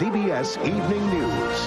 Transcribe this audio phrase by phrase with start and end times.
[0.00, 1.58] CBS Evening News.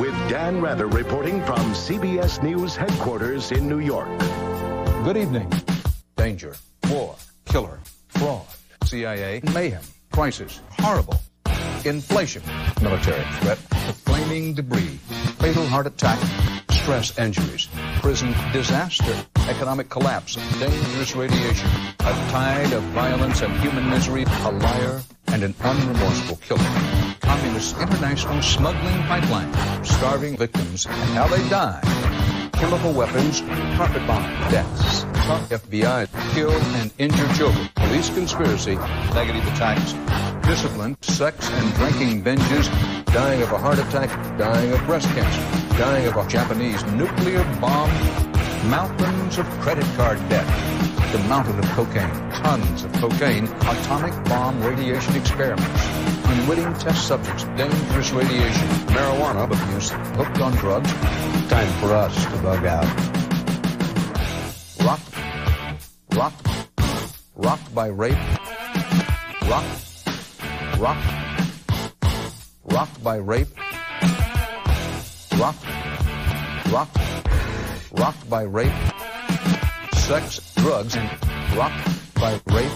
[0.00, 4.06] With Dan Rather reporting from CBS News headquarters in New York.
[5.02, 5.52] Good evening.
[6.16, 6.54] Danger,
[6.88, 7.16] war,
[7.46, 8.46] killer, fraud,
[8.84, 9.82] CIA, mayhem,
[10.12, 11.18] crisis, horrible,
[11.84, 12.44] inflation,
[12.80, 13.58] military threat,
[14.06, 15.00] flaming debris,
[15.40, 16.20] fatal heart attack,
[16.70, 17.66] stress injuries,
[18.00, 25.02] prison disaster, economic collapse, dangerous radiation, a tide of violence and human misery, a liar
[25.34, 27.18] and an unremorseful killer.
[27.18, 29.52] Communist international smuggling pipeline,
[29.84, 31.80] starving victims, and how they die.
[32.52, 33.40] Chemical weapons,
[33.76, 38.76] carpet bomb deaths, Trump FBI, kill and injure children, police conspiracy,
[39.12, 39.92] negative attacks,
[40.46, 42.66] discipline, sex and drinking binges,
[43.06, 47.90] dying of a heart attack, dying of breast cancer, dying of a Japanese nuclear bomb,
[48.70, 50.46] mountains of credit card debt,
[51.10, 55.86] the mountain of cocaine, tons of cocaine, atomic bomb radiation experiments,
[56.26, 60.92] unwitting test subjects, dangerous radiation, marijuana abuse, hooked on drugs.
[61.48, 62.84] Time for us to bug out.
[64.84, 65.14] Rocked,
[66.14, 66.46] rocked,
[67.34, 68.24] rocked by rape,
[69.48, 70.08] rocked,
[70.78, 71.08] rocked,
[72.64, 73.48] rocked by rape,
[75.38, 75.64] rocked,
[76.70, 76.98] rocked,
[77.92, 78.78] rocked by rape,
[79.94, 81.08] sex, drugs, and
[81.56, 82.72] rocked by rape,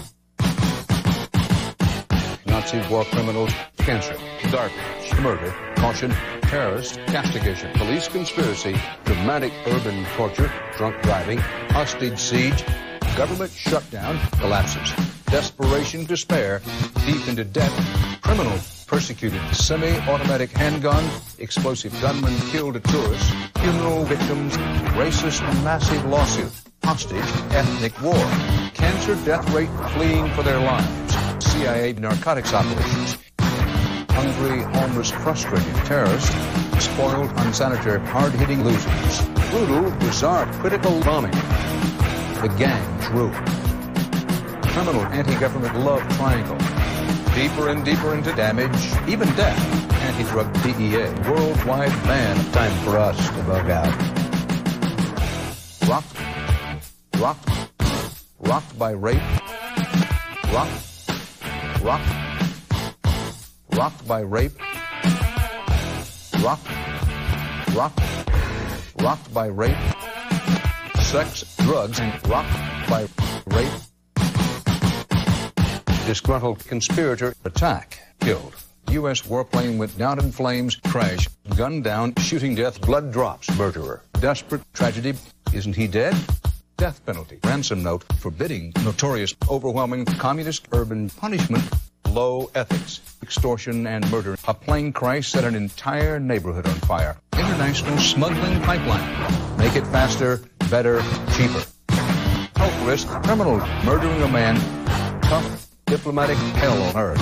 [2.45, 4.15] Nazi war criminals, cancer,
[4.51, 6.11] garbage, murder, caution,
[6.43, 8.75] terrorist, castigation, police conspiracy,
[9.05, 11.39] dramatic urban torture, drunk driving,
[11.71, 12.63] hostage siege,
[13.17, 14.93] government shutdown, collapses,
[15.25, 16.61] desperation, despair,
[17.07, 17.73] deep into debt,
[18.21, 21.03] criminal, persecuted, semi-automatic handgun,
[21.39, 24.55] explosive gunman killed a tourist, funeral victims,
[24.93, 26.51] racist massive lawsuit,
[26.89, 27.21] hostage,
[27.53, 28.17] ethnic war,
[28.73, 33.15] cancer death rate fleeing for their lives, CIA narcotics operations,
[34.09, 36.33] hungry, homeless, frustrated terrorists,
[36.83, 39.21] spoiled, unsanitary, hard-hitting losers.
[39.51, 41.29] Brutal, bizarre, critical bombing.
[42.41, 43.29] The gangs rule.
[44.73, 46.57] Criminal anti-government love triangle.
[47.35, 49.93] Deeper and deeper into damage, even death.
[49.93, 51.05] Anti-drug DEA.
[51.29, 52.51] Worldwide ban.
[52.51, 54.18] Time for us to bug out.
[57.19, 57.49] Rocked.
[58.39, 59.21] Rocked by rape.
[60.53, 61.11] Rocked.
[61.81, 62.09] Rocked.
[63.73, 64.53] Rocked by rape.
[66.41, 66.69] Rocked.
[67.75, 67.99] Rocked.
[69.01, 69.75] Rocked by rape.
[71.01, 73.05] Sex, drugs, and rocked by
[73.47, 73.67] rape.
[76.05, 77.99] Disgruntled conspirator attack.
[78.21, 78.55] Killed.
[78.91, 79.23] U.S.
[79.23, 81.27] warplane went down in flames, crash,
[81.57, 84.03] gunned down, shooting death, blood drops, murderer.
[84.21, 85.15] Desperate tragedy.
[85.53, 86.15] Isn't he dead?
[86.79, 87.39] Death penalty.
[87.43, 91.61] Ransom note forbidding notorious, overwhelming communist urban punishment.
[92.09, 94.37] Low ethics, extortion, and murder.
[94.47, 97.17] A plane crash set an entire neighborhood on fire.
[97.33, 99.57] International smuggling pipeline.
[99.57, 101.01] Make it faster, better,
[101.33, 101.61] cheaper.
[102.55, 104.55] Health risk, criminal murdering a man.
[105.23, 107.19] Tough diplomatic hell on earth.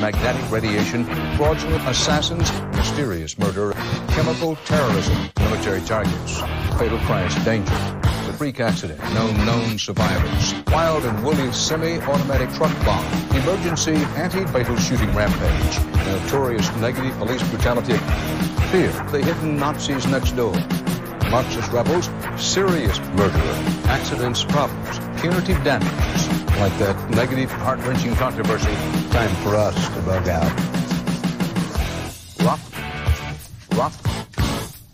[0.00, 1.04] Magnetic radiation,
[1.36, 3.72] fraudulent assassins, mysterious murder,
[4.08, 6.40] chemical terrorism, military targets,
[6.76, 7.72] fatal crash, danger,
[8.36, 13.04] freak accident, no known survivors, wild and woolly semi-automatic truck bomb,
[13.34, 17.96] emergency anti-fatal shooting rampage, notorious negative police brutality,
[18.70, 20.54] fear, the hidden Nazis next door,
[21.30, 23.54] Marxist rebels, serious murderer,
[23.86, 26.28] accidents, problems, punitive damages,
[26.58, 28.74] like that negative, heart-wrenching controversy.
[29.10, 30.52] Time for us to bug out.
[32.44, 32.74] Rocked,
[33.74, 34.06] rocked,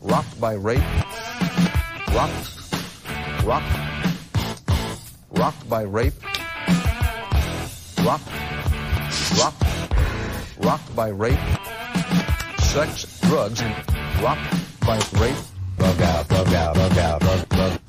[0.00, 0.83] rocked by rape,
[2.15, 2.51] rocked,
[3.44, 3.77] rocked,
[5.31, 6.15] rocked by rape,
[8.05, 8.29] rocked,
[9.39, 9.65] rocked,
[10.59, 11.39] rocked by rape,
[12.59, 13.75] sex, drugs, and
[14.23, 15.37] rocked by rape.
[15.77, 17.81] Bug out, bug out, bug out, bug, bug.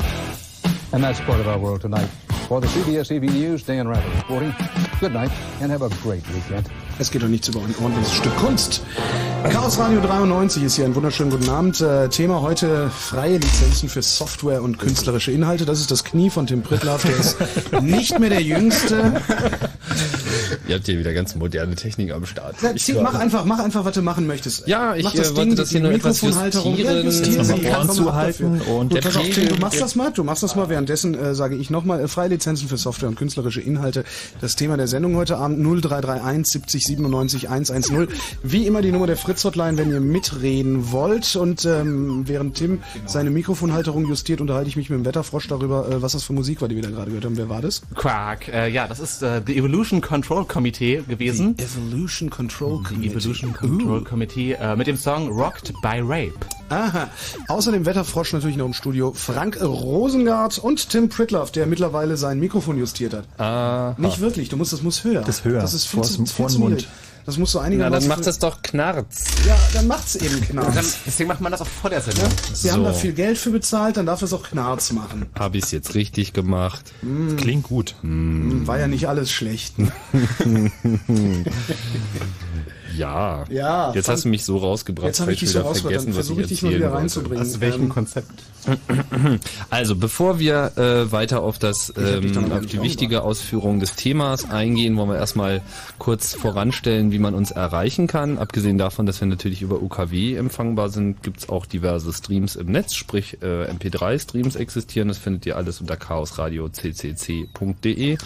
[0.92, 2.10] And that's part of our world tonight.
[2.48, 4.54] For the CBS TV News, Dan Rather reporting.
[5.00, 6.70] Good night and have a great weekend.
[7.00, 8.82] Es geht doch nicht über ein ordentliches Stück Kunst.
[9.50, 10.86] Chaos Radio 93 ist hier.
[10.86, 11.82] Einen wunderschönen guten Abend.
[11.82, 15.66] Äh, Thema heute freie Lizenzen für Software und künstlerische Inhalte.
[15.66, 17.04] Das ist das Knie von Tim Pritlaff.
[17.04, 17.38] Der ist
[17.82, 19.22] nicht mehr der Jüngste.
[20.68, 22.56] Ihr habt hier wieder ganz moderne Technik am Start.
[22.62, 24.68] Ja, zieh, mach einfach, mach einfach, was du machen möchtest.
[24.68, 26.78] Ja, ich mach das äh, wollte Ding, das die hier nur etwas Mikrofonhalterung.
[26.78, 27.36] Ja, justieren.
[27.36, 27.70] justieren Sie.
[27.70, 30.12] Ohren zuhalten und Gut, der auf, Tim, du machst das mal.
[30.12, 30.70] Du machst das mal.
[30.70, 34.06] Währenddessen äh, sage ich nochmal äh, freie Lizenzen für Software und künstlerische Inhalte.
[34.40, 38.08] Das Thema der Sendung heute Abend 0331 70 97 110.
[38.44, 41.36] Wie immer die Nummer der Fritz-Hotline, wenn ihr mitreden wollt.
[41.36, 46.02] Und ähm, während Tim seine Mikrofonhalterung justiert, unterhalte ich mich mit dem Wetterfrosch darüber, äh,
[46.02, 47.38] was das für Musik war, die wir da gerade gehört haben.
[47.38, 47.82] Wer war das?
[47.96, 48.48] Quark.
[48.48, 51.56] Äh, ja, das ist äh, The Evolution Control Committee gewesen.
[51.58, 53.10] Evolution Control The Committee.
[53.12, 56.34] Evolution Control Committee äh, mit dem Song Rocked by Rape.
[56.70, 57.10] Aha.
[57.50, 62.40] Außer dem Wetterfrosch natürlich noch im Studio Frank Rosengart und Tim Pritloff, der mittlerweile sein
[62.40, 63.26] Mikrofon justiert hat.
[63.38, 63.96] Aha.
[64.00, 65.22] Nicht wirklich, du musst, das muss höher.
[65.22, 65.62] Das höher.
[65.62, 66.88] Das ist viel Vors- zu, viel vor zu niedrig.
[67.26, 68.10] Das muss so Na, einigermaßen...
[68.10, 69.24] dann macht das doch Knarz.
[69.48, 70.98] Ja, dann macht's eben Dann, Knarz.
[71.06, 72.28] deswegen macht man das auch vor der Sendung.
[72.62, 73.00] Wir haben da So.
[73.00, 75.28] viel Geld für bezahlt, dann darf es auch Knarz machen.
[75.40, 76.84] Habe ich es jetzt richtig gemacht?
[77.38, 77.96] Klingt gut.
[78.02, 79.76] War ja nicht alles schlecht.
[82.96, 83.46] Ja.
[83.50, 85.96] Ja, Jetzt fand- hast du mich so rausgebracht, Jetzt habe ich dich so wieder rausgebracht,
[85.96, 87.42] dann vergessen, was versuche ich ich dich mal wieder reinzubringen.
[87.42, 88.30] Aus welchem Ähm, Konzept?
[89.70, 94.98] Also, bevor wir äh, weiter auf das ähm, auf die wichtige Ausführung des Themas eingehen,
[94.98, 95.62] wollen wir erstmal
[95.98, 98.38] kurz voranstellen, wie man uns erreichen kann.
[98.38, 102.94] Abgesehen davon, dass wir natürlich über UKW empfangbar sind, gibt's auch diverse Streams im Netz,
[102.94, 105.08] sprich äh, MP3-Streams existieren.
[105.08, 108.18] Das findet ihr alles unter chaosradio.ccc.de.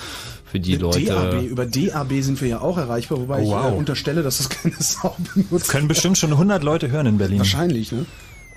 [0.45, 1.03] Für die Leute.
[1.03, 3.71] DAB, über DAB sind wir ja auch erreichbar, wobei ich wow.
[3.71, 5.67] äh, unterstelle, dass das keine Sau benutzt.
[5.69, 7.39] Können bestimmt schon 100 Leute hören in Berlin.
[7.39, 8.05] Wahrscheinlich, ne?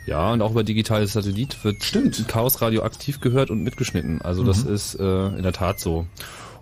[0.06, 2.26] Ja, und auch über digitales Satellit wird Stimmt.
[2.26, 4.22] Chaos Radio aktiv gehört und mitgeschnitten.
[4.22, 4.74] Also das Mhm.
[4.74, 6.06] ist äh, in der Tat so.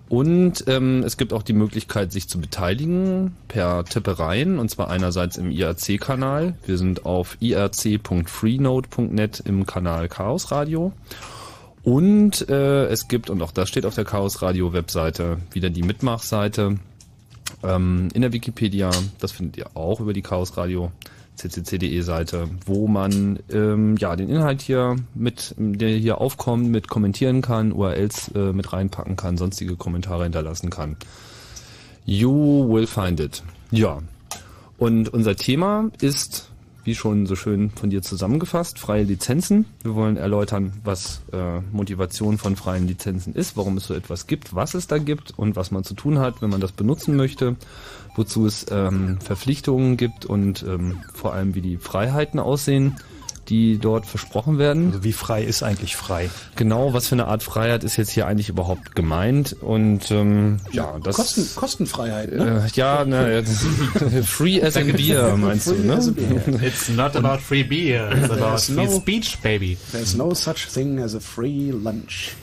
[0.09, 5.37] Und ähm, es gibt auch die Möglichkeit, sich zu beteiligen per Tippereien, und zwar einerseits
[5.37, 6.55] im IRC-Kanal.
[6.65, 10.91] Wir sind auf irc.freenode.net im Kanal Chaos Radio.
[11.83, 15.83] Und äh, es gibt, und auch das steht auf der Chaos Radio Webseite, wieder die
[15.83, 16.77] Mitmachseite
[17.63, 18.89] ähm, in der Wikipedia.
[19.19, 21.18] Das findet ihr auch über die Chaos Radio ccc.de
[22.01, 27.71] Seite, wo man ähm, ja den Inhalt hier mit, der hier aufkommt, mit kommentieren kann,
[27.71, 30.97] URLs äh, mit reinpacken kann, sonstige Kommentare hinterlassen kann.
[32.05, 33.43] You will find it.
[33.71, 33.99] Ja.
[34.77, 36.49] Und unser Thema ist,
[36.83, 39.65] wie wie schon so schön von dir zusammengefasst, freie Lizenzen.
[39.83, 44.55] Wir wollen erläutern, was äh, Motivation von freien Lizenzen ist, warum es so etwas gibt,
[44.55, 47.57] was es da gibt und was man zu tun hat, wenn man das benutzen möchte,
[48.19, 52.97] wozu es ähm, Verpflichtungen gibt und ähm, vor allem, wie die Freiheiten aussehen
[53.49, 54.87] die dort versprochen werden.
[54.87, 56.29] Also wie frei ist eigentlich frei?
[56.55, 59.55] Genau, was für eine Art Freiheit ist jetzt hier eigentlich überhaupt gemeint?
[59.61, 62.65] Und ähm, ja, das Kosten, Kostenfreiheit, ne?
[62.65, 63.43] äh, ja, ne,
[64.23, 66.15] free as a beer meinst du, Free as a ne?
[66.15, 66.61] beer.
[66.63, 69.77] It's not about free beer, it's about There's free no- speech, baby.
[69.91, 72.35] There's no such thing as a free lunch.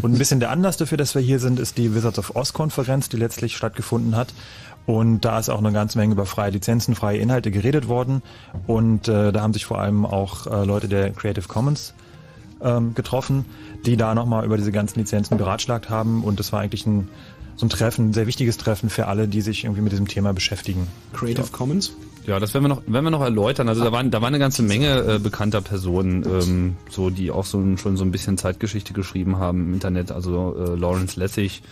[0.00, 2.52] Und ein bisschen der Anlass dafür, dass wir hier sind, ist die Wizards of Oz
[2.52, 4.28] Konferenz, die letztlich stattgefunden hat.
[4.86, 8.22] Und da ist auch eine ganze Menge über freie Lizenzen, freie Inhalte geredet worden.
[8.66, 11.94] Und äh, da haben sich vor allem auch äh, Leute der Creative Commons
[12.60, 13.46] ähm, getroffen,
[13.86, 16.22] die da nochmal über diese ganzen Lizenzen beratschlagt haben.
[16.22, 17.08] Und das war eigentlich ein,
[17.56, 20.34] so ein Treffen, ein sehr wichtiges Treffen für alle, die sich irgendwie mit diesem Thema
[20.34, 20.86] beschäftigen.
[21.14, 21.92] Creative Commons.
[22.26, 23.68] Ja, das werden wir noch, werden wir noch erläutern.
[23.68, 27.44] Also da waren, da war eine ganze Menge äh, bekannter Personen, ähm, so die auch
[27.44, 30.10] so ein- schon so ein bisschen Zeitgeschichte geschrieben haben im Internet.
[30.10, 31.62] Also äh, Lawrence Lessig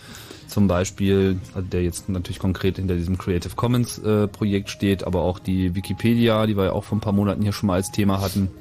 [0.53, 5.39] zum Beispiel, der jetzt natürlich konkret hinter diesem Creative Commons äh, Projekt steht, aber auch
[5.39, 8.21] die Wikipedia, die wir ja auch vor ein paar Monaten hier schon mal als Thema
[8.21, 8.51] hatten,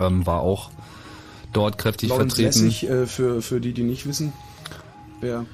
[0.00, 0.70] ähm, war auch
[1.52, 2.64] dort kräftig Lawrence vertreten.
[2.64, 4.32] Lessig, äh, für, für die, die nicht wissen.
[5.20, 5.46] Wer?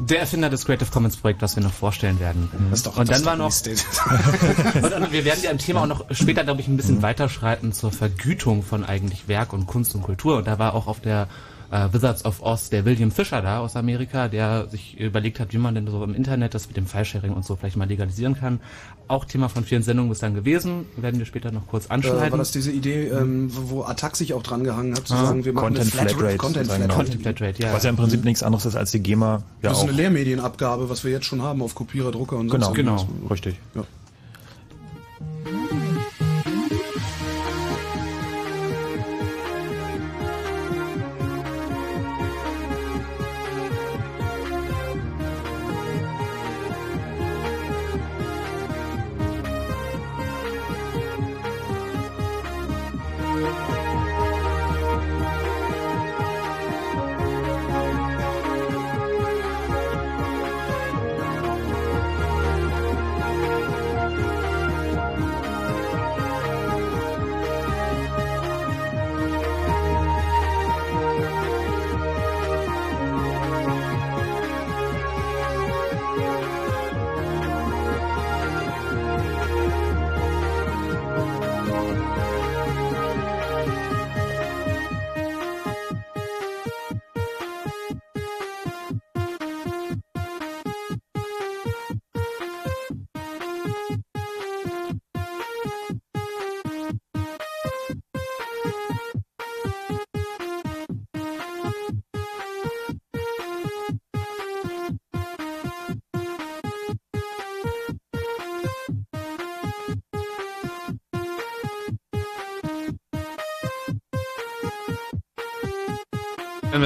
[0.00, 2.48] Der Erfinder des Creative Commons Projekt, was wir noch vorstellen werden.
[2.70, 3.52] Das ist doch, Und das dann war noch,
[4.82, 7.72] und, und wir werden ja im Thema auch noch später, glaube ich, ein bisschen weiterschreiten
[7.72, 10.38] zur Vergütung von eigentlich Werk und Kunst und Kultur.
[10.38, 11.28] Und da war auch auf der
[11.70, 15.58] äh, Wizards of Oz der William Fisher da aus Amerika, der sich überlegt hat, wie
[15.58, 18.60] man denn so im Internet das mit dem File-Sharing und so vielleicht mal legalisieren kann.
[19.06, 22.30] Auch Thema von vielen Sendungen bislang gewesen, werden wir später noch kurz Äh, anschneiden.
[22.32, 25.44] war das diese Idee, ähm, wo wo Attac sich auch dran gehangen hat, zu sagen,
[25.44, 26.82] wir machen Content eine Flatrate Content sozusagen.
[26.84, 26.96] Flatrate.
[27.10, 27.72] Content Flatrate, ja.
[27.72, 29.42] Was ja im Prinzip nichts anderes ist als die GEMA.
[29.62, 29.88] Ja Das ist auch.
[29.88, 32.96] eine Lehrmedienabgabe, was wir jetzt schon haben auf Kopierer, Drucker und Genau, sonst Genau.
[32.98, 33.30] irgendwas.
[33.30, 33.56] Richtig.
[33.74, 33.82] Ja.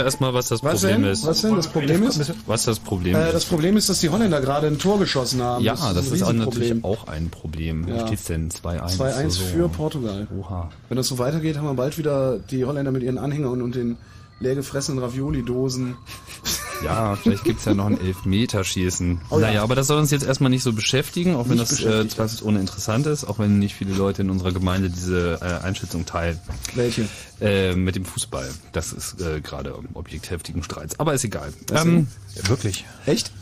[0.02, 1.12] Wir erstmal, was das Was Problem denn?
[1.12, 1.26] ist.
[1.26, 2.32] Was denn das Problem ist?
[2.46, 3.32] Was das Problem Äh, ist.
[3.34, 5.64] das Problem ist, dass die Holländer gerade ein Tor geschossen haben.
[5.64, 7.86] Ja, das ist, ein auch natürlich auch ein Problem.
[7.88, 7.94] Ja.
[8.02, 8.50] Wie steht's denn?
[8.50, 8.96] 2-1.
[8.98, 9.44] 2-1 so.
[9.44, 10.26] für Portugal.
[10.38, 10.70] Oha.
[10.88, 13.96] Wenn das so weitergeht, haben wir bald wieder die Holländer mit ihren Anhängern und den
[14.40, 15.96] leer gefressenen Ravioli-Dosen.
[16.84, 19.20] Ja, vielleicht gibt's ja noch ein Elfmeterschießen.
[19.30, 19.46] Oh ja.
[19.46, 22.08] naja, aber das soll uns jetzt erstmal nicht so beschäftigen, auch wenn Nicht das äh,
[22.08, 26.38] zweifelsohne interessant ist, auch wenn nicht viele Leute in unserer Gemeinde diese äh, Einschätzung teilen.
[26.74, 27.08] Welche?
[27.40, 28.48] Äh, mit dem Fußball.
[28.72, 30.98] Das ist äh, gerade Objekt heftigen Streits.
[31.00, 31.52] Aber ist egal.
[31.72, 32.06] Ähm,
[32.46, 32.84] Wirklich.
[33.06, 33.32] Echt?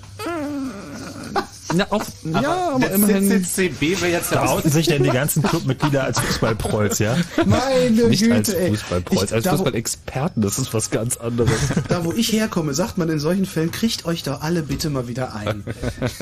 [1.75, 5.11] na, auch, ja, aber der immerhin CCCB wäre jetzt ja Da outen sich denn die
[5.11, 7.17] ganzen Clubmitglieder als Fußballprolls, ja?
[7.47, 8.53] Meine nicht Güte, als.
[8.53, 11.53] Fußballprolls, als da, Fußballexperten, das ist was ganz anderes.
[11.89, 15.09] da, wo ich herkomme, sagt man in solchen Fällen, kriegt euch doch alle bitte mal
[15.09, 15.65] wieder ein.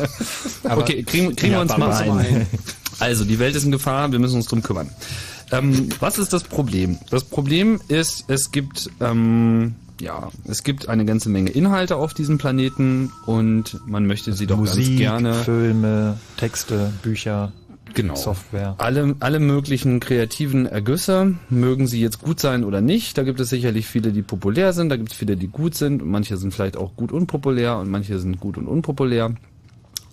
[0.64, 2.46] okay, kriegen, kriegen wir uns Ja, mal Papa, ein.
[2.98, 4.90] Also, die Welt ist in Gefahr, wir müssen uns drum kümmern.
[5.50, 6.98] Ähm, was ist das Problem?
[7.10, 12.38] Das Problem ist, es gibt, ähm, ja, es gibt eine ganze Menge Inhalte auf diesem
[12.38, 17.52] Planeten und man möchte sie doch ganz Musik, gerne Filme, Texte, Bücher,
[17.94, 18.14] genau.
[18.14, 18.74] Software.
[18.78, 23.18] Alle, alle möglichen kreativen Ergüsse, mögen sie jetzt gut sein oder nicht.
[23.18, 26.02] Da gibt es sicherlich viele, die populär sind, da gibt es viele, die gut sind
[26.02, 29.34] und manche sind vielleicht auch gut unpopulär und manche sind gut und unpopulär.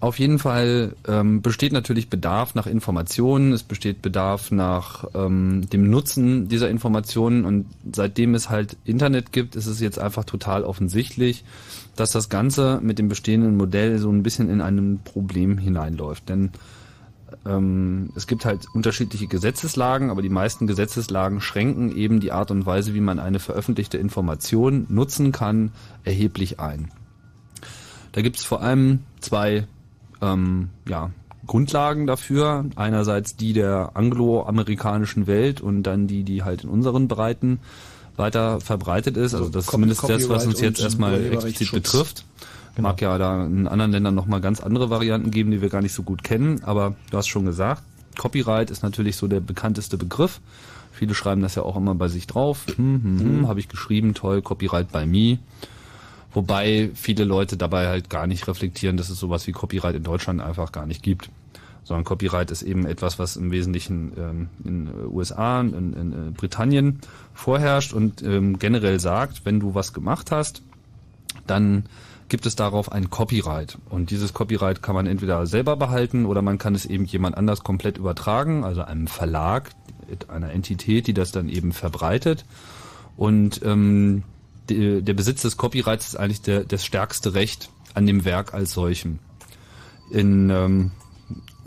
[0.05, 5.89] Auf jeden Fall ähm, besteht natürlich Bedarf nach Informationen, es besteht Bedarf nach ähm, dem
[5.89, 11.43] Nutzen dieser Informationen und seitdem es halt Internet gibt, ist es jetzt einfach total offensichtlich,
[11.95, 16.29] dass das Ganze mit dem bestehenden Modell so ein bisschen in ein Problem hineinläuft.
[16.29, 16.51] Denn
[17.43, 22.67] ähm, es gibt halt unterschiedliche Gesetzeslagen, aber die meisten Gesetzeslagen schränken eben die Art und
[22.67, 25.71] Weise, wie man eine veröffentlichte Information nutzen kann,
[26.03, 26.91] erheblich ein.
[28.11, 29.67] Da gibt es vor allem zwei
[30.21, 31.11] ähm, ja,
[31.45, 32.65] Grundlagen dafür.
[32.75, 37.59] Einerseits die der angloamerikanischen Welt und dann die, die halt in unseren Breiten
[38.17, 39.33] weiter verbreitet ist.
[39.33, 42.25] Also das ist zumindest das, was uns jetzt erstmal explizit betrifft.
[42.75, 42.89] Genau.
[42.89, 45.93] Mag ja da in anderen Ländern nochmal ganz andere Varianten geben, die wir gar nicht
[45.93, 47.83] so gut kennen, aber du hast schon gesagt,
[48.17, 50.41] Copyright ist natürlich so der bekannteste Begriff.
[50.91, 52.65] Viele schreiben das ja auch immer bei sich drauf.
[52.67, 53.47] Hm, hm, hm, mhm.
[53.47, 55.39] habe ich geschrieben, toll, Copyright by me.
[56.35, 60.41] Wobei viele Leute dabei halt gar nicht reflektieren, dass es sowas wie Copyright in Deutschland
[60.41, 61.29] einfach gar nicht gibt.
[61.85, 66.99] Sondern Copyright ist eben etwas, was im Wesentlichen ähm, in USA, in, in, in Britannien
[67.33, 70.61] vorherrscht und ähm, generell sagt, wenn du was gemacht hast,
[71.47, 71.85] dann
[72.27, 73.77] gibt es darauf ein Copyright.
[73.89, 77.63] Und dieses Copyright kann man entweder selber behalten oder man kann es eben jemand anders
[77.63, 79.69] komplett übertragen, also einem Verlag,
[80.27, 82.43] einer Entität, die das dann eben verbreitet.
[83.15, 84.23] Und ähm,
[84.69, 89.19] der Besitz des Copyrights ist eigentlich der, das stärkste Recht an dem Werk als solchem.
[90.11, 90.91] In ähm,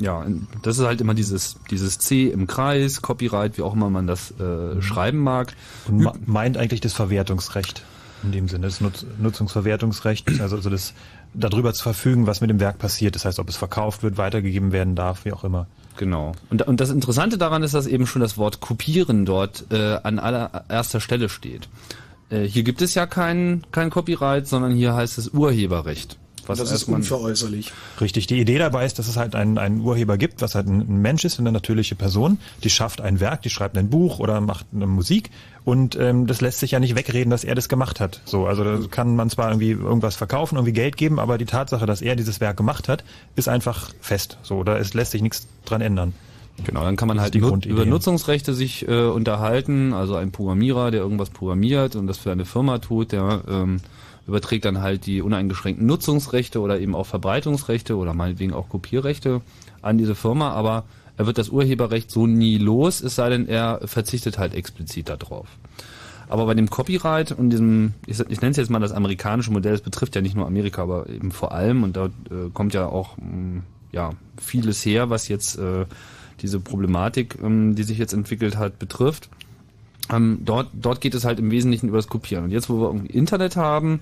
[0.00, 0.25] ja,
[0.62, 4.33] das ist halt immer dieses, dieses C im Kreis, Copyright, wie auch immer man das
[4.38, 4.83] äh, mhm.
[4.83, 5.55] schreiben mag.
[5.88, 7.83] Und meint eigentlich das Verwertungsrecht
[8.23, 10.95] in dem Sinne, das Nutz Nutzungsverwertungsrecht, also, also das
[11.35, 13.14] darüber zu verfügen, was mit dem Werk passiert.
[13.14, 15.67] Das heißt, ob es verkauft wird, weitergegeben werden darf, wie auch immer.
[15.97, 16.33] Genau.
[16.50, 20.19] Und, und das Interessante daran ist, dass eben schon das Wort kopieren dort äh, an
[20.19, 21.69] allererster Stelle steht.
[22.30, 26.18] Äh, hier gibt es ja kein, kein Copyright, sondern hier heißt es Urheberrecht.
[26.49, 27.73] Was das ist unveräußerlich.
[28.00, 28.26] Richtig.
[28.26, 31.26] Die Idee dabei ist, dass es halt einen, einen Urheber gibt, was halt ein, Mensch
[31.26, 34.87] ist, eine natürliche Person, die schafft ein Werk, die schreibt ein Buch oder macht eine
[34.87, 35.30] Musik
[35.64, 38.23] und ähm, das lässt sich ja nicht wegreden, dass er das gemacht hat.
[38.25, 41.84] So, also da kann man zwar irgendwie irgendwas verkaufen, irgendwie Geld geben, aber die Tatsache,
[41.84, 43.04] dass er dieses Werk gemacht hat,
[43.36, 44.38] ist einfach fest.
[44.43, 46.14] So, da ist, lässt sich nichts dran ändern.
[46.64, 49.92] Genau, dann kann man halt nut über Nutzungsrechte sich äh, unterhalten.
[49.92, 53.80] Also ein Programmierer, der irgendwas programmiert und das für eine Firma tut, der ähm,
[54.26, 59.40] überträgt dann halt die uneingeschränkten Nutzungsrechte oder eben auch Verbreitungsrechte oder meinetwegen auch Kopierrechte
[59.80, 60.84] an diese Firma, aber
[61.16, 65.49] er wird das Urheberrecht so nie los, es sei denn, er verzichtet halt explizit darauf.
[66.28, 69.75] Aber bei dem Copyright und diesem, ich, ich nenne es jetzt mal das amerikanische Modell,
[69.75, 72.86] es betrifft ja nicht nur Amerika, aber eben vor allem, und da äh, kommt ja
[72.86, 75.86] auch mh, mm, ja, vieles her, was jetzt äh,
[76.40, 79.28] diese Problematik, ähm, die sich jetzt entwickelt hat, betrifft.
[80.10, 82.44] Ähm, dort, dort geht es halt im Wesentlichen über das Kopieren.
[82.44, 84.00] Und jetzt, wo wir irgendwie Internet haben,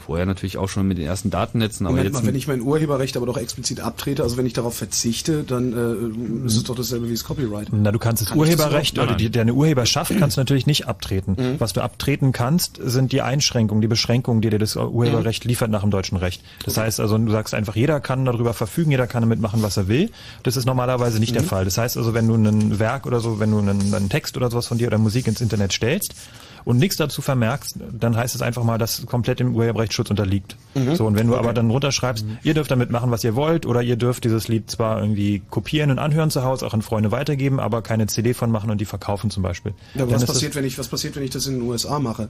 [0.00, 1.86] vorher natürlich auch schon mit den ersten Datennetzen.
[1.86, 4.52] Aber Moment jetzt mal, wenn ich mein Urheberrecht aber doch explizit abtrete, also wenn ich
[4.52, 7.68] darauf verzichte, dann äh, ist es doch dasselbe wie das Copyright.
[7.72, 10.86] Na, du kannst das Kann Urheberrecht das oder die, deine Urheberschaft kannst du natürlich nicht
[10.86, 11.36] abtreten.
[11.38, 11.60] Mhm.
[11.60, 15.48] Was du abtreten kannst, sind die Einschränkungen, die Beschränkungen, die dir das Urheberrecht mhm.
[15.48, 16.42] liefert nach dem deutschen Recht.
[16.64, 16.86] Das okay.
[16.86, 19.88] heißt also, du sagst einfach, jeder kann darüber verfügen, jeder kann damit machen, was er
[19.88, 20.10] will.
[20.42, 21.38] Das ist normalerweise nicht mhm.
[21.38, 21.64] der Fall.
[21.64, 24.50] Das heißt also, wenn du ein Werk oder so, wenn du einen, einen Text oder
[24.50, 26.14] sowas von dir oder Musik ins Internet stellst,
[26.64, 30.56] und nichts dazu vermerkst, dann heißt es einfach mal, dass komplett dem Urheberrechtsschutz unterliegt.
[30.74, 30.94] Mhm.
[30.94, 31.42] So, und wenn du okay.
[31.42, 32.38] aber dann runterschreibst, mhm.
[32.42, 35.90] ihr dürft damit machen, was ihr wollt, oder ihr dürft dieses Lied zwar irgendwie kopieren
[35.90, 38.84] und anhören zu Hause, auch an Freunde weitergeben, aber keine CD von machen und die
[38.84, 39.74] verkaufen zum Beispiel.
[39.94, 42.28] Ja, was passiert, wenn ich, was passiert, wenn ich das in den USA mache?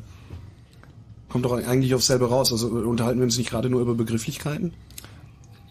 [1.29, 2.53] Kommt doch eigentlich aufs selbe raus.
[2.53, 4.73] Also unterhalten wir uns nicht gerade nur über Begrifflichkeiten?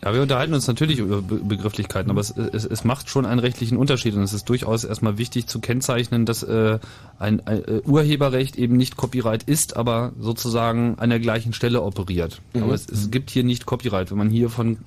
[0.03, 3.39] Ja, wir unterhalten uns natürlich über Be Begrifflichkeiten, aber es, es, es macht schon einen
[3.39, 6.79] rechtlichen Unterschied und es ist durchaus erstmal wichtig zu kennzeichnen, dass äh,
[7.19, 12.41] ein, ein äh, Urheberrecht eben nicht Copyright ist, aber sozusagen an der gleichen Stelle operiert.
[12.53, 12.63] Mhm.
[12.63, 14.09] Aber es, es gibt hier nicht Copyright.
[14.09, 14.77] Wenn man hier von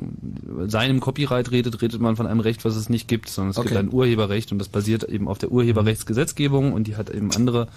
[0.67, 3.69] seinem Copyright redet, redet man von einem Recht, was es nicht gibt, sondern es okay.
[3.69, 7.69] gibt ein Urheberrecht und das basiert eben auf der Urheberrechtsgesetzgebung und die hat eben andere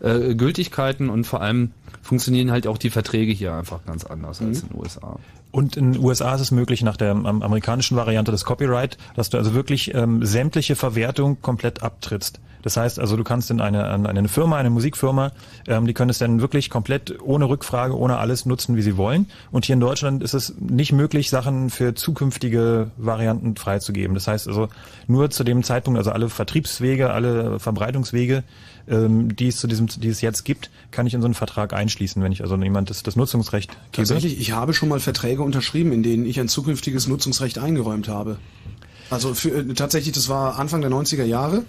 [0.00, 1.70] äh, Gültigkeiten und vor allem
[2.02, 4.48] funktionieren halt auch die Verträge hier einfach ganz anders mhm.
[4.48, 5.18] als in den USA.
[5.50, 9.30] Und in den USA ist es möglich nach der ähm, amerikanischen Variante des Copyright, dass
[9.30, 12.40] du also wirklich ähm, sämtliche Verwertung komplett abtrittst.
[12.62, 15.32] Das heißt also, du kannst in eine, in eine Firma, eine Musikfirma,
[15.66, 19.26] ähm, die können es dann wirklich komplett ohne Rückfrage, ohne alles nutzen, wie sie wollen.
[19.50, 24.14] Und hier in Deutschland ist es nicht möglich, Sachen für zukünftige Varianten freizugeben.
[24.14, 24.68] Das heißt also,
[25.06, 28.42] nur zu dem Zeitpunkt, also alle Vertriebswege, alle Verbreitungswege,
[28.90, 31.72] ähm, die es zu diesem, die es jetzt gibt, kann ich in so einen Vertrag
[31.72, 34.06] einschließen, wenn ich also jemand das, das Nutzungsrecht gebe.
[34.08, 38.38] Tatsächlich, ich habe schon mal Verträge unterschrieben, in denen ich ein zukünftiges Nutzungsrecht eingeräumt habe.
[39.10, 41.64] Also für, äh, tatsächlich, das war Anfang der 90er Jahre.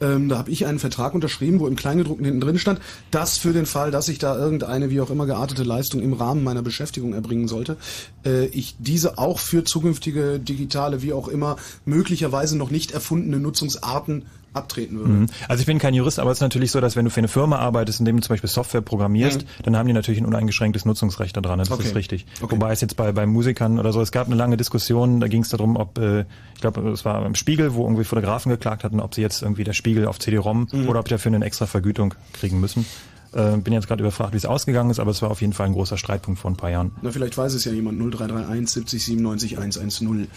[0.00, 3.52] Ähm, da habe ich einen Vertrag unterschrieben, wo im Kleingedruckten hinten drin stand, dass für
[3.52, 7.14] den Fall, dass ich da irgendeine wie auch immer geartete Leistung im Rahmen meiner Beschäftigung
[7.14, 7.76] erbringen sollte,
[8.24, 14.24] äh, ich diese auch für zukünftige digitale wie auch immer möglicherweise noch nicht erfundene Nutzungsarten
[14.54, 15.10] abtreten würde.
[15.12, 15.26] Mhm.
[15.48, 17.28] Also ich bin kein Jurist, aber es ist natürlich so, dass wenn du für eine
[17.28, 19.46] Firma arbeitest, indem du zum Beispiel Software programmierst, Mhm.
[19.64, 21.58] dann haben die natürlich ein uneingeschränktes Nutzungsrecht daran.
[21.58, 21.82] Das Okay.
[21.84, 22.26] ist richtig.
[22.40, 22.54] Okay.
[22.54, 25.42] Wobei es jetzt bei, bei Musikern oder so, es gab eine lange Diskussion, da ging
[25.42, 26.20] es darum, ob, äh,
[26.54, 29.64] ich glaube, es war beim Spiegel, wo irgendwie Fotografen geklagt hatten, ob sie jetzt irgendwie
[29.64, 30.88] der Spiegel auf CD-ROM Mhm.
[30.88, 32.86] oder ob die dafür eine extra Vergütung kriegen müssen.
[33.32, 35.66] Äh, bin jetzt gerade überfragt, wie es ausgegangen ist, aber es war auf jeden Fall
[35.66, 36.92] ein großer Streitpunkt vor ein paar Jahren.
[37.02, 37.98] Na, vielleicht weiß es ja jemand.
[37.98, 40.28] 0331 70 97 110.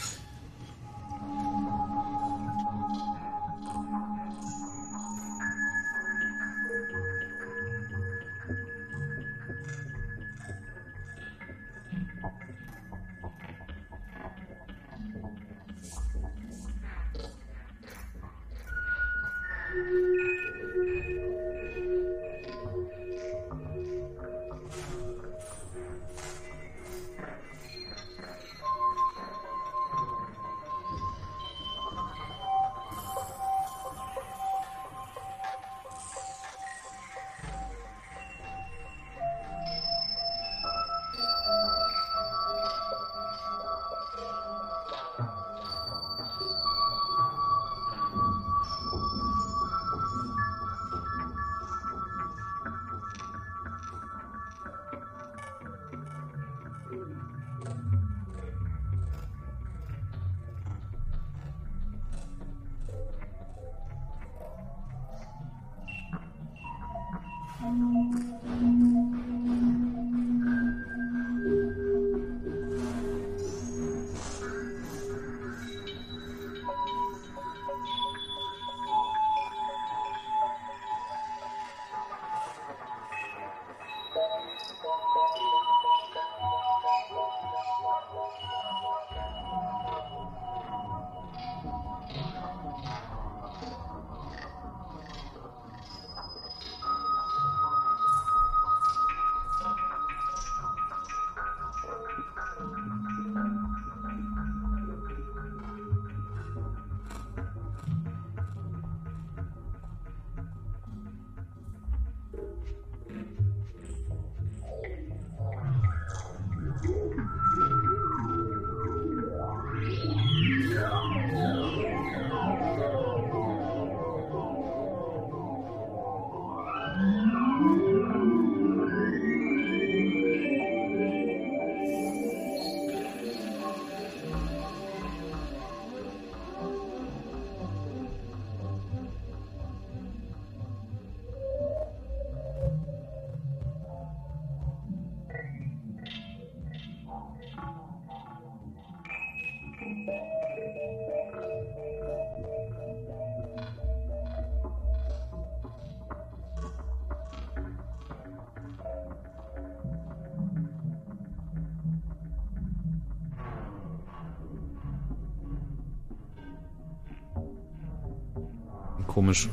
[169.18, 169.50] Komisch.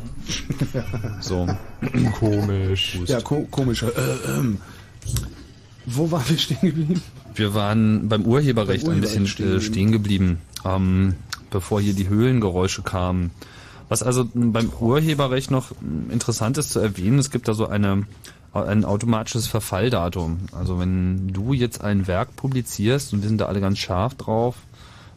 [1.20, 1.48] So.
[2.18, 2.98] Komisch.
[3.06, 3.82] Ja, ko komisch.
[3.82, 3.88] Äh,
[4.28, 4.58] ähm.
[5.86, 7.02] Wo waren wir stehen geblieben?
[7.34, 11.14] Wir waren beim Urheberrecht Beim ein bisschen stehen, stehen äh, stehen geblieben, ähm,
[11.48, 13.30] bevor hier die Höhlengeräusche kamen.
[13.88, 15.72] Was also beim Urheberrecht noch
[16.10, 18.06] interessant ist zu erwähnen, es gibt da so eine,
[18.52, 20.40] ein automatisches Verfalldatum.
[20.52, 24.56] Also wenn du jetzt ein Werk publizierst und wir sind da alle ganz scharf drauf,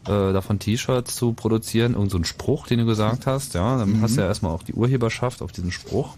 [0.08, 4.00] äh, davon T-Shirts zu produzieren, irgend so ein Spruch, den du gesagt hast, ja, dann
[4.00, 6.16] hast du ja erstmal auch die Urheberschaft auf diesen Spruch.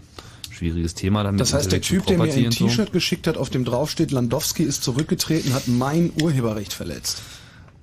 [0.49, 2.67] Schwieriges Thema dann mit Das heißt, der Typ, der mir ein und so.
[2.67, 7.21] T-Shirt geschickt hat, auf dem draufsteht, Landowski ist zurückgetreten, hat mein Urheberrecht verletzt.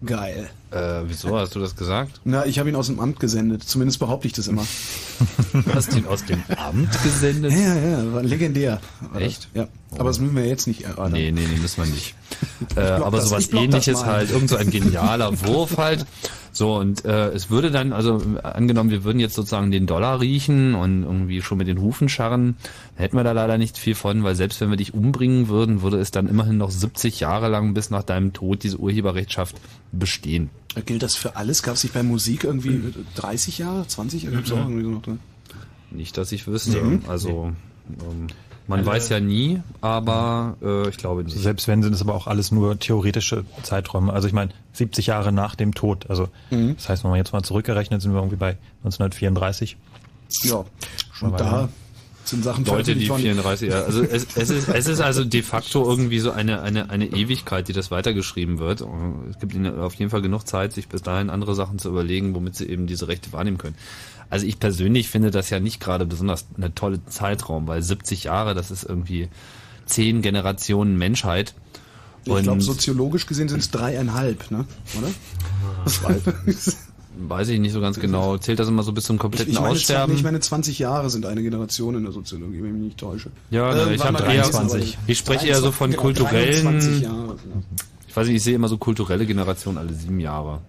[0.04, 0.48] Geil.
[0.70, 2.20] Äh, wieso hast du das gesagt?
[2.24, 3.64] Na, ich habe ihn aus dem Amt gesendet.
[3.64, 4.64] Zumindest behaupte ich das immer.
[5.74, 7.52] Hast du ihn aus dem Amt gesendet?
[7.52, 8.80] Ja, ja, ja, war legendär.
[9.00, 9.22] War das.
[9.28, 9.48] Echt?
[9.54, 9.66] Ja.
[9.92, 11.12] Aber das müssen wir jetzt nicht erörtern.
[11.12, 12.14] Nee, nee, nee, müssen wir nicht.
[12.76, 16.06] äh, aber das, sowas das ähnliches halt, irgend so ein genialer Wurf halt.
[16.58, 20.74] So, und äh, es würde dann, also angenommen, wir würden jetzt sozusagen den Dollar riechen
[20.74, 22.56] und irgendwie schon mit den Hufen scharren,
[22.96, 26.00] hätten wir da leider nicht viel von, weil selbst wenn wir dich umbringen würden, würde
[26.00, 29.54] es dann immerhin noch 70 Jahre lang bis nach deinem Tod diese Urheberrechtschaft
[29.92, 30.50] bestehen.
[30.84, 31.62] Gilt das für alles?
[31.62, 34.34] Gab es nicht bei Musik irgendwie 30 Jahre, 20 Jahre?
[34.34, 35.20] Gibt's auch irgendwie so noch drin?
[35.92, 36.98] Nicht, dass ich wüsste.
[37.06, 37.52] Also
[38.00, 38.26] ähm,
[38.68, 41.36] man weiß ja nie, aber äh, ich glaube nicht.
[41.36, 44.12] Selbst wenn sind es aber auch alles nur theoretische Zeiträume.
[44.12, 46.08] Also ich meine, 70 Jahre nach dem Tod.
[46.08, 49.76] Also das heißt, wenn man jetzt mal zurückgerechnet, sind wir irgendwie bei 1934.
[50.44, 50.64] Ja.
[51.12, 51.68] Schon Und da
[52.28, 53.22] sind Sachen Leute, die veröffentlicht worden.
[53.22, 53.84] 34 Jahre.
[53.86, 57.68] Also es, es, ist, es ist also de facto irgendwie so eine, eine, eine Ewigkeit,
[57.68, 58.84] die das weitergeschrieben wird.
[59.30, 62.34] Es gibt ihnen auf jeden Fall genug Zeit, sich bis dahin andere Sachen zu überlegen,
[62.34, 63.76] womit sie eben diese Rechte wahrnehmen können.
[64.30, 68.54] Also ich persönlich finde das ja nicht gerade besonders eine tolle Zeitraum, weil 70 Jahre,
[68.54, 69.28] das ist irgendwie
[69.86, 71.54] zehn Generationen Menschheit.
[72.24, 74.66] Ich glaube, Und- soziologisch gesehen sind es dreieinhalb, ne?
[74.98, 75.08] Oder?
[77.20, 78.36] Weiß ich nicht so ganz genau.
[78.38, 80.14] Zählt das immer so bis zum kompletten Ich meine, Aussterben?
[80.14, 83.30] ich meine, 20 Jahre sind eine Generation in der Soziologie, wenn ich mich nicht täusche.
[83.50, 84.98] Ja, ne, ich Irgendwann hab mal eher- 23.
[85.06, 87.36] ich spreche eher so von 23, kulturellen- 23 Jahre.
[88.06, 90.60] Ich weiß nicht, ich sehe immer so kulturelle Generationen alle sieben Jahre.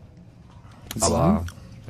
[1.02, 1.46] Aber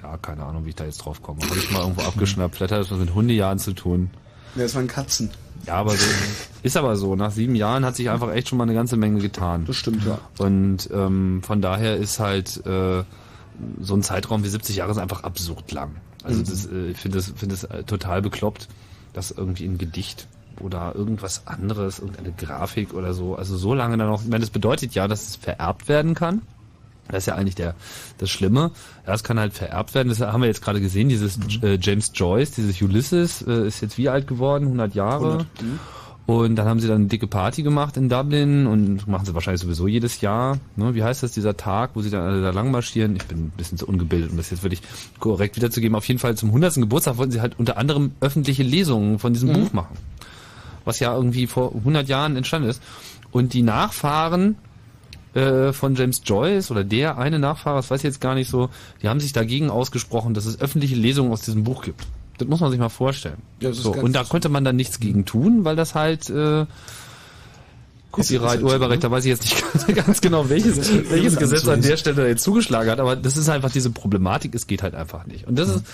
[0.10, 1.40] ja, keine Ahnung, wie ich da jetzt drauf komme.
[1.44, 2.56] Habe ich mal irgendwo abgeschnappt.
[2.56, 4.10] Vielleicht hat das was mit Hundejahren zu tun.
[4.56, 5.30] Ja, das waren Katzen.
[5.68, 6.06] Ja, aber so,
[6.64, 7.16] ist aber so.
[7.16, 9.66] Nach sieben Jahren hat sich einfach echt schon mal eine ganze Menge getan.
[9.66, 10.20] Das stimmt, ja.
[10.38, 13.04] Und ähm, von daher ist halt äh,
[13.82, 15.92] so ein Zeitraum wie 70 Jahre ist einfach absurd lang.
[16.24, 18.68] Also das, äh, ich finde das, finde das äh, total bekloppt,
[19.14, 20.28] dass irgendwie ein Gedicht
[20.60, 24.50] oder irgendwas anderes, irgendeine Grafik oder so, also so lange dann noch, ich meine, das
[24.50, 26.42] bedeutet ja, dass es vererbt werden kann.
[27.10, 27.76] Das ist ja eigentlich der,
[28.18, 28.72] das Schlimme.
[29.06, 30.10] Ja, es kann halt vererbt werden.
[30.10, 31.10] Das haben wir jetzt gerade gesehen.
[31.10, 34.66] Dieses äh, James Joyce, dieses Ulysses, äh, ist jetzt wie alt geworden?
[34.66, 35.46] 100 Jahre.
[36.30, 39.62] Und dann haben sie dann eine dicke Party gemacht in Dublin und machen sie wahrscheinlich
[39.62, 40.60] sowieso jedes Jahr.
[40.76, 40.94] Ne?
[40.94, 43.16] Wie heißt das, dieser Tag, wo sie dann alle da lang marschieren?
[43.16, 44.84] Ich bin ein bisschen zu ungebildet, um das jetzt wirklich
[45.20, 45.96] korrekt wiederzugeben.
[45.96, 46.76] Auf jeden Fall zum 100.
[46.76, 49.98] Geburtstag wollten sie halt unter anderem öffentliche Lesungen von diesem Buch machen.
[50.86, 52.84] Was ja irgendwie vor 100 Jahren entstanden ist.
[53.32, 54.56] Und die Nachfahren
[55.34, 58.70] äh, von James Joyce oder der eine Nachfahre, das weiß ich jetzt gar nicht so,
[59.02, 62.08] die haben sich dagegen ausgesprochen, dass es öffentliche Lesungen aus diesem Buch gibt.
[62.38, 63.38] Das muss man sich mal vorstellen.
[63.60, 66.66] Ja, so, und da konnte man dann nichts gegen tun, weil das halt äh,
[68.12, 70.78] Copyright, Urheberrecht, da weiß ich jetzt nicht ganz genau, welches,
[71.12, 74.66] welches Gesetz an der Stelle jetzt zugeschlagen hat, aber das ist einfach diese Problematik, es
[74.66, 75.48] geht halt einfach nicht.
[75.48, 75.86] Und das ist,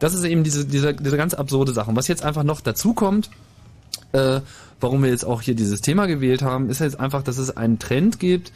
[0.00, 1.88] das ist eben diese, diese, diese ganz absurde Sache.
[1.88, 3.30] Und was jetzt einfach noch dazu kommt,
[4.12, 4.40] äh,
[4.80, 7.78] warum wir jetzt auch hier dieses Thema gewählt haben, ist jetzt einfach, dass es einen
[7.78, 8.52] Trend gibt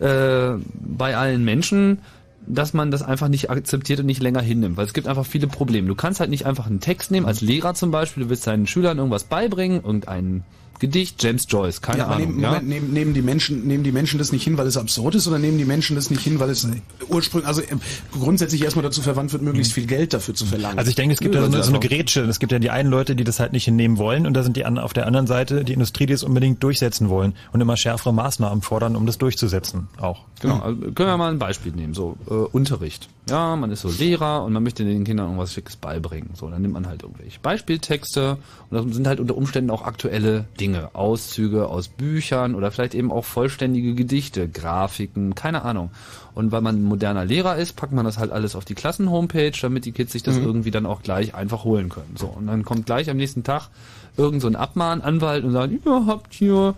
[0.00, 1.98] äh, bei allen Menschen,
[2.46, 5.48] dass man das einfach nicht akzeptiert und nicht länger hinnimmt, weil es gibt einfach viele
[5.48, 5.88] Probleme.
[5.88, 8.66] Du kannst halt nicht einfach einen Text nehmen, als Lehrer zum Beispiel, du willst deinen
[8.66, 10.44] Schülern irgendwas beibringen, irgendein
[10.78, 12.28] Gedicht, James Joyce, keine Ja, aber Ahnung.
[12.28, 12.48] nehmen, ja?
[12.50, 15.26] Moment, nehmen, nehmen, die Menschen, nehmen die Menschen das nicht hin, weil es absurd ist,
[15.28, 16.66] oder nehmen die Menschen das nicht hin, weil es
[17.08, 17.66] ursprünglich, also äh,
[18.12, 20.78] grundsätzlich erstmal dazu verwandt wird, möglichst viel Geld dafür zu verlangen?
[20.78, 21.80] Also ich denke, es gibt Nö, da so eine, so eine.
[21.80, 22.22] Grätsche.
[22.22, 24.56] Es gibt ja die einen Leute, die das halt nicht hinnehmen wollen und da sind
[24.56, 27.76] die an, auf der anderen Seite die Industrie, die es unbedingt durchsetzen wollen und immer
[27.76, 30.20] schärfere Maßnahmen fordern, um das durchzusetzen auch.
[30.40, 33.08] Genau, also können wir mal ein Beispiel nehmen, so äh, Unterricht.
[33.30, 36.30] Ja, man ist so Lehrer und man möchte den Kindern irgendwas Schickes beibringen.
[36.34, 38.38] So, dann nimmt man halt irgendwelche Beispieltexte
[38.70, 43.12] und das sind halt unter Umständen auch aktuelle Dinge, Auszüge aus Büchern oder vielleicht eben
[43.12, 45.90] auch vollständige Gedichte, Grafiken, keine Ahnung.
[46.34, 49.52] Und weil man ein moderner Lehrer ist, packt man das halt alles auf die Klassen-Homepage,
[49.60, 52.14] damit die Kids sich das irgendwie dann auch gleich einfach holen können.
[52.16, 53.68] So, und dann kommt gleich am nächsten Tag
[54.16, 56.74] irgend so ein Abmahnanwalt und sagt, ihr habt hier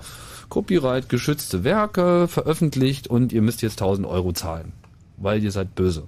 [0.49, 4.73] Copyright geschützte Werke veröffentlicht und ihr müsst jetzt 1000 Euro zahlen,
[5.17, 6.05] weil ihr seid böse.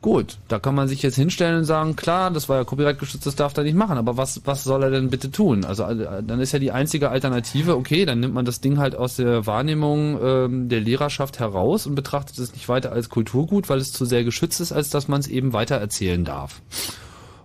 [0.00, 3.26] Gut, da kann man sich jetzt hinstellen und sagen, klar, das war ja Copyright geschützt,
[3.26, 5.64] das darf er nicht machen, aber was, was soll er denn bitte tun?
[5.64, 8.94] Also äh, dann ist ja die einzige Alternative, okay, dann nimmt man das Ding halt
[8.94, 13.78] aus der Wahrnehmung ähm, der Lehrerschaft heraus und betrachtet es nicht weiter als Kulturgut, weil
[13.78, 16.62] es zu sehr geschützt ist, als dass man es eben weiter erzählen darf.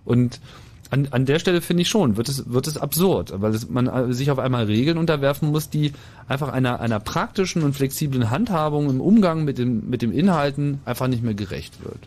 [0.04, 0.40] Und
[0.90, 3.88] an, an der Stelle finde ich schon, wird es, wird es absurd, weil es, man
[3.88, 5.92] äh, sich auf einmal Regeln unterwerfen muss, die
[6.28, 11.08] einfach einer, einer praktischen und flexiblen Handhabung im Umgang mit dem, mit dem Inhalten einfach
[11.08, 11.98] nicht mehr gerecht wird.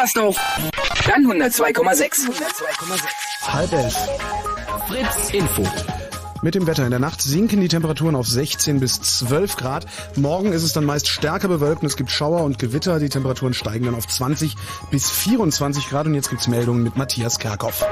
[0.00, 0.36] Hellersdorf,
[1.06, 2.30] dann 102,6.
[3.42, 3.94] halb elf.
[4.88, 5.62] Fritz Info.
[6.40, 6.86] Mit dem Wetter.
[6.86, 9.84] In der Nacht sinken die Temperaturen auf 16 bis 12 Grad.
[10.16, 12.98] Morgen ist es dann meist stärker bewölkt und es gibt Schauer und Gewitter.
[12.98, 14.54] Die Temperaturen steigen dann auf 20
[14.90, 16.06] bis 24 Grad.
[16.06, 17.84] Und jetzt gibt's Meldungen mit Matthias Kerkhoff.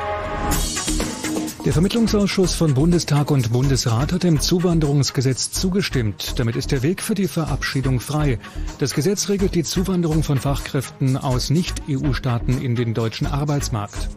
[1.68, 6.38] Der Vermittlungsausschuss von Bundestag und Bundesrat hat dem Zuwanderungsgesetz zugestimmt.
[6.38, 8.38] Damit ist der Weg für die Verabschiedung frei.
[8.78, 14.09] Das Gesetz regelt die Zuwanderung von Fachkräften aus Nicht-EU-Staaten in den deutschen Arbeitsmarkt.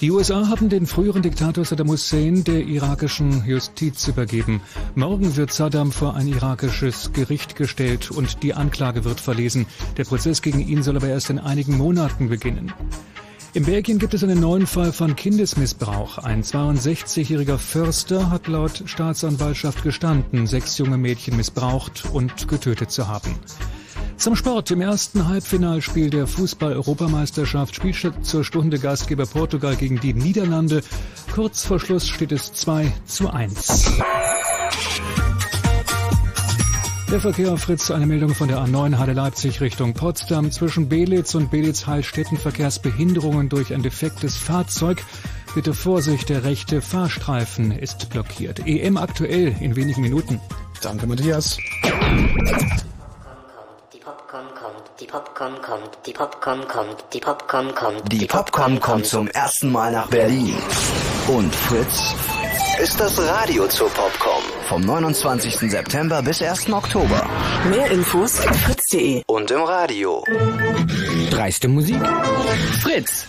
[0.00, 4.62] Die USA haben den früheren Diktator Saddam Hussein der irakischen Justiz übergeben.
[4.94, 9.66] Morgen wird Saddam vor ein irakisches Gericht gestellt und die Anklage wird verlesen.
[9.98, 12.72] Der Prozess gegen ihn soll aber erst in einigen Monaten beginnen.
[13.54, 16.16] In Belgien gibt es einen neuen Fall von Kindesmissbrauch.
[16.16, 23.36] Ein 62-jähriger Förster hat laut Staatsanwaltschaft gestanden, sechs junge Mädchen missbraucht und getötet zu haben.
[24.16, 24.70] Zum Sport.
[24.70, 30.82] Im ersten Halbfinalspiel der Fußball-Europameisterschaft spielt zur Stunde Gastgeber Portugal gegen die Niederlande.
[31.34, 34.00] Kurz vor Schluss steht es 2 zu 1.
[37.12, 40.50] Der Verkehr auf Fritz, eine Meldung von der A9 Halle Leipzig Richtung Potsdam.
[40.50, 45.04] Zwischen Belitz und Belitz-Heilstätten Verkehrsbehinderungen durch ein defektes Fahrzeug.
[45.54, 48.66] Bitte Vorsicht, der rechte Fahrstreifen ist blockiert.
[48.66, 50.40] EM aktuell in wenigen Minuten.
[50.80, 51.58] Danke, Matthias.
[54.02, 58.10] Popcorn kommt, die Popcorn kommt, die Popcorn kommt, die Popcorn kommt.
[58.10, 60.54] Die Popcorn kommt zum ersten Mal nach Berlin.
[61.28, 62.14] Und Fritz
[62.82, 64.42] ist das Radio zur Popcorn.
[64.68, 65.70] Vom 29.
[65.70, 66.68] September bis 1.
[66.72, 67.30] Oktober.
[67.70, 70.24] Mehr Infos fritz.de Und im Radio.
[71.30, 72.02] Dreiste Musik.
[72.82, 73.28] Fritz.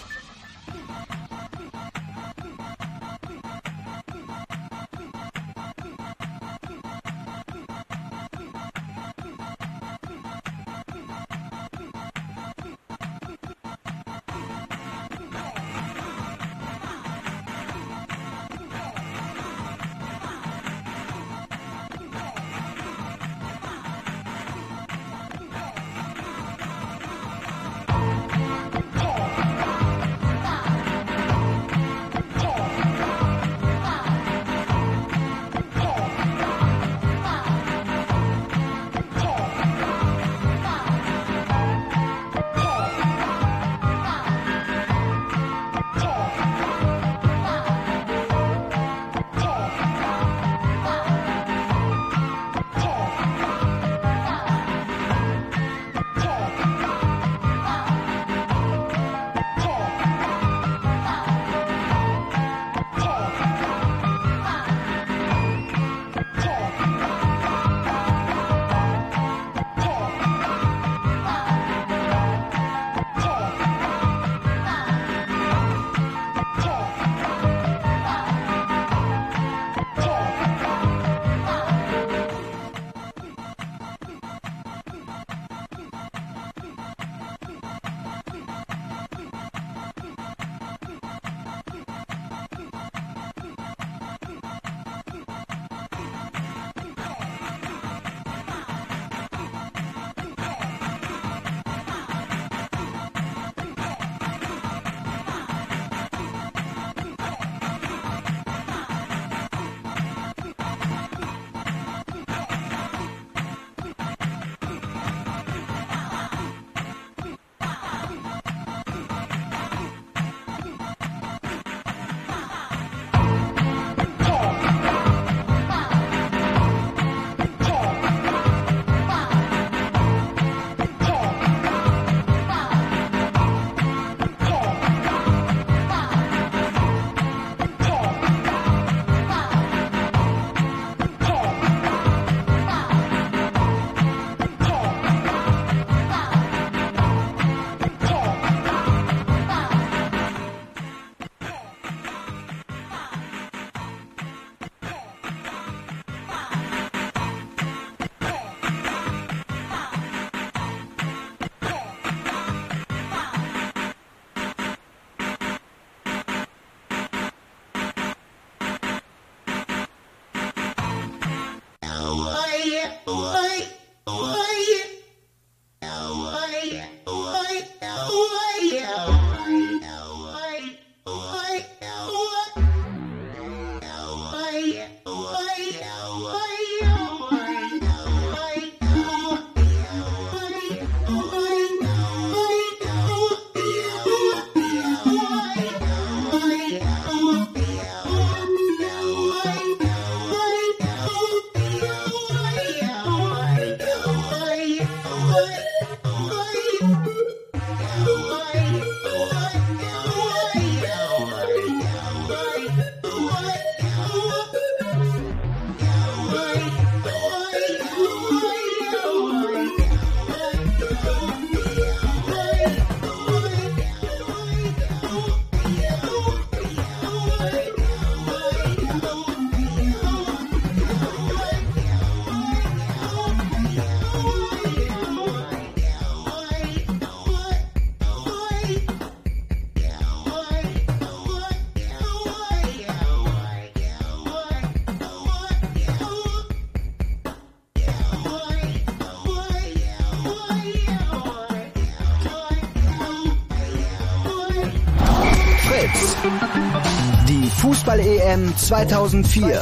[258.33, 259.61] Fußball-EM 2004.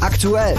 [0.00, 0.56] Aktuell.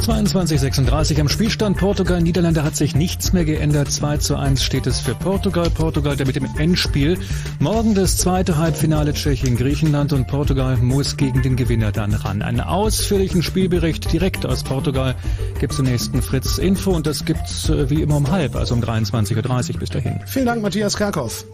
[0.00, 3.90] 22:36 am Spielstand Portugal Niederlande hat sich nichts mehr geändert.
[3.90, 5.68] 2 zu 1 steht es für Portugal.
[5.70, 7.18] Portugal damit im Endspiel.
[7.58, 12.42] Morgen das zweite Halbfinale Tschechien Griechenland und Portugal muss gegen den Gewinner dann ran.
[12.42, 15.14] Einen ausführlichen Spielbericht direkt aus Portugal
[15.58, 18.82] gibt's im nächsten Fritz Info und das gibt's äh, wie immer um halb, also um
[18.82, 20.20] 23:30 Uhr bis dahin.
[20.26, 21.44] Vielen Dank, Matthias Kerkhoff.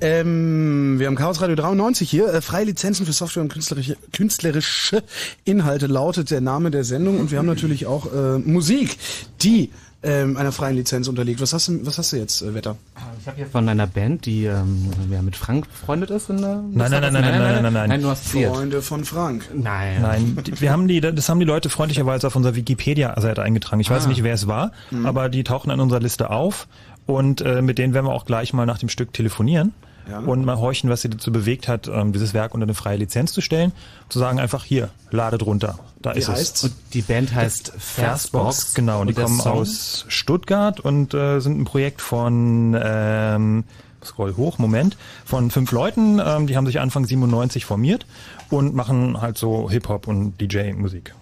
[0.00, 2.32] Ähm, wir haben Chaos Radio 93 hier.
[2.32, 5.02] Äh, freie Lizenzen für Software und künstlerische, künstlerische
[5.44, 7.20] Inhalte lautet der Name der Sendung.
[7.20, 8.96] Und wir haben natürlich auch äh, Musik,
[9.42, 9.70] die
[10.02, 11.40] ähm, einer freien Lizenz unterliegt.
[11.40, 12.76] Was hast du, was hast du jetzt, äh, Wetter?
[13.20, 16.28] Ich habe hier von einer Band, die ähm, ja, mit Frank befreundet ist.
[16.28, 17.88] In der Nein, nein, nein, nein, nein, nein, nein, nein.
[17.88, 18.28] Nein, du hast.
[18.28, 19.48] Freunde von Frank.
[19.54, 20.02] Nein.
[20.02, 23.80] Nein, wir haben die, das haben die Leute freundlicherweise auf unserer Wikipedia-Seite eingetragen.
[23.80, 24.08] Ich weiß Ah.
[24.08, 24.72] nicht, wer es war,
[25.04, 26.68] aber die tauchen an unserer Liste auf
[27.06, 29.72] und äh, mit denen werden wir auch gleich mal nach dem Stück telefonieren
[30.10, 30.18] Ja.
[30.20, 33.32] und mal horchen, was sie dazu bewegt hat, ähm, dieses Werk unter eine freie Lizenz
[33.32, 33.72] zu stellen.
[34.08, 35.78] Zu sagen einfach hier, ladet runter.
[36.00, 36.62] Da Wie ist heißt's?
[36.62, 36.70] es.
[36.70, 38.74] Und die Band heißt Versbox.
[38.74, 39.52] Genau, und die kommen Song?
[39.52, 43.64] aus Stuttgart und äh, sind ein Projekt von ähm,
[44.04, 48.04] scroll hoch, Moment, von fünf Leuten, ähm, die haben sich Anfang 97 formiert
[48.50, 51.14] und machen halt so Hip-Hop und DJ-Musik.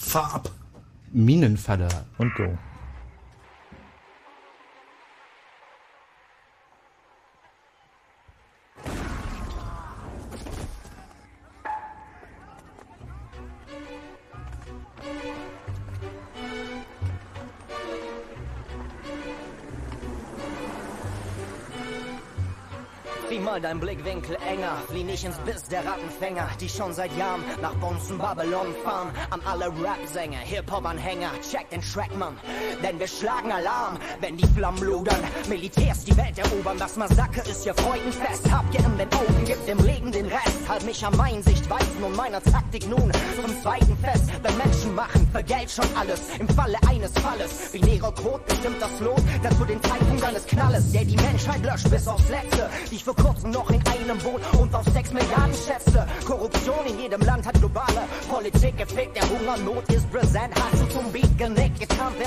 [0.00, 0.50] Fahr ab.
[1.12, 1.86] Minenfalle.
[2.18, 2.58] Und go.
[23.32, 27.42] Zieh mal dein Blickwinkel enger, flieh nicht ins Biss der Rattenfänger, die schon seit Jahren
[27.62, 29.10] nach Bonzen Babylon fahren.
[29.30, 32.36] An alle Rap-Sänger, Hip-Hop-Anhänger, check den Track, Mann.
[32.82, 35.16] Denn wir schlagen Alarm, wenn die Flammen lodern.
[35.48, 38.52] Militärs die Welt erobern, das Massaker ist hier Freudenfest.
[38.52, 40.68] Habt ihr in den Augen, gibt dem Leben den Rest.
[40.68, 43.10] Halt mich an meinen Sichtweisen und meiner Taktik nun
[43.40, 44.24] zum zweiten Fest.
[44.42, 47.72] Wenn Menschen machen für Geld schon alles, im Falle eines Falles.
[47.72, 51.88] Wie Nero Code bestimmt das Lot, dazu den Zeitpunkt eines Knalles, der die Menschheit löscht
[51.88, 52.68] bis aufs Letzte.
[52.90, 56.06] Die ich vor kurzem noch in einem Boot und auf 6 Milliarden schätzte.
[56.26, 59.16] Korruption in jedem Land hat globale Politik gefickt.
[59.16, 61.80] Der Hungernot ist präsent, hast du zum Beat genickt.
[61.80, 62.24] Getarnte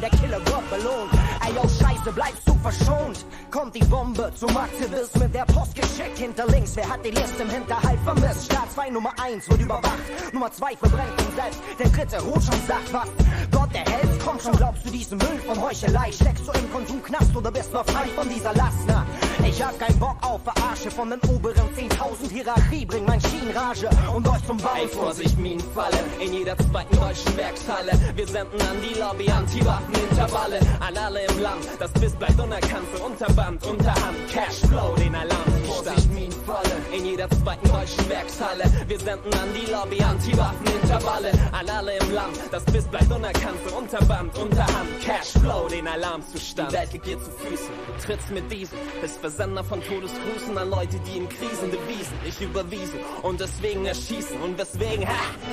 [0.00, 1.12] der Killer wird belohnt.
[1.46, 3.24] Ey, yo, Scheiße, bleibst du verschont.
[3.50, 6.18] Kommt die Bombe zum Aktivismus der Post geschickt.
[6.18, 8.46] Hinter links, wer hat die Liste im Hinterhalt vermisst?
[8.46, 10.32] Staat 2 Nummer 1 wird überwacht.
[10.32, 11.60] Nummer 2 verbrennt ihn selbst.
[11.78, 13.08] Der dritte ruht schon, sagt was.
[13.50, 16.12] Gott der Held, komm schon, glaubst du diesen Müll von Heuchelei?
[16.12, 18.84] Steckst du im Konsumknast oder bist noch frei von dieser Last?
[18.86, 19.06] Na,
[19.46, 22.86] ich hab keinen Bock auf Verarsche von den oberen 10.000 Hierarchie.
[22.86, 24.70] Bring mein Schienenrage und euch zum Bau.
[24.76, 27.92] Ey, Vorsicht, Minenfalle, in jeder zweiten deutschen Werkshalle.
[28.14, 30.60] Wir senden an die Lobby Anti-Waffen-Intervalle.
[30.80, 32.86] An alle im Land, das Biss bleibt unerkannt.
[32.92, 35.63] Für Unterband, Unterhand, Cashflow, den Alarm.
[35.74, 38.64] Vorsicht, Minenfalle, in jeder zweiten deutschen Werkshalle.
[38.86, 41.32] Wir senden an die Lobby Anti-Waffen-Intervalle.
[41.52, 43.58] An alle im Land, das Biss bleibt unerkannt.
[43.64, 46.70] Für Unterband, Unterhand, Cashflow, den Alarmzustand.
[46.70, 48.78] Die Welt liegt dir zu Füßen, trittst mit diesen.
[49.00, 52.14] Bist Versender von Todesgrüßen an Leute, die in Krisen devisen.
[52.26, 54.40] Ich überwiesen und deswegen erschießen.
[54.42, 55.12] Und weswegen, ha,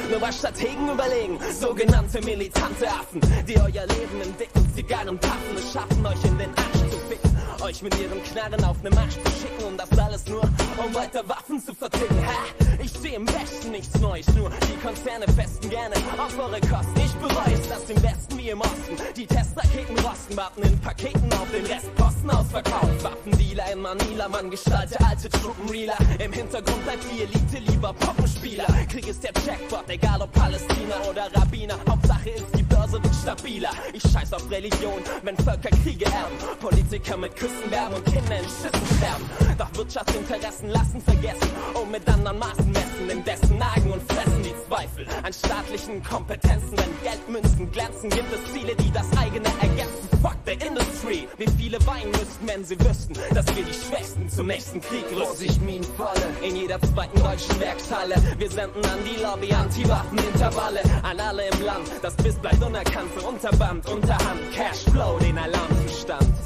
[0.09, 1.39] nur was Strategen überlegen.
[1.51, 5.57] Sogenannte militante Affen, die euer Leben in dicken Zigarren paffen.
[5.57, 7.30] Es schaffen, euch in den Arsch zu ficken.
[7.63, 9.63] Euch mit ihren Knarren auf ne Marsch zu schicken.
[9.67, 12.25] Und das alles nur, um weiter Waffen zu verticken.
[12.25, 14.27] Ha, ich sehe im Westen nichts Neues.
[14.35, 16.99] Nur die Konzerne festen gerne auf eure Kosten.
[17.05, 20.35] Ich bereue es, dass im Westen wie im Osten die Testraketen rosten.
[20.35, 23.03] Warten in Paketen auf den Restposten ausverkauft.
[23.03, 25.97] Waffendealer in Manila, man gestalte alte Truppenreeler.
[26.17, 28.65] Im Hintergrund bleibt die Elite lieber Puppenspieler.
[28.89, 31.77] Krieg ist der Jackpot, egal ob Palästina oder Rabbiner.
[31.87, 33.71] Hauptsache ist die Börse wird stabiler.
[33.93, 36.35] Ich scheiß auf Religion, wenn Völker Kriege erben.
[36.59, 39.25] Politiker mit Küssen werben und Kinder in Schüssen sterben.
[39.57, 43.09] Doch Wirtschaftsinteressen lassen vergessen und mit anderen Maßen messen.
[43.09, 46.77] Indessen nagen und fressen die Zweifel an staatlichen Kompetenzen.
[46.77, 50.09] Wenn Geldmünzen glänzen, gibt es Ziele, die das eigene ergänzen.
[50.21, 51.27] Fuck the industry.
[51.37, 55.25] Wie viele weinen müssten, wenn sie wüssten, dass wir die Schwächsten zum nächsten Krieg rüsten.
[55.25, 56.21] Vorsicht, Minenfalle.
[56.41, 58.15] In jeder zweiten deutschen Werkshalle.
[58.37, 60.81] Wir senden an die Lobby Anti-Waffen-Intervalle.
[61.03, 61.89] An alle im Land.
[62.01, 66.40] Das Biss bleibt unerkannt für Unterband, Unterhand, Cashflow, den Alarmzustand.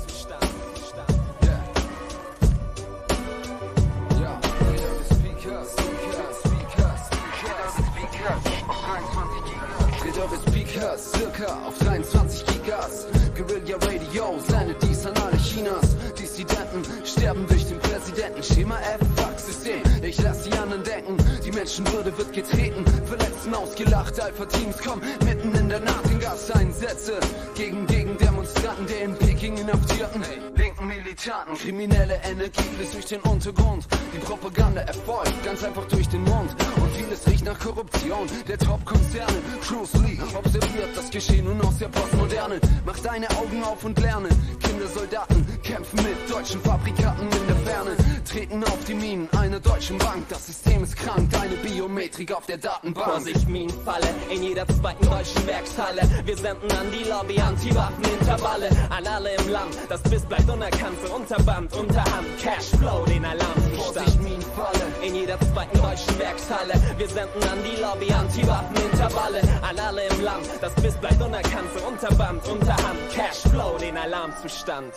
[10.95, 13.07] Speakers circa auf 23 Gigas.
[13.35, 15.95] Guerilla Radio sendet dies an alle Chinas.
[16.17, 18.43] Dissidenten sterben durch den Präsidenten.
[18.43, 19.81] Schema F, Fuck-System.
[20.01, 21.17] Ich lass die anderen denken.
[21.45, 22.85] Die Menschenwürde wird getreten.
[23.05, 24.19] Verletzten ausgelacht.
[24.19, 27.19] Alpha-Teams kommen mitten in der Nacht in Gaseinsätze.
[27.55, 30.23] Gegen Gegendemonstranten, der in Peking inhaftierten.
[30.55, 33.87] Linken Militanten, kriminelle Energie fließt durch den Untergrund.
[34.13, 36.55] Die Propaganda erfolgt ganz einfach durch den Mund.
[36.77, 39.37] Und vieles riecht nach Korruption der Top-Konzerne.
[39.61, 42.59] Bruce Lee observiert das Geschehen nun aus der Postmoderne.
[42.85, 44.29] Mach deine Augen auf und lerne.
[44.59, 47.97] Kindersoldaten kämpfen mit deutschen Fabrikaten in der Ferne.
[48.23, 50.27] Treten auf die Minen einer deutschen Bank.
[50.29, 53.07] Das System ist krank, deine Biometrik auf der Datenbank.
[53.07, 56.01] Vorsicht, Minenfalle in jeder zweiten deutschen Werkshalle.
[56.25, 58.69] Wir senden an die Lobby Anti-Waffen-Intervalle.
[58.89, 60.74] An alle im Land, das Biss bleibt unerkannt.
[60.75, 63.95] So Unterband, Unterhand, Cashflow, den Alarmzustand.
[63.95, 66.73] Vorsicht, Minenfalle in jeder zweiten deutschen Werkshalle.
[66.97, 69.41] Wir senden an die Lobby Anti-Waffen-Intervalle.
[69.61, 71.69] An alle im Land, das Biss bleibt unerkannt.
[71.77, 74.93] So Unterband, Unterhand, Cashflow, den Alarmzustand.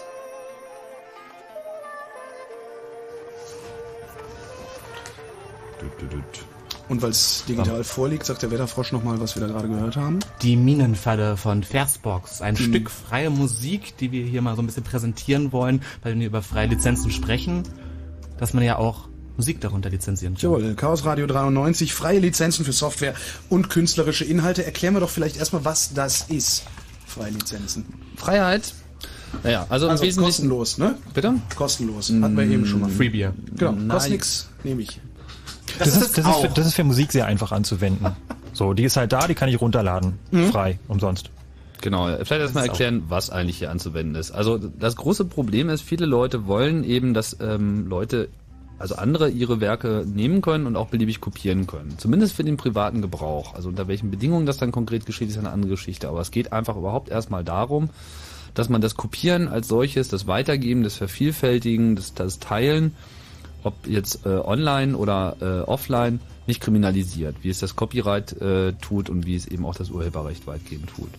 [6.89, 10.21] Und weil es digital vorliegt, sagt der Wetterfrosch nochmal, was wir da gerade gehört haben.
[10.43, 12.41] Die Minenfalle von Versbox.
[12.41, 16.19] Ein Die- Stück freie Musik, die wir hier mal so ein bisschen präsentieren wollen, weil
[16.19, 17.63] wir über freie Lizenzen sprechen,
[18.39, 20.43] dass man ja auch Musik darunter lizenzieren kann.
[20.43, 23.15] Jawohl, Chaos Radio 93, freie Lizenzen für Software
[23.51, 24.65] und künstlerische Inhalte.
[24.65, 26.65] Erklären wir doch vielleicht erstmal, was das ist.
[27.07, 27.85] Freie Lizenzen.
[28.17, 28.73] Freiheit.
[29.45, 30.97] Naja, also, Also kostenlos, ne?
[31.15, 31.35] Bitte?
[31.55, 32.09] Kostenlos.
[32.09, 32.89] Hatten wir eben schon mal.
[32.91, 33.35] Freebier.
[33.57, 35.01] Genau, kostet nix, nehme ich.
[35.79, 38.07] Das, ist, das, ist für, das ist für Musik sehr einfach anzuwenden.
[38.55, 40.19] So, die ist halt da, die kann ich runterladen.
[40.33, 40.51] Mhm.
[40.51, 41.31] Frei, umsonst.
[41.81, 44.33] Genau, vielleicht erstmal erklären, was eigentlich hier anzuwenden ist.
[44.33, 48.29] Also das große Problem ist, viele Leute wollen eben, dass ähm, Leute,
[48.79, 51.99] also andere ihre Werke nehmen können und auch beliebig kopieren können.
[51.99, 53.55] Zumindest für den privaten Gebrauch.
[53.55, 56.09] Also unter welchen Bedingungen das dann konkret geschieht, ist eine andere Geschichte.
[56.09, 57.91] Aber es geht einfach überhaupt erstmal darum,
[58.55, 62.95] dass man das Kopieren als solches, das Weitergeben, das Vervielfältigen, das, das Teilen,
[63.65, 69.11] ob jetzt äh, online oder äh, offline, nicht kriminalisiert, wie es das Copyright äh, tut
[69.11, 71.11] und wie es eben auch das Urheberrecht weitgehend tut.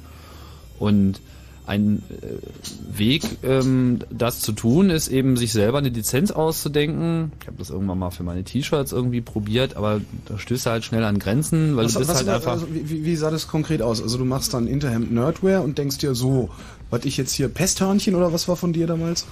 [0.80, 1.20] Und
[1.68, 7.32] ein äh, Weg, ähm, das zu tun, ist eben sich selber eine Lizenz auszudenken.
[7.42, 10.84] Ich habe das irgendwann mal für meine T-Shirts irgendwie probiert, aber da stößt du halt
[10.84, 12.52] schnell an Grenzen, weil Was, du bist halt war- einfach.
[12.54, 14.02] also, wie, wie- sah das konkret aus?
[14.02, 16.50] Also du machst dann Interhemd Nerdwear und denkst dir so,
[16.90, 19.28] was ich jetzt hier Pesthörnchen oder was war von dir damals?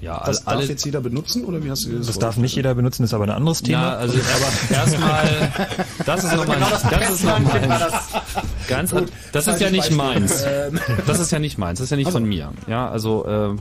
[0.00, 2.54] Ja, das alle- darf jetzt jeder benutzen oder wie hast du das Das darf nicht
[2.54, 3.82] jeder benutzen, ist aber ein anderes Thema.
[3.92, 5.52] Ja, also aber erstmal,
[6.04, 8.68] das ist nochmal, genau das das ist das.
[8.68, 9.96] ganz, Gut, das ist ja nicht Beispiel.
[9.96, 10.44] meins.
[10.46, 10.78] Ähm.
[11.06, 12.18] Das ist ja nicht meins, das ist ja nicht Also.
[12.18, 12.52] von mir.
[12.66, 13.56] Ja, also äh,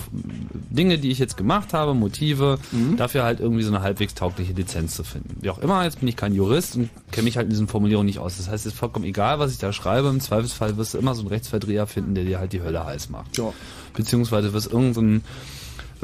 [0.69, 2.97] Dinge, die ich jetzt gemacht habe, Motive, Mhm.
[2.97, 5.37] dafür halt irgendwie so eine halbwegs taugliche Lizenz zu finden.
[5.41, 8.07] Wie auch immer, jetzt bin ich kein Jurist und kenne mich halt in diesen Formulierungen
[8.07, 8.35] nicht aus.
[8.37, 10.09] Das heißt, es ist vollkommen egal, was ich da schreibe.
[10.09, 13.09] Im Zweifelsfall wirst du immer so einen Rechtsverdreher finden, der dir halt die Hölle heiß
[13.09, 13.37] macht.
[13.37, 13.53] Ja.
[13.93, 15.23] Beziehungsweise wirst irgendein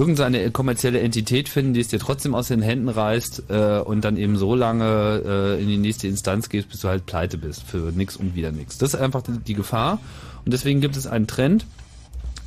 [0.01, 4.17] irgendeine kommerzielle Entität finden, die es dir trotzdem aus den Händen reißt äh, und dann
[4.17, 7.91] eben so lange äh, in die nächste Instanz gehst, bis du halt pleite bist für
[7.95, 8.79] nix und wieder nix.
[8.79, 9.99] Das ist einfach die, die Gefahr
[10.43, 11.67] und deswegen gibt es einen Trend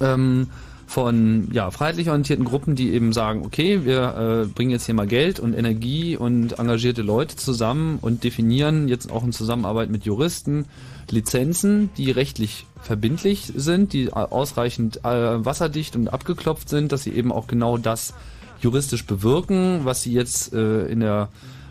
[0.01, 0.49] ähm,
[0.87, 5.07] von ja, freiheitlich orientierten Gruppen, die eben sagen, okay, wir äh, bringen jetzt hier mal
[5.07, 10.67] Geld und Energie und engagierte Leute zusammen und definieren jetzt auch in Zusammenarbeit mit Juristen
[11.13, 17.33] Lizenzen, die rechtlich verbindlich sind, die ausreichend äh, wasserdicht und abgeklopft sind, dass sie eben
[17.33, 18.15] auch genau das
[18.61, 21.29] juristisch bewirken, was sie jetzt äh, in der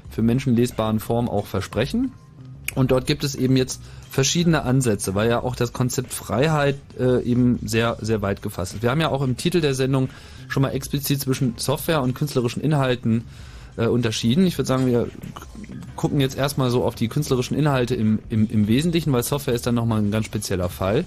[0.09, 2.11] für Menschen lesbaren Form auch versprechen.
[2.75, 7.21] Und dort gibt es eben jetzt verschiedene Ansätze, weil ja auch das Konzept Freiheit äh,
[7.23, 8.83] eben sehr, sehr weit gefasst ist.
[8.83, 10.09] Wir haben ja auch im Titel der Sendung
[10.47, 13.23] schon mal explizit zwischen Software und künstlerischen Inhalten
[13.77, 14.45] äh, unterschieden.
[14.45, 15.09] Ich würde sagen, wir
[15.95, 19.67] gucken jetzt erstmal so auf die künstlerischen Inhalte im, im, im Wesentlichen, weil Software ist
[19.67, 21.05] dann nochmal ein ganz spezieller Fall.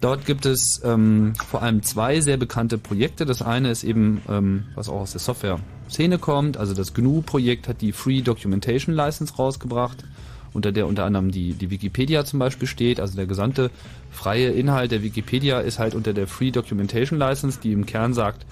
[0.00, 3.26] Dort gibt es ähm, vor allem zwei sehr bekannte Projekte.
[3.26, 7.80] Das eine ist eben, ähm, was auch aus der Software-Szene kommt, also das GNU-Projekt hat
[7.80, 10.04] die Free Documentation License rausgebracht,
[10.52, 13.00] unter der unter anderem die, die Wikipedia zum Beispiel steht.
[13.00, 13.70] Also der gesamte
[14.10, 18.46] freie Inhalt der Wikipedia ist halt unter der Free Documentation License, die im Kern sagt,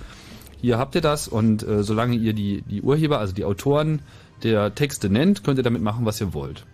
[0.67, 4.03] hier habt ihr das und äh, solange ihr die, die Urheber, also die Autoren
[4.43, 6.67] der Texte nennt, könnt ihr damit machen, was ihr wollt.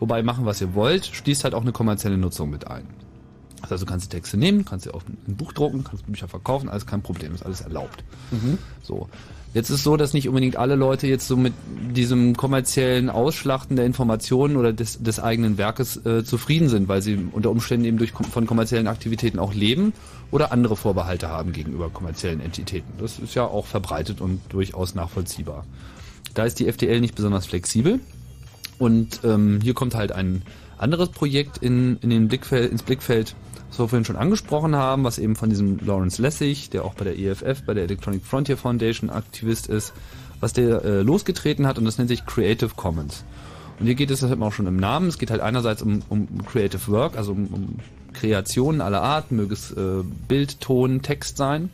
[0.00, 2.86] Wobei machen, was ihr wollt, schließt halt auch eine kommerzielle Nutzung mit ein.
[3.62, 6.68] Also du kannst die Texte nehmen, kannst sie auf ein Buch drucken, kannst Bücher verkaufen,
[6.68, 8.04] alles kein Problem, ist alles erlaubt.
[8.82, 9.08] So.
[9.58, 11.52] Jetzt ist so, dass nicht unbedingt alle Leute jetzt so mit
[11.90, 17.18] diesem kommerziellen Ausschlachten der Informationen oder des, des eigenen Werkes äh, zufrieden sind, weil sie
[17.32, 19.94] unter Umständen eben durch, von kommerziellen Aktivitäten auch leben
[20.30, 22.92] oder andere Vorbehalte haben gegenüber kommerziellen Entitäten.
[23.00, 25.66] Das ist ja auch verbreitet und durchaus nachvollziehbar.
[26.34, 27.98] Da ist die FDL nicht besonders flexibel
[28.78, 30.42] und ähm, hier kommt halt ein
[30.76, 33.34] anderes Projekt in, in den Blickfeld, ins Blickfeld,
[33.68, 37.04] was wir vorhin schon angesprochen haben, was eben von diesem Lawrence Lessig, der auch bei
[37.04, 39.92] der EFF, bei der Electronic Frontier Foundation Aktivist ist,
[40.40, 43.24] was der äh, losgetreten hat und das nennt sich Creative Commons.
[43.78, 45.82] Und hier geht es, das hat man auch schon im Namen, es geht halt einerseits
[45.82, 47.76] um, um Creative Work, also um, um
[48.12, 51.70] Kreationen aller Art, möge es äh, Bild, Ton, Text sein.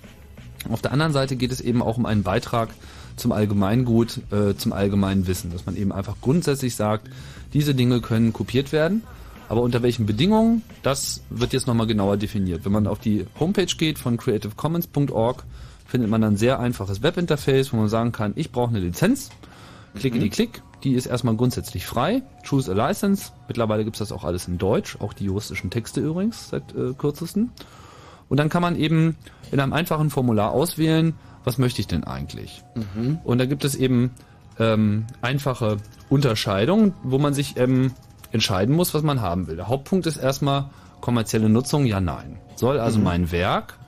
[0.70, 2.70] Auf der anderen Seite geht es eben auch um einen Beitrag
[3.16, 7.08] zum Allgemeingut, äh, zum allgemeinen Wissen, dass man eben einfach grundsätzlich sagt,
[7.52, 9.02] diese Dinge können kopiert werden,
[9.48, 12.64] aber unter welchen Bedingungen, das wird jetzt nochmal genauer definiert.
[12.64, 15.44] Wenn man auf die Homepage geht von creativecommons.org,
[15.86, 19.30] findet man ein sehr einfaches Webinterface, wo man sagen kann, ich brauche eine Lizenz,
[19.94, 24.12] klicke die Klick, die ist erstmal grundsätzlich frei, choose a license, mittlerweile gibt es das
[24.12, 27.52] auch alles in Deutsch, auch die juristischen Texte übrigens seit äh, kürzesten.
[28.28, 29.16] Und dann kann man eben
[29.52, 31.14] in einem einfachen Formular auswählen,
[31.44, 32.62] was möchte ich denn eigentlich?
[32.74, 33.18] Mhm.
[33.22, 34.10] Und da gibt es eben
[34.58, 35.76] ähm, einfache
[36.08, 37.92] Unterscheidungen, wo man sich ähm,
[38.34, 39.56] entscheiden muss, was man haben will.
[39.56, 40.66] Der Hauptpunkt ist erstmal
[41.00, 42.38] kommerzielle Nutzung, ja, nein.
[42.56, 43.04] Soll also Mhm.
[43.04, 43.78] mein Werk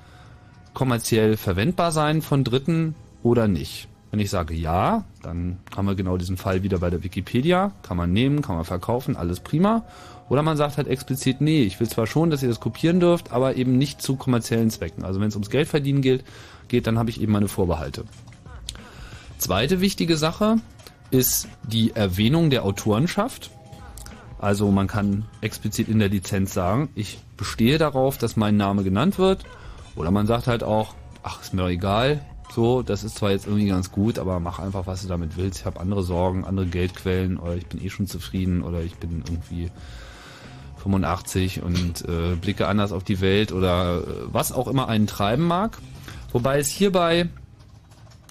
[0.73, 3.89] kommerziell verwendbar sein von Dritten oder nicht?
[4.11, 7.73] Wenn ich sage ja, dann haben wir genau diesen Fall wieder bei der Wikipedia.
[7.83, 9.83] Kann man nehmen, kann man verkaufen, alles prima.
[10.29, 13.33] Oder man sagt halt explizit, nee, ich will zwar schon, dass ihr das kopieren dürft,
[13.33, 15.05] aber eben nicht zu kommerziellen Zwecken.
[15.05, 16.25] Also wenn es ums Geldverdienen geht,
[16.69, 18.05] geht, dann habe ich eben meine Vorbehalte.
[19.39, 20.57] Zweite wichtige Sache
[21.11, 23.51] ist die Erwähnung der Autorenschaft.
[24.39, 29.19] Also man kann explizit in der Lizenz sagen, ich bestehe darauf, dass mein Name genannt
[29.19, 29.45] wird.
[29.95, 32.21] Oder man sagt halt auch, ach, ist mir egal.
[32.55, 35.61] So, das ist zwar jetzt irgendwie ganz gut, aber mach einfach, was du damit willst.
[35.61, 39.25] Ich habe andere Sorgen, andere Geldquellen oder ich bin eh schon zufrieden oder ich bin
[39.27, 39.71] irgendwie
[40.79, 45.47] 85 und äh, blicke anders auf die Welt oder äh, was auch immer einen treiben
[45.47, 45.79] mag.
[46.33, 47.29] Wobei es hierbei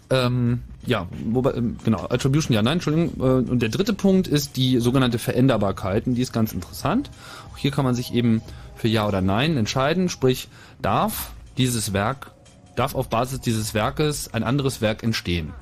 [0.10, 3.14] ähm, ja, wobei, ähm, genau, Attribution, ja, nein, Entschuldigung.
[3.20, 6.08] Äh, und der dritte Punkt ist die sogenannte Veränderbarkeit.
[6.08, 7.10] Und die ist ganz interessant.
[7.54, 8.42] Auch hier kann man sich eben
[8.76, 10.10] für Ja oder Nein entscheiden.
[10.10, 10.48] Sprich,
[10.82, 12.32] darf dieses Werk,
[12.76, 15.54] darf auf Basis dieses Werkes ein anderes Werk entstehen?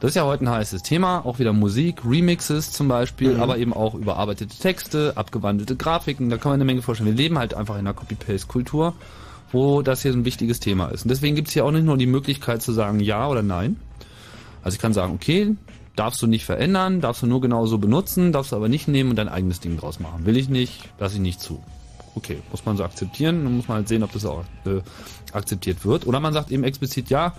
[0.00, 1.24] Das ist ja heute ein heißes Thema.
[1.24, 3.40] Auch wieder Musik, Remixes zum Beispiel, Mhm.
[3.40, 6.28] aber eben auch überarbeitete Texte, abgewandelte Grafiken.
[6.28, 7.10] Da kann man eine Menge vorstellen.
[7.10, 8.92] Wir leben halt einfach in einer Copy-Paste-Kultur,
[9.52, 11.04] wo das hier so ein wichtiges Thema ist.
[11.04, 13.76] Und deswegen gibt es hier auch nicht nur die Möglichkeit zu sagen Ja oder Nein.
[14.64, 15.54] Also ich kann sagen, okay,
[15.94, 19.16] darfst du nicht verändern, darfst du nur genauso benutzen, darfst du aber nicht nehmen und
[19.16, 20.26] dein eigenes Ding draus machen.
[20.26, 21.62] Will ich nicht, lasse ich nicht zu.
[22.16, 24.80] Okay, muss man so akzeptieren, dann muss man halt sehen, ob das auch äh,
[25.32, 26.06] akzeptiert wird.
[26.06, 27.34] Oder man sagt eben explizit, ja,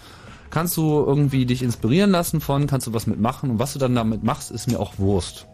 [0.49, 3.95] kannst du irgendwie dich inspirieren lassen von, kannst du was mitmachen und was du dann
[3.95, 5.47] damit machst, ist mir auch Wurst.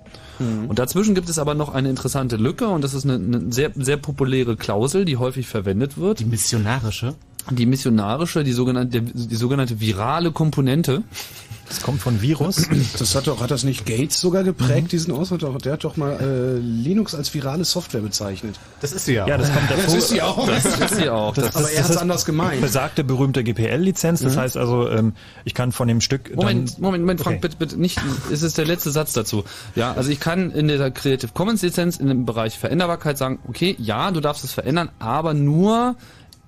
[0.68, 3.72] Und dazwischen gibt es aber noch eine interessante Lücke und das ist eine, eine sehr,
[3.76, 6.20] sehr populäre Klausel, die häufig verwendet wird.
[6.20, 7.14] Die missionarische?
[7.50, 11.04] Die missionarische, die sogenannte, die sogenannte virale Komponente.
[11.72, 12.68] Das kommt von Virus.
[13.00, 15.58] Das hat doch, hat das nicht Gates sogar geprägt, diesen Ausdruck?
[15.64, 18.60] Der hat doch mal äh, Linux als virale Software bezeichnet.
[18.82, 19.26] Das ist sie ja.
[19.26, 19.98] Ja, das kommt Das davor.
[19.98, 20.46] ist sie auch.
[20.48, 21.34] Das ist sie auch.
[21.34, 22.60] Das, Aber das, er das hat's ist anders gemeint.
[22.62, 24.20] Besagte berühmte GPL-Lizenz.
[24.22, 24.40] Das Mhm.
[24.40, 25.14] heißt also, ähm,
[25.46, 26.36] ich kann von dem Stück.
[26.36, 27.42] Moment, dann, Moment, Moment, Frank, Okay.
[27.42, 28.00] bitte, bitte nicht,
[28.32, 29.46] es ist der letzte Satz dazu.
[29.76, 33.76] Ja, also ich kann in der Creative Commons Lizenz in dem Bereich Veränderbarkeit sagen, okay,
[33.80, 35.96] ja, du darfst es verändern, aber nur,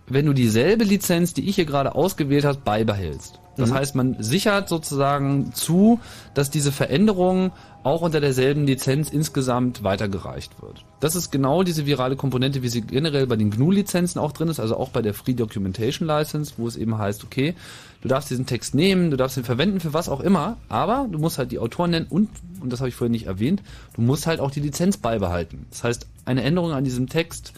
[0.08, 3.40] wenn du dieselbe Lizenz, die ich hier gerade ausgewählt hast, beibehältst.
[3.58, 3.74] Das Mhm.
[3.76, 6.00] heißt, man sichert sozusagen zu,
[6.34, 7.52] dass diese Veränderung
[7.84, 10.86] auch unter derselben Lizenz insgesamt weitergereicht wird.
[11.02, 14.62] Das ist genau diese virale Komponente, wie sie generell bei den GNU-Lizenzen auch drin ist,
[14.62, 17.56] also auch bei der Free Documentation License, wo es eben heißt, okay,
[18.02, 21.20] du darfst diesen Text nehmen, du darfst ihn verwenden für was auch immer, aber du
[21.20, 22.30] musst halt die Autoren nennen und,
[22.62, 23.62] und das habe ich vorhin nicht erwähnt,
[23.96, 25.66] du musst halt auch die Lizenz beibehalten.
[25.70, 27.52] Das heißt, eine Änderung an diesem Text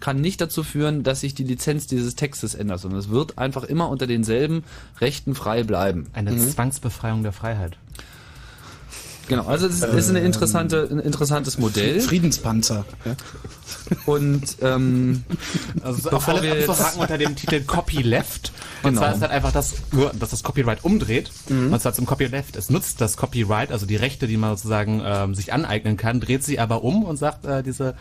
[0.00, 3.64] kann nicht dazu führen, dass sich die Lizenz dieses Textes ändert, sondern es wird einfach
[3.64, 4.64] immer unter denselben
[5.00, 6.06] Rechten frei bleiben.
[6.12, 7.76] Eine Zwangsbefreiung der Freiheit.
[9.28, 12.00] Genau, also es ist, eine interessante, ein interessantes Modell.
[12.00, 12.86] Friedenspanzer.
[14.06, 15.22] Und ähm,
[15.82, 18.52] Also bevor wir alle jetzt- abzuhaken unter dem Titel Copyleft.
[18.82, 19.02] Und Genau.
[19.02, 19.74] zwar ist halt einfach das,
[20.18, 21.30] dass das Copyright umdreht.
[21.50, 22.56] Und zwar zum Copyleft.
[22.56, 26.42] Es nutzt das Copyright, also die Rechte, die man sozusagen ähm, sich aneignen kann, dreht
[26.42, 27.94] sie aber um und sagt, äh, diese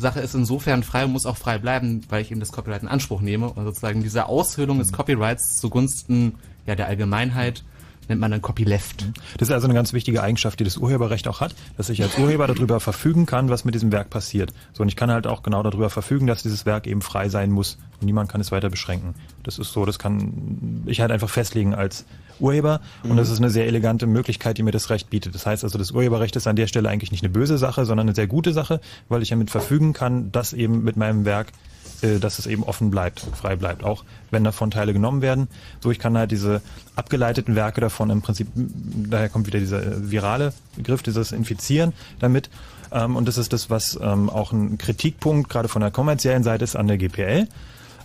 [0.00, 2.88] Sache ist insofern frei und muss auch frei bleiben, weil ich eben das Copyright in
[2.88, 3.50] Anspruch nehme.
[3.50, 6.34] Und sozusagen diese Aushöhlung des Copyrights zugunsten
[6.66, 7.64] ja, der Allgemeinheit
[8.08, 9.04] nennt man dann Copyleft.
[9.36, 12.18] Das ist also eine ganz wichtige Eigenschaft, die das Urheberrecht auch hat, dass ich als
[12.18, 14.52] Urheber darüber verfügen kann, was mit diesem Werk passiert.
[14.72, 17.50] So, und ich kann halt auch genau darüber verfügen, dass dieses Werk eben frei sein
[17.50, 17.78] muss.
[18.00, 19.14] Und niemand kann es weiter beschränken.
[19.42, 22.04] Das ist so, das kann ich halt einfach festlegen als
[22.40, 22.80] Urheber.
[23.02, 25.34] Und das ist eine sehr elegante Möglichkeit, die mir das Recht bietet.
[25.34, 28.06] Das heißt also, das Urheberrecht ist an der Stelle eigentlich nicht eine böse Sache, sondern
[28.08, 31.52] eine sehr gute Sache, weil ich damit verfügen kann, dass eben mit meinem Werk
[32.00, 35.48] äh, dass es eben offen bleibt, frei bleibt, auch wenn davon Teile genommen werden.
[35.80, 36.62] So, ich kann halt diese
[36.94, 42.50] abgeleiteten Werke davon im Prinzip, daher kommt wieder dieser äh, virale Begriff, dieses Infizieren damit.
[42.92, 46.62] Ähm, und das ist das, was ähm, auch ein Kritikpunkt gerade von der kommerziellen Seite
[46.62, 47.48] ist an der GPL.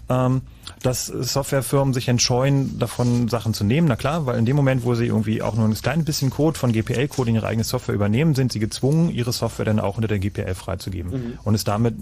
[0.09, 0.41] Ähm,
[0.81, 3.87] dass Softwarefirmen sich entscheuen, davon Sachen zu nehmen.
[3.87, 6.57] Na klar, weil in dem Moment, wo sie irgendwie auch nur ein kleines bisschen Code
[6.57, 10.07] von GPL-Code in ihre eigene Software übernehmen, sind sie gezwungen, ihre Software dann auch unter
[10.07, 11.11] der GPL freizugeben.
[11.11, 11.39] Mhm.
[11.43, 11.95] Und ist damit,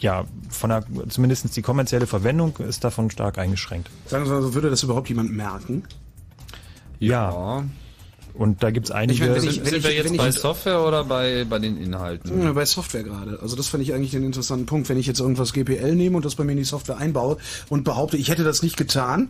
[0.00, 3.90] ja, von der, zumindest die kommerzielle Verwendung ist davon stark eingeschränkt.
[4.06, 5.84] Sagen Sie mal, so, würde das überhaupt jemand merken?
[6.98, 7.64] Ja.
[8.40, 9.24] Und da gibt's einige.
[9.26, 11.58] Ich wenn ich- Sind, wenn sind wir ich- jetzt bei ich- Software oder bei, bei
[11.58, 12.42] den Inhalten?
[12.42, 13.38] Ja, bei Software gerade.
[13.42, 14.88] Also das fand ich eigentlich den interessanten Punkt.
[14.88, 17.36] Wenn ich jetzt irgendwas GPL nehme und das bei mir in die Software einbaue
[17.68, 19.28] und behaupte, ich hätte das nicht getan,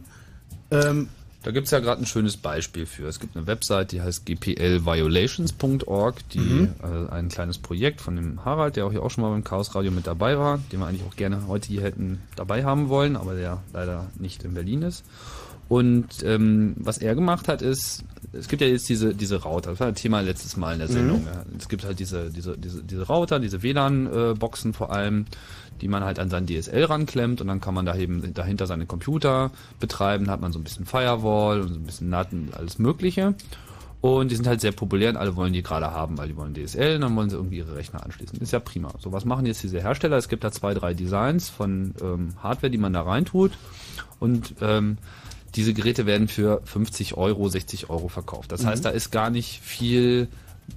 [0.71, 1.09] ähm,
[1.43, 3.09] Da gibt's ja gerade ein schönes Beispiel für.
[3.09, 6.69] Es gibt eine Website, die heißt gplviolations.org, die Mhm.
[6.83, 9.75] äh, ein kleines Projekt von dem Harald, der auch hier auch schon mal beim Chaos
[9.75, 13.17] Radio mit dabei war, den wir eigentlich auch gerne heute hier hätten dabei haben wollen,
[13.17, 15.03] aber der leider nicht in Berlin ist.
[15.71, 18.03] Und ähm, was er gemacht hat, ist,
[18.33, 20.89] es gibt ja jetzt diese, diese Router, das war ein Thema letztes Mal in der
[20.89, 20.93] Mhm.
[20.93, 21.25] Sendung.
[21.25, 21.45] Ja.
[21.57, 25.27] Es gibt halt diese, diese, diese, diese Router, diese WLAN-Boxen vor allem,
[25.81, 28.87] die man halt an sein DSL ranklemmt und dann kann man da eben dahinter seine
[28.87, 32.53] Computer betreiben, da hat man so ein bisschen Firewall und so ein bisschen NAT und
[32.57, 33.35] alles Mögliche.
[34.01, 36.53] Und die sind halt sehr populär und alle wollen die gerade haben, weil die wollen
[36.53, 38.41] DSL und dann wollen sie irgendwie ihre Rechner anschließen.
[38.41, 38.91] Ist ja prima.
[38.99, 40.16] So, was machen jetzt diese Hersteller?
[40.16, 43.53] Es gibt da zwei, drei Designs von ähm, Hardware, die man da reintut.
[44.18, 44.99] Und ähm,
[45.57, 48.53] diese Geräte werden für 50 Euro, 60 Euro verkauft.
[48.53, 48.89] Das heißt, Mhm.
[48.89, 50.29] da ist gar nicht viel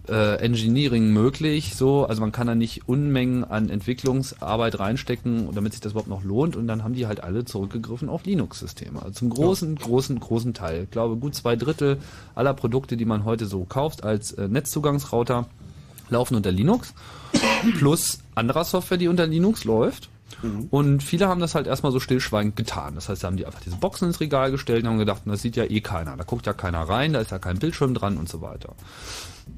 [0.10, 1.76] äh, Engineering möglich.
[1.76, 6.24] So, also man kann da nicht Unmengen an Entwicklungsarbeit reinstecken, damit sich das überhaupt noch
[6.24, 6.56] lohnt.
[6.56, 9.00] Und dann haben die halt alle zurückgegriffen auf Linux-Systeme.
[9.04, 10.86] Also zum großen, großen, großen Teil.
[10.86, 12.00] Ich glaube, gut zwei Drittel
[12.34, 15.46] aller Produkte, die man heute so kauft als äh, Netzzugangsrouter,
[16.10, 16.96] laufen unter Linux.
[17.78, 20.10] Plus anderer Software, die unter Linux läuft.
[20.70, 22.96] Und viele haben das halt erstmal so stillschweigend getan.
[22.96, 25.42] Das heißt, sie haben die einfach diese Boxen ins Regal gestellt und haben gedacht, das
[25.42, 26.18] sieht ja eh keiner.
[26.18, 28.74] Da guckt ja keiner rein, da ist ja kein Bildschirm dran und so weiter.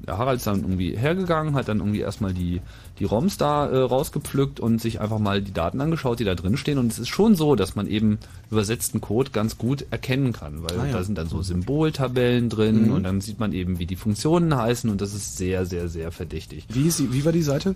[0.06, 2.60] Der Harald ist dann irgendwie hergegangen, hat dann irgendwie erstmal die,
[2.98, 6.56] die ROMs da äh, rausgepflückt und sich einfach mal die Daten angeschaut, die da drin
[6.56, 6.78] stehen.
[6.78, 8.18] Und es ist schon so, dass man eben
[8.50, 10.92] übersetzten Code ganz gut erkennen kann, weil Ah ja.
[10.92, 12.92] da sind dann so Symboltabellen drin Mhm.
[12.92, 16.10] und dann sieht man eben, wie die Funktionen heißen und das ist sehr, sehr, sehr
[16.10, 16.66] verdächtig.
[16.68, 17.74] wie, ist die, wie war die Seite?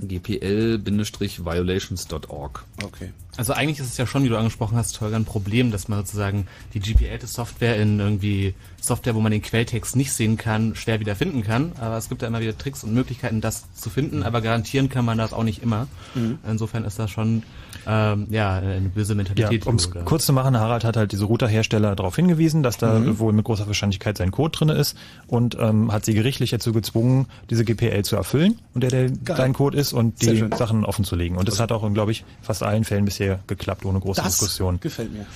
[0.00, 2.64] gpl-violations.org.
[2.84, 3.12] Okay.
[3.36, 6.00] Also eigentlich ist es ja schon, wie du angesprochen hast, Holger, ein Problem, dass man
[6.00, 11.14] sozusagen die GPL-Software in irgendwie Software, wo man den Quelltext nicht sehen kann, schwer wieder
[11.14, 11.70] finden kann.
[11.78, 15.04] Aber es gibt ja immer wieder Tricks und Möglichkeiten, das zu finden, aber garantieren kann
[15.04, 15.86] man das auch nicht immer.
[16.16, 16.40] Mhm.
[16.48, 17.44] Insofern ist das schon
[17.86, 19.66] ähm, ja eine böse Ja, Mentalität.
[19.66, 23.18] um es kurz zu machen, Harald hat halt diese Routerhersteller darauf hingewiesen, dass da Mhm.
[23.18, 27.26] wohl mit großer Wahrscheinlichkeit sein Code drin ist und ähm, hat sie gerichtlich dazu gezwungen,
[27.50, 30.52] diese GPL zu erfüllen und der, der dein Code ist und Sehr die schön.
[30.52, 31.36] Sachen offen zu legen.
[31.36, 34.32] Und das hat auch in, glaube ich, fast allen Fällen bisher geklappt, ohne große Das
[34.38, 34.78] Diskussion.
[34.80, 35.26] gefällt mir.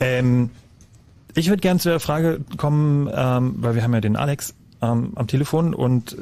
[0.00, 0.50] Ähm,
[1.34, 5.12] ich würde gerne zu der Frage kommen, ähm, weil wir haben ja den Alex ähm,
[5.16, 6.16] am Telefon und äh,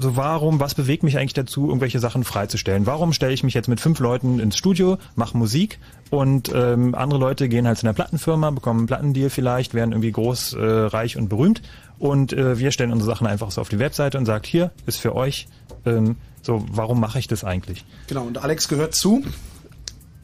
[0.00, 2.86] so warum, was bewegt mich eigentlich dazu, irgendwelche Sachen freizustellen?
[2.86, 5.78] Warum stelle ich mich jetzt mit fünf Leuten ins Studio, mache Musik
[6.10, 10.12] und ähm, andere Leute gehen halt zu einer Plattenfirma, bekommen einen Plattendeal vielleicht, werden irgendwie
[10.12, 11.62] groß, äh, reich und berühmt
[11.98, 14.98] und äh, wir stellen unsere Sachen einfach so auf die Webseite und sagt, hier ist
[14.98, 15.48] für euch,
[15.84, 17.84] ähm, so warum mache ich das eigentlich?
[18.06, 19.22] Genau, und Alex gehört zu?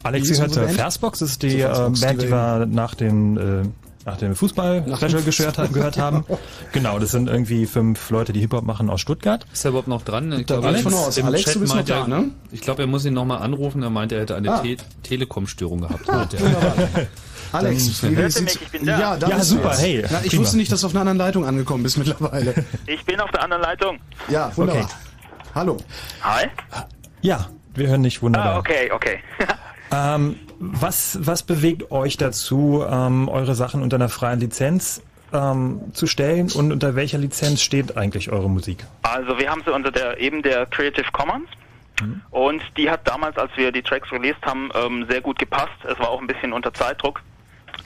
[0.01, 0.69] Alex gehört zur?
[0.69, 3.63] Versbox, das ist die Versbox, äh, Band, die die wir nach dem äh,
[4.05, 6.25] nach dem Fußball-Special gehört, ha- gehört haben.
[6.71, 9.45] Genau, das sind irgendwie fünf Leute, die Hip-Hop machen aus Stuttgart.
[9.53, 10.31] Ist er überhaupt noch dran?
[10.33, 11.17] Ich glaube, von aus.
[11.17, 12.31] im Alex, Chat du bist noch meint er- da, ne?
[12.51, 13.81] Ich glaube, er muss ihn nochmal anrufen.
[13.81, 14.59] Er meinte, er hätte eine Ah.
[14.59, 16.07] Te Telekom-Störung gehabt.
[16.07, 16.27] er.
[17.51, 18.61] Alex, Dann- wie Hört ihr sieht's- mich?
[18.63, 18.99] Ich bin da.
[18.99, 19.81] Ja, da Ja, du super, jetzt.
[19.81, 20.41] hey, Na, ich prima.
[20.41, 22.53] wusste nicht, dass du auf einer anderen Leitung angekommen bist mittlerweile.
[22.87, 23.99] Ich bin auf der anderen Leitung.
[24.27, 24.83] Ja, wunderbar.
[24.83, 24.93] Okay.
[25.55, 25.77] Hallo.
[26.21, 26.47] Hi.
[27.21, 28.55] Ja, wir hören dich wunderbar.
[28.55, 29.19] Ah, okay, okay.
[29.91, 35.01] Ähm, was, was bewegt euch dazu, ähm, eure Sachen unter einer freien Lizenz
[35.33, 38.85] ähm, zu stellen und unter welcher Lizenz steht eigentlich eure Musik?
[39.03, 41.47] Also wir haben sie unter der eben der Creative Commons
[42.31, 45.73] und die hat damals, als wir die Tracks released haben, ähm, sehr gut gepasst.
[45.83, 47.21] Es war auch ein bisschen unter Zeitdruck.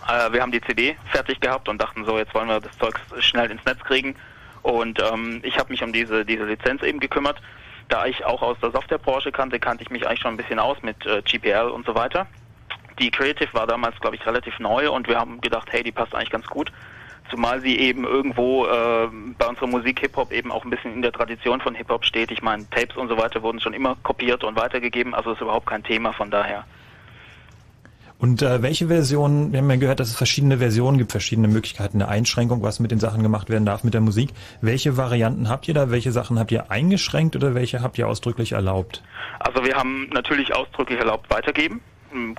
[0.08, 3.00] Äh, wir haben die CD fertig gehabt und dachten so, jetzt wollen wir das Zeug
[3.20, 4.16] schnell ins Netz kriegen.
[4.64, 7.40] Und ähm, ich habe mich um diese diese Lizenz eben gekümmert.
[7.88, 10.78] Da ich auch aus der Softwarebranche kannte, kannte ich mich eigentlich schon ein bisschen aus
[10.82, 12.28] mit äh, GPL und so weiter.
[13.00, 16.14] Die Creative war damals, glaube ich, relativ neu und wir haben gedacht, hey, die passt
[16.14, 16.72] eigentlich ganz gut.
[17.30, 21.12] Zumal sie eben irgendwo äh, bei unserer Musik Hip-Hop eben auch ein bisschen in der
[21.12, 22.32] Tradition von Hip-Hop steht.
[22.32, 25.68] Ich meine, Tapes und so weiter wurden schon immer kopiert und weitergegeben, also ist überhaupt
[25.68, 26.66] kein Thema von daher.
[28.20, 32.00] Und äh, welche Version, wir haben ja gehört, dass es verschiedene Versionen gibt, verschiedene Möglichkeiten
[32.00, 34.32] der Einschränkung, was mit den Sachen gemacht werden darf mit der Musik.
[34.60, 35.90] Welche Varianten habt ihr da?
[35.90, 39.04] Welche Sachen habt ihr eingeschränkt oder welche habt ihr ausdrücklich erlaubt?
[39.40, 41.80] Also wir haben natürlich ausdrücklich erlaubt weitergeben,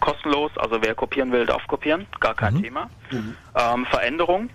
[0.01, 2.91] kostenlos, also wer kopieren will, darf kopieren, gar kein Thema.
[3.13, 4.51] Ähm, Veränderung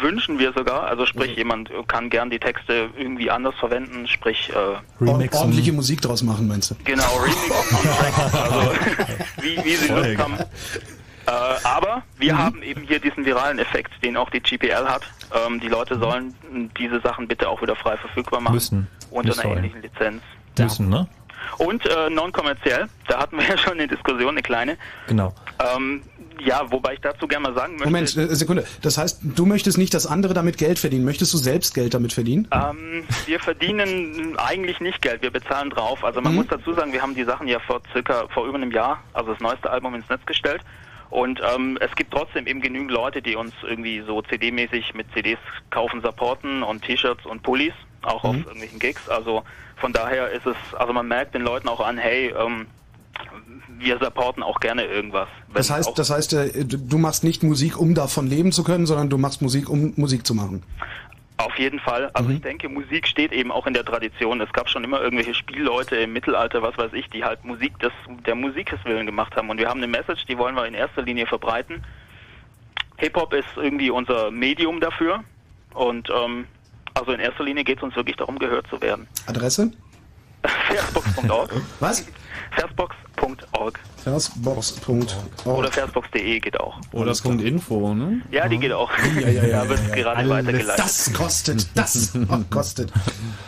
[0.00, 5.04] wünschen wir sogar, also sprich jemand kann gern die Texte irgendwie anders verwenden, sprich äh,
[5.04, 6.74] Or ordentliche Musik draus machen, meinst du?
[6.84, 8.72] genau Remix, also
[9.40, 10.34] wie, wie sie Voll Lust haben.
[11.26, 11.30] Äh,
[11.64, 15.02] aber wir haben eben hier diesen viralen Effekt, den auch die GPL hat.
[15.46, 16.34] Ähm, die Leute sollen
[16.78, 18.54] diese Sachen bitte auch wieder frei verfügbar machen.
[18.54, 18.88] Müssen.
[19.10, 20.22] Unter einer ähnlichen Lizenz.
[20.58, 21.06] Müssen, ne?
[21.58, 24.76] Und äh, non-kommerziell, da hatten wir ja schon eine Diskussion, eine kleine.
[25.06, 25.34] Genau.
[25.74, 26.02] Ähm,
[26.40, 27.86] ja, wobei ich dazu gerne mal sagen möchte.
[27.86, 28.64] Moment, äh, Sekunde.
[28.82, 31.04] Das heißt, du möchtest nicht, dass andere damit Geld verdienen.
[31.04, 32.48] Möchtest du selbst Geld damit verdienen?
[32.50, 36.04] Ähm, wir verdienen eigentlich nicht Geld, wir bezahlen drauf.
[36.04, 38.72] Also man muss dazu sagen, wir haben die Sachen ja vor circa vor über einem
[38.72, 40.62] Jahr, also das neueste Album ins Netz gestellt.
[41.10, 45.38] Und ähm, es gibt trotzdem eben genügend Leute, die uns irgendwie so CD-mäßig mit CDs
[45.68, 49.10] kaufen, supporten und T-Shirts und Pullis, auch auf irgendwelchen Gigs.
[49.10, 49.44] Also
[49.82, 52.66] von daher ist es, also man merkt den Leuten auch an, hey, ähm,
[53.78, 55.26] wir supporten auch gerne irgendwas.
[55.52, 59.10] Das heißt, das heißt, äh, du machst nicht Musik, um davon leben zu können, sondern
[59.10, 60.62] du machst Musik, um Musik zu machen.
[61.38, 62.10] Auf jeden Fall.
[62.14, 64.40] Also ich denke, Musik steht eben auch in der Tradition.
[64.40, 67.90] Es gab schon immer irgendwelche Spielleute im Mittelalter, was weiß ich, die halt Musik des,
[68.24, 69.50] der Musik des Willen gemacht haben.
[69.50, 71.82] Und wir haben eine Message, die wollen wir in erster Linie verbreiten.
[72.98, 75.24] Hip-Hop ist irgendwie unser Medium dafür.
[75.74, 76.46] Und ähm,
[76.94, 79.06] also in erster Linie geht es uns wirklich darum, gehört zu werden.
[79.26, 79.72] Adresse?
[80.68, 81.50] Versbox.org.
[81.80, 82.04] Was?
[82.52, 83.80] Versbox.org.
[84.02, 85.46] Versbox.org.
[85.46, 86.80] Oder versbox.de geht auch.
[86.92, 88.20] Oder .info, ne?
[88.30, 88.90] Ja, die geht auch.
[89.20, 89.94] Ja, ja, ja, da wird ja, ja.
[90.02, 90.30] gerade Alles.
[90.30, 90.84] weitergeleitet.
[90.84, 92.12] Das kostet, das
[92.50, 92.92] kostet.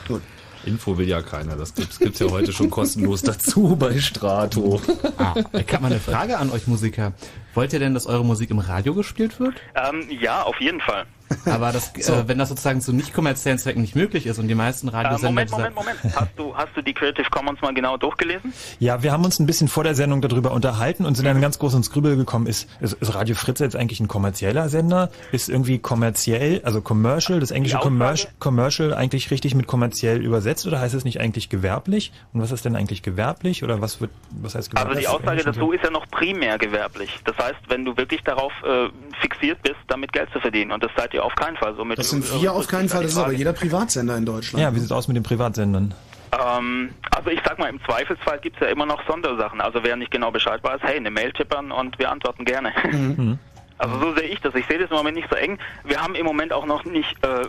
[0.07, 0.23] Gut.
[0.67, 4.81] Info will ja keiner, das gibt's, gibt's ja heute schon kostenlos dazu bei Strato.
[5.19, 7.13] Ah, ich habe mal eine Frage an euch Musiker.
[7.55, 9.55] Wollt ihr denn, dass eure Musik im Radio gespielt wird?
[9.75, 11.05] Ähm, ja, auf jeden Fall.
[11.47, 14.55] Aber das, äh, wenn das sozusagen zu nicht kommerziellen Zwecken nicht möglich ist und die
[14.55, 15.29] meisten Äh, Radiosender...
[15.31, 16.17] Moment, dieser- Moment, Moment.
[16.17, 18.53] Hast du, hast du die Creative Commons mal genau durchgelesen?
[18.79, 21.59] Ja, wir haben uns ein bisschen vor der Sendung darüber unterhalten und sind dann ganz
[21.59, 22.47] groß ins Grübel gekommen.
[22.47, 25.11] Ist, ist, ist Radio Fritz jetzt eigentlich ein kommerzieller Sender?
[25.33, 30.81] Ist irgendwie kommerziell, also commercial, das englische commercial, commercial eigentlich richtig mit kommerziell übersetzt oder
[30.81, 32.13] heißt es nicht eigentlich gewerblich?
[32.33, 35.07] Und was ist denn eigentlich gewerblich oder was wird, was heißt Also gewerblich?
[35.07, 37.19] die Aussage dazu ist ja noch primär gewerblich.
[37.25, 38.89] Das heißt, wenn du wirklich darauf äh,
[39.21, 40.73] fixiert bist, damit Geld zu verdienen.
[40.73, 41.99] Und das ihr auf keinen Fall so mit.
[41.99, 44.63] Das sind wir auf keinen Fall, das ist aber jeder Privatsender in Deutschland.
[44.63, 45.95] Ja, wie sieht's aus mit den Privatsendern?
[46.33, 49.61] Ähm, also ich sag mal, im Zweifelsfall gibt's ja immer noch Sondersachen.
[49.61, 52.73] Also wer nicht genau Bescheid weiß, hey, eine Mail tippern und wir antworten gerne.
[52.91, 53.39] Mhm.
[53.77, 54.55] Also so sehe ich das.
[54.55, 55.59] Ich sehe das im Moment nicht so eng.
[55.83, 57.45] Wir haben im Moment auch noch nicht, äh,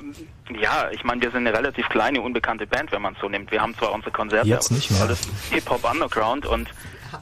[0.59, 3.51] ja, ich meine, wir sind eine relativ kleine, unbekannte Band, wenn man es so nimmt.
[3.51, 5.07] Wir haben zwar unsere Konzerte, Jetzt aber nicht das ist mehr.
[5.07, 6.67] alles Hip-Hop Underground und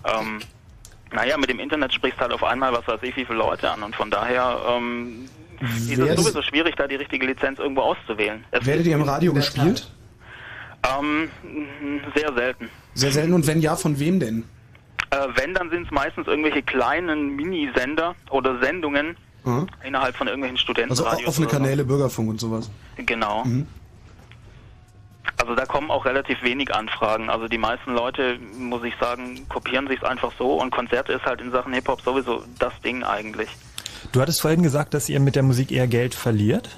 [0.05, 0.39] ähm,
[1.11, 3.83] naja, mit dem Internet sprichst halt auf einmal, was weiß ich, wie viele Leute an.
[3.83, 5.27] Und von daher ähm,
[5.63, 8.43] ist es Werdet- sowieso schwierig, da die richtige Lizenz irgendwo auszuwählen.
[8.51, 9.87] Es Werdet ihr im Radio gespielt?
[10.99, 11.29] ähm,
[12.15, 12.69] sehr selten.
[12.93, 13.33] Sehr selten.
[13.33, 14.43] Und wenn ja, von wem denn?
[15.11, 19.67] Äh, wenn, dann sind es meistens irgendwelche kleinen Minisender oder Sendungen Mhm.
[19.85, 21.27] innerhalb von irgendwelchen Also Studentenradios.
[21.29, 21.47] offene.
[21.47, 22.69] Kanäle, Bürgerfunk und sowas.
[22.97, 23.43] Genau.
[23.43, 23.67] Mhm.
[25.41, 27.29] Also da kommen auch relativ wenig Anfragen.
[27.29, 31.41] Also die meisten Leute, muss ich sagen, kopieren sich einfach so und Konzerte ist halt
[31.41, 33.49] in Sachen Hip-Hop sowieso das Ding eigentlich.
[34.13, 36.69] Du hattest vorhin gesagt, dass ihr mit der Musik eher Geld verliert.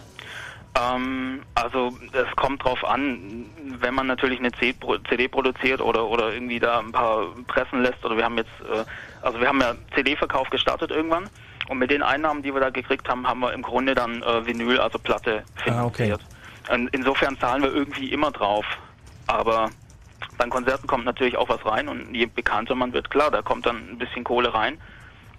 [0.79, 3.45] Ähm, also es kommt drauf an,
[3.79, 8.15] wenn man natürlich eine CD produziert oder oder irgendwie da ein paar pressen lässt oder
[8.15, 8.86] wir haben jetzt, äh,
[9.21, 11.25] also wir haben ja CD-Verkauf gestartet irgendwann
[11.67, 14.45] und mit den Einnahmen, die wir da gekriegt haben, haben wir im Grunde dann äh,
[14.45, 16.05] Vinyl, also Platte Ah, okay.
[16.05, 16.21] finanziert.
[16.93, 18.65] Insofern zahlen wir irgendwie immer drauf,
[19.27, 19.69] aber
[20.38, 23.65] bei Konzerten kommt natürlich auch was rein und je bekannter man wird, klar, da kommt
[23.65, 24.77] dann ein bisschen Kohle rein.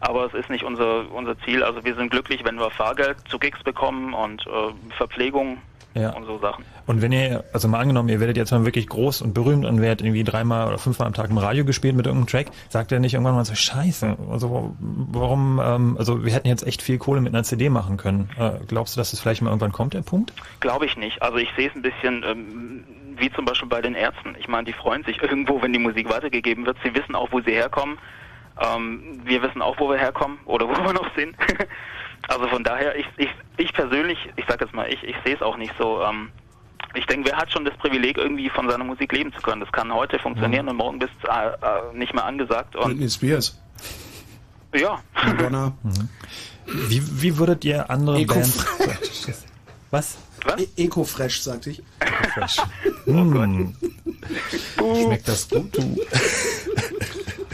[0.06, 1.62] Aber es ist nicht unser, unser Ziel.
[1.62, 5.58] Also wir sind glücklich, wenn wir Fahrgeld zu Gigs bekommen und äh, Verpflegung
[5.94, 6.10] Ja.
[6.14, 6.64] und so Sachen.
[6.86, 9.80] Und wenn ihr, also mal angenommen, ihr werdet jetzt mal wirklich groß und berühmt und
[9.80, 13.00] werdet irgendwie dreimal oder fünfmal am Tag im Radio gespielt mit irgendeinem Track, sagt ihr
[13.00, 17.20] nicht irgendwann mal so, scheiße, also warum, ähm, also wir hätten jetzt echt viel Kohle
[17.20, 18.30] mit einer CD machen können.
[18.38, 20.32] Äh, glaubst du, dass es vielleicht mal irgendwann kommt, der Punkt?
[20.60, 21.20] Glaube ich nicht.
[21.22, 22.84] Also ich sehe es ein bisschen ähm,
[23.18, 24.36] wie zum Beispiel bei den Ärzten.
[24.38, 26.76] Ich meine, die freuen sich irgendwo, wenn die Musik weitergegeben wird.
[26.84, 27.98] Sie wissen auch, wo sie herkommen.
[28.60, 31.36] Ähm, wir wissen auch, wo wir herkommen oder wo wir noch sind.
[32.28, 35.42] also von daher, ich, ich, ich persönlich, ich sage jetzt mal, ich, ich sehe es
[35.42, 36.02] auch nicht so.
[36.02, 36.30] Ähm,
[36.94, 39.60] ich denke, wer hat schon das Privileg, irgendwie von seiner Musik leben zu können?
[39.60, 42.74] Das kann heute funktionieren und morgen bist du äh, äh, nicht mehr angesagt.
[42.74, 43.60] Und Britney Spears.
[44.74, 45.72] ja, Madonna.
[46.88, 48.58] Wie, wie würdet ihr andere Bands...
[48.58, 49.36] Ecofresh.
[49.92, 50.18] Was?
[50.58, 51.82] E Ecofresh, sagte ich.
[53.04, 53.74] Hm.
[54.76, 55.78] Schmeckt das gut?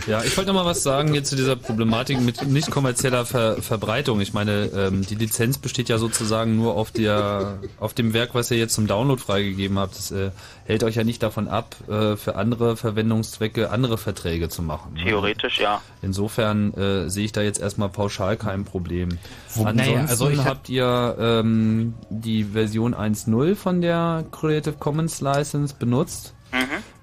[0.09, 3.63] Ja, ich wollte noch mal was sagen jetzt zu dieser Problematik mit nicht kommerzieller Ver
[3.63, 4.21] Verbreitung.
[4.21, 8.51] Ich meine, ähm, die Lizenz besteht ja sozusagen nur auf der auf dem Werk, was
[8.51, 9.97] ihr jetzt zum Download freigegeben habt.
[9.97, 10.31] Das äh,
[10.65, 14.95] hält euch ja nicht davon ab, äh, für andere Verwendungszwecke andere Verträge zu machen.
[14.95, 15.05] ne?
[15.05, 15.81] theoretisch ja.
[16.03, 19.11] Insofern äh, sehe ich da jetzt erstmal pauschal kein Problem.
[19.55, 24.75] Wo- Ansonsten naja, also ich hab- habt ihr ähm, die Version 1.0 von der Creative
[24.79, 26.35] Commons License benutzt.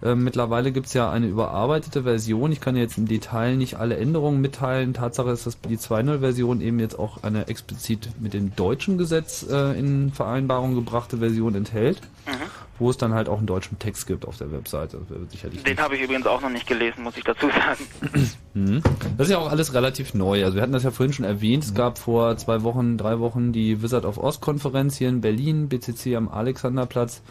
[0.01, 2.51] Ähm, mittlerweile gibt's ja eine überarbeitete Version.
[2.51, 4.93] Ich kann jetzt im Detail nicht alle Änderungen mitteilen.
[4.93, 9.77] Tatsache ist, dass die 2.0-Version eben jetzt auch eine explizit mit dem deutschen Gesetz äh,
[9.77, 12.01] in Vereinbarung gebrachte Version enthält,
[12.77, 14.99] wo es dann halt auch einen deutschen Text gibt auf der Webseite.
[15.65, 17.85] Den habe ich übrigens auch noch nicht gelesen, muss ich dazu sagen.
[18.55, 18.81] Mhm.
[19.15, 20.43] Das ist ja auch alles relativ neu.
[20.43, 21.63] Also wir hatten das ja vorhin schon erwähnt.
[21.63, 25.69] Es gab vor zwei Wochen, drei Wochen die Wizard of Oz Konferenz hier in Berlin,
[25.69, 27.21] BCC am Alexanderplatz.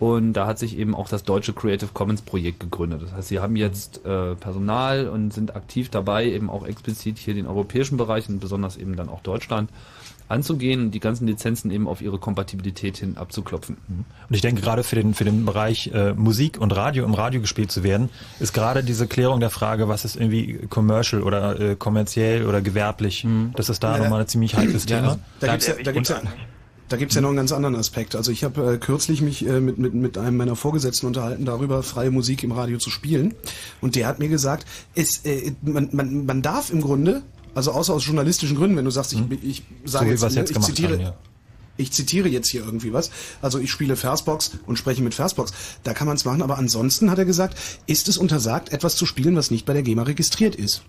[0.00, 3.02] Und da hat sich eben auch das deutsche Creative Commons Projekt gegründet.
[3.02, 7.34] Das heißt, sie haben jetzt äh, Personal und sind aktiv dabei, eben auch explizit hier
[7.34, 9.70] den europäischen Bereich und besonders eben dann auch Deutschland
[10.28, 13.78] anzugehen und die ganzen Lizenzen eben auf ihre Kompatibilität hin abzuklopfen.
[13.88, 17.40] Und ich denke, gerade für den, für den Bereich äh, Musik und Radio, im Radio
[17.40, 21.76] gespielt zu werden, ist gerade diese Klärung der Frage, was ist irgendwie commercial oder äh,
[21.76, 23.26] kommerziell oder gewerblich,
[23.56, 24.02] das ist da Ja.
[24.04, 25.18] nochmal ein ziemlich heikles Ja, Thema.
[25.40, 26.20] Da gibt's ja, da gibt's ja,
[26.88, 28.16] da gibt's ja noch einen ganz anderen Aspekt.
[28.16, 31.82] Also ich habe äh, kürzlich mich äh, mit, mit, mit einem meiner Vorgesetzten unterhalten darüber,
[31.82, 33.34] freie Musik im Radio zu spielen.
[33.80, 37.22] Und der hat mir gesagt, es, äh, man, man, man darf im Grunde,
[37.54, 40.60] also außer aus journalistischen Gründen, wenn du sagst, ich, ich sage wie jetzt, jetzt ich
[40.60, 41.14] zitiere, haben, ja.
[41.76, 43.10] ich zitiere jetzt hier irgendwie was.
[43.42, 45.52] Also ich spiele Versbox und spreche mit Versbox.
[45.82, 49.04] Da kann man es machen, aber ansonsten hat er gesagt, ist es untersagt, etwas zu
[49.04, 50.82] spielen, was nicht bei der GEMA registriert ist.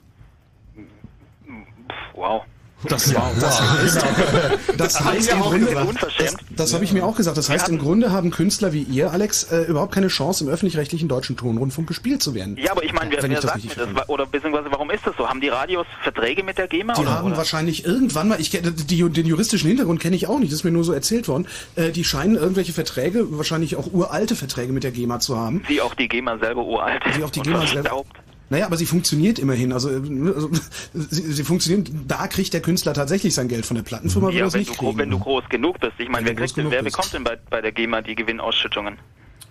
[2.15, 2.43] Wow.
[2.87, 4.05] Das, das heißt,
[4.77, 5.67] das heißt im Grunde,
[6.17, 7.37] das, das habe ich mir auch gesagt.
[7.37, 11.09] Das heißt, im Grunde haben Künstler wie ihr, Alex, äh, überhaupt keine Chance, im öffentlich-rechtlichen
[11.09, 12.55] deutschen Tonrundfunk gespielt zu werden.
[12.57, 14.09] Ja, aber ich meine, wer, Wenn wer ich das sagt mir das?
[14.09, 15.27] Oder beziehungsweise warum ist das so?
[15.27, 16.93] Haben die Radios Verträge mit der GEMA?
[16.93, 17.37] Die oder, haben oder?
[17.37, 20.63] wahrscheinlich irgendwann mal, ich kenne die, den juristischen Hintergrund kenne ich auch nicht, das ist
[20.63, 21.47] mir nur so erzählt worden.
[21.75, 25.63] Äh, die scheinen irgendwelche Verträge, wahrscheinlich auch uralte Verträge mit der GEMA zu haben.
[25.67, 27.03] Wie auch die GEMA selber uralt.
[27.17, 28.05] Wie auch die GEMA selber.
[28.49, 29.71] Naja, aber sie funktioniert immerhin.
[29.73, 30.49] Also, also
[30.93, 31.91] sie, sie funktioniert.
[32.07, 34.97] Da kriegt der Künstler tatsächlich sein Geld von der Plattenfirma, Ja, wenn nicht du, kriegen.
[34.97, 35.93] wenn du groß genug bist.
[35.99, 38.97] Ich meine, wer, Wenn kriegt wer bekommt denn bei, bei der GEMA die Gewinnausschüttungen?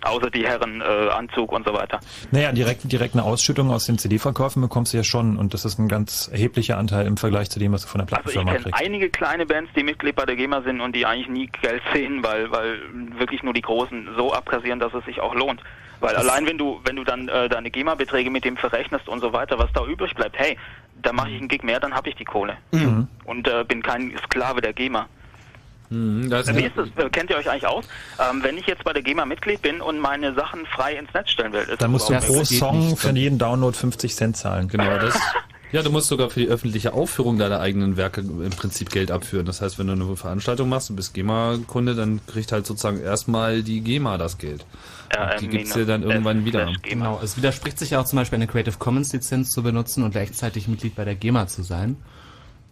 [0.01, 1.99] Außer die Herren äh, Anzug und so weiter.
[2.31, 5.77] Naja, direkt, direkt eine Ausschüttung aus den CD-Verkäufen bekommst du ja schon und das ist
[5.77, 8.63] ein ganz erheblicher Anteil im Vergleich zu dem, was du von der Also ich Plattenfirma
[8.71, 8.85] kriegst.
[8.85, 12.23] einige kleine Bands, die Mitglied bei der GEMA sind und die eigentlich nie Geld sehen,
[12.23, 12.79] weil, weil
[13.17, 15.61] wirklich nur die Großen so abkassieren, dass es sich auch lohnt.
[15.99, 19.33] Weil allein wenn du, wenn du dann äh, deine GEMA-Beträge mit dem verrechnest und so
[19.33, 20.57] weiter, was da übrig bleibt, hey,
[21.01, 22.55] da mache ich einen Gig mehr, dann habe ich die Kohle.
[22.71, 23.07] Mhm.
[23.25, 25.07] Und äh, bin kein Sklave der GEMA.
[25.89, 27.11] Mhm, das Wie ist das?
[27.11, 27.85] Kennt ihr euch eigentlich aus?
[28.19, 31.31] Ähm, wenn ich jetzt bei der GEMA Mitglied bin und meine Sachen frei ins Netz
[31.31, 32.43] stellen will, ist Dann musst du pro?
[32.43, 34.67] Song für jeden Download 50 Cent zahlen.
[34.67, 35.19] Genau, das.
[35.71, 39.45] Ja, du musst sogar für die öffentliche Aufführung deiner eigenen Werke im Prinzip Geld abführen.
[39.45, 43.61] Das heißt, wenn du eine Veranstaltung machst und bist GEMA-Kunde, dann kriegt halt sozusagen erstmal
[43.61, 44.65] die GEMA das Geld.
[45.15, 46.71] Und die gibt's dir dann irgendwann wieder.
[46.81, 50.09] Genau, es widerspricht sich ja auch zum Beispiel eine Creative Commons Lizenz zu benutzen und
[50.09, 51.97] gleichzeitig Mitglied bei der GEMA zu sein.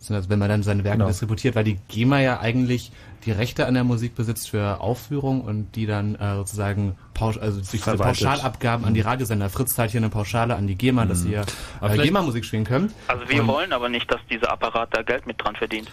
[0.09, 1.07] Also wenn man dann seine Werke Genau.
[1.09, 2.91] distributiert, weil die GEMA ja eigentlich
[3.25, 7.57] die Rechte an der Musik besitzt für Aufführung und die dann äh, sozusagen pausch, also
[7.59, 7.97] durch diese.
[7.97, 9.49] Pauschalabgaben an die Radiosender.
[9.49, 11.43] Fritz zahlt hier eine Pauschale an die GEMA, dass sie ja
[11.81, 12.91] Aber äh, GEMA-Musik spielen können.
[13.07, 15.91] Also wir Und- wollen aber nicht, dass dieser Apparat da Geld mit dran verdient.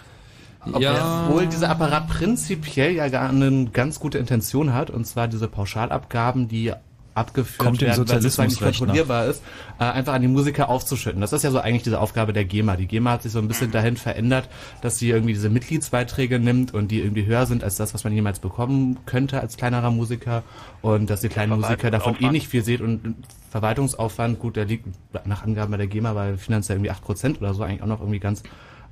[0.67, 6.47] Obwohl dieser Apparat prinzipiell ja gar eine ganz gute Intention hat, und zwar diese Pauschalabgaben,
[6.47, 6.73] die
[7.15, 9.41] abgeführt Kommt werden, weil es nicht kontrollierbar ist,
[9.79, 11.21] äh, einfach an die Musiker aufzuschütten.
[11.21, 12.75] Das ist ja so eigentlich diese Aufgabe der GEMA.
[12.75, 14.49] Die GEMA hat sich so ein bisschen dahin verändert,
[14.81, 18.13] dass sie irgendwie diese Mitgliedsbeiträge nimmt und die irgendwie höher sind als das, was man
[18.13, 20.43] jemals bekommen könnte als kleinerer Musiker
[20.81, 23.15] und dass die kleinen Musiker davon eh nicht viel sieht und
[23.49, 24.85] Verwaltungsaufwand, gut, der liegt
[25.25, 28.19] nach Angaben bei der GEMA bei finanziell irgendwie 8% oder so, eigentlich auch noch irgendwie
[28.19, 28.43] ganz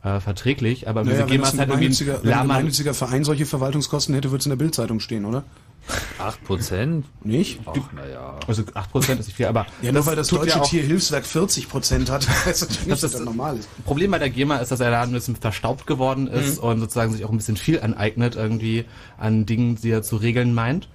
[0.03, 4.31] äh, verträglich, aber Naja, wenn, GEMA ein halt wenn ein gemeinnütziger Verein solche Verwaltungskosten hätte,
[4.31, 5.43] würde es in der Bildzeitung stehen, oder?
[6.17, 7.05] 8 Prozent?
[7.23, 7.59] Nicht?
[7.65, 8.39] Ach, naja.
[8.47, 11.67] Also 8% ist nicht viel, aber Ja, nur weil das deutsche ja auch- Tierhilfswerk 40
[11.69, 13.67] Prozent hat, heißt das nicht, Das dass ist- das normal ist.
[13.85, 16.69] Problem bei der GEMA ist, dass er da ein bisschen verstaubt geworden ist Mhm.
[16.69, 18.85] und sozusagen sich auch ein bisschen viel aneignet irgendwie
[19.17, 20.87] an Dingen, die er zu regeln meint.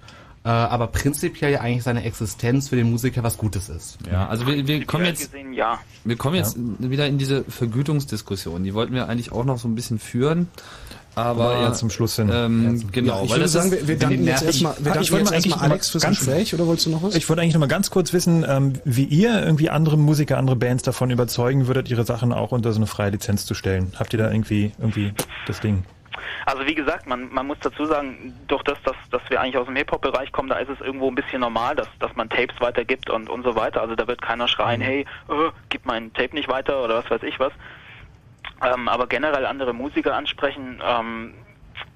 [0.44, 3.98] Äh, aber prinzipiell ja eigentlich seine Existenz für den Musiker was Gutes ist.
[4.10, 5.78] Ja, also wir, wir kommen jetzt, Gesehen, ja.
[6.04, 8.62] wir kommen jetzt wieder in diese Vergütungsdiskussion.
[8.64, 10.48] Die wollten wir eigentlich auch noch so ein bisschen führen.
[11.18, 12.30] Aber, eher zum Schluss hin.
[12.32, 15.30] Ähm, genau, ich würde sagen, wir, wir danken jetzt erstmal, wir danken ich wollte jetzt
[15.30, 17.14] mal eigentlich erstmal Alex fürs ganz- Gespräch, oder wolltest du noch was?
[17.14, 20.56] Ich wollte eigentlich noch mal ganz kurz wissen, ähm, wie ihr irgendwie andere Musiker, andere
[20.56, 23.92] Bands davon überzeugen würdet, ihre Sachen auch unter so eine freie Lizenz zu stellen.
[23.98, 25.12] Habt ihr da irgendwie irgendwie
[25.46, 25.84] das Ding?
[26.46, 29.66] Also wie gesagt, man, man muss dazu sagen, durch das, dass, dass wir eigentlich aus
[29.66, 33.10] dem Hip-Hop-Bereich kommen, da ist es irgendwo ein bisschen normal, dass, dass man Tapes weitergibt
[33.10, 33.82] und, und so weiter.
[33.82, 35.32] Also da wird keiner schreien, hey, äh,
[35.68, 37.52] gib mein Tape nicht weiter oder was weiß ich was.
[38.62, 41.34] Ähm, aber generell andere Musiker ansprechen, ähm,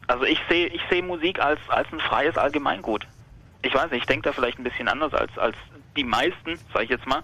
[0.06, 3.06] also ich sehe ich sehe Musik als, als ein freies Allgemeingut.
[3.62, 5.56] Ich weiß nicht, ich denke da vielleicht ein bisschen anders als, als
[5.96, 7.22] die meisten, sage ich jetzt mal.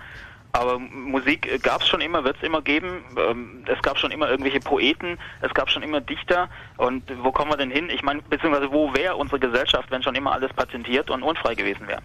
[0.53, 3.05] Aber Musik gab es schon immer, wird es immer geben.
[3.17, 6.49] Ähm, es gab schon immer irgendwelche Poeten, es gab schon immer Dichter.
[6.79, 7.91] Und wo kommen wir denn hin?
[7.91, 11.87] Ich meine, beziehungsweise wo wäre unsere Gesellschaft, wenn schon immer alles patentiert und unfrei gewesen
[11.87, 12.01] wäre?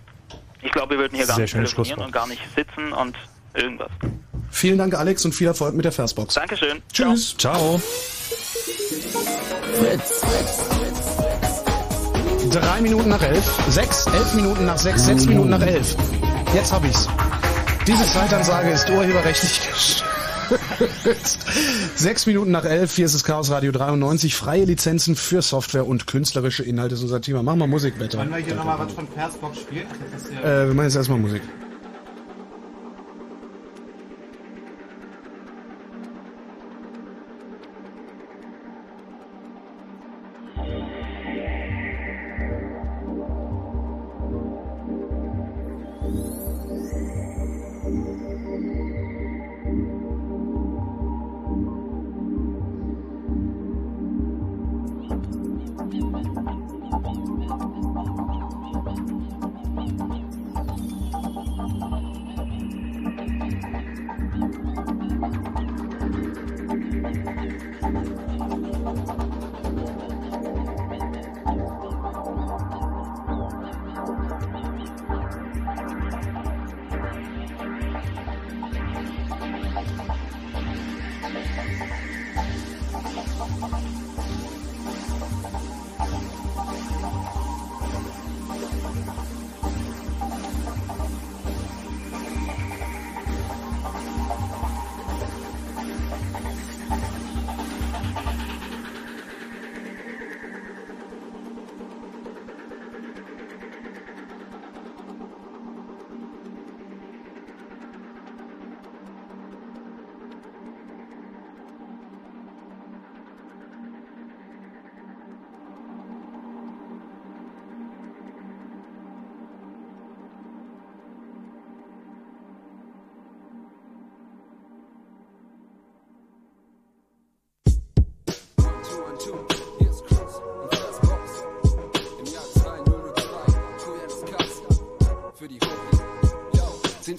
[0.62, 3.18] Ich glaube, wir würden hier gar Sehr nicht telefonieren und gar nicht sitzen und
[3.54, 3.92] irgendwas.
[4.54, 6.36] Vielen Dank, Alex, und viel Erfolg mit der Versbox.
[6.36, 6.82] Dankeschön.
[6.94, 7.36] Tschüss.
[7.38, 7.82] Ciao.
[12.52, 15.96] Drei Minuten nach elf, sechs, elf Minuten nach sechs, sechs Minuten nach elf.
[16.54, 17.10] Jetzt hab ich's.
[17.88, 20.04] Diese Zeitansage ist urheberrechtlich geschützt.
[21.96, 24.36] Sechs Minuten nach elf, hier ist das Chaos Radio 93.
[24.36, 27.42] Freie Lizenzen für Software und künstlerische Inhalte ist unser Thema.
[27.42, 28.18] Machen wir Musik, bitte.
[28.20, 29.88] Wollen wir hier nochmal was von Persbox spielen?
[30.44, 31.42] Ja Äh, wir machen jetzt erstmal Musik.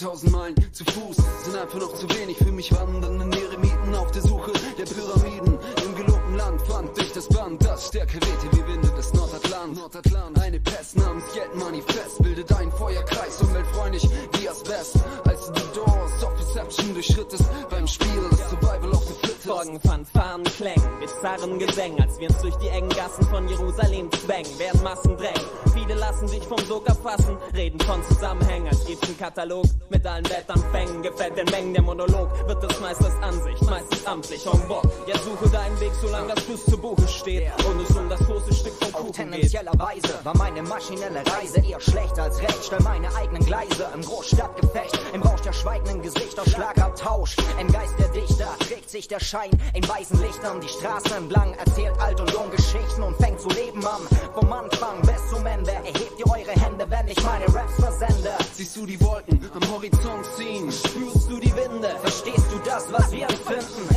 [0.04, 4.20] 10.000 Meilen zu Fuß sind einfach noch zu wenig für mich wandernden Eremiten auf der
[4.20, 5.58] Suche der Pyramiden.
[5.82, 9.76] Im gelobten Land fand ich das Band, das stärker wehte wie Winde des Nordatlant.
[9.76, 10.38] Nordatlant.
[10.38, 14.98] Eine Pest namens Get Manifest bildet einen Feuerkreis, umweltfreundlich wie Asbest.
[15.46, 19.46] Du die Doors of Perception durchschrittest beim Spiel das Survival of the Fittest.
[19.46, 24.50] Folgen Fanfaren klängen, bizarren Gesängen, als wir uns durch die engen Gassen von Jerusalem zwängen,
[24.56, 25.44] während Massen drängen.
[25.74, 30.26] Viele lassen sich vom Sog erfassen, reden von Zusammenhängen, als gibt's einen Katalog mit allen
[30.30, 34.90] Wettanfängen, gefällt den Mengen der Monolog, wird des Meisters Ansicht, meistens amtlich en vogue.
[35.06, 38.54] Ja, suche deinen Weg, solange das Fluss zu Buche steht und es um das große
[38.54, 39.14] Stück vom Auf Kuchen geht.
[39.16, 42.64] tendenzieller Weise war meine maschinelle Reise eher schlecht als recht.
[42.64, 47.34] Stell meine eigenen Gleise im Großstadtgefecht, im Rausch der schweigenden Gesichter, Schlagabtausch.
[47.60, 51.98] Im Geist der Dichter trägt sich der Schein in weißen Lichtern die Straßen entlang, erzählt
[51.98, 54.02] alt und jung Geschichten und fängt zu leben an.
[54.32, 58.30] Vom Anfang bis zum Ende erhebt ihr eure Hände, wenn ich meine Raps versende.
[58.52, 60.70] Siehst du die Wolken am Horizont ziehen?
[60.70, 61.96] Spürst du die Winde?
[62.00, 63.88] Verstehst du das, was wir empfinden?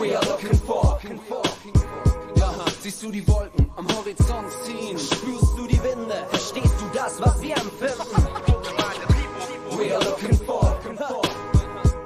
[0.00, 1.00] We are looking for.
[2.36, 4.96] Ja, siehst du die Wolken am Horizont ziehen?
[4.96, 6.24] Spürst du die Winde?
[6.30, 8.51] Verstehst du das, was wir empfinden?
[9.82, 10.78] We are looking for.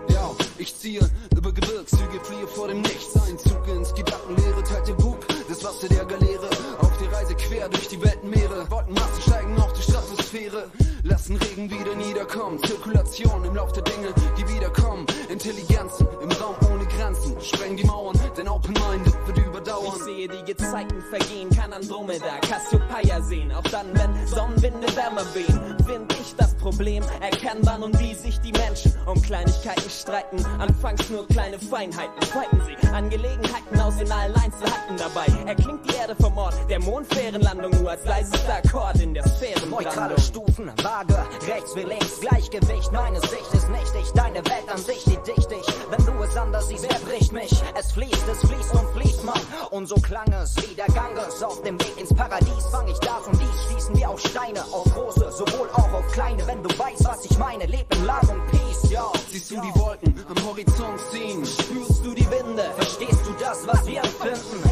[0.09, 1.01] Ja, ich ziehe
[1.37, 3.14] über Gebirgszüge, fliehe vor dem Nichts.
[3.21, 6.49] Einzug ins Gedankenleere, teilte Bug, das Wasser der Galeere.
[6.80, 8.71] Auf der Reise quer durch die Weltenmeere.
[8.71, 10.71] Wolkenmassen steigen auf die Stratosphäre.
[11.08, 12.61] Lassen Regen wieder niederkommen.
[12.64, 15.07] Zirkulation im Lauf der Dinge, die wiederkommen.
[15.28, 17.41] Intelligenzen im Raum ohne Grenzen.
[17.41, 19.95] Sprengen die Mauern, denn Open Mind wird überdauern.
[19.99, 23.53] Ich sehe die Gezeiten vergehen, kann Andromeda, Cassiopeia sehen.
[23.53, 28.53] Auch dann, wenn Sonnenwinde wärmer wehen, find ich das Problem erkennbar nun wie sich die
[28.53, 30.45] Menschen um Kleinigkeiten streiten.
[30.58, 35.26] Anfangs nur kleine Feinheiten, streiten sie Angelegenheiten aus in allen Einzelheiten dabei.
[35.46, 40.18] Erklingt die Erde vom Ort der Mondfährenlandung nur als leisester Akkord in der Neutrale Sphärenbrandung.
[40.18, 41.17] Stufen, vage,
[41.47, 42.93] rechts wie links, Gleichgewicht.
[42.93, 45.67] Meine Sicht ist nicht ich, deine Welt an sich, die dicht ich.
[45.91, 47.53] Wenn du es anders siehst, wer bricht mich?
[47.79, 49.41] Es fließt, es fließt und fließt, Mann.
[49.71, 51.43] Und so klang es wie der Ganges.
[51.43, 53.73] Auf dem Weg ins Paradies fang ich das und dies.
[53.73, 56.47] Schießen wir auf Steine, auf große, sowohl auch auf kleine.
[56.47, 59.13] Wenn du weißt, was ich meine, leb in Love und Peace, yo.
[59.31, 61.45] Siehst du die Wolken am Horizont ziehen?
[61.45, 62.64] Spürst du die Winde?
[62.77, 64.63] Verstehst du das, was wir empfinden?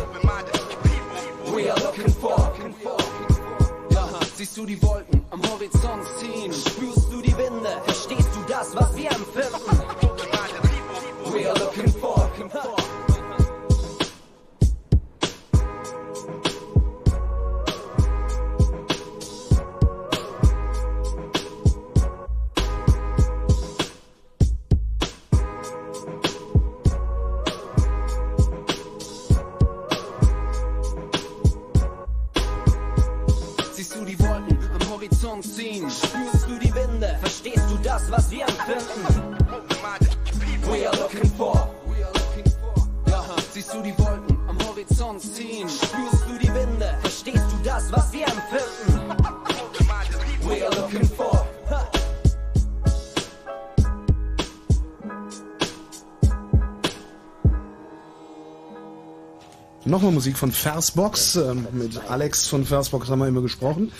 [1.54, 2.30] We are looking for.
[2.38, 3.13] Ja,
[4.36, 6.52] siehst du die Wolken am Horizont ziehen?
[6.52, 7.80] Spürst du die Winde?
[7.84, 9.54] Verstehst du das, was wir empfinden?
[11.32, 12.23] We are looking for.
[38.04, 39.36] das, was wir empfinden.
[40.70, 41.74] We are looking for.
[43.08, 43.22] Ja,
[43.52, 45.68] siehst du die Wolken am Horizont ziehen?
[45.68, 46.98] Spürst du die Winde?
[47.00, 49.10] Verstehst du das, was wir empfinden?
[50.46, 51.46] We are looking for.
[59.86, 61.36] Nochmal Musik von Versbox.
[61.36, 63.92] Ähm, mit Alex von Versbox haben wir immer gesprochen.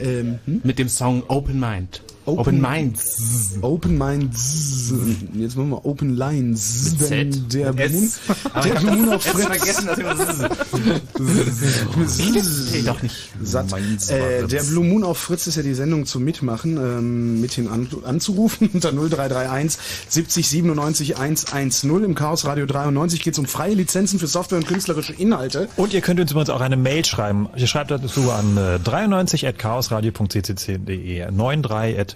[0.00, 0.60] Ähm, hm?
[0.62, 2.02] Mit dem Song Open Mind.
[2.26, 3.56] Open, Minds.
[3.60, 4.92] Open Minds.
[5.34, 6.96] Jetzt machen wir Open Lines.
[7.10, 7.52] Denn Z.
[7.52, 7.68] der.
[7.68, 8.20] Aber der das
[9.08, 9.46] auf Fritz.
[9.46, 9.88] vergessen,
[12.86, 13.30] doch nicht.
[13.42, 13.66] Satt.
[14.08, 14.62] Äh, der.
[14.62, 18.70] Blue Moon auf Fritz ist ja die Sendung zum Mitmachen, ähm, mit hin an, anzurufen
[18.72, 19.78] unter 0331
[20.08, 22.04] 70 97 110.
[22.04, 25.68] Im Chaos Radio 93 geht es um freie Lizenzen für Software und künstlerische Inhalte.
[25.76, 27.50] Und ihr könnt uns übrigens auch eine Mail schreiben.
[27.54, 31.26] Ihr schreibt dazu an äh, 93.chaosradio.ccc.de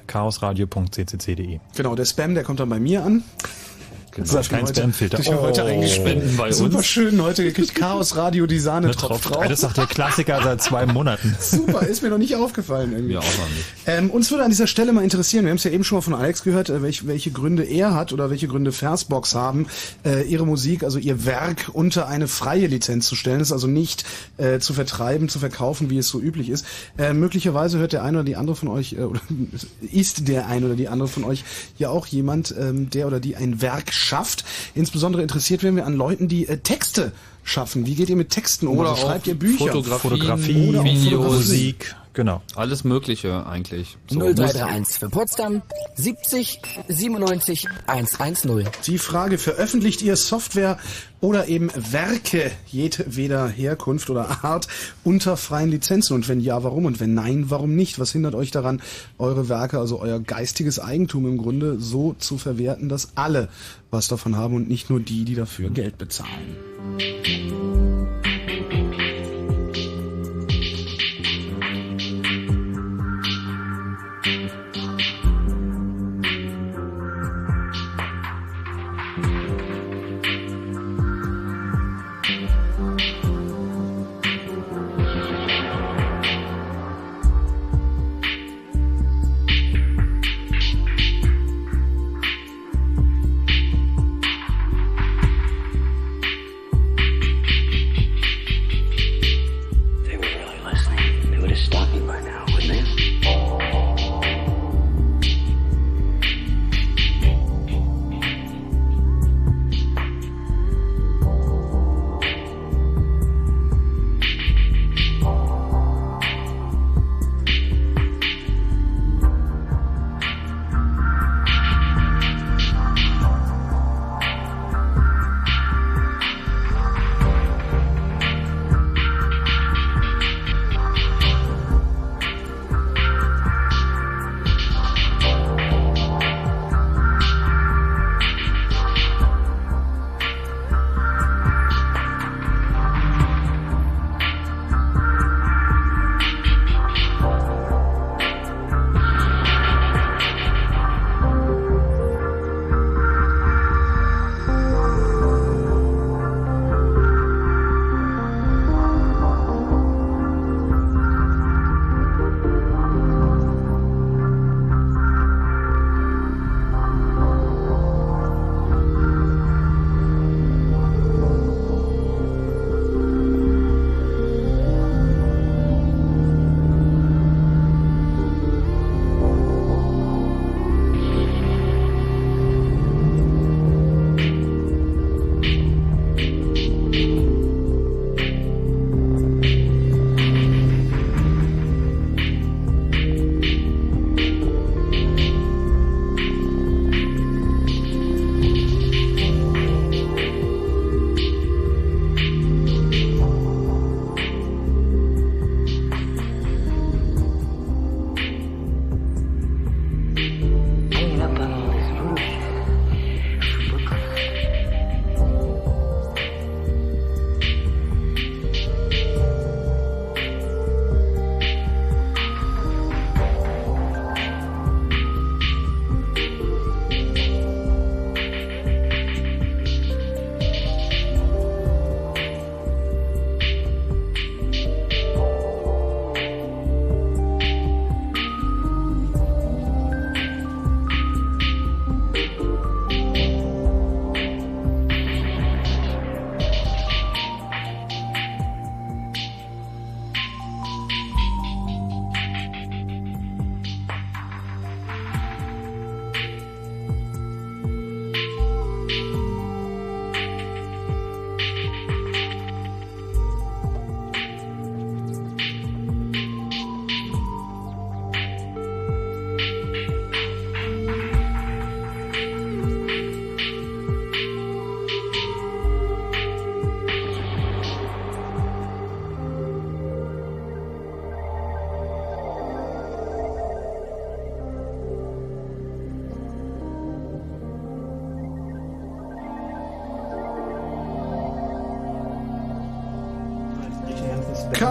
[0.07, 3.23] 93.chaosradio.ccc.de Genau, der Spam, der kommt dann bei mir an.
[4.19, 5.21] Das ist kein Spamfilter.
[5.21, 6.09] Ich habe heute eingespendet.
[6.09, 6.87] Spenden bei Super uns.
[6.87, 9.45] schön, heute gekriegt Chaos Radio, die Sahne tropft drauf.
[9.45, 11.37] Das ist doch der Klassiker seit zwei Monaten.
[11.41, 13.15] Super, ist mir noch nicht aufgefallen irgendwie.
[13.15, 13.65] Mir auch noch nicht.
[13.87, 16.03] Ähm, uns würde an dieser Stelle mal interessieren, wir haben es ja eben schon mal
[16.03, 19.67] von Alex gehört, äh, welche, welche Gründe er hat oder welche Gründe Versbox haben,
[20.05, 24.05] äh, ihre Musik, also ihr Werk unter eine freie Lizenz zu stellen, ist also nicht
[24.37, 26.67] äh, zu vertreiben, zu verkaufen, wie es so üblich ist.
[26.99, 29.21] Äh, möglicherweise hört der eine oder die andere von euch, äh, oder
[29.93, 31.45] ist der eine oder die andere von euch
[31.79, 34.45] ja auch jemand, ähm, der oder die ein Werk schafft.
[34.75, 37.13] Insbesondere interessiert werden wir an Leuten, die äh, Texte
[37.49, 37.87] schaffen.
[37.87, 38.79] Wie geht ihr mit Texten um?
[38.79, 39.67] Oder also auch schreibt ihr Bücher?
[39.67, 41.35] Fotografien, Fotografie, Oder Videos.
[41.35, 42.43] Musik, genau.
[42.55, 43.97] Alles Mögliche eigentlich.
[44.09, 45.63] So, 0331 für Potsdam
[45.97, 48.69] 70 97 110.
[48.87, 50.79] Die Frage, veröffentlicht ihr Software
[51.21, 54.69] oder eben Werke jedweder Herkunft oder Art
[55.03, 56.15] unter freien Lizenzen?
[56.15, 56.85] Und wenn ja, warum?
[56.85, 57.99] Und wenn nein, warum nicht?
[57.99, 58.81] Was hindert euch daran,
[59.19, 63.49] eure Werke, also euer geistiges Eigentum im Grunde so zu verwerten, dass alle
[63.91, 66.57] was davon haben und nicht nur die, die dafür Geld bezahlen?
[66.79, 68.38] Thank you.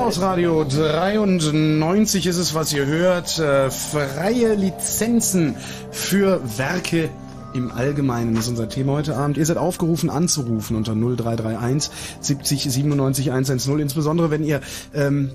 [0.08, 3.40] Chaos Radio 93 ist es, was ihr hört.
[3.40, 5.58] Äh, freie Lizenzen
[5.92, 7.10] für Werke
[7.54, 9.36] im Allgemeinen ist unser Thema heute Abend.
[9.36, 14.62] Ihr seid aufgerufen anzurufen unter 0331 70 97 110, insbesondere wenn ihr
[14.94, 15.32] ähm,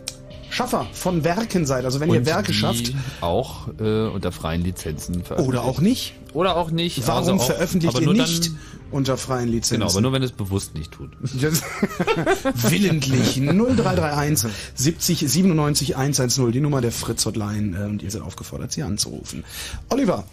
[0.48, 2.94] Schaffer von Werken seid, also wenn ihr Und Werke die schafft.
[3.20, 5.48] Auch äh, unter freien Lizenzen veröffentlicht.
[5.48, 6.14] Oder auch nicht.
[6.32, 7.06] Oder auch nicht.
[7.06, 8.58] Warum also auch, veröffentlicht aber ihr nur nicht Dann,
[8.92, 9.80] unter freien Lizenzen?
[9.80, 11.10] genau, aber nur wenn es bewusst nicht tut.
[11.22, 13.36] Willentlich.
[13.36, 17.76] 0331 70 97 110, die Nummer der Fritz Hotline.
[17.78, 19.44] äh, Und ihr seid aufgefordert, sie anzurufen.
[19.90, 20.24] Oliver.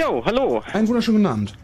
[0.00, 0.62] Jo, hallo.
[0.72, 1.54] Einen wunderschönen guten Abend.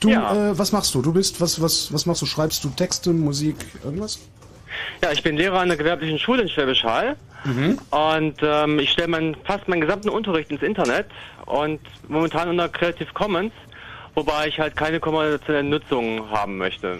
[0.00, 0.50] Du, Ja.
[0.50, 1.02] äh, was machst du?
[1.02, 2.26] Du bist, was, was, was machst du?
[2.26, 4.18] Schreibst du Texte, Musik, irgendwas?
[5.02, 7.16] Ja, ich bin Lehrer an der gewerblichen Schule in Schwäbisch Hall.
[7.44, 7.78] Mhm.
[7.90, 11.06] Und ähm, ich stelle mein, fast meinen gesamten Unterricht ins Internet
[11.46, 11.78] und
[12.08, 13.52] momentan unter Creative Commons,
[14.14, 16.98] wobei ich halt keine kommerzielle Nutzung haben möchte.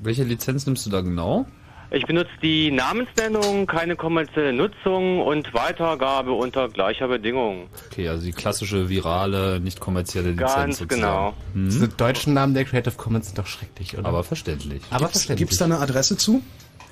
[0.00, 1.46] Welche Lizenz nimmst du da genau?
[1.92, 7.68] Ich benutze die Namensnennung, keine kommerzielle Nutzung und Weitergabe unter gleicher Bedingung.
[7.90, 10.54] Okay, also die klassische virale, nicht kommerzielle Lizenz.
[10.54, 11.00] Ganz sozusagen.
[11.00, 11.34] genau.
[11.54, 11.68] Hm?
[11.70, 14.08] Diese deutschen Namen der Creative Commons sind doch schrecklich, oder?
[14.08, 14.82] Aber verständlich.
[14.90, 15.48] Aber Gibt's- verständlich.
[15.48, 16.42] Gibt's da eine Adresse zu?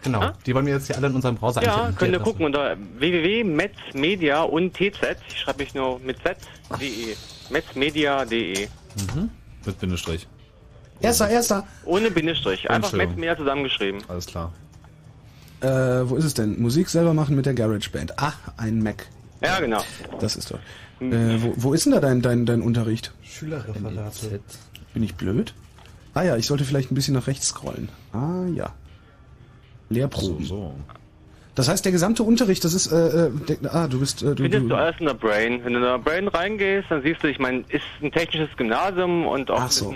[0.05, 0.31] Genau.
[0.47, 1.97] Die wollen wir jetzt hier alle in unserem Browser Ja, eintippen.
[1.97, 7.17] könnt ihr gucken unter www.metzmedia und tz, ich schreibe mich nur mit z.de,
[7.51, 8.69] metzmedia.de.
[9.15, 9.31] Mhm.
[9.67, 10.27] Mit Bindestrich.
[11.01, 11.67] Erster, erster.
[11.85, 13.15] Ohne Bindestrich, einfach Entschuldigung.
[13.15, 14.03] Metzmedia zusammengeschrieben.
[14.09, 14.53] Alles klar.
[15.61, 15.67] Äh,
[16.09, 16.61] wo ist es denn?
[16.61, 18.19] Musik selber machen mit der GarageBand.
[18.19, 19.07] Ah, ein Mac.
[19.43, 19.83] Ja, genau.
[20.21, 20.59] Das ist doch.
[21.01, 23.13] Äh, wo, wo ist denn da dein, dein, dein Unterricht?
[23.23, 24.41] Schülerreferate.
[24.93, 25.55] Bin ich blöd?
[26.15, 27.89] Ah ja, ich sollte vielleicht ein bisschen nach rechts scrollen.
[28.13, 28.73] Ah ja.
[29.89, 30.45] Lehrproben.
[30.45, 30.75] So,
[31.55, 34.43] Das heißt, der gesamte Unterricht, das ist, äh, äh, der, ah, du bist, äh, du,
[34.43, 35.65] Findest du, alles in der Brain.
[35.65, 39.27] Wenn du in der Brain reingehst, dann siehst du, ich meine, ist ein technisches Gymnasium
[39.27, 39.95] und auch ein so.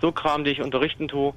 [0.00, 1.32] so Kram, die ich unterrichten tue.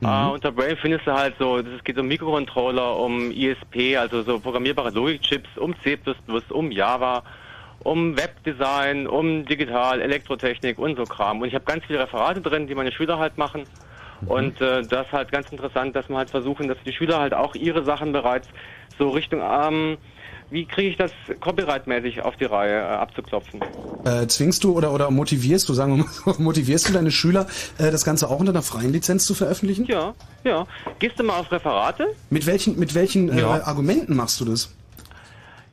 [0.00, 0.06] Mhm.
[0.06, 4.40] Äh, unter Brain findest du halt so, es geht um Mikrocontroller, um ISP, also so
[4.40, 5.98] programmierbare Logikchips, um C++,
[6.48, 7.22] um Java,
[7.80, 11.42] um Webdesign, um Digital, Elektrotechnik und so Kram.
[11.42, 13.64] Und ich habe ganz viele Referate drin, die meine Schüler halt machen.
[14.26, 17.32] Und äh, das ist halt ganz interessant, dass wir halt versuchen, dass die Schüler halt
[17.32, 18.48] auch ihre Sachen bereits
[18.98, 19.96] so Richtung, ähm,
[20.50, 23.60] wie kriege ich das copyright-mäßig auf die Reihe äh, abzuklopfen?
[24.04, 27.46] äh, zwingst du oder, oder motivierst du, sagen wir mal, motivierst du deine Schüler,
[27.78, 29.84] äh, das Ganze auch unter einer freien Lizenz zu veröffentlichen?
[29.86, 30.14] Ja,
[30.44, 30.66] ja.
[30.98, 32.08] Gehst du mal auf Referate?
[32.30, 33.62] Mit welchen, mit welchen äh, Ja.
[33.64, 34.74] Argumenten machst du das?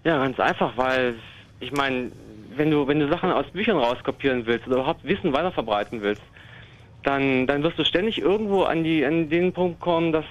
[0.03, 1.15] Ja, ganz einfach, weil
[1.59, 2.11] ich meine,
[2.55, 6.21] wenn du wenn du Sachen aus Büchern rauskopieren willst oder überhaupt Wissen weiterverbreiten willst,
[7.03, 10.25] dann dann wirst du ständig irgendwo an die an den Punkt kommen, dass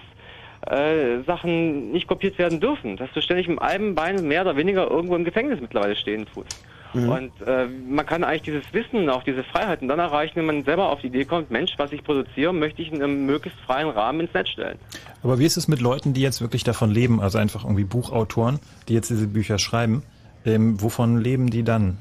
[0.63, 4.91] äh, Sachen nicht kopiert werden dürfen, dass du ständig mit einem Bein mehr oder weniger
[4.91, 6.63] irgendwo im Gefängnis mittlerweile stehen tust.
[6.95, 7.09] Mhm.
[7.09, 10.91] Und äh, man kann eigentlich dieses Wissen auch diese Freiheiten dann erreichen, wenn man selber
[10.91, 14.21] auf die Idee kommt, Mensch, was ich produziere, möchte ich in einem möglichst freien Rahmen
[14.21, 14.79] ins Netz stellen.
[15.23, 18.61] Aber wie ist es mit Leuten, die jetzt wirklich davon leben, also einfach irgendwie Buchautoren,
[18.89, 20.03] die jetzt diese Bücher schreiben?
[20.45, 21.99] Ähm, wovon leben die dann?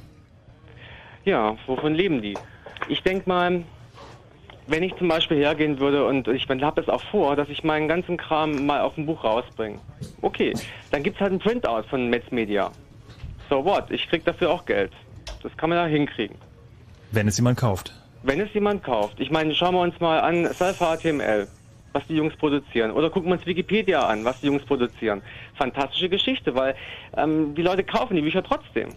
[1.26, 2.38] Ja, wovon leben die?
[2.88, 3.64] Ich denke mal,
[4.68, 7.88] wenn ich zum Beispiel hergehen würde und ich habe es auch vor, dass ich meinen
[7.88, 9.80] ganzen Kram mal auf ein Buch rausbringe.
[10.22, 10.54] Okay,
[10.92, 12.72] dann gibt's halt ein Printout von Metz Media.
[13.50, 13.92] So what?
[13.92, 14.92] Ich krieg dafür auch Geld.
[15.44, 16.38] Das kann man ja hinkriegen.
[17.12, 17.94] Wenn es jemand kauft.
[18.24, 19.20] Wenn es jemand kauft.
[19.20, 21.48] Ich meine, schauen wir uns mal an Self HTML,
[21.94, 22.92] was die Jungs produzieren.
[22.92, 25.22] Oder gucken wir uns Wikipedia an, was die Jungs produzieren.
[25.54, 26.76] Fantastische Geschichte, weil
[27.16, 28.90] ähm, die Leute kaufen die Bücher trotzdem.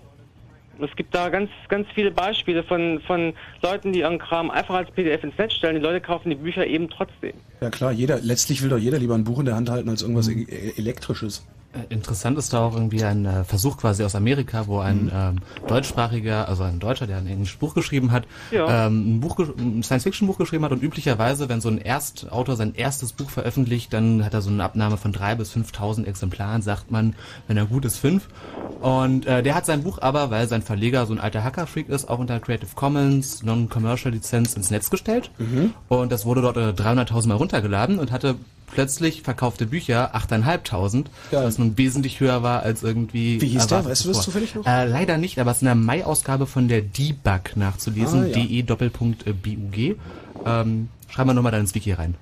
[0.80, 4.90] Es gibt da ganz, ganz viele Beispiele von, von Leuten, die ihren Kram einfach als
[4.90, 5.76] PDF ins Netz stellen.
[5.76, 7.32] Die Leute kaufen die Bücher eben trotzdem.
[7.60, 10.02] Ja klar, jeder, letztlich will doch jeder lieber ein Buch in der Hand halten als
[10.02, 11.44] irgendwas e e- Elektrisches.
[11.90, 15.10] Äh, Interessant ist da auch irgendwie ein äh, Versuch quasi aus Amerika, wo ein Mhm.
[15.14, 15.36] ähm,
[15.66, 18.86] deutschsprachiger, also ein Deutscher, der ein englisches Buch geschrieben hat, Ja.
[18.86, 23.12] ähm, ein, Buch, ein Science-Fiction-Buch geschrieben hat und üblicherweise, wenn so ein Erstautor sein erstes
[23.12, 27.14] Buch veröffentlicht, dann hat er so eine Abnahme von drei bis 5.000 Exemplaren, sagt man,
[27.46, 28.28] wenn er gut ist, fünf.
[28.80, 32.08] Und äh, der hat sein Buch aber, weil sein Verleger so ein alter Hacker-Freak ist,
[32.08, 35.30] auch unter Creative Commons Non-Commercial-Lizenz ins Netz gestellt.
[35.38, 35.74] Mhm.
[35.88, 38.36] Und das wurde dort äh, 300.000 Mal runtergeladen und hatte
[38.72, 43.40] plötzlich verkaufte Bücher 8.500, was nun wesentlich höher war als irgendwie.
[43.40, 43.84] Wie hieß der?
[43.84, 44.66] Weißt du das zufällig noch?
[44.66, 48.24] Äh, leider nicht, aber es ist in der Mai-Ausgabe von der Debug nachzulesen.
[48.24, 48.32] Ah, ja.
[48.34, 49.34] DE Doppelpunkt äh.
[50.44, 52.14] Ähm, schreiben wir nochmal da ins Wiki rein.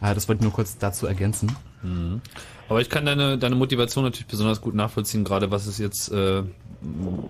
[0.00, 1.56] Äh, das wollte ich nur kurz dazu ergänzen.
[1.82, 2.20] Mhm.
[2.68, 6.42] Aber ich kann deine, deine Motivation natürlich besonders gut nachvollziehen, gerade was es jetzt äh,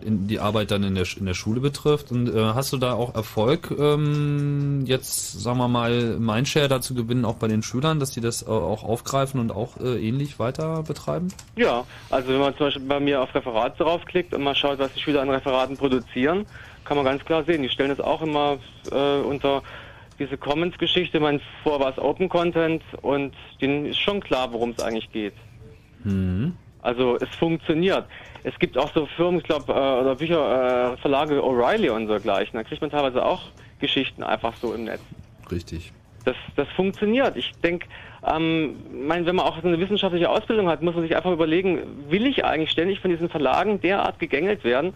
[0.02, 2.10] in die Arbeit dann in der, in der Schule betrifft.
[2.10, 7.24] Und äh, hast du da auch Erfolg, ähm, jetzt sagen wir mal, Mindshare dazu gewinnen,
[7.24, 10.82] auch bei den Schülern, dass die das äh, auch aufgreifen und auch äh, ähnlich weiter
[10.82, 11.28] betreiben?
[11.56, 14.93] Ja, also wenn man zum Beispiel bei mir auf Referat draufklickt und mal schaut, was
[14.93, 16.47] die Schüler an Referaten produzieren,
[16.85, 18.59] kann man ganz klar sehen, die stellen das auch immer
[18.90, 19.62] äh, unter
[20.19, 21.20] diese Commons-Geschichte.
[21.20, 25.35] Man vorher war es Open Content und denen ist schon klar, worum es eigentlich geht.
[26.05, 26.55] Mhm.
[26.82, 28.07] Also es funktioniert.
[28.45, 32.16] Es gibt auch so Firmen, ich glaube, äh, oder Bücher, äh, Verlage O'Reilly und so
[32.19, 32.51] gleich.
[32.53, 33.43] Da kriegt man teilweise auch
[33.81, 35.01] Geschichten einfach so im Netz.
[35.51, 35.93] Richtig.
[36.24, 37.36] Das, das funktioniert.
[37.36, 37.89] Ich denke,
[38.27, 38.77] ähm,
[39.07, 42.27] mein, wenn man auch so eine wissenschaftliche Ausbildung hat, muss man sich einfach überlegen, will
[42.27, 44.95] ich eigentlich ständig von diesen Verlagen derart gegängelt werden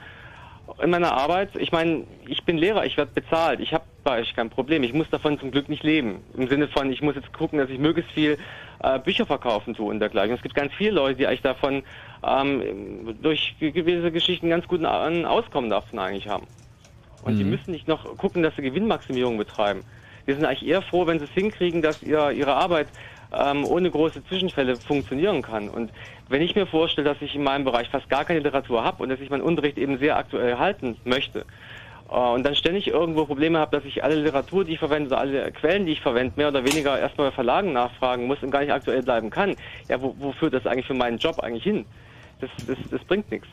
[0.80, 1.50] in meiner Arbeit?
[1.56, 4.82] Ich meine, ich bin Lehrer, ich werde bezahlt, ich habe bei euch kein Problem.
[4.82, 6.24] Ich muss davon zum Glück nicht leben.
[6.36, 8.38] Im Sinne von, ich muss jetzt gucken, dass ich möglichst viel
[8.82, 10.34] äh, Bücher verkaufen tue und dergleichen.
[10.34, 11.84] Es gibt ganz viele Leute, die eigentlich davon
[12.24, 16.46] ähm, durch gewisse Geschichten ganz guten Au- Auskommen davon eigentlich haben.
[17.20, 17.50] Und die Mhm.
[17.50, 19.84] müssen nicht noch gucken, dass sie Gewinnmaximierung betreiben.
[20.24, 22.88] Wir sind eigentlich eher froh, wenn sie es hinkriegen, dass ihr, ihre Arbeit
[23.32, 25.68] ähm, ohne große Zwischenfälle funktionieren kann.
[25.68, 25.90] Und
[26.28, 29.08] wenn ich mir vorstelle, dass ich in meinem Bereich fast gar keine Literatur habe und
[29.08, 31.44] dass ich meinen Unterricht eben sehr aktuell halten möchte,
[32.10, 35.18] äh, und dann ständig irgendwo Probleme habe, dass ich alle Literatur, die ich verwende, oder
[35.18, 38.60] alle Quellen, die ich verwende, mehr oder weniger erstmal bei Verlagen nachfragen muss und gar
[38.60, 39.56] nicht aktuell bleiben kann,
[39.88, 41.84] ja, wo, wo führt das eigentlich für meinen Job eigentlich hin?
[42.40, 43.48] Das, das, das bringt nichts.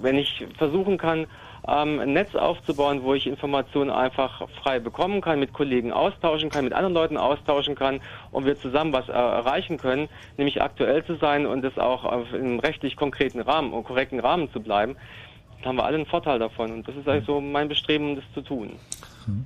[0.00, 1.26] Wenn ich versuchen kann,
[1.68, 6.64] ähm, ein Netz aufzubauen, wo ich Informationen einfach frei bekommen kann, mit Kollegen austauschen kann,
[6.64, 11.16] mit anderen Leuten austauschen kann und wir zusammen was äh, erreichen können, nämlich aktuell zu
[11.16, 14.96] sein und es auch auf einem rechtlich konkreten Rahmen und korrekten Rahmen zu bleiben,
[15.58, 16.70] dann haben wir alle einen Vorteil davon.
[16.70, 18.72] Und das ist eigentlich so mein Bestreben, das zu tun.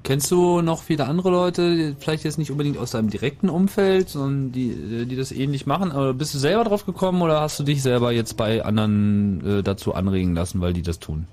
[0.03, 4.53] Kennst du noch viele andere Leute, vielleicht jetzt nicht unbedingt aus deinem direkten Umfeld, sondern
[4.53, 5.91] die, die das ähnlich machen?
[5.93, 9.63] Aber bist du selber drauf gekommen oder hast du dich selber jetzt bei anderen äh,
[9.63, 11.27] dazu anregen lassen, weil die das tun?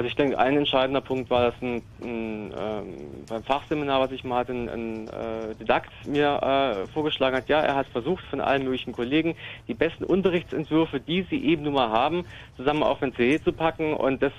[0.00, 2.94] Also ich denke, ein entscheidender Punkt war, dass ein, ein ähm,
[3.28, 7.60] beim Fachseminar, was ich mal hatte, ein, ein äh, Didakt mir äh, vorgeschlagen hat, ja,
[7.60, 9.36] er hat versucht, von allen möglichen Kollegen
[9.68, 12.24] die besten Unterrichtsentwürfe, die sie eben nun mal haben,
[12.56, 14.32] zusammen auf ein CD zu packen und das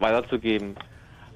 [0.00, 0.74] weiterzugeben.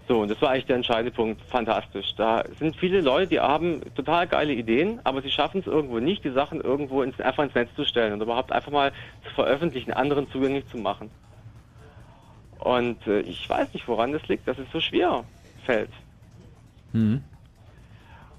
[0.08, 1.40] So, und das war eigentlich der entscheidende Punkt.
[1.42, 2.16] Fantastisch.
[2.16, 6.24] Da sind viele Leute, die haben total geile Ideen, aber sie schaffen es irgendwo nicht,
[6.24, 8.90] die Sachen irgendwo ins, einfach ins Netz zu stellen und überhaupt einfach mal
[9.22, 11.12] zu veröffentlichen, anderen zugänglich zu machen.
[12.60, 15.24] Und äh, ich weiß nicht, woran das liegt, dass es so schwer
[15.64, 15.90] fällt.
[16.92, 17.22] Hm.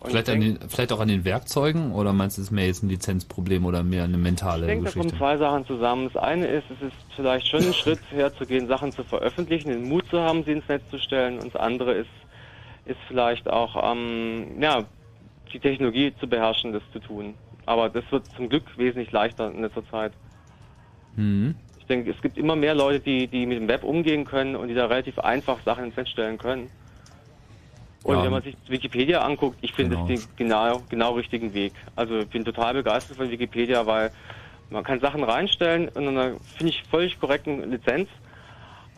[0.02, 2.52] Vielleicht, ich an denk- den, vielleicht auch an den Werkzeugen oder meinst du, es ist
[2.52, 5.10] mehr jetzt ein Lizenzproblem oder mehr eine mentale Ich denke, da Geschichte?
[5.10, 6.10] kommen zwei Sachen zusammen.
[6.14, 10.06] Das eine ist, es ist vielleicht schon ein Schritt herzugehen, Sachen zu veröffentlichen, den Mut
[10.10, 11.40] zu haben, sie ins Netz zu stellen.
[11.40, 12.10] Und das andere ist,
[12.86, 14.86] ist vielleicht auch, ähm, ja,
[15.52, 17.34] die Technologie zu beherrschen, das zu tun.
[17.66, 20.14] Aber das wird zum Glück wesentlich leichter in letzter Zeit.
[21.16, 21.56] Hm.
[21.90, 24.68] Ich denke, es gibt immer mehr Leute, die, die mit dem Web umgehen können und
[24.68, 26.70] die da relativ einfach Sachen ins Netz stellen können.
[28.04, 28.24] Und Ja.
[28.26, 30.08] wenn man sich Wikipedia anguckt, ich finde Genau.
[30.08, 31.74] es den genau, genau richtigen Weg.
[31.96, 34.12] Also ich bin total begeistert von Wikipedia, weil
[34.70, 38.08] man kann Sachen reinstellen in einer, finde ich, völlig korrekten Lizenz.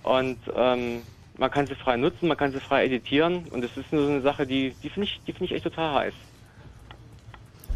[0.03, 1.01] Und ähm,
[1.37, 3.45] man kann sie frei nutzen, man kann sie frei editieren.
[3.51, 5.63] Und das ist nur so eine Sache, die, die finde ich, die finde ich echt
[5.63, 6.13] total heiß.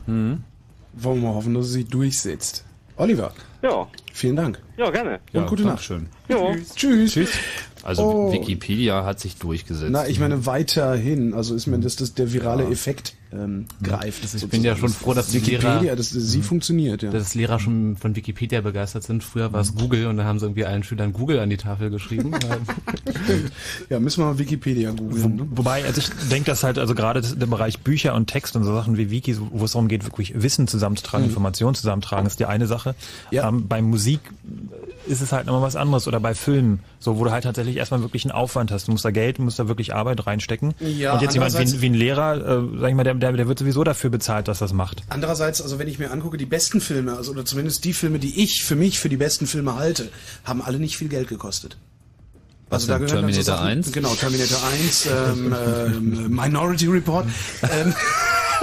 [0.08, 0.44] Wollen
[0.94, 2.66] wir mal hoffen, dass sich durchsetzt.
[2.98, 3.32] Oliver.
[3.62, 3.88] Ja.
[4.16, 4.62] Vielen Dank.
[4.78, 5.20] Ja, gerne.
[5.34, 5.90] Und gute Nacht.
[5.90, 6.08] Dankeschön.
[6.30, 6.56] Ja.
[6.74, 7.12] Tschüss.
[7.12, 7.30] Tschüss.
[7.84, 8.32] Also Oh.
[8.32, 9.92] Wikipedia hat sich durchgesetzt.
[9.92, 11.34] Na, ich meine weiterhin.
[11.34, 14.24] Also ist mir das, das der virale Effekt ähm, greift.
[14.24, 17.12] Also ich bin ja schon froh, dass die Wikipedia, Lehrer, das, sie funktioniert, ja.
[17.12, 19.24] dass Lehrer schon von Wikipedia begeistert sind.
[19.24, 21.90] Früher war es Google und da haben sie irgendwie allen Schülern Google an die Tafel
[21.90, 22.32] geschrieben.
[23.90, 25.36] ja, müssen wir mal Wikipedia googeln.
[25.36, 25.48] Ne?
[25.52, 28.74] Wobei, also ich denke, dass halt, also gerade der Bereich Bücher und Text und so
[28.74, 31.32] Sachen wie Wikis, wo es darum geht, wirklich Wissen zusammenzutragen, Mhm.
[31.32, 32.96] Informationen zusammentragen, ist die eine Sache.
[33.32, 34.22] Ähm, bei Musik
[35.08, 38.02] ist es halt nochmal was anderes oder bei Filmen, so wo du halt tatsächlich erstmal
[38.02, 38.88] wirklich einen Aufwand hast.
[38.88, 40.74] Du musst da Geld, du musst da wirklich Arbeit reinstecken.
[40.80, 43.48] Ja, und jetzt jemand wie, wie ein Lehrer, äh, sag ich mal, der, der, der
[43.48, 45.04] wird sowieso dafür bezahlt, dass das macht.
[45.08, 48.42] Andererseits, also wenn ich mir angucke, die besten Filme, also oder zumindest die Filme, die
[48.44, 50.10] ich für mich für die besten Filme halte,
[50.44, 51.78] haben alle nicht viel Geld gekostet.
[52.70, 53.92] Was da denn, gehören dann so Terminator Sachen- 1?
[53.92, 55.56] Genau, Terminator 1, ähm,
[56.28, 57.26] ähm, Minority Report.
[57.72, 57.94] Ähm,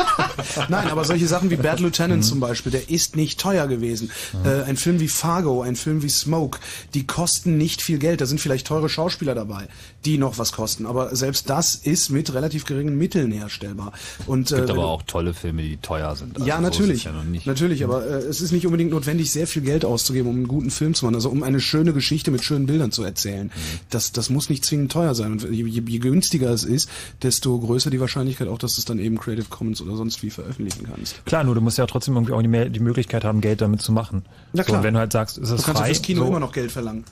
[0.69, 4.11] Nein, aber solche Sachen wie Bad Lieutenant zum Beispiel, der ist nicht teuer gewesen.
[4.45, 6.59] Äh, ein Film wie Fargo, ein Film wie Smoke,
[6.95, 8.21] die kosten nicht viel Geld.
[8.21, 9.69] Da sind vielleicht teure Schauspieler dabei,
[10.05, 10.87] die noch was kosten.
[10.87, 13.93] Aber selbst das ist mit relativ geringen Mitteln herstellbar.
[14.27, 16.37] Und, es gibt äh, aber auch tolle Filme, die teuer sind.
[16.37, 17.05] Also ja, so natürlich.
[17.05, 17.47] ja noch nicht.
[17.47, 20.71] Natürlich, aber äh, es ist nicht unbedingt notwendig, sehr viel Geld auszugeben, um einen guten
[20.71, 21.15] Film zu machen.
[21.15, 23.47] Also um eine schöne Geschichte mit schönen Bildern zu erzählen.
[23.47, 23.81] Mhm.
[23.91, 25.33] Das, das muss nicht zwingend teuer sein.
[25.33, 26.89] Und je, je, je günstiger es ist,
[27.23, 30.87] desto größer die Wahrscheinlichkeit auch, dass es dann eben Creative Commons oder sonst wie veröffentlichen
[30.87, 31.25] kannst.
[31.27, 33.93] Klar, nur du musst ja trotzdem irgendwie auch die, die Möglichkeit haben, Geld damit zu
[33.93, 34.25] machen.
[34.53, 34.79] Na So, klar.
[34.79, 36.53] und wenn du halt sagst, ist Du das kannst frei, fürs Kino so, immer noch
[36.53, 37.05] Geld verlangen.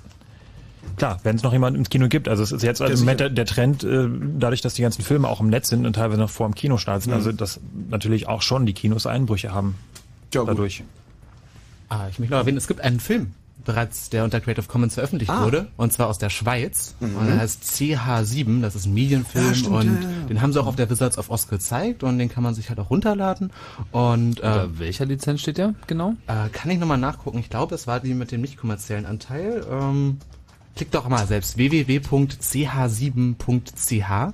[0.96, 2.28] Klar, wenn es noch jemand ins Kino gibt.
[2.28, 5.02] Also es ist jetzt also im Moment der, der Trend, äh, dadurch, dass die ganzen
[5.02, 7.16] Filme auch im Netz sind und teilweise noch vor dem Kinostart sind, Mhm.
[7.16, 7.60] also dass
[7.90, 9.76] natürlich auch schon die Kinos Einbrüche haben.
[10.34, 10.50] Ja, gut.
[10.50, 10.84] dadurch.
[11.88, 13.32] ah, ich möchte noch erwähnen, es gibt einen Film,
[13.64, 15.44] bereits der unter Creative Commons veröffentlicht Ah.
[15.44, 16.94] wurde, und zwar aus der Schweiz.
[17.00, 17.16] Mhm.
[17.16, 20.52] Und der heißt CH7, das ist ein Medienfilm Ja, stimmt, und ja, ja, den haben
[20.52, 22.90] sie auch auf der Wizards of Oz gezeigt und den kann man sich halt auch
[22.90, 23.52] runterladen.
[23.92, 26.14] Und äh, Unter welcher Lizenz steht der genau?
[26.26, 27.38] äh, kann ich nochmal nachgucken.
[27.38, 29.64] Ich glaube, es war die mit dem nicht kommerziellen Anteil.
[29.70, 30.18] Ähm,
[30.76, 34.32] klickt doch mal selbst www.ch7.ch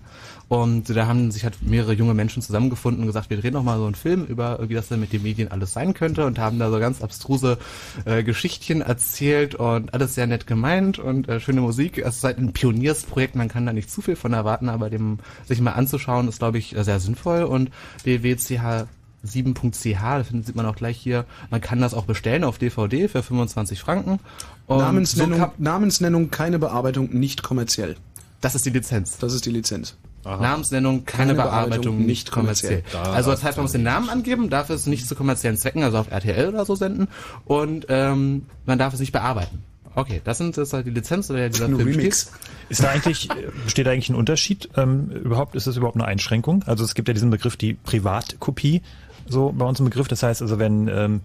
[0.49, 3.79] und da haben sich halt mehrere junge Menschen zusammengefunden und gesagt, wir drehen noch mal
[3.79, 6.61] so einen Film über, wie das denn mit den Medien alles sein könnte und haben
[6.61, 7.59] da so ganz abstruse
[8.05, 11.99] äh, Geschichtchen erzählt und alles sehr nett gemeint und äh, schöne Musik.
[11.99, 15.19] Es ist halt ein Pioniersprojekt, man kann da nicht zu viel von erwarten, aber dem
[15.47, 17.71] sich mal anzuschauen ist, glaube ich, äh, sehr sinnvoll und
[18.05, 18.87] www.ch
[19.27, 21.25] 7.ch, da findet sieht man auch gleich hier.
[21.51, 24.21] Man kann das auch bestellen auf DVD für 25 Franken.
[24.67, 27.97] Und Namensnennung, so Namensnennung, keine Bearbeitung, nicht kommerziell.
[28.41, 29.19] Das ist die Lizenz.
[29.19, 29.97] Das ist die Lizenz.
[30.27, 32.83] Namensnennung, keine, Keine Bearbeitung, Bearbeitung, nicht nicht kommerziell.
[32.93, 35.83] Da also das heißt, man muss den Namen angeben, darf es nicht zu kommerziellen Zwecken,
[35.83, 37.09] also auf RTL oder so senden
[37.45, 39.63] und ähm, man darf es nicht bearbeiten.
[39.95, 42.27] Okay, das sind das ist halt die Lizenz, oder dieser Film steht.
[42.69, 43.29] Ist da eigentlich,
[43.65, 44.69] besteht da eigentlich ein Unterschied?
[44.77, 46.65] Ähm, überhaupt, ist das überhaupt eine Einschränkung?
[46.67, 48.83] Also es gibt ja diesen Begriff, die Privatkopie,
[49.27, 50.07] so bei uns im Begriff.
[50.07, 51.21] Das heißt also, wenn ähm,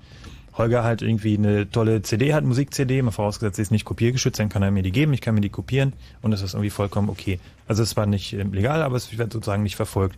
[0.62, 4.50] Holger halt irgendwie eine tolle CD hat, Musik-CD, mal vorausgesetzt, sie ist nicht kopiergeschützt, dann
[4.50, 7.10] kann er mir die geben, ich kann mir die kopieren und das ist irgendwie vollkommen
[7.10, 7.40] okay.
[7.68, 10.18] Also es war nicht ähm, legal, aber es wird sozusagen nicht verfolgt.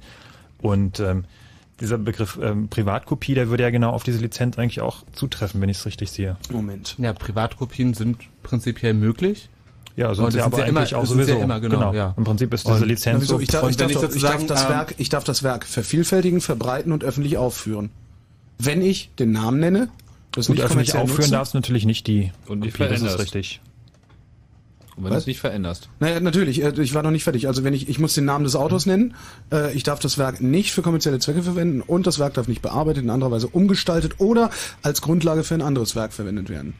[0.61, 1.25] Und ähm,
[1.79, 5.69] dieser Begriff ähm, Privatkopie, der würde ja genau auf diese Lizenz eigentlich auch zutreffen, wenn
[5.69, 6.37] ich es richtig sehe.
[6.51, 6.95] Moment.
[6.97, 9.49] Ja, Privatkopien sind prinzipiell möglich.
[9.95, 11.37] Ja, sind Und sie aber ja immer- eigentlich auch sind sie sowieso.
[11.39, 11.93] Ja immer, genau, Genau.
[11.93, 12.13] Ja.
[12.17, 13.39] Im Prinzip ist diese Und- Lizenz Wieso?
[13.39, 15.23] Ich, darf, Und ich, wenn darf, ich doch- ich, darf sozusagen, das Werk, ich darf
[15.23, 17.89] das Werk vervielfältigen, verbreiten und öffentlich aufführen.
[18.59, 19.89] Wenn ich den Namen nenne,
[20.35, 23.01] das Gut, nicht öffentlich aufführen nutzen, darfst du natürlich nicht die Und nicht Kopie, das
[23.01, 23.19] ist veränderst.
[23.19, 23.61] richtig.
[24.95, 25.19] Und wenn Was?
[25.19, 25.89] du es nicht veränderst.
[25.99, 27.47] Naja, natürlich, äh, ich war noch nicht fertig.
[27.47, 29.15] Also wenn ich, ich muss den Namen des Autors nennen,
[29.51, 32.61] äh, ich darf das Werk nicht für kommerzielle Zwecke verwenden und das Werk darf nicht
[32.61, 34.51] bearbeitet, in anderer Weise umgestaltet oder
[34.83, 36.75] als Grundlage für ein anderes Werk verwendet werden.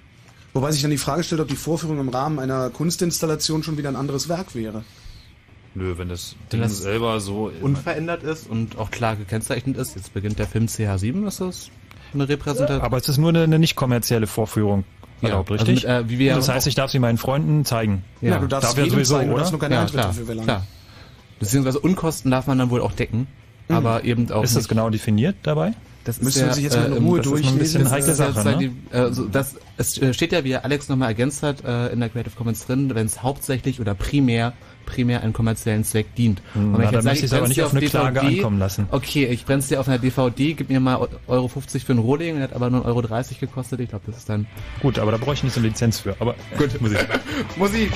[0.54, 3.90] Wobei sich dann die Frage stellt, ob die Vorführung im Rahmen einer Kunstinstallation schon wieder
[3.90, 4.84] ein anderes Werk wäre.
[5.74, 10.14] Nö, wenn das Ding das selber so unverändert ist und auch klar gekennzeichnet ist, jetzt
[10.14, 11.72] beginnt der Film CH7, ist das
[12.14, 12.82] eine Repräsentation?
[12.82, 14.84] Aber es ist nur eine, eine nicht kommerzielle Vorführung.
[15.22, 15.84] Ja, Erlaubt, also richtig?
[15.84, 18.04] mit, äh, wie wir das heißt, ich darf sie meinen Freunden zeigen.
[18.22, 19.40] Ja, du darfst darf ja sowieso, zeigen, du oder?
[19.40, 20.48] darfst nur keinen ja, Eintritt klar, dafür verlangen.
[20.48, 20.68] klar.
[21.40, 23.28] Beziehungsweise Unkosten darf man dann wohl auch decken,
[23.70, 23.76] Mhm.
[23.76, 24.70] aber eben auch Ist das nicht.
[24.70, 25.74] genau definiert dabei?
[26.04, 27.60] Das man ja, sich jetzt mal in äh, Ruhe das ist noch ein durchlesen.
[27.60, 28.58] bisschen Das heikle Das ist Sache, ne?
[28.92, 32.10] die, äh, so, das, es steht ja, wie Alex nochmal ergänzt hat, äh, in der
[32.10, 34.52] Creative Commons drin, wenn es hauptsächlich oder primär
[34.86, 36.42] primär einen kommerziellen Zweck dient.
[36.54, 38.88] Hm, Und na, ich jetzt sage, ich es aber nicht auf eine Klage ankommen lassen.
[38.92, 42.36] Okay, ich brenn's dir auf einer DVD, gib mir mal Euro 50 für ein Rohling,
[42.36, 43.80] der hat aber nur Euro 30 gekostet.
[43.80, 44.46] Ich glaube, das ist dann
[44.82, 46.16] Gut, aber da brauche ich nicht so eine Lizenz für.
[46.20, 47.08] Aber gut, Musik.
[47.58, 47.92] Musik.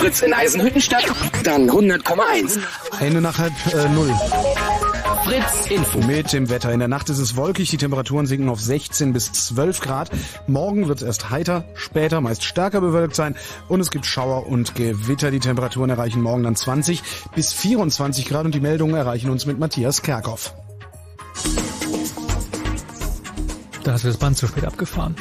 [0.00, 1.04] Fritz in Eisenhüttenstadt,
[1.44, 2.58] dann 100,1.
[3.00, 4.10] Ende nach halb äh, null.
[5.24, 5.98] Fritz Info.
[5.98, 6.72] Mit dem Wetter.
[6.72, 10.10] In der Nacht ist es wolkig, die Temperaturen sinken auf 16 bis 12 Grad.
[10.46, 13.36] Morgen wird es erst heiter, später meist stärker bewölkt sein
[13.68, 15.30] und es gibt Schauer und Gewitter.
[15.30, 17.02] Die Temperaturen erreichen morgen dann 20
[17.34, 20.54] bis 24 Grad und die Meldungen erreichen uns mit Matthias Kerkhoff.
[23.84, 25.14] Da hast du das Band zu spät abgefahren.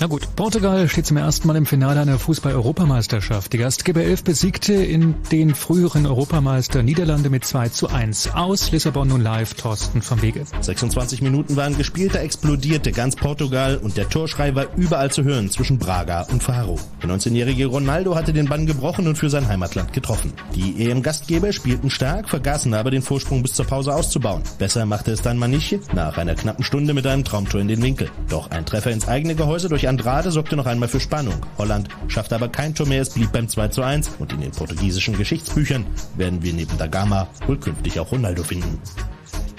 [0.00, 3.52] Na gut, Portugal steht zum ersten Mal im Finale einer Fußball-Europameisterschaft.
[3.52, 8.30] Die Gastgeber 11 besiegte in den früheren Europameister Niederlande mit 2 zu 1.
[8.32, 10.44] Aus Lissabon nun live Thorsten vom Wege.
[10.60, 15.50] 26 Minuten waren gespielt, da explodierte ganz Portugal und der Torschrei war überall zu hören
[15.50, 16.78] zwischen Braga und Faro.
[17.02, 20.32] Der 19-jährige Ronaldo hatte den Bann gebrochen und für sein Heimatland getroffen.
[20.54, 24.44] Die EM-Gastgeber spielten stark, vergaßen aber den Vorsprung bis zur Pause auszubauen.
[24.58, 28.08] Besser machte es dann Maniche nach einer knappen Stunde mit einem Traumtor in den Winkel.
[28.28, 31.34] Doch ein Treffer ins eigene Gehäuse durch Andrade sorgte noch einmal für Spannung.
[31.56, 34.52] Holland schaffte aber kein Tor mehr, es blieb beim 2 zu 1 und in den
[34.52, 35.86] portugiesischen Geschichtsbüchern
[36.16, 38.80] werden wir neben Gama wohl künftig auch Ronaldo finden.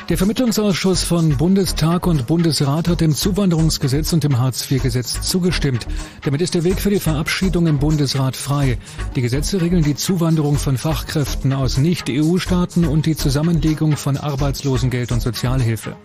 [0.10, 5.85] Der Vermittlungsausschuss von Bundestag und Bundesrat hat dem Zuwanderungsgesetz und dem Hartz-IV-Gesetz zugestimmt.
[6.23, 8.80] Damit ist der Weg für die Verabschiedung im Bundesrat frei.
[9.15, 15.22] Die Gesetze regeln die Zuwanderung von Fachkräften aus Nicht-EU-Staaten und die Zusammenlegung von Arbeitslosengeld und
[15.22, 15.95] Sozialhilfe.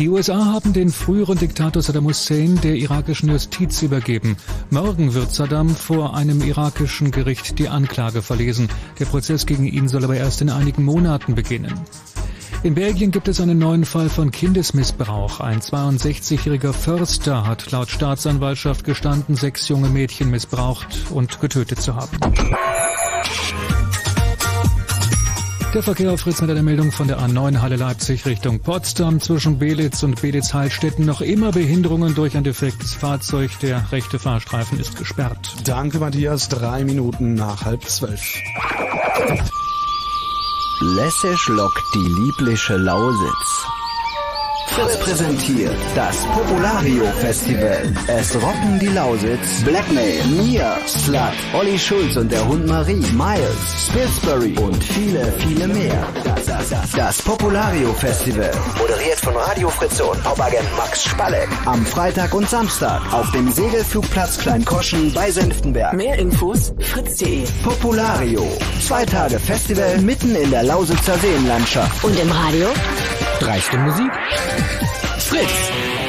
[0.00, 4.36] Die USA haben den früheren Diktator Saddam Hussein der irakischen Justiz übergeben.
[4.70, 8.68] Morgen wird Saddam vor einem irakischen Gericht die Anklage verlesen.
[8.98, 11.80] Der Prozess gegen ihn soll aber erst in einigen Monaten beginnen.
[12.64, 15.38] In Belgien gibt es einen neuen Fall von Kindesmissbrauch.
[15.38, 22.18] Ein 62-jähriger Förster hat laut Staatsanwaltschaft gestanden, sechs junge Mädchen missbraucht und getötet zu haben.
[25.74, 29.58] Der Verkehr auf Fritz mit einer Meldung von der A9 Halle Leipzig Richtung Potsdam zwischen
[29.58, 33.50] Belitz und Belitz-Heilstätten noch immer Behinderungen durch ein defektes Fahrzeug.
[33.60, 35.52] Der rechte Fahrstreifen ist gesperrt.
[35.64, 36.48] Danke, Matthias.
[36.48, 38.22] Drei Minuten nach halb zwölf.
[40.80, 43.73] Lässisch lockt die liebliche Lausitz.
[44.68, 47.92] Fritz präsentiert das Populario Festival.
[48.08, 51.20] Es rocken die Lausitz, Blackmail, Mia, Slut,
[51.54, 56.06] Olli Schulz und der Hund Marie, Miles, Spilsbury und viele, viele mehr.
[56.96, 61.48] Das Populario Festival, moderiert von Radio Fritze und Popagent Max Spalleck.
[61.66, 65.94] Am Freitag und Samstag auf dem Segelflugplatz Kleinkoschen bei Senftenberg.
[65.94, 67.44] Mehr Infos fritz.de.
[67.62, 68.46] Populario.
[68.80, 72.02] Zwei Tage Festival mitten in der Lausitzer Seenlandschaft.
[72.04, 72.68] Und im Radio?
[73.40, 74.10] Dreiste Musik.
[75.18, 76.03] Fritz.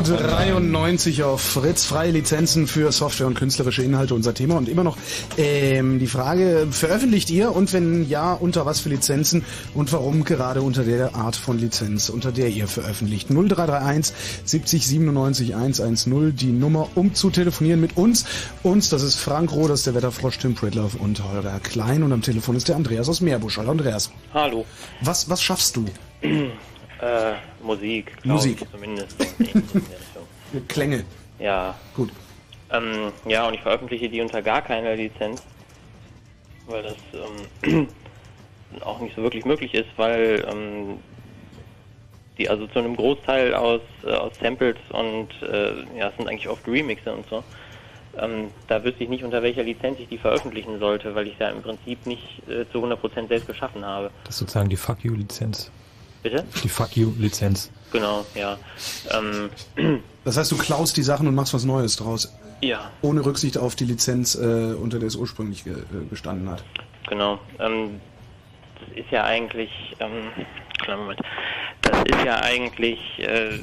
[0.00, 1.84] Radio 93 auf Fritz.
[1.84, 4.56] Freie Lizenzen für Software und künstlerische Inhalte unser Thema.
[4.56, 4.96] Und immer noch
[5.36, 9.44] ähm, die Frage, veröffentlicht ihr und wenn ja, unter was für Lizenzen
[9.74, 13.28] und warum gerade unter der Art von Lizenz, unter der ihr veröffentlicht?
[13.28, 14.14] 0331
[14.46, 18.24] 70 97 110, die Nummer, um zu telefonieren mit uns.
[18.62, 22.02] Uns, das ist Frank Roh, das ist der Wetterfrosch Tim Pridloff und Holger Klein.
[22.02, 23.58] Und am Telefon ist der Andreas aus Meerbusch.
[23.58, 24.10] Hallo Andreas.
[24.32, 24.64] Hallo.
[25.02, 25.84] Was, was schaffst du?
[27.00, 27.32] Äh,
[27.62, 28.12] Musik.
[28.24, 28.62] Musik.
[28.62, 29.16] ich Zumindest.
[30.68, 31.04] Klänge.
[31.38, 31.74] ja.
[31.94, 32.10] Gut.
[32.72, 35.42] Ähm, ja, und ich veröffentliche die unter gar keiner Lizenz,
[36.66, 36.96] weil das
[37.64, 37.88] ähm,
[38.80, 40.98] auch nicht so wirklich möglich ist, weil ähm,
[42.38, 46.48] die also zu einem Großteil aus, äh, aus Samples und äh, ja, es sind eigentlich
[46.48, 47.42] oft Remixe und so.
[48.18, 51.50] Ähm, da wüsste ich nicht, unter welcher Lizenz ich die veröffentlichen sollte, weil ich ja
[51.50, 54.10] im Prinzip nicht äh, zu 100% selbst geschaffen habe.
[54.24, 55.70] Das ist sozusagen die Fuck You-Lizenz.
[56.22, 56.44] Bitte?
[56.62, 57.70] Die Fuck You-Lizenz.
[57.92, 58.58] Genau, ja.
[59.10, 59.50] Ähm,
[60.24, 62.32] Das heißt, du klaust die Sachen und machst was Neues draus.
[62.60, 66.62] ja, Ohne Rücksicht auf die Lizenz, äh, unter der es ursprünglich ge äh, gestanden hat.
[67.08, 67.38] Genau.
[67.58, 68.00] Ähm,
[68.78, 70.28] das ist ja eigentlich, ähm,
[70.82, 71.20] kleinen Moment,
[71.82, 73.58] das ist ja eigentlich äh,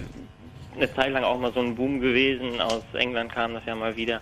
[0.75, 2.59] eine Zeit lang auch mal so ein Boom gewesen.
[2.59, 4.19] Aus England kam das ja mal wieder.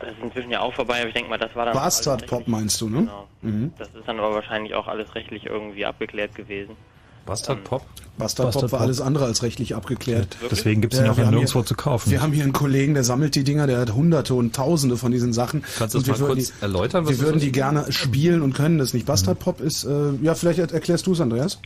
[0.00, 1.76] Das ist inzwischen ja auch vorbei, aber ich denke mal, das war dann.
[1.76, 2.98] auch Bastard Pop meinst du, ne?
[3.00, 3.26] Genau.
[3.42, 3.72] Mhm.
[3.78, 6.74] Das ist dann aber wahrscheinlich auch alles rechtlich irgendwie abgeklärt gewesen.
[7.26, 7.82] Bastard Pop?
[8.16, 8.80] Bastard, Bastard Pop war Pop.
[8.80, 10.36] alles andere als rechtlich abgeklärt.
[10.50, 12.10] Deswegen gibt's die noch wir haben nirgendwo hier- zu kaufen.
[12.10, 15.12] Wir haben hier einen Kollegen, der sammelt die Dinger, der hat hunderte und tausende von
[15.12, 15.62] diesen Sachen.
[15.78, 18.54] Kannst du das wir mal würden kurz erläutern, was Wir würden die gerne spielen und
[18.54, 19.06] können das nicht.
[19.06, 21.60] Bastard Pop ist, äh, ja, vielleicht er- erklärst du es, Andreas?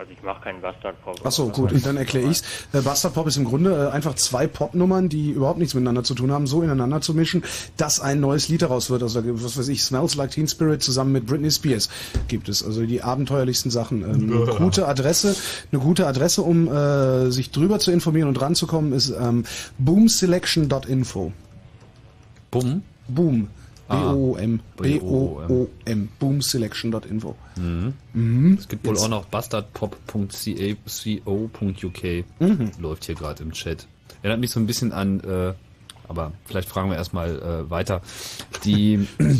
[0.00, 1.20] Also ich mache keinen Bastard Pop.
[1.24, 2.42] Ach so, aber- gut, dann erkläre ich's.
[2.72, 6.14] Äh, Bastard Pop ist im Grunde äh, einfach zwei Popnummern, die überhaupt nichts miteinander zu
[6.14, 7.44] tun haben, so ineinander zu mischen,
[7.76, 9.02] dass ein neues Lied daraus wird.
[9.02, 11.90] Also was weiß ich, Smells Like Teen Spirit zusammen mit Britney Spears
[12.28, 12.64] gibt es.
[12.64, 14.00] Also die abenteuerlichsten Sachen.
[14.02, 15.36] Ähm, eine gute Adresse,
[15.70, 19.44] eine gute Adresse, um äh, sich drüber zu informieren und ranzukommen, ist ähm,
[19.76, 21.32] boomselection.info.
[22.50, 22.82] Boom?
[23.06, 23.48] Boom.
[23.90, 24.60] B-O-O-M.
[24.80, 26.08] B-O-O-M.
[26.20, 27.34] Boomselection.info.
[27.60, 27.94] Mhm.
[28.12, 28.56] Mhm.
[28.58, 29.04] Es gibt wohl Jetzt.
[29.04, 32.24] auch noch bastardpop.co.uk.
[32.38, 32.70] Mhm.
[32.80, 33.86] Läuft hier gerade im Chat.
[34.22, 35.52] Erinnert mich so ein bisschen an, äh,
[36.08, 38.02] aber vielleicht fragen wir erstmal äh, weiter.
[38.64, 39.36] Die, äh,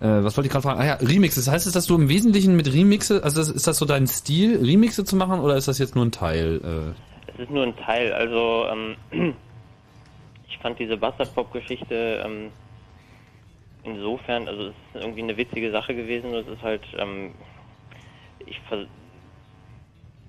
[0.00, 0.80] was wollte ich gerade fragen?
[0.80, 1.48] Ah ja, Remixes.
[1.48, 4.58] Heißt es, dass du im Wesentlichen mit Remixe, also das, ist das so dein Stil,
[4.64, 6.60] Remixe zu machen oder ist das jetzt nur ein Teil?
[6.64, 8.12] Äh, Es ist nur ein Teil.
[8.12, 9.10] Also ähm,
[10.48, 12.48] ich fand diese Bastard Pop Geschichte ähm,
[13.94, 16.34] insofern, also es ist irgendwie eine witzige Sache gewesen.
[16.34, 17.34] Es ist halt, ähm,
[18.46, 18.60] ich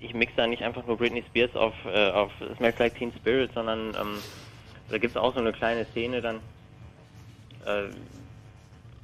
[0.00, 3.52] ich mixe da nicht einfach nur Britney Spears auf, äh, auf Smells Like Teen Spirit,
[3.54, 4.18] sondern ähm,
[4.88, 6.36] da gibt es auch so eine kleine Szene dann.
[7.66, 7.90] Äh,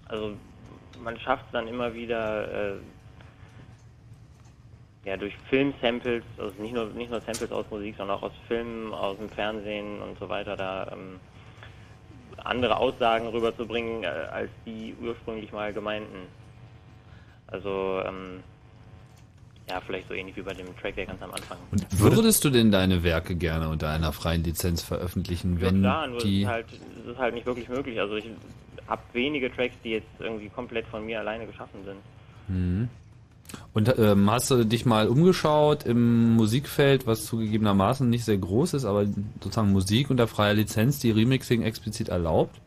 [0.09, 0.33] also
[1.03, 2.73] man schafft es dann immer wieder.
[2.73, 2.77] Äh,
[5.05, 8.93] ja, durch Filmsamples, also nicht nur nicht nur Samples aus Musik, sondern auch aus Filmen,
[8.93, 11.21] aus dem Fernsehen und so weiter, da ähm,
[12.47, 16.27] andere Aussagen rüberzubringen, äh, als die ursprünglich mal gemeinten.
[17.47, 18.43] Also ähm,
[19.69, 21.59] ja, vielleicht so ähnlich wie bei dem Track, der ganz am Anfang.
[21.73, 26.07] und würdest du denn deine Werke gerne unter einer freien Lizenz veröffentlichen, wenn ja, klar,
[26.07, 26.43] nur es die...
[26.43, 26.67] ist, halt,
[27.03, 27.99] es ist halt nicht wirklich möglich.
[28.01, 28.27] Also ich
[28.87, 31.99] habe wenige Tracks, die jetzt irgendwie komplett von mir alleine geschaffen sind.
[32.49, 32.89] Mhm.
[33.73, 38.85] Und ähm, hast du dich mal umgeschaut im Musikfeld, was zugegebenermaßen nicht sehr groß ist,
[38.85, 39.05] aber
[39.41, 42.59] sozusagen Musik unter freier Lizenz, die Remixing explizit erlaubt?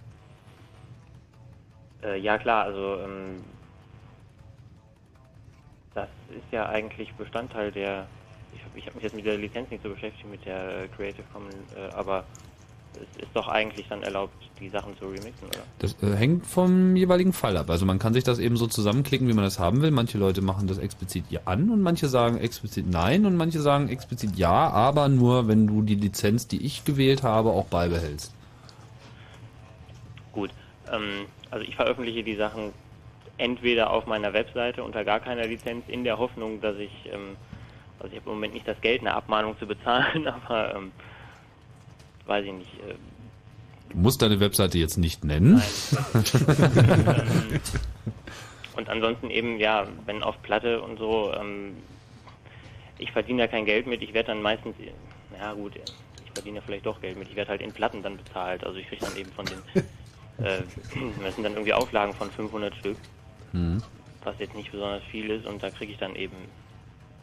[2.03, 3.43] Äh, ja klar, also ähm,
[5.93, 8.07] das ist ja eigentlich Bestandteil der.
[8.53, 10.87] Ich habe ich hab mich jetzt mit der Lizenz nicht so beschäftigt, mit der äh,
[10.87, 12.23] Creative Commons, äh, aber
[13.17, 15.63] ist doch eigentlich dann erlaubt, die Sachen zu remixen, oder?
[15.79, 17.69] Das äh, hängt vom jeweiligen Fall ab.
[17.69, 19.91] Also man kann sich das eben so zusammenklicken, wie man das haben will.
[19.91, 23.89] Manche Leute machen das explizit ja an und manche sagen explizit nein und manche sagen
[23.89, 28.33] explizit ja, aber nur, wenn du die Lizenz, die ich gewählt habe, auch beibehältst.
[30.31, 30.51] Gut,
[30.91, 32.73] ähm, also ich veröffentliche die Sachen
[33.37, 37.37] entweder auf meiner Webseite unter gar keiner Lizenz, in der Hoffnung, dass ich, ähm,
[37.99, 40.91] also ich habe im Moment nicht das Geld, eine Abmahnung zu bezahlen, aber ähm,
[42.29, 42.73] weiß ich nicht.
[42.87, 42.95] Äh,
[43.91, 45.63] Du musst deine Webseite jetzt nicht nennen.
[46.13, 47.59] Ähm,
[48.75, 51.75] und ansonsten eben, ja, wenn auf Platte und so, ähm,
[52.97, 54.75] ich verdiene da kein Geld mit, ich werde dann meistens,
[55.37, 58.17] ja gut, ich verdiene ja vielleicht doch Geld mit, ich werde halt in Platten dann
[58.17, 59.57] bezahlt, also ich kriege dann eben von den,
[60.45, 60.61] äh,
[61.23, 62.97] das sind dann irgendwie Auflagen von 500 Stück,
[63.51, 63.81] Mhm.
[64.23, 66.35] was jetzt nicht besonders viel ist und da kriege ich dann eben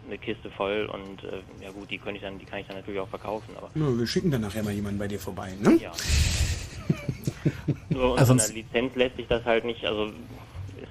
[0.07, 2.77] eine Kiste voll und äh, ja gut, die kann ich dann, die kann ich dann
[2.77, 5.79] natürlich auch verkaufen, aber Nur, wir schicken dann nachher mal jemanden bei dir vorbei, ne?
[5.83, 5.93] ja.
[7.91, 10.13] Nur unter Also einer Lizenz lässt sich das halt nicht, also ist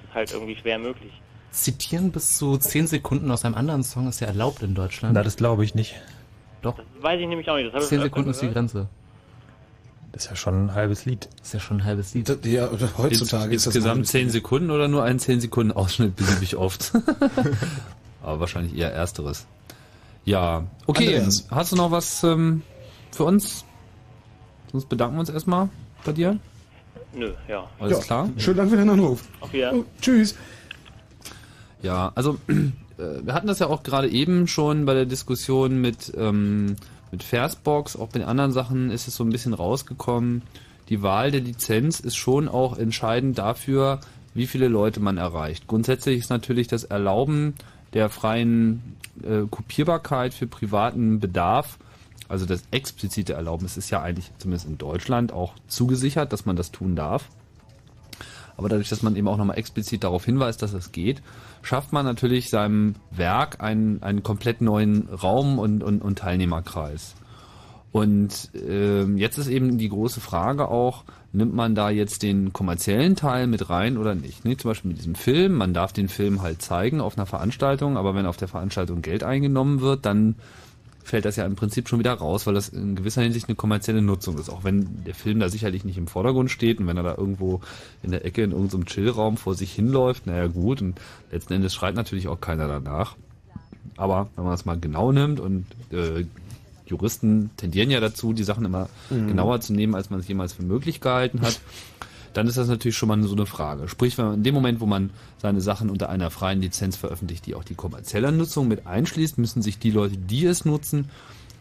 [0.08, 1.12] es halt irgendwie schwer möglich.
[1.50, 5.14] Zitieren bis zu 10 Sekunden aus einem anderen Song ist ja erlaubt in Deutschland.
[5.14, 5.94] Na, das glaube ich nicht.
[6.62, 6.76] Doch.
[6.76, 7.66] Das weiß ich nämlich auch nicht.
[7.68, 8.50] Das habe ich 10 öfter Sekunden ist die.
[8.50, 8.88] Grenze.
[10.12, 11.28] Das ist ja schon ein halbes Lied.
[11.38, 12.44] Das ist ja schon ein halbes Lied.
[12.44, 16.56] Ja, heutzutage ist das ein Insgesamt 10 Sekunden oder nur einen 10 Sekunden Ausschnitt beliebig
[16.56, 16.92] oft?
[18.26, 19.46] Aber wahrscheinlich eher ersteres.
[20.24, 21.14] Ja, okay.
[21.14, 21.46] Andreas.
[21.48, 22.62] Hast du noch was ähm,
[23.12, 23.64] für uns?
[24.72, 25.68] Sonst bedanken wir uns erstmal
[26.04, 26.36] bei dir.
[27.14, 27.70] Nö, ja.
[27.78, 28.30] Alles Ja, klar?
[28.36, 29.22] Schönen Dank für den Anruf.
[29.40, 29.82] Auf Wiedersehen.
[29.82, 30.34] Oh, tschüss.
[31.82, 32.64] Ja, also äh,
[32.98, 36.74] wir hatten das ja auch gerade eben schon bei der Diskussion mit, ähm,
[37.12, 40.42] mit Versbox, auch bei den anderen Sachen ist es so ein bisschen rausgekommen.
[40.88, 44.00] Die Wahl der Lizenz ist schon auch entscheidend dafür,
[44.34, 45.68] wie viele Leute man erreicht.
[45.68, 47.54] Grundsätzlich ist natürlich das Erlauben
[47.96, 51.78] der freien äh, Kopierbarkeit für privaten Bedarf,
[52.28, 56.72] also das explizite Erlaubnis ist ja eigentlich zumindest in Deutschland auch zugesichert, dass man das
[56.72, 57.30] tun darf.
[58.58, 61.22] Aber dadurch, dass man eben auch nochmal explizit darauf hinweist, dass es geht,
[61.62, 67.14] schafft man natürlich seinem Werk einen, einen komplett neuen Raum und, und, und Teilnehmerkreis.
[67.96, 73.16] Und ähm, jetzt ist eben die große Frage auch, nimmt man da jetzt den kommerziellen
[73.16, 74.44] Teil mit rein oder nicht?
[74.44, 74.54] Ne?
[74.58, 78.14] Zum Beispiel mit diesem Film, man darf den Film halt zeigen auf einer Veranstaltung, aber
[78.14, 80.34] wenn auf der Veranstaltung Geld eingenommen wird, dann
[81.04, 84.02] fällt das ja im Prinzip schon wieder raus, weil das in gewisser Hinsicht eine kommerzielle
[84.02, 84.50] Nutzung ist.
[84.50, 87.62] Auch wenn der Film da sicherlich nicht im Vordergrund steht und wenn er da irgendwo
[88.02, 91.00] in der Ecke in irgendeinem Chillraum vor sich hinläuft, naja gut, und
[91.32, 93.16] letzten Endes schreit natürlich auch keiner danach.
[93.96, 96.26] Aber wenn man das mal genau nimmt und äh,
[96.86, 99.28] Juristen tendieren ja dazu, die Sachen immer Mhm.
[99.28, 101.60] genauer zu nehmen, als man es jemals für möglich gehalten hat,
[102.32, 103.88] dann ist das natürlich schon mal so eine Frage.
[103.88, 107.46] Sprich, wenn man in dem Moment, wo man seine Sachen unter einer freien Lizenz veröffentlicht,
[107.46, 111.08] die auch die kommerzielle Nutzung mit einschließt, müssen sich die Leute, die es nutzen,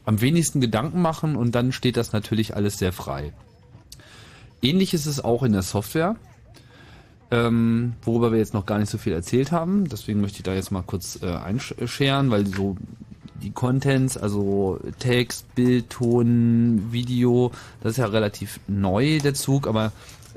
[0.03, 3.33] am wenigsten Gedanken machen und dann steht das natürlich alles sehr frei.
[4.61, 6.15] Ähnlich ist es auch in der Software,
[7.31, 9.87] ähm, worüber wir jetzt noch gar nicht so viel erzählt haben.
[9.89, 12.77] Deswegen möchte ich da jetzt mal kurz äh, einscheren, weil so
[13.41, 17.51] die Contents, also Text, Bild, Ton, Video,
[17.81, 19.91] das ist ja relativ neu, der Zug, aber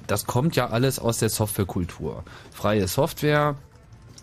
[0.06, 2.24] das kommt ja alles aus der Softwarekultur.
[2.50, 3.56] Freie Software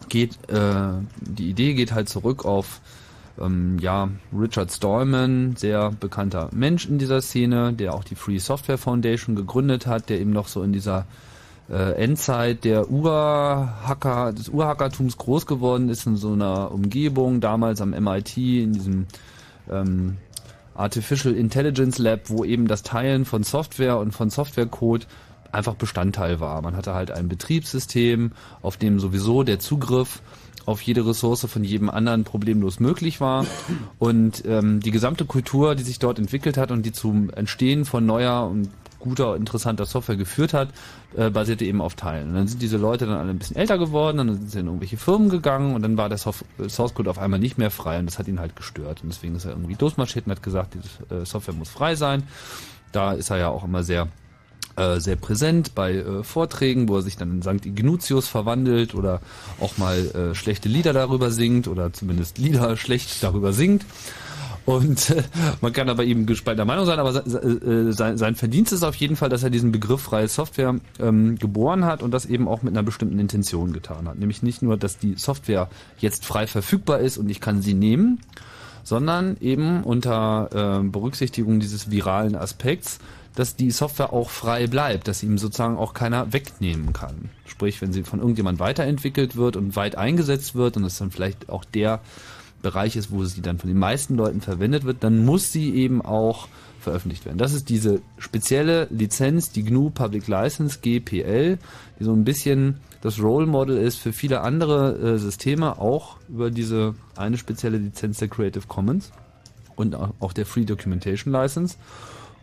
[0.10, 2.82] geht, äh, die Idee geht halt zurück auf
[3.40, 8.78] ähm, ja, Richard Stallman, sehr bekannter Mensch in dieser Szene, der auch die Free Software
[8.78, 11.06] Foundation gegründet hat, der eben noch so in dieser
[11.70, 17.92] äh, Endzeit der Urhacker, des Urhackertums groß geworden ist, in so einer Umgebung, damals am
[17.92, 19.08] MIT, in diesem
[19.70, 20.18] ähm,
[20.76, 25.08] Artificial Intelligence Lab, wo eben das Teilen von Software und von Softwarecode
[25.52, 26.62] einfach Bestandteil war.
[26.62, 30.22] Man hatte halt ein Betriebssystem, auf dem sowieso der Zugriff
[30.66, 33.46] auf jede Ressource von jedem anderen problemlos möglich war.
[34.00, 38.06] Und ähm, die gesamte Kultur, die sich dort entwickelt hat und die zum Entstehen von
[38.06, 40.70] neuer und guter, interessanter Software geführt hat,
[41.16, 42.30] äh, basierte eben auf Teilen.
[42.30, 44.66] Und dann sind diese Leute dann alle ein bisschen älter geworden, dann sind sie in
[44.68, 48.00] irgendwelche Firmen gegangen und dann war der Sof- Source Code auf einmal nicht mehr frei
[48.00, 49.04] und das hat ihn halt gestört.
[49.04, 52.24] Und deswegen ist er irgendwie losmarschiert und hat gesagt, diese äh, Software muss frei sein.
[52.92, 54.08] Da ist er ja auch immer sehr
[54.78, 57.66] äh, sehr präsent bei äh, Vorträgen, wo er sich dann in St.
[57.66, 59.22] Ignatius verwandelt oder
[59.62, 63.86] auch mal äh, schlechte Lieder darüber singt oder zumindest Lieder schlecht darüber singt.
[64.66, 65.24] Und äh,
[65.62, 68.96] man kann aber eben gespaltener Meinung sein, aber se- äh, sein, sein Verdienst ist auf
[68.96, 72.64] jeden Fall, dass er diesen Begriff freie Software ähm, geboren hat und das eben auch
[72.64, 74.18] mit einer bestimmten Intention getan hat.
[74.18, 75.70] Nämlich nicht nur, dass die Software
[76.00, 78.22] jetzt frei verfügbar ist und ich kann sie nehmen,
[78.84, 83.00] sondern eben unter äh, Berücksichtigung dieses viralen Aspekts,
[83.36, 87.30] dass die Software auch frei bleibt, dass ihm sozusagen auch keiner wegnehmen kann.
[87.46, 91.50] Sprich, wenn sie von irgendjemand weiterentwickelt wird und weit eingesetzt wird und es dann vielleicht
[91.50, 92.00] auch der
[92.66, 96.02] Bereich ist, wo sie dann von den meisten Leuten verwendet wird, dann muss sie eben
[96.02, 96.48] auch
[96.80, 97.38] veröffentlicht werden.
[97.38, 101.60] Das ist diese spezielle Lizenz, die GNU Public License GPL,
[102.00, 106.50] die so ein bisschen das Role Model ist für viele andere äh, Systeme, auch über
[106.50, 109.12] diese eine spezielle Lizenz der Creative Commons
[109.76, 111.78] und auch der Free Documentation License.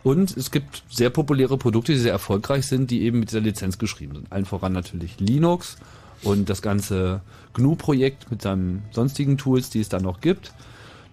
[0.03, 3.77] Und es gibt sehr populäre Produkte, die sehr erfolgreich sind, die eben mit dieser Lizenz
[3.77, 4.31] geschrieben sind.
[4.31, 5.77] Allen voran natürlich Linux
[6.23, 7.21] und das ganze
[7.53, 10.53] GNU-Projekt mit seinen sonstigen Tools, die es da noch gibt.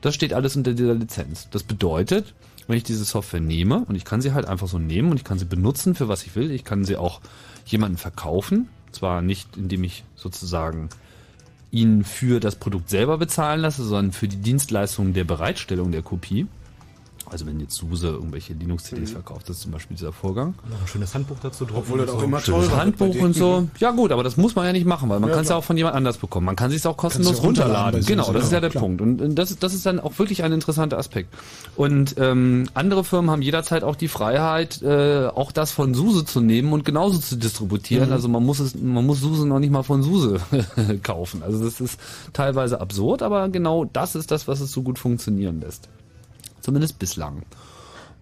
[0.01, 1.49] Das steht alles unter dieser Lizenz.
[1.51, 2.35] Das bedeutet,
[2.67, 5.25] wenn ich diese Software nehme und ich kann sie halt einfach so nehmen und ich
[5.25, 7.21] kann sie benutzen für was ich will, ich kann sie auch
[7.67, 8.69] jemandem verkaufen.
[8.93, 10.89] Zwar nicht, indem ich sozusagen
[11.71, 16.47] ihn für das Produkt selber bezahlen lasse, sondern für die Dienstleistung der Bereitstellung der Kopie.
[17.29, 20.55] Also wenn jetzt SUSE irgendwelche Linux-CDs verkauft, das ist zum Beispiel dieser Vorgang.
[20.69, 21.85] Noch ein schönes Handbuch dazu drauf.
[21.87, 23.69] Obwohl das auch immer Schönes Handbuch und so.
[23.79, 25.57] Ja gut, aber das muss man ja nicht machen, weil man Ja, kann es ja
[25.57, 26.47] auch von jemand anders bekommen.
[26.47, 28.83] Man kann sich auch kostenlos runterladen Genau, das ist ja der klar.
[28.83, 29.01] Punkt.
[29.01, 31.33] Und und das, das ist dann auch wirklich ein interessanter Aspekt.
[31.77, 36.41] Und ähm, andere Firmen haben jederzeit auch die Freiheit, äh, auch das von SUSE zu
[36.41, 38.09] nehmen und genauso zu distributieren.
[38.09, 38.13] Mhm.
[38.13, 40.41] Also man muss es, man muss SUSE noch nicht mal von SUSE
[41.03, 41.43] kaufen.
[41.43, 42.01] Also das ist
[42.33, 45.89] teilweise absurd, aber genau das ist das, was es so gut funktionieren lässt.
[46.61, 47.43] Zumindest bislang.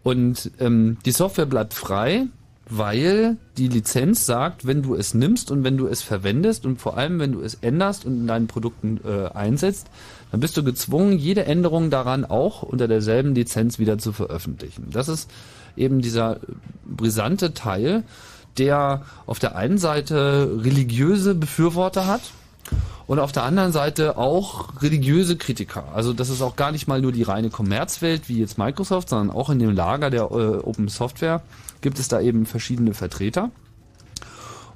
[0.02, 2.26] Und ähm, die Software bleibt frei,
[2.70, 6.98] weil die Lizenz sagt, wenn du es nimmst und wenn du es verwendest und vor
[6.98, 9.88] allem wenn du es änderst und in deinen Produkten äh, einsetzt,
[10.30, 14.88] dann bist du gezwungen, jede Änderung daran auch unter derselben Lizenz wieder zu veröffentlichen.
[14.90, 15.30] Das ist
[15.76, 16.40] eben dieser
[16.84, 18.04] brisante Teil,
[18.58, 22.20] der auf der einen Seite religiöse Befürworter hat
[23.06, 25.84] und auf der anderen Seite auch religiöse Kritiker.
[25.94, 29.34] Also das ist auch gar nicht mal nur die reine Kommerzwelt wie jetzt Microsoft, sondern
[29.34, 31.42] auch in dem Lager der äh, Open Software
[31.80, 33.50] gibt es da eben verschiedene Vertreter.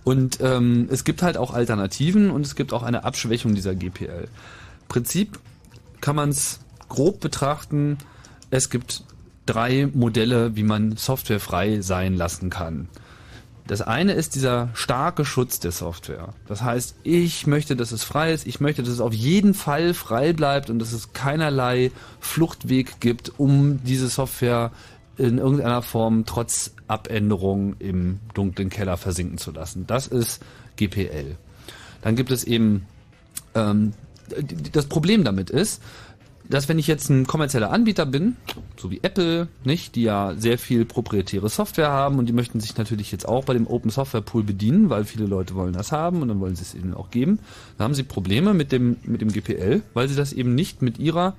[0.04, 4.28] Und ähm, es gibt halt auch Alternativen und es gibt auch eine Abschwächung dieser GPL.
[4.88, 5.38] Prinzip
[6.00, 7.98] kann man es grob betrachten.
[8.50, 9.04] Es gibt
[9.46, 12.88] drei Modelle, wie man Software frei sein lassen kann.
[13.66, 16.34] Das eine ist dieser starke Schutz der Software.
[16.48, 19.94] Das heißt, ich möchte, dass es frei ist, ich möchte, dass es auf jeden Fall
[19.94, 24.72] frei bleibt und dass es keinerlei Fluchtweg gibt, um diese Software
[25.16, 29.86] in irgendeiner Form trotz Abänderung im dunklen Keller versinken zu lassen.
[29.86, 30.42] Das ist
[30.76, 31.36] GPL.
[32.00, 32.86] Dann gibt es eben
[33.54, 33.92] ähm,
[34.72, 35.82] das Problem damit ist,
[36.48, 38.36] dass wenn ich jetzt ein kommerzieller Anbieter bin,
[38.76, 42.76] so wie Apple, nicht, die ja sehr viel proprietäre Software haben und die möchten sich
[42.76, 46.22] natürlich jetzt auch bei dem Open Software Pool bedienen, weil viele Leute wollen das haben
[46.22, 47.38] und dann wollen sie es ihnen auch geben,
[47.78, 50.98] dann haben sie Probleme mit dem mit dem GPL, weil sie das eben nicht mit
[50.98, 51.34] ihrer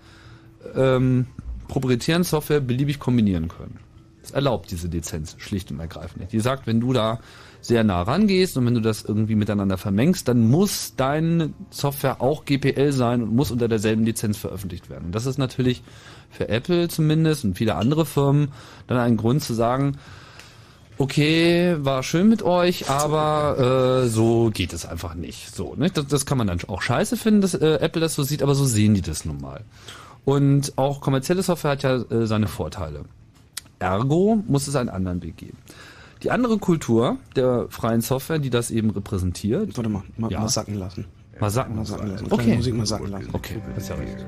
[0.75, 1.27] ähm,
[1.67, 3.79] proprietären Software beliebig kombinieren können.
[4.21, 6.31] Das erlaubt diese Lizenz schlicht und ergreifend nicht.
[6.31, 7.19] Die sagt, wenn du da
[7.63, 12.43] sehr nah rangehst und wenn du das irgendwie miteinander vermengst, dann muss deine Software auch
[12.43, 15.05] GPL sein und muss unter derselben Lizenz veröffentlicht werden.
[15.05, 15.81] Und das ist natürlich
[16.29, 18.49] für Apple zumindest und viele andere Firmen
[18.87, 19.97] dann ein Grund zu sagen,
[20.97, 25.55] okay, war schön mit euch, aber äh, so geht es einfach nicht.
[25.55, 25.89] So, ne?
[25.89, 28.55] das, das kann man dann auch scheiße finden, dass äh, Apple das so sieht, aber
[28.55, 29.61] so sehen die das nun mal.
[30.25, 33.05] Und auch kommerzielle Software hat ja äh, seine Vorteile.
[33.79, 35.57] Ergo muss es einen anderen Weg geben.
[36.23, 39.75] Die andere Kultur der freien Software, die das eben repräsentiert.
[39.75, 40.39] Warte mal, mal, ja.
[40.39, 41.05] mal sacken lassen.
[41.39, 42.27] Mal sacken, mal sacken lassen.
[42.29, 42.55] Okay.
[42.55, 43.29] Musik mal sacken lassen.
[43.33, 44.25] Okay, das ist ja richtig.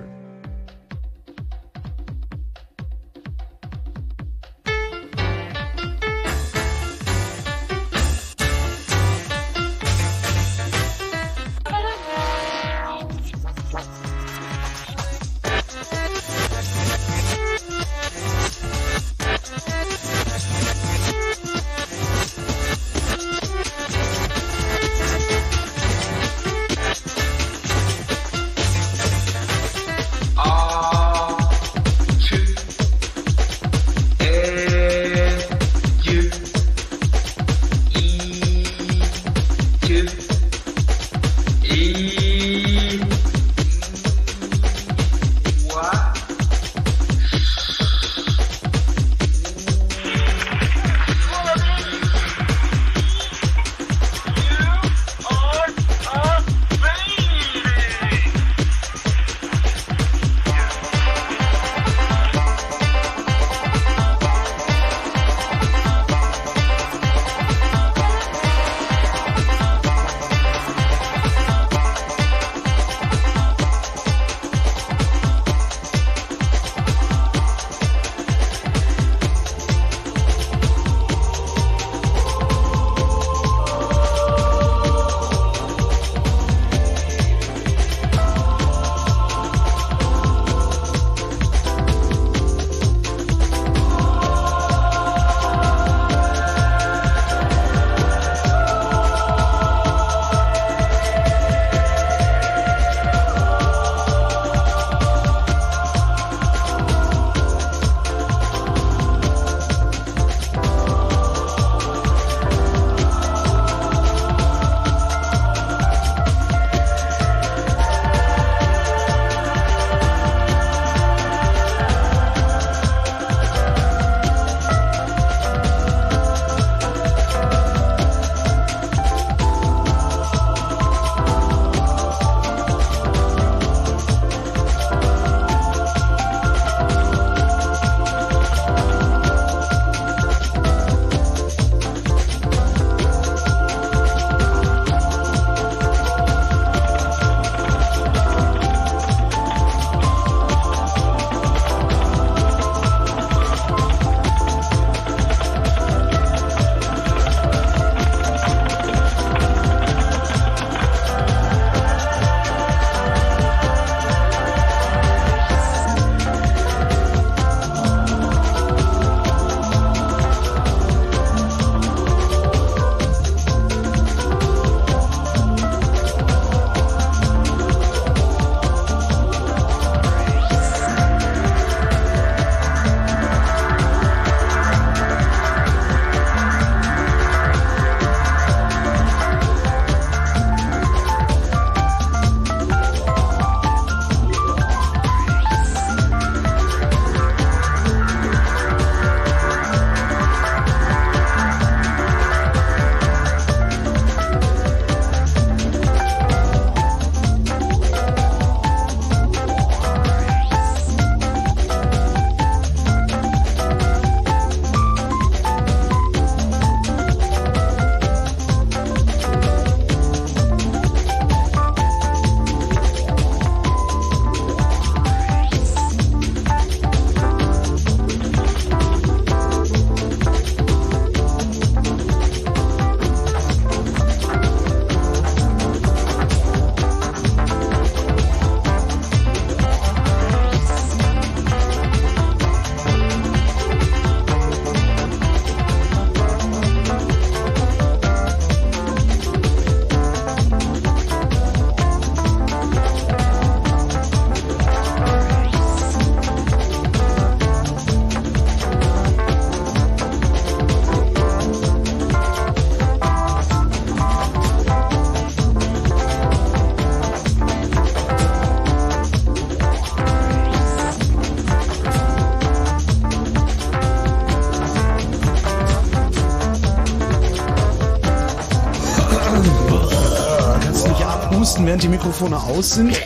[281.75, 282.97] Während die Mikrofone aus sind.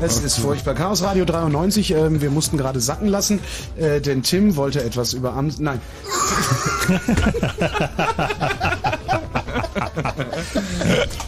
[0.00, 0.74] Es ist furchtbar.
[0.74, 3.38] Chaos Radio 93, ähm, wir mussten gerade sacken lassen,
[3.76, 5.52] äh, denn Tim wollte etwas über Am...
[5.58, 5.80] Nein.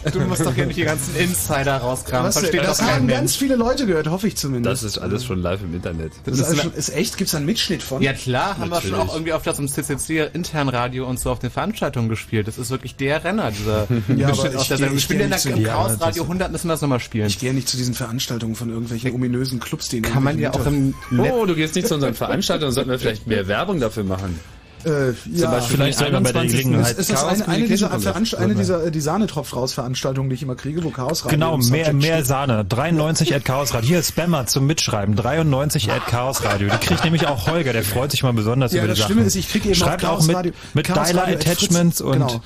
[0.11, 2.27] Du musst doch hier nicht die ganzen Insider rauskramen.
[2.27, 3.17] Was, Versteht das doch kein haben Mensch.
[3.19, 4.71] ganz viele Leute gehört, hoffe ich zumindest.
[4.71, 6.13] Das ist alles schon live im Internet.
[6.25, 7.17] Das ist, alles schon, ist echt?
[7.17, 8.01] Gibt's da einen Mitschnitt von?
[8.01, 9.09] Ja klar, haben wir schon Natürlich.
[9.09, 12.47] auch irgendwie auf das im CCC Internradio und so auf den Veranstaltungen gespielt.
[12.47, 14.97] Das ist wirklich der Renner, dieser Ja, Mitschnitt aus ich der Sendung.
[14.97, 16.99] ich wir in der im Ja, Chaos das Radio ist- 100 müssen wir das nochmal
[16.99, 17.27] spielen.
[17.27, 20.53] Ich gehe nicht zu diesen Veranstaltungen von irgendwelchen ominösen Clubs, die in Kann man ja
[20.53, 24.03] auch im Oh, du gehst nicht zu unseren Veranstaltungen, sollten wir vielleicht mehr Werbung dafür
[24.03, 24.39] machen.
[24.85, 26.63] Äh, ja, Vielleicht sollten wir bei der 21.
[26.63, 30.29] Gelegenheit- Ist das Chaos eine, eine dieser, Veranst eine dieser äh, die Sahnetropf raus Veranstaltungen,
[30.29, 32.25] die ich immer kriege, wo Chaos Radio Genau, mehr, mehr?
[32.25, 32.65] Sahne.
[32.65, 33.87] 93 at Chaos Radio.
[33.89, 35.15] Hier ist Spammer zum Mitschreiben.
[35.15, 36.69] 93 at Chaos Radio.
[36.69, 39.13] Die kriegt nämlich auch Holger, der freut sich mal besonders Ja, über die das Sachen.
[39.13, 41.47] Schlimme ist, ich kriege eben Schreibt auch Chaos mit, Radio, mit Chaos Dialer Radio at
[41.47, 42.41] Attachments Fritz, und genau.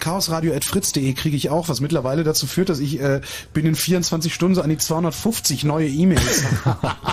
[0.00, 3.20] chaosradio.fritz.de kriege ich auch, was mittlerweile dazu führt, dass ich äh,
[3.52, 6.44] binnen 24 Stunden so an die 250 neue E-Mails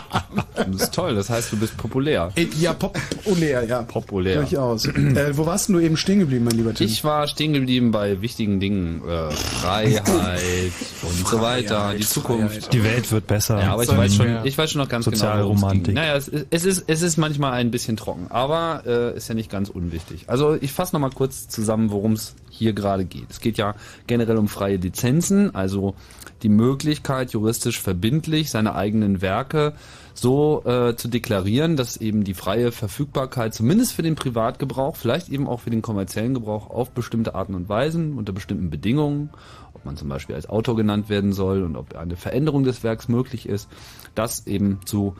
[0.71, 2.31] Das ist toll, das heißt, du bist populär.
[2.35, 3.83] Äh, Ja, populär, ja.
[3.83, 4.37] Populär.
[4.41, 4.85] Durchaus.
[4.85, 6.87] äh, wo warst denn du eben stehen geblieben, mein lieber Tim?
[6.87, 10.01] Ich war stehen geblieben bei wichtigen Dingen, äh, Freiheit
[11.01, 12.73] und so weiter, die Zukunft.
[12.73, 13.59] die Welt wird besser.
[13.61, 15.93] Ja, aber ich weiß schon, ich weiß schon noch ganz genau, worum es Sozialromantik.
[15.95, 19.35] Naja, es ist, es ist, es ist manchmal ein bisschen trocken, aber äh, ist ja
[19.35, 20.25] nicht ganz unwichtig.
[20.27, 23.29] Also ich fasse noch mal kurz zusammen, worum es hier gerade geht.
[23.29, 23.75] Es geht ja
[24.07, 25.95] generell um freie Lizenzen, also
[26.43, 29.73] die Möglichkeit, juristisch verbindlich seine eigenen Werke
[30.19, 35.47] so äh, zu deklarieren, dass eben die freie Verfügbarkeit zumindest für den Privatgebrauch, vielleicht eben
[35.47, 39.29] auch für den kommerziellen Gebrauch auf bestimmte Arten und Weisen, unter bestimmten Bedingungen,
[39.73, 43.07] ob man zum Beispiel als Autor genannt werden soll und ob eine Veränderung des Werks
[43.07, 43.69] möglich ist,
[44.15, 45.15] das eben zu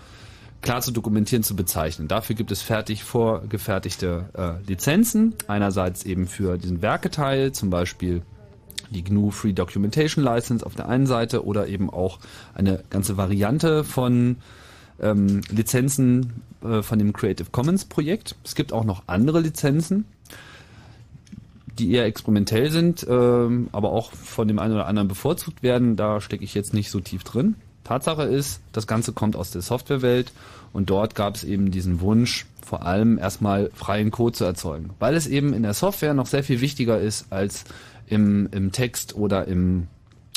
[0.62, 2.08] klar zu dokumentieren, zu bezeichnen.
[2.08, 8.24] Dafür gibt es fertig vorgefertigte äh, Lizenzen, einerseits eben für diesen Werketeil, zum Beispiel
[8.90, 12.20] die GNU Free Documentation License auf der einen Seite oder eben auch
[12.54, 14.38] eine ganze Variante von
[15.02, 18.36] ähm, Lizenzen äh, von dem Creative Commons Projekt.
[18.44, 20.06] Es gibt auch noch andere Lizenzen,
[21.78, 25.96] die eher experimentell sind, ähm, aber auch von dem einen oder anderen bevorzugt werden.
[25.96, 27.56] Da stecke ich jetzt nicht so tief drin.
[27.84, 30.32] Tatsache ist, das Ganze kommt aus der Softwarewelt
[30.74, 35.16] und dort gab es eben diesen Wunsch, vor allem erstmal freien Code zu erzeugen, weil
[35.16, 37.64] es eben in der Software noch sehr viel wichtiger ist als
[38.06, 39.88] im, im Text oder im,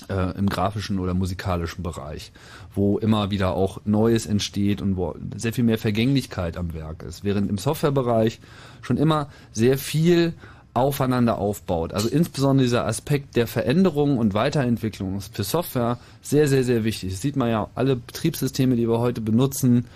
[0.08, 2.32] äh, im grafischen oder musikalischen Bereich,
[2.74, 7.24] wo immer wieder auch Neues entsteht und wo sehr viel mehr Vergänglichkeit am Werk ist,
[7.24, 8.40] während im Softwarebereich
[8.82, 10.34] schon immer sehr viel
[10.74, 11.92] aufeinander aufbaut.
[11.92, 17.10] Also insbesondere dieser Aspekt der Veränderung und Weiterentwicklung ist für Software sehr, sehr, sehr wichtig.
[17.10, 19.86] Das sieht man ja, alle Betriebssysteme, die wir heute benutzen,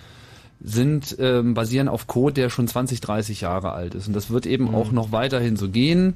[0.60, 4.06] sind ähm, basieren auf Code, der schon 20, 30 Jahre alt ist.
[4.06, 6.14] Und das wird eben auch noch weiterhin so gehen.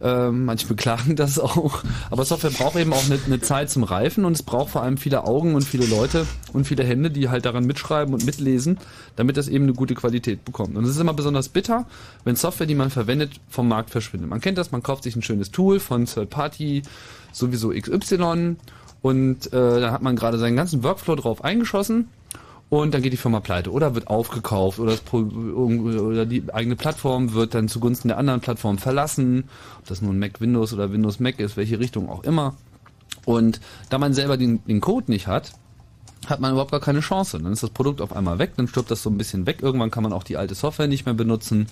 [0.00, 1.82] Ähm, manche beklagen das auch.
[2.10, 4.96] Aber Software braucht eben auch eine, eine Zeit zum Reifen und es braucht vor allem
[4.96, 8.78] viele Augen und viele Leute und viele Hände, die halt daran mitschreiben und mitlesen,
[9.16, 10.76] damit das eben eine gute Qualität bekommt.
[10.76, 11.86] Und es ist immer besonders bitter,
[12.24, 14.30] wenn Software, die man verwendet, vom Markt verschwindet.
[14.30, 16.82] Man kennt das, man kauft sich ein schönes Tool von Third Party,
[17.32, 18.56] sowieso XY
[19.02, 22.08] und äh, dann hat man gerade seinen ganzen Workflow drauf eingeschossen
[22.70, 27.32] und dann geht die Firma pleite oder wird aufgekauft oder, Pro oder die eigene Plattform
[27.32, 29.44] wird dann zugunsten der anderen Plattform verlassen,
[29.78, 32.54] ob das nun Mac Windows oder Windows Mac ist, welche Richtung auch immer.
[33.24, 35.52] Und da man selber den, den Code nicht hat,
[36.26, 37.38] hat man überhaupt gar keine Chance.
[37.38, 39.58] Dann ist das Produkt auf einmal weg, dann stirbt das so ein bisschen weg.
[39.62, 41.68] Irgendwann kann man auch die alte Software nicht mehr benutzen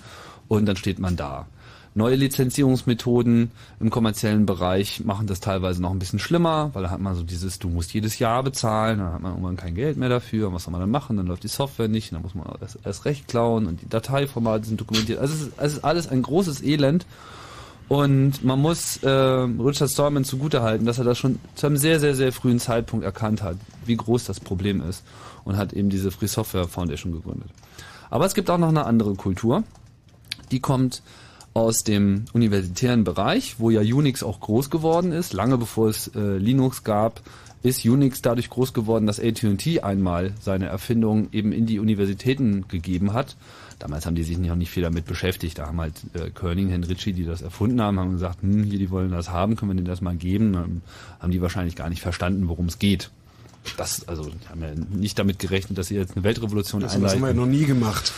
[0.47, 1.47] und dann steht man da.
[1.97, 3.49] Neue Lizenzierungsmethoden
[3.79, 7.23] im kommerziellen Bereich machen das teilweise noch ein bisschen schlimmer, weil da hat man so
[7.23, 10.53] dieses, du musst jedes Jahr bezahlen, dann hat man irgendwann kein Geld mehr dafür, und
[10.53, 13.05] was soll man dann machen, dann läuft die Software nicht, dann muss man erst, erst
[13.05, 15.17] recht klauen und die Dateiformate sind dokumentiert.
[15.17, 17.07] Also es ist, es ist alles ein großes Elend
[17.87, 22.13] und man muss äh, Richard Stallman zugutehalten, dass er das schon zu einem sehr, sehr,
[22.13, 23.57] sehr frühen Zeitpunkt erkannt hat,
[23.87, 25.03] wie groß das Problem ist
[25.45, 27.49] und hat eben diese Free Software Foundation gegründet.
[28.11, 29.63] Aber es gibt auch noch eine andere Kultur,
[30.51, 31.01] die kommt
[31.57, 35.33] aus dem universitären Bereich, wo ja Unix auch groß geworden ist.
[35.33, 37.21] Lange bevor es äh, Linux gab,
[37.63, 43.13] ist Unix dadurch groß geworden, dass AT&T einmal seine Erfindung eben in die Universitäten gegeben
[43.13, 43.35] hat.
[43.79, 45.57] Damals haben die sich noch nicht viel damit beschäftigt.
[45.57, 48.91] Da haben halt äh, Körning, Henrici, die das erfunden haben, haben gesagt, hm, hier, die
[48.91, 50.53] wollen das haben, können wir denen das mal geben.
[50.53, 50.81] Dann
[51.19, 53.09] haben die wahrscheinlich gar nicht verstanden, worum es geht.
[53.77, 57.19] Das, also, die haben ja nicht damit gerechnet, dass sie jetzt eine Weltrevolution Das, einleiten.
[57.21, 58.13] das haben wir ja noch nie gemacht.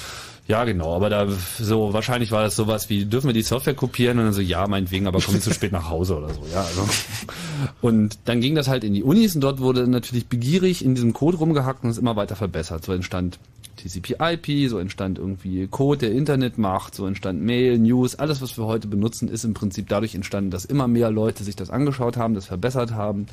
[0.50, 1.28] Ja, genau, aber da
[1.60, 4.18] so wahrscheinlich war das sowas wie, dürfen wir die Software kopieren?
[4.18, 6.62] Und dann so, ja, meinetwegen, aber kommen zu spät nach Hause oder so, ja.
[6.62, 6.90] Also.
[7.82, 11.14] Und dann ging das halt in die Unis und dort wurde natürlich begierig in diesem
[11.14, 12.84] Code rumgehackt und es immer weiter verbessert.
[12.86, 13.38] So entstand
[13.78, 18.66] TCP/IP, so entstand irgendwie Code, der Internet macht, so entstand Mail, News, alles, was wir
[18.66, 22.34] heute benutzen, ist im Prinzip dadurch entstanden, dass immer mehr Leute sich das angeschaut haben,
[22.34, 23.28] das verbessert haben.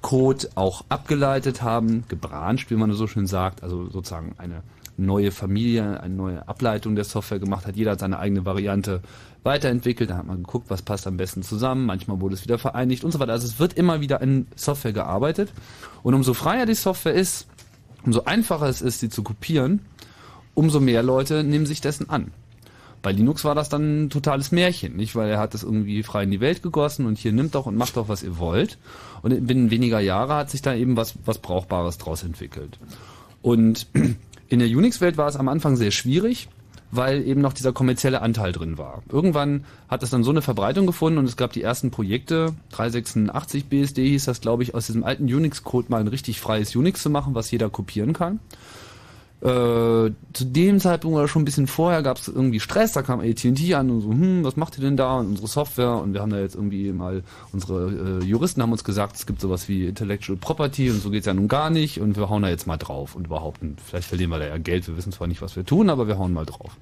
[0.00, 4.62] Code auch abgeleitet haben, gebranscht, wie man so schön sagt, also sozusagen eine
[4.96, 7.76] neue Familie, eine neue Ableitung der Software gemacht hat.
[7.76, 9.00] Jeder hat seine eigene Variante
[9.42, 13.04] weiterentwickelt, da hat man geguckt, was passt am besten zusammen, manchmal wurde es wieder vereinigt
[13.04, 13.32] und so weiter.
[13.32, 15.52] Also es wird immer wieder in Software gearbeitet
[16.02, 17.46] und umso freier die Software ist,
[18.04, 19.80] umso einfacher es ist, sie zu kopieren,
[20.54, 22.32] umso mehr Leute nehmen sich dessen an.
[23.02, 25.14] Bei Linux war das dann ein totales Märchen, nicht?
[25.14, 27.76] Weil er hat das irgendwie frei in die Welt gegossen und hier nimmt doch und
[27.76, 28.78] macht doch, was ihr wollt.
[29.20, 32.78] Und binnen weniger Jahre hat sich da eben was, was Brauchbares draus entwickelt.
[33.42, 33.88] Und
[34.54, 36.48] in der Unix-Welt war es am Anfang sehr schwierig,
[36.92, 39.02] weil eben noch dieser kommerzielle Anteil drin war.
[39.10, 43.66] Irgendwann hat es dann so eine Verbreitung gefunden und es gab die ersten Projekte, 386
[43.66, 47.10] BSD hieß das, glaube ich, aus diesem alten Unix-Code mal ein richtig freies Unix zu
[47.10, 48.38] machen, was jeder kopieren kann.
[49.44, 53.20] Äh, zu dem Zeitpunkt oder schon ein bisschen vorher gab es irgendwie Stress, da kam
[53.20, 56.22] AT&T an und so, hm, was macht ihr denn da und unsere Software und wir
[56.22, 57.22] haben da jetzt irgendwie mal,
[57.52, 61.26] unsere äh, Juristen haben uns gesagt, es gibt sowas wie Intellectual Property und so geht's
[61.26, 64.30] ja nun gar nicht und wir hauen da jetzt mal drauf und behaupten, vielleicht verlieren
[64.30, 66.46] wir da ja Geld, wir wissen zwar nicht, was wir tun, aber wir hauen mal
[66.46, 66.78] drauf.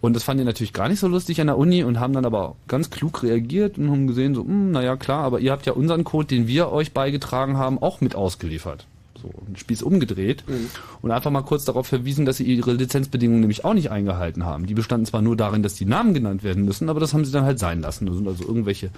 [0.00, 2.24] Und das fanden die natürlich gar nicht so lustig an der Uni und haben dann
[2.24, 5.74] aber ganz klug reagiert und haben gesehen, so, hm, naja klar, aber ihr habt ja
[5.74, 8.86] unseren Code, den wir euch beigetragen haben, auch mit ausgeliefert
[9.24, 10.70] so einen Spieß umgedreht mhm.
[11.02, 14.66] und einfach mal kurz darauf verwiesen, dass sie ihre Lizenzbedingungen nämlich auch nicht eingehalten haben.
[14.66, 17.32] Die bestanden zwar nur darin, dass die Namen genannt werden müssen, aber das haben sie
[17.32, 18.06] dann halt sein lassen.
[18.06, 18.90] Das sind also irgendwelche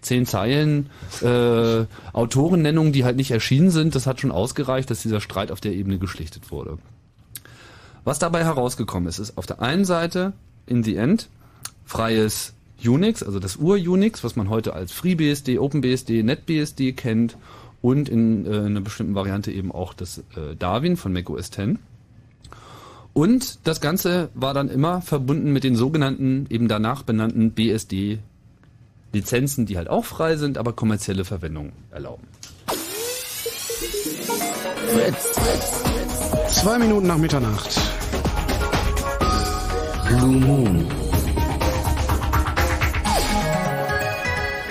[0.00, 0.90] zehn Zeilen
[1.22, 3.94] äh, Autorennennungen, die halt nicht erschienen sind.
[3.94, 6.78] Das hat schon ausgereicht, dass dieser Streit auf der Ebene geschlichtet wurde.
[8.04, 10.32] Was dabei herausgekommen ist, ist auf der einen Seite
[10.66, 11.28] in the end
[11.84, 12.54] freies
[12.84, 17.36] Unix, also das Ur-Unix, was man heute als FreeBSD, OpenBSD, NetBSD kennt
[17.82, 21.78] und in äh, einer bestimmten Variante eben auch das äh, Darwin von Mac OS X.
[23.12, 28.20] Und das Ganze war dann immer verbunden mit den sogenannten, eben danach benannten BSD
[29.12, 32.26] Lizenzen, die halt auch frei sind, aber kommerzielle Verwendung erlauben.
[36.48, 37.78] Zwei Minuten nach Mitternacht.
[40.08, 41.01] Blue Moon.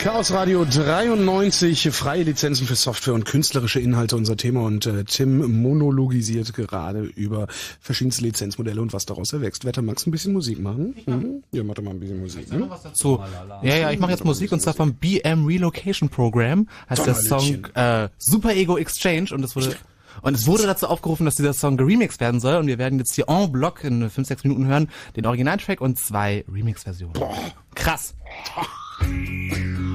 [0.01, 5.61] Chaos Radio 93, freie Lizenzen für Software und künstlerische Inhalte unser Thema und äh, Tim
[5.61, 7.45] monologisiert gerade über
[7.79, 9.63] verschiedenste Lizenzmodelle und was daraus erwächst.
[9.63, 10.95] Wetter, magst du ein bisschen Musik machen?
[11.05, 11.43] Mhm.
[11.51, 12.51] Ja, mach doch mal ein bisschen Musik.
[12.51, 12.67] Ne?
[12.93, 13.23] So,
[13.61, 17.67] ja, ja, ich mache jetzt Musik und zwar vom BM Relocation Program, heißt der Song
[17.75, 19.75] äh, Super Ego Exchange und es wurde
[20.23, 23.13] und es wurde dazu aufgerufen, dass dieser Song geremixed werden soll und wir werden jetzt
[23.13, 27.13] hier en bloc in 5, 6 Minuten hören, den Originaltrack und zwei Remix-Versionen.
[27.75, 28.15] Krass.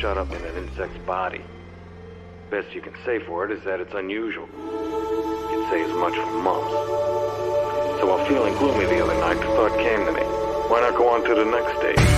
[0.00, 1.40] shut up in an insect's body.
[2.50, 4.46] Best you can say for it is that it's unusual.
[4.46, 6.72] You could say as much for mumps.
[7.98, 10.22] So while feeling gloomy the other night, the thought came to me.
[10.70, 12.17] Why not go on to the next stage?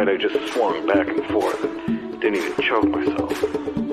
[0.00, 1.60] And I'm so light I just swung back and forth.
[2.20, 3.38] Didn't even choke myself.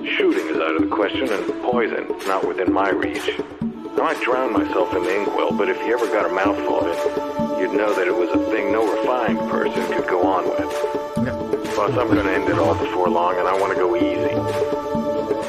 [0.05, 3.29] Shooting is out of the question, and poison is not within my reach.
[3.61, 6.87] I might drown myself in the inkwell, but if you ever got a mouthful of
[6.87, 11.73] it, you'd know that it was a thing no refined person could go on with.
[11.73, 14.33] Plus, I'm gonna end it all before long, and I want to go easy.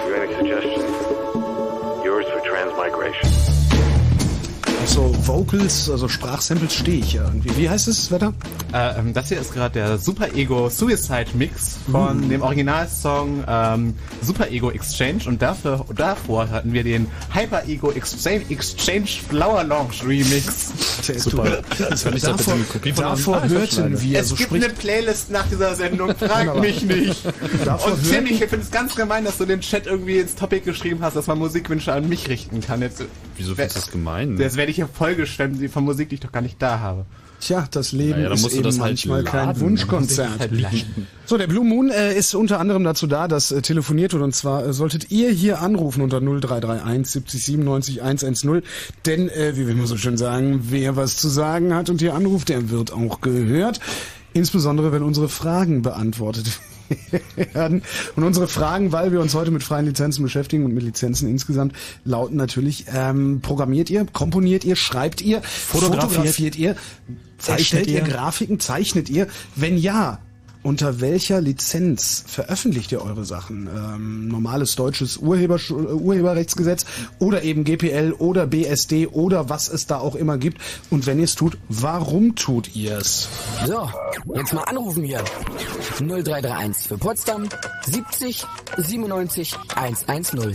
[0.06, 2.04] You any suggestions?
[2.04, 3.57] Yours for transmigration.
[4.88, 7.54] So Vocals, also Sprachsamples stehe ich ja irgendwie.
[7.56, 8.32] Wie heißt es, Wetter?
[8.72, 12.28] Äh, ähm, das hier ist gerade der Super Ego Suicide Mix von Mhm.
[12.30, 18.42] dem Originalsong ähm, Super Ego Exchange und dafür, davor hatten wir den Hyper Ego Exchange,
[18.48, 20.72] Exchange Flower Launch Remix.
[21.06, 21.62] Der ist Super.
[21.78, 24.64] Das war nicht so bitte eine Kopie von Davor hörten wir, Es so gibt spricht-
[24.64, 27.22] eine Playlist nach dieser Sendung, frag mich nicht.
[27.64, 30.64] Davor und Tim, ich finde es ganz gemein, dass du den Chat irgendwie ins Topic
[30.64, 32.80] geschrieben hast, dass man Musikwünsche an mich richten kann.
[32.82, 33.02] Jetzt,
[33.38, 34.36] Wieso findest du das gemein?
[34.36, 37.06] Das werde ich hier vollgeschwemmt von Musik, die ich doch gar nicht da habe.
[37.40, 39.60] Tja, das Leben Naja, ist eben das halt manchmal kein laden.
[39.60, 40.40] Wunschkonzert.
[40.40, 40.86] Halt.
[41.24, 44.34] So, der Blue Moon äh, ist unter anderem dazu da, dass äh, telefoniert wird und
[44.34, 48.62] zwar äh, solltet ihr hier anrufen unter 0331 70 97 110,
[49.06, 52.14] denn äh, wie wir immer so schön sagen, wer was zu sagen hat und hier
[52.14, 53.78] anruft, der wird auch gehört.
[54.32, 56.60] Insbesondere wenn unsere Fragen beantwortet
[57.52, 57.82] werden.
[58.16, 61.74] Und unsere Fragen, weil wir uns heute mit freien Lizenzen beschäftigen und mit Lizenzen insgesamt,
[62.04, 66.12] lauten natürlich, ähm, programmiert ihr, komponiert ihr, schreibt ihr, Fotografiert.
[66.12, 66.76] fotografiert ihr,
[67.38, 68.00] Zeichnet ihr ihr?
[68.00, 69.28] Grafiken, zeichnet ihr?
[69.54, 70.18] Wenn ja,
[70.68, 73.70] unter welcher Lizenz veröffentlicht ihr eure Sachen?
[73.74, 76.84] Ähm, normales deutsches Urheber, Urheberrechtsgesetz
[77.18, 80.60] oder eben GPL oder BSD oder was es da auch immer gibt?
[80.90, 83.30] Und wenn ihr es tut, warum tut ihr es?
[83.66, 83.88] So,
[84.34, 85.24] jetzt mal anrufen hier.
[86.00, 87.48] 0331 für Potsdam
[87.86, 88.44] 70
[88.76, 90.52] 97 110.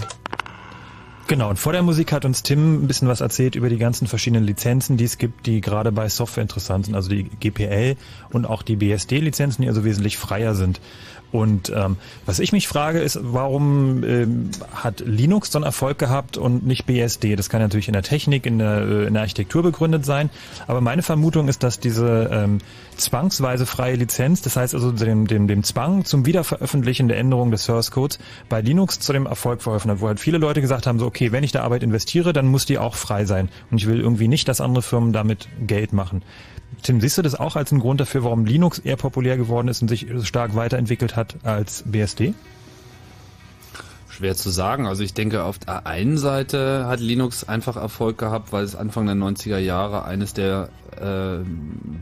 [1.28, 4.08] Genau, und vor der Musik hat uns Tim ein bisschen was erzählt über die ganzen
[4.08, 7.96] verschiedenen Lizenzen, die es gibt, die gerade bei Software interessant sind, also die GPL
[8.32, 10.82] und auch die BSD-Lizenzen, die also wesentlich freier sind.
[11.34, 11.98] Und ähm,
[12.28, 16.86] was ich mich frage, ist, warum ähm, hat Linux so einen Erfolg gehabt und nicht
[16.86, 17.36] BSD?
[17.36, 20.30] Das kann natürlich in der Technik, in der, äh, in der Architektur begründet sein.
[20.68, 22.60] Aber meine Vermutung ist, dass diese ähm,
[22.98, 27.64] zwangsweise freie Lizenz, das heißt also dem, dem, dem Zwang zum Wiederveröffentlichen der Änderung des
[27.64, 31.00] Source Codes bei Linux zu dem Erfolg verholfen hat, wo halt viele Leute gesagt haben,
[31.00, 33.50] so okay, wenn ich da Arbeit investiere, dann muss die auch frei sein.
[33.72, 36.22] Und ich will irgendwie nicht, dass andere Firmen damit Geld machen.
[36.82, 39.82] Tim, siehst du das auch als einen Grund dafür, warum Linux eher populär geworden ist
[39.82, 42.34] und sich stark weiterentwickelt hat als BSD?
[44.14, 44.86] Schwer zu sagen.
[44.86, 49.08] Also ich denke, auf der einen Seite hat Linux einfach Erfolg gehabt, weil es Anfang
[49.08, 50.70] der 90er Jahre eines der
[51.02, 51.40] äh,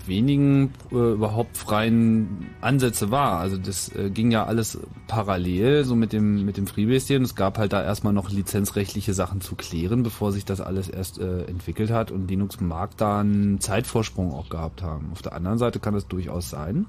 [0.06, 3.40] wenigen äh, überhaupt freien Ansätze war.
[3.40, 4.78] Also das äh, ging ja alles
[5.08, 9.14] parallel, so mit dem mit dem FreeBSD und es gab halt da erstmal noch lizenzrechtliche
[9.14, 13.22] Sachen zu klären, bevor sich das alles erst äh, entwickelt hat und Linux mag da
[13.22, 15.12] einen Zeitvorsprung auch gehabt haben.
[15.14, 16.88] Auf der anderen Seite kann das durchaus sein.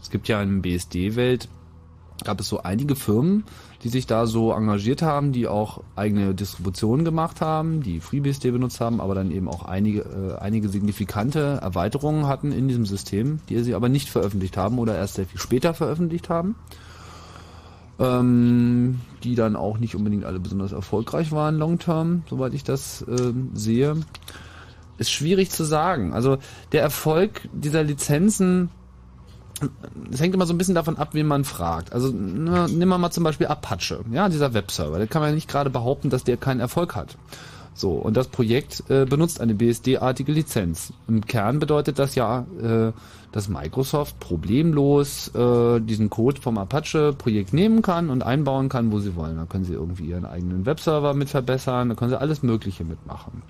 [0.00, 1.48] Es gibt ja in BSD-Welt
[2.24, 3.44] gab es so einige Firmen,
[3.82, 8.80] die sich da so engagiert haben, die auch eigene Distributionen gemacht haben, die FreeBSD benutzt
[8.80, 13.62] haben, aber dann eben auch einige, äh, einige signifikante Erweiterungen hatten in diesem System, die
[13.62, 16.56] sie aber nicht veröffentlicht haben oder erst sehr viel später veröffentlicht haben,
[17.98, 23.04] ähm, die dann auch nicht unbedingt alle besonders erfolgreich waren long term, soweit ich das
[23.08, 23.96] ähm, sehe.
[24.98, 26.12] Ist schwierig zu sagen.
[26.12, 26.36] Also
[26.72, 28.68] der Erfolg dieser Lizenzen
[30.12, 31.92] es hängt immer so ein bisschen davon ab, wen man fragt.
[31.92, 34.98] Also ne, nehmen wir mal zum Beispiel Apache, ja, dieser Webserver.
[34.98, 37.16] Da kann man ja nicht gerade behaupten, dass der keinen Erfolg hat.
[37.74, 40.92] So, und das Projekt äh, benutzt eine BSD-artige Lizenz.
[41.08, 42.92] Im Kern bedeutet das ja, äh,
[43.32, 49.14] dass Microsoft problemlos äh, diesen Code vom Apache-Projekt nehmen kann und einbauen kann, wo sie
[49.14, 49.36] wollen.
[49.36, 53.42] Da können sie irgendwie ihren eigenen Webserver mit verbessern, da können sie alles Mögliche mitmachen.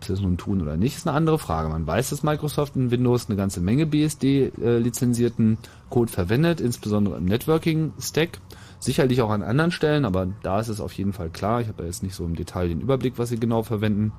[0.00, 1.68] Ob sie das nun tun oder nicht, ist eine andere Frage.
[1.68, 5.58] Man weiß, dass Microsoft in Windows eine ganze Menge BSD-lizenzierten
[5.90, 8.40] Code verwendet, insbesondere im Networking-Stack.
[8.78, 11.60] Sicherlich auch an anderen Stellen, aber da ist es auf jeden Fall klar.
[11.60, 14.12] Ich habe ja jetzt nicht so im Detail den Überblick, was sie genau verwenden.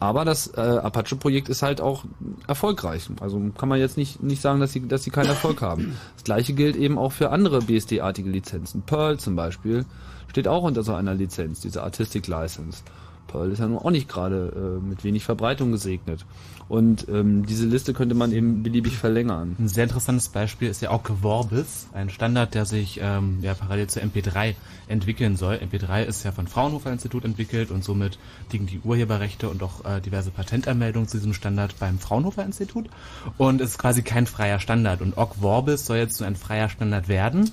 [0.00, 2.02] Aber das äh, Apache-Projekt ist halt auch
[2.48, 3.08] erfolgreich.
[3.20, 5.96] Also kann man jetzt nicht, nicht sagen, dass sie, dass sie keinen Erfolg haben.
[6.16, 8.82] Das gleiche gilt eben auch für andere BSD-artige Lizenzen.
[8.82, 9.84] Perl zum Beispiel
[10.26, 12.82] steht auch unter so einer Lizenz, diese Artistic License.
[13.28, 16.24] Perl ist ja nun auch nicht gerade äh, mit wenig Verbreitung gesegnet.
[16.68, 19.56] Und ähm, diese Liste könnte man eben beliebig verlängern.
[19.58, 23.86] Ein sehr interessantes Beispiel ist ja auch Vorbis, ein Standard, der sich ähm, ja parallel
[23.86, 24.54] zu MP3
[24.86, 25.56] entwickeln soll.
[25.56, 28.18] MP3 ist ja von Fraunhofer Institut entwickelt und somit
[28.52, 32.90] liegen die Urheberrechte und auch äh, diverse Patentanmeldungen zu diesem Standard beim Fraunhofer Institut.
[33.38, 35.00] Und es ist quasi kein freier Standard.
[35.00, 37.50] Und Ogg Vorbis soll jetzt so ein freier Standard werden,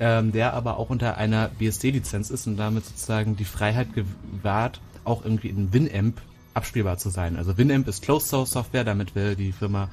[0.00, 5.24] ähm, der aber auch unter einer BSD-Lizenz ist und damit sozusagen die Freiheit gewahrt, auch
[5.24, 6.20] irgendwie in Winamp
[6.54, 7.36] abspielbar zu sein.
[7.36, 9.88] Also Winamp ist Closed Source Software, damit will die Firma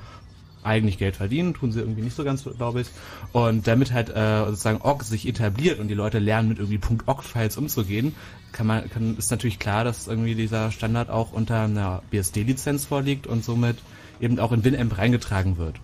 [0.64, 2.88] eigentlich Geld verdienen, tun sie irgendwie nicht so ganz, glaube ich.
[3.32, 7.58] Und damit halt äh, sozusagen OGG sich etabliert und die Leute lernen, mit irgendwie .ogg-Files
[7.58, 8.16] umzugehen,
[8.52, 13.28] kann man, kann, ist natürlich klar, dass irgendwie dieser Standard auch unter einer BSD-Lizenz vorliegt
[13.28, 13.78] und somit
[14.20, 15.76] eben auch in Winamp reingetragen wird.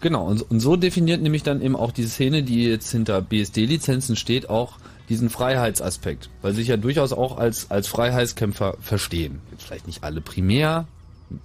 [0.00, 4.16] Genau, und, und so definiert nämlich dann eben auch die Szene, die jetzt hinter BSD-Lizenzen
[4.16, 4.78] steht, auch
[5.12, 9.40] diesen Freiheitsaspekt, weil sie sich ja durchaus auch als, als Freiheitskämpfer verstehen.
[9.50, 10.86] Jetzt vielleicht nicht alle primär,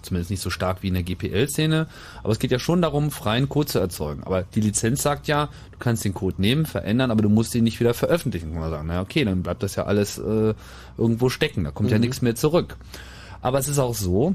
[0.02, 1.88] zumindest nicht so stark wie in der GPL-Szene,
[2.24, 4.24] aber es geht ja schon darum, freien Code zu erzeugen.
[4.24, 7.66] Aber die Lizenz sagt ja, du kannst den Code nehmen, verändern, aber du musst ihn
[7.66, 8.54] nicht wieder veröffentlichen.
[8.54, 10.54] Kann man sagen, na okay, dann bleibt das ja alles äh,
[10.98, 11.96] irgendwo stecken, da kommt mhm.
[11.96, 12.78] ja nichts mehr zurück.
[13.42, 14.34] Aber es ist auch so,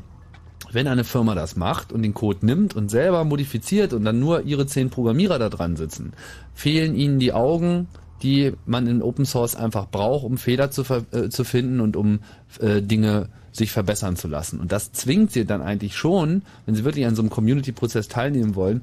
[0.72, 4.42] wenn eine Firma das macht und den Code nimmt und selber modifiziert und dann nur
[4.42, 6.12] ihre zehn Programmierer da dran sitzen,
[6.52, 7.88] fehlen ihnen die Augen,
[8.22, 10.82] die man in Open Source einfach braucht, um Fehler zu,
[11.12, 12.20] äh, zu finden und um
[12.60, 14.60] äh, Dinge sich verbessern zu lassen.
[14.60, 18.54] Und das zwingt sie dann eigentlich schon, wenn sie wirklich an so einem Community-Prozess teilnehmen
[18.54, 18.82] wollen,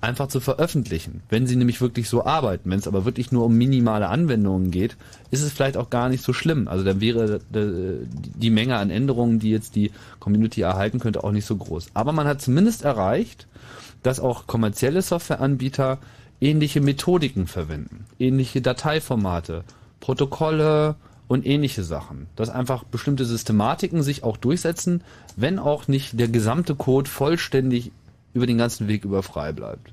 [0.00, 1.22] einfach zu veröffentlichen.
[1.28, 4.96] Wenn sie nämlich wirklich so arbeiten, wenn es aber wirklich nur um minimale Anwendungen geht,
[5.30, 6.66] ist es vielleicht auch gar nicht so schlimm.
[6.66, 11.30] Also dann wäre äh, die Menge an Änderungen, die jetzt die Community erhalten könnte, auch
[11.30, 11.90] nicht so groß.
[11.94, 13.46] Aber man hat zumindest erreicht,
[14.02, 15.98] dass auch kommerzielle Softwareanbieter
[16.42, 19.62] ähnliche Methodiken verwenden, ähnliche Dateiformate,
[20.00, 20.96] Protokolle
[21.28, 22.26] und ähnliche Sachen.
[22.34, 25.02] Dass einfach bestimmte Systematiken sich auch durchsetzen,
[25.36, 27.92] wenn auch nicht der gesamte Code vollständig
[28.34, 29.92] über den ganzen Weg über frei bleibt.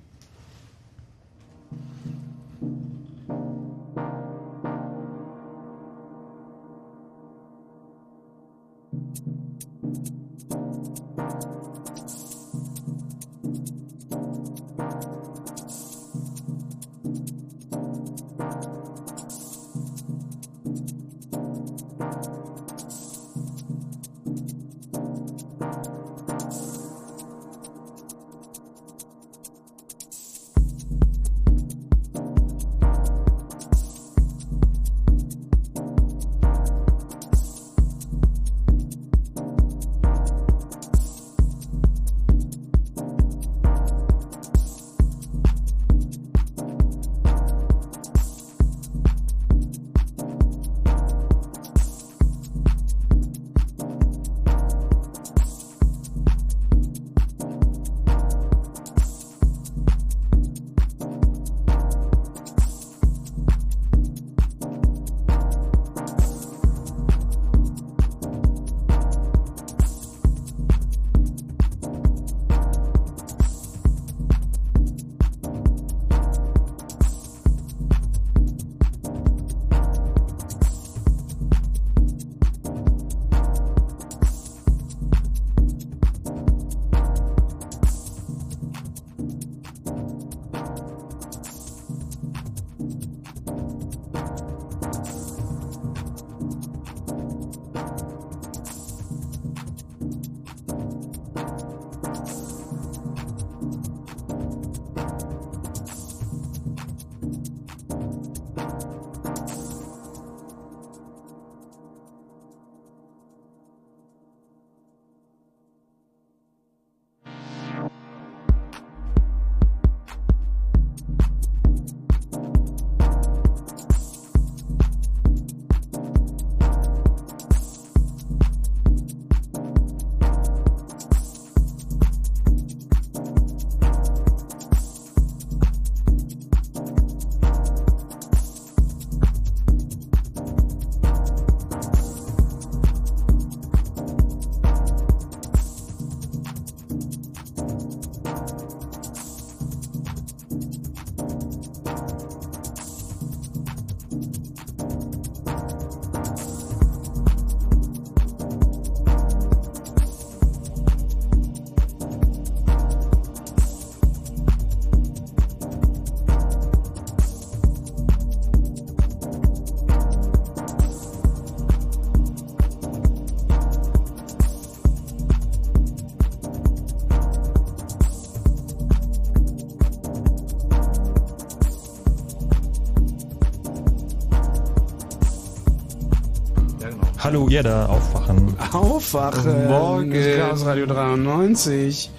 [187.30, 188.56] Hallo, ihr da, aufwachen.
[188.74, 189.68] Aufwachen.
[189.68, 190.12] Morgen.
[190.12, 192.10] Chaos Radio 93.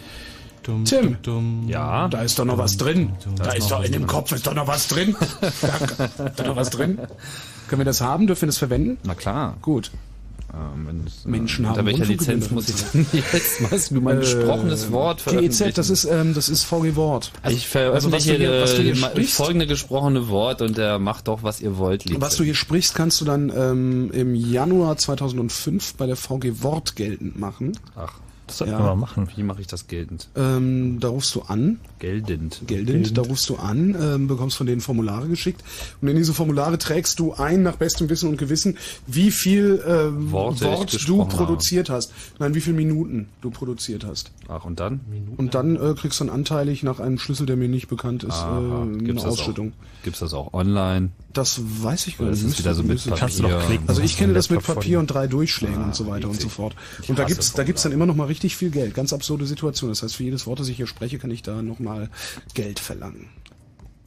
[0.84, 2.06] Tim, Ja.
[2.06, 3.10] da ist doch noch was drin.
[3.34, 5.16] Da ist doch in dem Kopf ist doch noch was drin.
[5.40, 6.96] Da ist doch noch was drin.
[7.66, 8.28] Können wir das haben?
[8.28, 8.98] Dürfen wir das verwenden?
[9.02, 9.56] Na klar.
[9.62, 9.90] Gut.
[11.50, 15.18] Menschen unter haben welcher Rundfunkgebühren Lizenz muss ich denn jetzt was nur mein gesprochenes Wort
[15.18, 15.72] GEZ, veröffentlichen?
[15.74, 17.32] das ist, ähm, das ist VG Wort.
[17.48, 20.78] ich Also, was du veröffentliche hier- was du hier äh, sprichst- folgende gesprochene Wort und
[20.78, 22.20] der macht doch, was ihr wollt, liebe.
[22.20, 26.96] Was du hier sprichst, kannst du dann ähm, im Januar 2005 bei der VG Wort
[26.96, 27.72] geltend machen.
[27.96, 28.12] Ach,
[28.46, 28.78] das sollten Ja.
[28.80, 29.28] wir mal machen.
[29.36, 30.28] Wie mache ich das geltend?
[30.36, 31.80] Ähm, da rufst du an.
[32.00, 32.62] Geldend.
[32.66, 35.62] Geldend, da rufst du an, ähm, bekommst von denen Formulare geschickt
[36.02, 40.32] und in diese Formulare trägst du ein nach bestem Wissen und Gewissen, wie viel ähm,
[40.32, 42.12] Worte Wort du produziert hast.
[42.38, 44.32] Nein, wie viel Minuten du produziert hast.
[44.48, 45.00] Ach, und dann?
[45.36, 48.32] Und dann äh, kriegst du dann anteilig nach einem Schlüssel, der mir nicht bekannt ist,
[48.32, 48.58] Aha.
[48.58, 49.72] äh, eine Gibt's das Ausschüttung.
[49.72, 51.10] Auch, gibt's das auch online?
[51.34, 52.32] Das weiß ich gar nicht.
[52.34, 53.16] ist es Müsste- wieder so mit Papier?
[53.16, 53.88] Kannst du doch klicken.
[53.88, 56.48] Also ich kenne das mit Papier und drei Durchschlägen Ah, und so weiter und so
[56.48, 56.74] fort.
[57.06, 58.94] Und da gibt's, da gibt's dann immer noch mal richtig viel Geld.
[58.94, 59.90] Ganz absurde Situation.
[59.90, 61.89] Das heißt, für jedes Wort, das ich hier spreche, kann ich da noch mal
[62.52, 63.28] Geld verlangen.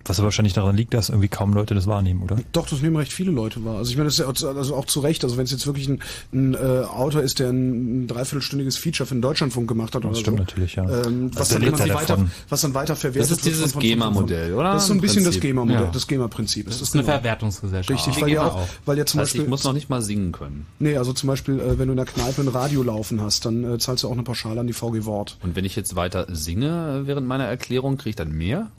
[0.05, 2.37] Was aber wahrscheinlich daran liegt, dass irgendwie kaum Leute das wahrnehmen, oder?
[2.51, 3.77] Doch, das nehmen recht viele Leute wahr.
[3.77, 5.23] Also ich meine, das ist ja auch- also auch zu Recht.
[5.23, 5.99] Also wenn es jetzt wirklich ein,
[6.33, 10.19] ein äh, Autor ist, der ein, dreiviertelstündiges Feature für den Deutschlandfunk gemacht hat Das oder
[10.19, 10.83] stimmt so, natürlich, ja.
[10.83, 12.31] ähm, was, Also dann der immer lebt ja weiter, davon.
[12.49, 14.73] was dann weiter verwertet Das ist wird dieses GEMA-Modell, oder?
[14.73, 15.41] Das ist so ein bisschen das Prinzip.
[15.41, 15.89] GEMA-Modell, Ja.
[15.91, 16.65] das GEMA-Prinzip.
[16.65, 18.07] Das ist eine Verwertungsgesellschaft.
[18.07, 18.67] Richtig, weil ja auch.
[18.85, 20.65] weil ja zum Das heißt, Beispiel ich muss noch nicht mal singen können.
[20.79, 23.63] Nee, also zum Beispiel, äh, wenn du in der Kneipe ein Radio laufen hast, dann
[23.63, 25.37] äh, zahlst du auch eine Pauschale an die VG Wort.
[25.43, 28.69] Und wenn ich jetzt weiter singe äh, während meiner Erklärung, kriege ich dann mehr?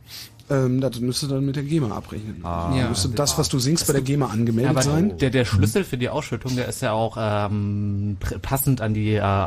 [0.51, 2.45] Ähm, das müsste dann mit der GEMA abrechnen.
[2.45, 2.75] Ah.
[2.77, 2.89] Ja.
[2.89, 5.17] Müsste das, was du singst, bei der GEMA angemeldet Aber sein.
[5.19, 9.47] der, der Schlüssel für die Ausschüttung, der ist ja auch ähm, passend an die äh,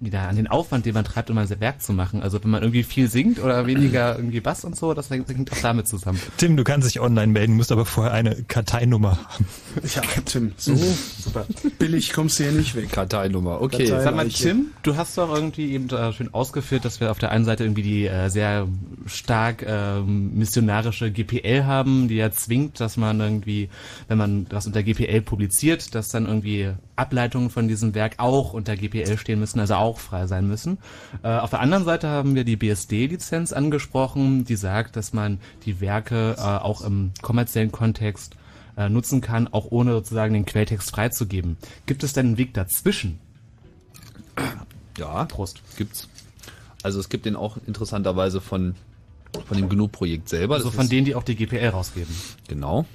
[0.00, 2.22] wieder an den Aufwand, den man treibt, um ein Werk zu machen.
[2.22, 5.56] Also wenn man irgendwie viel singt oder weniger irgendwie Bass und so, das hängt, auch
[5.60, 6.20] damit zusammen.
[6.36, 9.46] Tim, du kannst dich online melden, musst aber vorher eine Karteinummer haben.
[9.94, 11.46] Ja, Tim, so super.
[11.78, 12.90] Billig kommst du hier nicht weg.
[12.92, 13.86] Karteinummer, okay.
[13.90, 14.28] Kartei- Sag mal.
[14.28, 17.64] Tim, du hast doch irgendwie eben äh, schön ausgeführt, dass wir auf der einen Seite
[17.64, 18.68] irgendwie die äh, sehr
[19.06, 23.68] stark ähm, missionarische GPL haben, die ja zwingt, dass man irgendwie,
[24.06, 28.76] wenn man das unter GPL publiziert, dass dann irgendwie Ableitungen von diesem Werk auch unter
[28.76, 30.78] GPL stehen müssen, also auch frei sein müssen.
[31.22, 35.80] Äh, auf der anderen Seite haben wir die BSD-Lizenz angesprochen, die sagt, dass man die
[35.80, 38.36] Werke äh, auch im kommerziellen Kontext
[38.76, 41.56] äh, nutzen kann, auch ohne sozusagen den Quelltext freizugeben.
[41.86, 43.18] Gibt es denn einen Weg dazwischen?
[44.96, 45.62] Ja, Prost.
[45.76, 46.08] Gibt's.
[46.82, 48.74] Also es gibt den auch interessanterweise von
[49.46, 50.54] von dem GNU-Projekt selber.
[50.56, 52.14] Also von denen, die auch die GPL rausgeben.
[52.48, 52.86] Genau.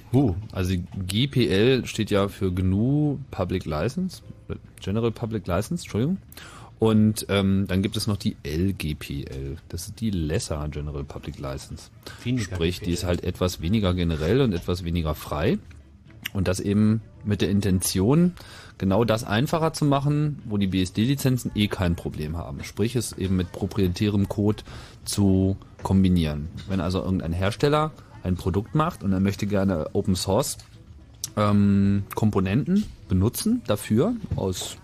[0.52, 0.74] Also
[1.06, 4.22] GPL steht ja für GNU Public License,
[4.80, 6.18] General Public License, Entschuldigung.
[6.78, 11.90] Und ähm, dann gibt es noch die LGPL, das ist die Lesser General Public License.
[12.24, 12.92] Weniger Sprich, die GPL.
[12.92, 15.58] ist halt etwas weniger generell und etwas weniger frei.
[16.32, 18.34] Und das eben mit der Intention,
[18.78, 22.64] genau das einfacher zu machen, wo die BSD-Lizenzen eh kein Problem haben.
[22.64, 24.62] Sprich, es eben mit proprietärem Code
[25.04, 26.48] zu kombinieren.
[26.68, 30.58] Wenn also irgendein Hersteller ein Produkt macht und er möchte gerne Open Source
[31.36, 34.76] ähm, Komponenten benutzen dafür aus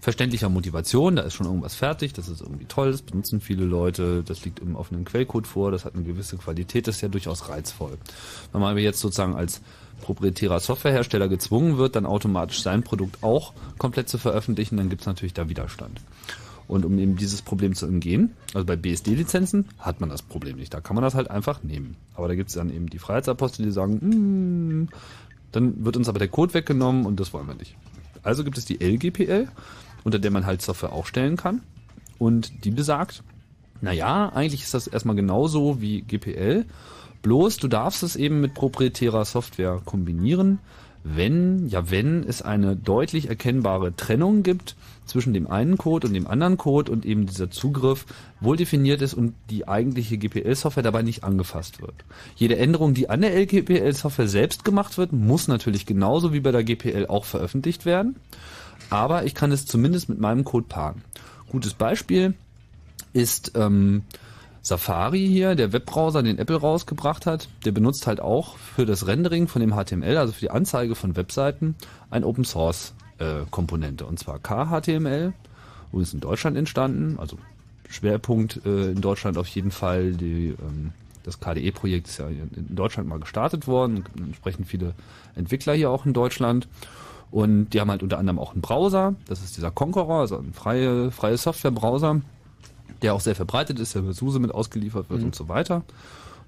[0.00, 4.24] verständlicher Motivation, da ist schon irgendwas fertig, das ist irgendwie toll, das benutzen viele Leute,
[4.24, 7.48] das liegt im offenen Quellcode vor, das hat eine gewisse Qualität, das ist ja durchaus
[7.48, 7.98] reizvoll.
[8.50, 9.60] Wenn man aber jetzt sozusagen als
[10.00, 15.06] proprietärer Softwarehersteller gezwungen wird, dann automatisch sein Produkt auch komplett zu veröffentlichen, dann gibt es
[15.06, 16.00] natürlich da Widerstand.
[16.68, 20.72] Und um eben dieses Problem zu umgehen, also bei BSD-Lizenzen hat man das Problem nicht.
[20.72, 21.96] Da kann man das halt einfach nehmen.
[22.14, 24.88] Aber da gibt es dann eben die Freiheitsapostel, die sagen, "Mm,
[25.50, 27.76] dann wird uns aber der Code weggenommen und das wollen wir nicht.
[28.22, 29.48] Also gibt es die LGPL,
[30.04, 31.62] unter der man halt Software aufstellen kann.
[32.18, 33.22] Und die besagt,
[33.80, 36.64] naja, eigentlich ist das erstmal genauso wie GPL,
[37.22, 40.58] bloß du darfst es eben mit proprietärer Software kombinieren,
[41.04, 46.26] wenn, ja wenn es eine deutlich erkennbare Trennung gibt zwischen dem einen Code und dem
[46.26, 48.06] anderen Code und eben dieser Zugriff
[48.40, 51.94] wohl definiert ist und die eigentliche GPL-Software dabei nicht angefasst wird.
[52.36, 56.62] Jede Änderung, die an der LGPL-Software selbst gemacht wird, muss natürlich genauso wie bei der
[56.62, 58.16] GPL auch veröffentlicht werden,
[58.90, 61.02] aber ich kann es zumindest mit meinem Code paaren.
[61.50, 62.34] Gutes Beispiel
[63.12, 64.04] ist ähm,
[64.62, 69.48] Safari hier, der Webbrowser, den Apple rausgebracht hat, der benutzt halt auch für das Rendering
[69.48, 71.74] von dem HTML, also für die Anzeige von Webseiten,
[72.10, 75.32] ein Open Source äh, Komponente und zwar KHTML
[76.00, 77.36] ist in Deutschland entstanden, also
[77.88, 80.12] Schwerpunkt äh, in Deutschland auf jeden Fall.
[80.12, 80.92] Die, ähm,
[81.24, 84.94] das KDE-Projekt ist ja in Deutschland mal gestartet worden, entsprechend viele
[85.36, 86.66] Entwickler hier auch in Deutschland.
[87.30, 90.52] Und die haben halt unter anderem auch einen Browser, das ist dieser Conqueror, also ein
[90.52, 92.20] freie, freie Software-Browser,
[93.02, 95.26] der auch sehr verbreitet ist, der über SUSE mit ausgeliefert wird Mhm.
[95.26, 95.82] und so weiter.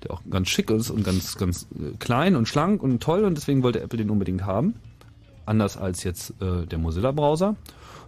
[0.02, 3.36] Der auch ganz schick ist und ganz, ganz äh, klein und schlank und toll und
[3.36, 4.74] deswegen wollte Apple den unbedingt haben.
[5.46, 7.56] anders als jetzt äh, der Mozilla-Browser.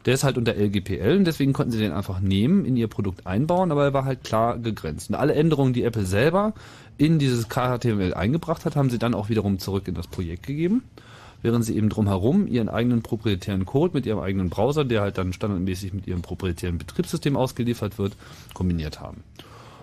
[0.07, 3.27] Der ist halt unter LGPL und deswegen konnten sie den einfach nehmen, in ihr Produkt
[3.27, 5.11] einbauen, aber er war halt klar gegrenzt.
[5.11, 6.55] Und alle Änderungen, die Apple selber
[6.97, 10.83] in dieses KHTML eingebracht hat, haben sie dann auch wiederum zurück in das Projekt gegeben,
[11.47, 15.33] während sie eben drumherum ihren eigenen proprietären Code mit ihrem eigenen Browser, der halt dann
[15.33, 18.17] standardmäßig mit ihrem proprietären Betriebssystem ausgeliefert wird,
[18.53, 19.23] kombiniert haben.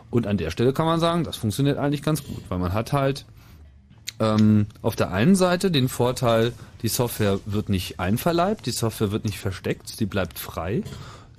[0.09, 2.91] Und an der Stelle kann man sagen, das funktioniert eigentlich ganz gut, weil man hat
[2.91, 3.23] halt
[4.19, 6.51] ähm, auf der einen Seite den Vorteil,
[6.81, 10.83] die Software wird nicht einverleibt, die Software wird nicht versteckt, die bleibt frei.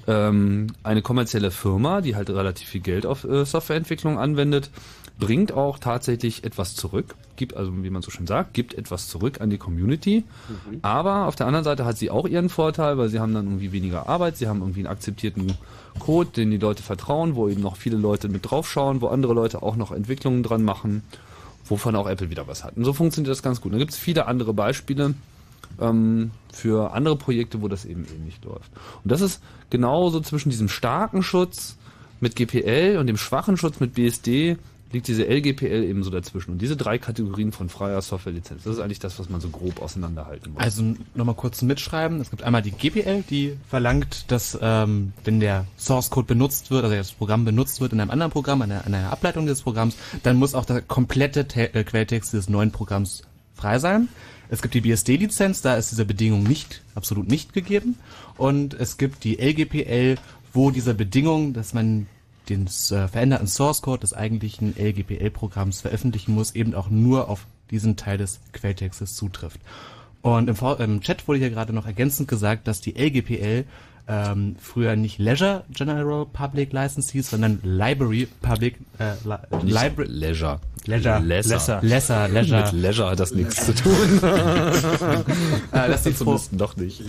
[0.06, 4.70] Ähm, eine kommerzielle Firma, die halt relativ viel Geld auf äh, Softwareentwicklung anwendet,
[5.18, 9.40] bringt auch tatsächlich etwas zurück, gibt also, wie man so schön sagt, gibt etwas zurück
[9.40, 10.24] an die Community.
[10.48, 10.78] Mhm.
[10.82, 13.72] Aber auf der anderen Seite hat sie auch ihren Vorteil, weil sie haben dann irgendwie
[13.72, 15.54] weniger Arbeit, sie haben irgendwie einen akzeptierten
[16.00, 19.62] Code, den die Leute vertrauen, wo eben noch viele Leute mit draufschauen, wo andere Leute
[19.62, 21.02] auch noch Entwicklungen dran machen,
[21.64, 22.76] wovon auch Apple wieder was hat.
[22.76, 23.72] Und so funktioniert das ganz gut.
[23.72, 25.14] Da gibt es viele andere Beispiele
[25.80, 28.70] ähm, für andere Projekte, wo das eben ähnlich läuft.
[29.02, 31.76] Und das ist genauso zwischen diesem starken Schutz
[32.20, 34.56] mit GPL und dem schwachen Schutz mit BSD
[34.94, 36.52] liegt diese LGPL eben so dazwischen.
[36.52, 39.82] Und diese drei Kategorien von freier Softwarelizenz, das ist eigentlich das, was man so grob
[39.82, 40.62] auseinanderhalten muss.
[40.62, 42.20] Also nochmal kurz Mitschreiben.
[42.20, 46.84] Es gibt einmal die GPL, die verlangt, dass ähm, wenn der Source Code benutzt wird,
[46.84, 50.36] also das Programm benutzt wird in einem anderen Programm, einer, einer Ableitung des Programms, dann
[50.36, 54.08] muss auch der komplette Te äh, Quelltext des neuen Programms frei sein.
[54.48, 57.96] Es gibt die BSD-Lizenz, da ist diese Bedingung nicht, absolut nicht gegeben.
[58.36, 60.16] Und es gibt die LGPL,
[60.52, 62.06] wo diese Bedingung, dass man
[62.48, 67.96] den äh, veränderten Source Code des eigentlichen LGPL-Programms veröffentlichen muss, eben auch nur auf diesen
[67.96, 69.60] Teil des Quelltextes zutrifft.
[70.20, 73.64] Und im, V im Chat wurde hier gerade noch ergänzend gesagt, dass die LGPL
[74.06, 80.60] ähm, früher nicht Leisure General Public License hieß, sondern Library Public äh, Li Library Leisure.
[80.86, 81.20] Leisure.
[81.20, 81.80] Lesser.
[81.82, 82.64] Lesser, Leisure.
[82.64, 83.94] Mit Leisure hat das nichts zu tun.
[84.22, 87.02] äh, das ist Zumindest noch nicht.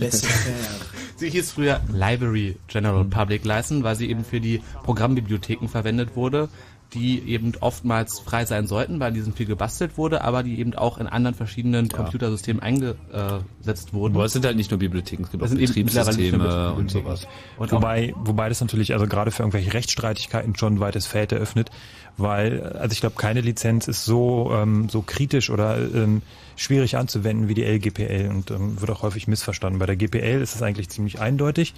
[1.18, 6.50] Sie hieß früher Library General Public License, weil sie eben für die Programmbibliotheken verwendet wurde,
[6.96, 10.98] die eben oftmals frei sein sollten, weil diesen viel gebastelt wurde, aber die eben auch
[10.98, 14.16] in anderen verschiedenen Computersystemen eingesetzt wurden.
[14.16, 16.90] Aber es sind halt nicht nur Bibliotheken, es gibt auch Betriebssysteme und Bibliotheken.
[16.90, 17.28] sowas.
[17.58, 21.70] Und wobei, wobei das natürlich also gerade für irgendwelche Rechtsstreitigkeiten schon ein weites Feld eröffnet,
[22.18, 26.22] weil also ich glaube keine Lizenz ist so ähm, so kritisch oder ähm,
[26.56, 29.80] schwierig anzuwenden wie die LGPL und ähm, wird auch häufig missverstanden.
[29.80, 31.74] Bei der GPL ist es eigentlich ziemlich eindeutig.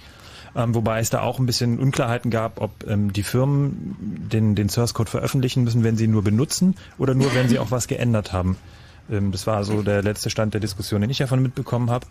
[0.56, 3.96] Ähm, wobei es da auch ein bisschen Unklarheiten gab, ob ähm, die Firmen
[4.30, 7.58] den, den Source Code veröffentlichen müssen, wenn sie ihn nur benutzen oder nur, wenn sie
[7.58, 8.56] auch was geändert haben.
[9.10, 12.06] Ähm, das war so der letzte Stand der Diskussion, den ich davon mitbekommen habe.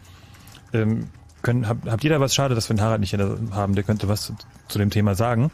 [0.74, 1.07] Ähm,
[1.41, 2.35] können, hab, habt ihr da was?
[2.35, 3.16] Schade, dass wir den Harald nicht
[3.51, 4.35] haben, der könnte was zu,
[4.67, 5.51] zu dem Thema sagen.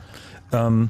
[0.51, 0.89] Ähm,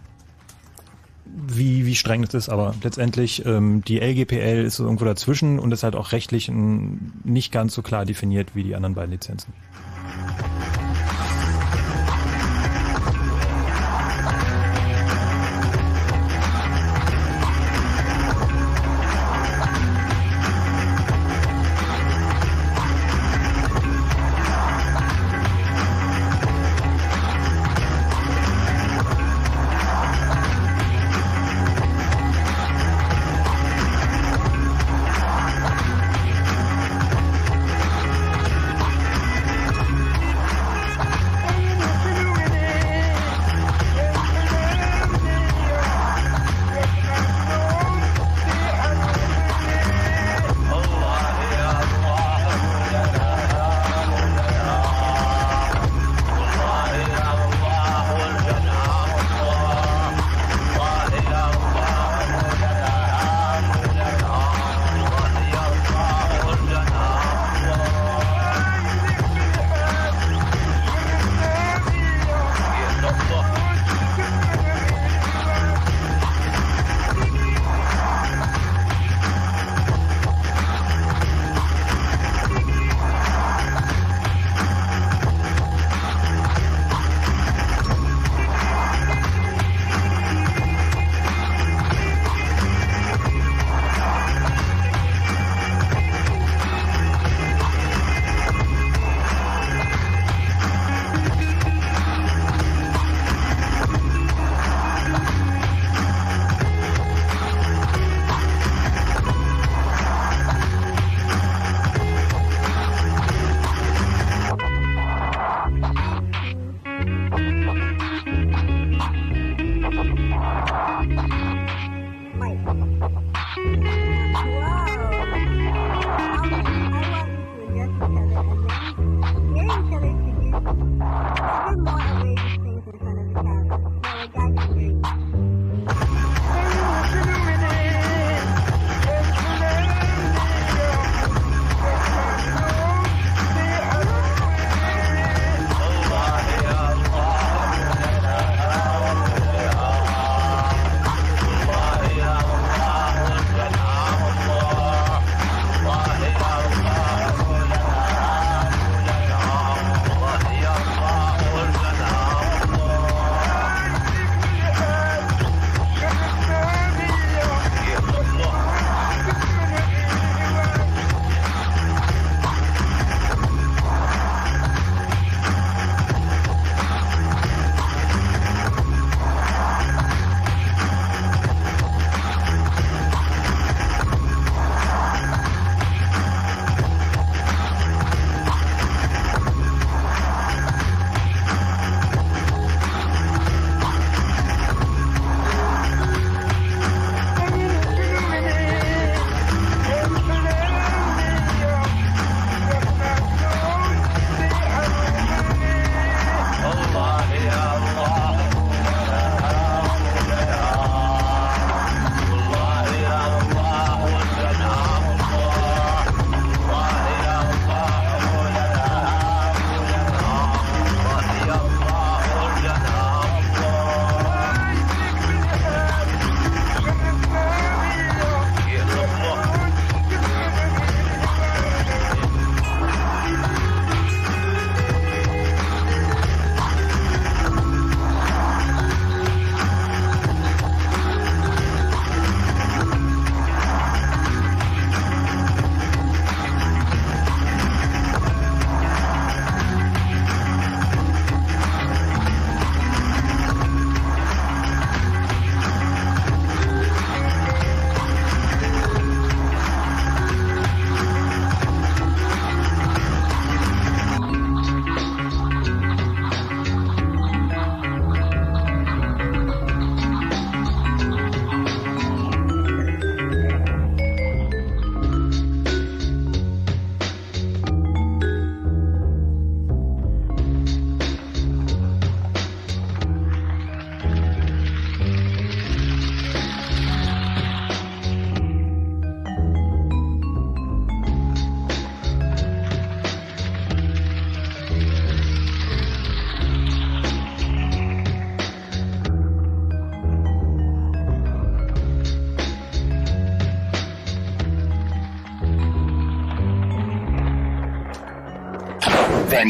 [1.25, 5.83] wie, wie streng das ist, aber letztendlich ähm, die LGPL ist irgendwo dazwischen und ist
[5.83, 9.53] halt auch rechtlich nicht ganz so klar definiert wie die anderen beiden Lizenzen.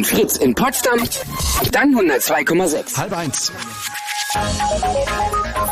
[0.03, 0.99] Fritz in Potsdam,
[1.71, 2.97] dann 102,6.
[2.97, 3.51] Halb eins.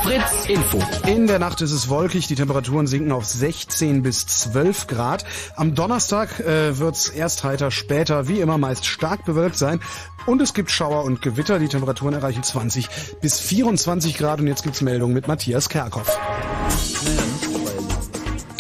[0.04, 0.80] Fritz Info.
[1.08, 5.26] In der Nacht ist es wolkig, die Temperaturen sinken auf 16 bis 12 Grad.
[5.56, 9.80] Am Donnerstag äh, wird's erst heiter, später wie immer meist stark bewölkt sein.
[10.26, 11.60] Und es gibt Schauer und Gewitter.
[11.60, 12.90] Die Temperaturen erreichen 20
[13.22, 14.40] bis 24 Grad.
[14.40, 16.18] Und jetzt gibt's Meldungen mit Matthias Kerkhoff.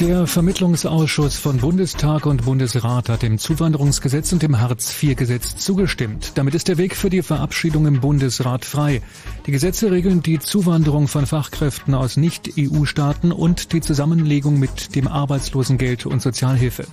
[0.02, 6.32] Der Vermittlungsausschuss von Bundestag und Bundesrat hat dem Zuwanderungsgesetz und dem Hartz-IV-Gesetz zugestimmt.
[6.34, 9.04] Damit ist der Weg für die Verabschiedung im Bundesrat frei.
[9.46, 16.08] Die Gesetze regeln die Zuwanderung von Fachkräften aus Nicht-EU-Staaten und die Zusammenlegung mit dem Arbeitslosengeld
[16.08, 16.88] und Sozialhilfe.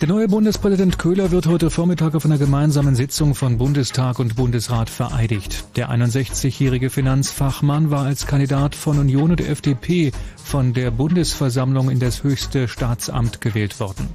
[0.00, 4.90] Der neue Bundespräsident Köhler wird heute Vormittag auf einer gemeinsamen Sitzung von Bundestag und Bundesrat
[4.90, 5.64] vereidigt.
[5.76, 10.12] Der 61-jährige Finanzfachmann war als Kandidat von Union und FDP
[10.54, 14.08] von der Bundesversammlung in das höchste Staatsamt gewählt worden.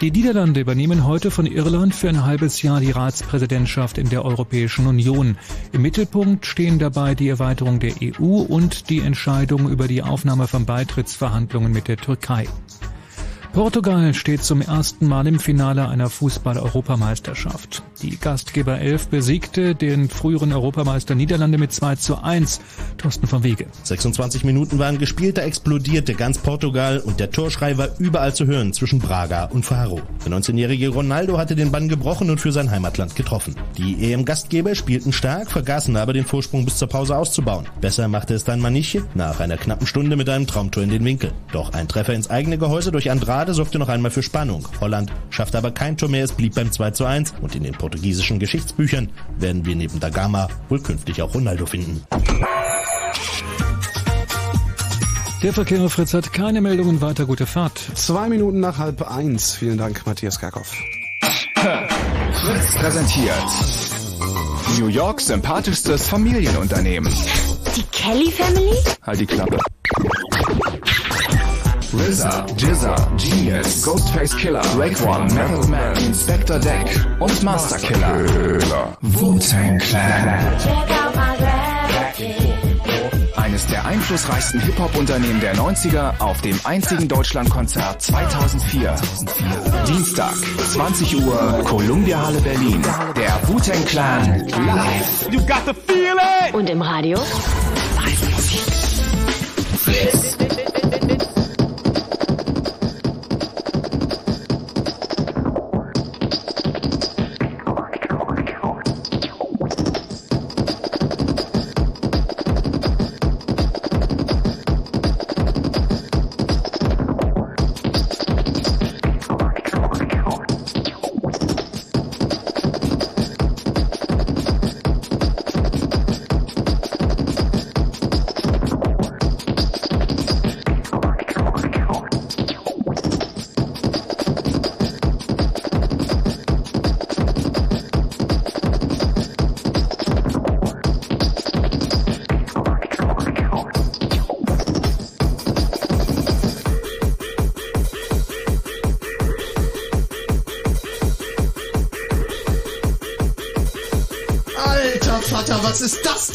[0.00, 4.86] Die Niederlande übernehmen heute von Irland für ein halbes Jahr die Ratspräsidentschaft in der Europäischen
[4.86, 5.36] Union.
[5.72, 10.64] Im Mittelpunkt stehen dabei die Erweiterung der EU und die Entscheidung über die Aufnahme von
[10.64, 12.46] Beitrittsverhandlungen mit der Türkei.
[13.52, 17.82] Portugal steht zum ersten Mal im Finale einer Fußball-Europameisterschaft.
[18.02, 22.60] Die Gastgeber 11 besiegte den früheren Europameister Niederlande mit 2 zu 1.
[22.98, 23.66] Thorsten vom Wege.
[23.82, 28.72] 26 Minuten waren gespielt, da explodierte ganz Portugal und der Torschrei war überall zu hören
[28.72, 30.02] zwischen Braga und Faro.
[30.24, 33.56] Der 19-jährige Ronaldo hatte den Bann gebrochen und für sein Heimatland getroffen.
[33.76, 37.66] Die EM-Gastgeber spielten stark, vergaßen aber den Vorsprung bis zur Pause auszubauen.
[37.80, 41.32] Besser machte es dann Maniche nach einer knappen Stunde mit einem Traumtor in den Winkel.
[41.50, 44.66] Doch ein Treffer ins eigene Gehäuse durch Andrade sorgte noch einmal für Spannung.
[44.80, 47.74] Holland schaffte aber kein Tor mehr, es blieb beim 2 zu 1 und in den
[47.74, 49.08] portugiesischen Geschichtsbüchern
[49.38, 52.02] werden wir neben Da Gama wohl künftig auch Ronaldo finden.
[55.42, 57.24] Der Verkehr Fritz hat keine Meldungen weiter.
[57.24, 57.78] Gute Fahrt.
[57.94, 59.54] Zwei Minuten nach halb eins.
[59.54, 60.72] Vielen Dank, Matthias Kerkhoff.
[61.54, 63.44] Fritz präsentiert
[64.78, 67.12] New Yorks sympathischstes Familienunternehmen.
[67.76, 68.76] Die Kelly Family?
[69.02, 69.58] Halt die Klappe.
[71.98, 76.86] RZA, Jizza, Genius, Ghostface Killer, Raekwon, Method Man, Inspector Deck
[77.18, 78.96] und Master Killer.
[79.00, 80.52] Wu-Tang Clan.
[83.36, 88.94] Eines der einflussreichsten Hip-Hop-Unternehmen der 90er auf dem einzigen Deutschlandkonzert 2004.
[89.86, 90.34] Dienstag,
[90.70, 92.80] 20 Uhr, Columbia Halle Berlin.
[93.16, 95.28] Der Wu-Tang Clan live.
[95.32, 96.54] You got the feeling!
[96.54, 97.18] Und im Radio?
[99.78, 100.27] Fritz.
[100.27, 100.27] Alter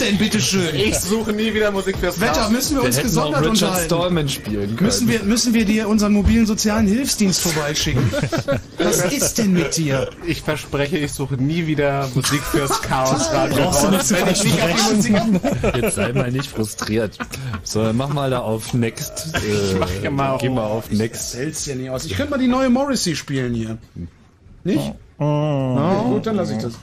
[0.03, 0.75] denn, bitteschön?
[0.75, 2.51] Ich suche nie wieder Musik fürs Wetter, Chaos.
[2.51, 3.85] müssen wir uns gesondert unterhalten.
[3.85, 4.85] Stallman spielen können.
[4.85, 8.03] Müssen wir, müssen wir dir unseren mobilen sozialen Hilfsdienst vorbeischicken?
[8.77, 10.09] Was ist denn mit dir?
[10.27, 13.63] Ich verspreche, ich suche nie wieder Musik fürs Chaos Radio.
[13.63, 14.69] Brauchst du nicht zu Wenn ich nicht auf
[15.01, 17.17] die Musik Jetzt sei mal nicht frustriert.
[17.63, 19.33] So, mach mal da auf Next.
[19.35, 21.35] Äh, Ich mach hier mal Geh auf- mal auf Next.
[21.35, 22.05] Hält's ja nicht aus.
[22.05, 23.77] Ich könnte mal die neue Morrissey spielen hier.
[24.63, 24.93] Nicht?
[25.19, 25.73] Oh.
[25.75, 26.73] Na, gut, dann lasse ich das.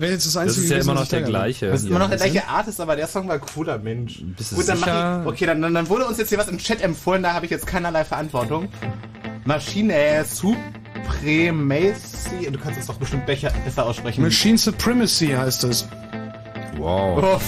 [0.00, 1.66] Wäre jetzt das Das Einzige ist ja immer noch der gleiche.
[1.68, 4.22] Das ist immer noch der gleiche Artist, aber der Song war cooler, Mensch.
[4.34, 5.18] Bist du Gut, dann sicher?
[5.18, 7.44] mach ich, okay, dann, dann, wurde uns jetzt hier was im Chat empfohlen, da habe
[7.44, 8.70] ich jetzt keinerlei Verantwortung.
[9.44, 11.90] Maschine Supremacy,
[12.50, 14.22] du kannst es doch bestimmt besser, besser aussprechen.
[14.22, 15.86] Machine Supremacy heißt es.
[16.78, 17.34] Wow.
[17.34, 17.42] Uff.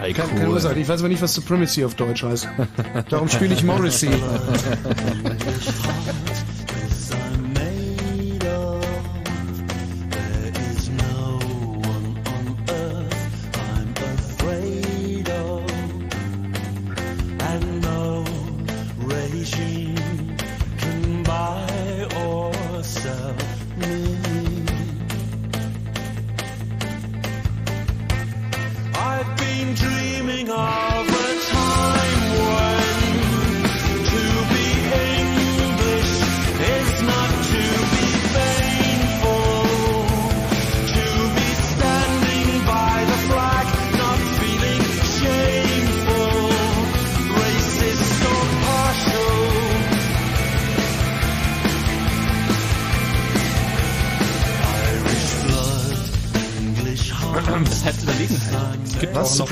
[0.00, 0.54] Ey, Keine, keine cool.
[0.54, 0.80] Ursache.
[0.80, 2.48] Ich weiß aber nicht, was Supremacy auf Deutsch heißt.
[3.10, 4.10] Darum spiele ich Morrissey.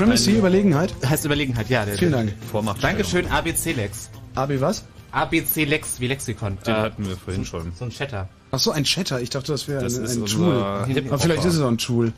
[0.01, 0.95] Supremacy, Überlegenheit?
[1.05, 1.85] Heißt Überlegenheit, ja.
[1.85, 2.33] Der, Vielen Dank.
[2.81, 4.09] Dankeschön, ABC Lex.
[4.33, 4.83] AB was?
[5.11, 6.57] ABC Lex, wie Lexikon.
[6.65, 7.71] Den hatten wir vorhin schon.
[7.77, 8.27] So ein Chatter.
[8.49, 9.21] Ach so, ein Chatter.
[9.21, 10.55] Ich dachte, das wäre ein, ein Tool.
[10.55, 12.13] Aber vielleicht ist es auch ein Tool.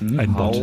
[0.00, 0.62] Ein Bot.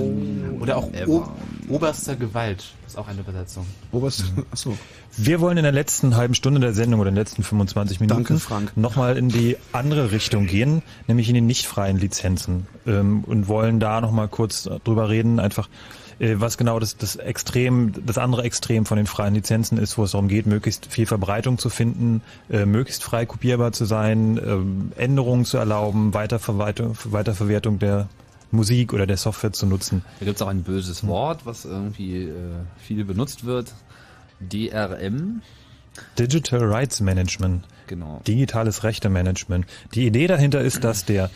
[0.62, 1.28] Oder auch o
[1.70, 2.64] oberster Gewalt.
[2.86, 3.66] Ist auch eine Übersetzung.
[3.92, 4.26] Oberst.
[4.52, 4.78] Achso.
[5.18, 8.24] Wir wollen in der letzten halben Stunde der Sendung oder in den letzten 25 Minuten
[8.24, 8.78] Danke, Frank.
[8.78, 13.80] nochmal in die andere Richtung gehen, nämlich in die nicht freien Lizenzen ähm, und wollen
[13.80, 18.86] da nochmal kurz drüber reden, einfach äh, was genau das, das Extrem, das andere Extrem
[18.86, 22.66] von den freien Lizenzen ist, wo es darum geht, möglichst viel Verbreitung zu finden, äh,
[22.66, 28.08] möglichst frei kopierbar zu sein, ähm, Änderungen zu erlauben, Weiterverwaltung, Weiterverwertung der
[28.52, 30.04] Musik oder der Software zu nutzen.
[30.20, 32.32] Da gibt es auch ein böses Wort, was irgendwie äh,
[32.78, 33.74] viel benutzt wird.
[34.40, 35.42] DRM.
[36.18, 37.64] Digital Rights Management.
[37.88, 38.22] Genau.
[38.28, 39.66] Digitales Rechtemanagement.
[39.94, 41.30] Die Idee dahinter ist, dass der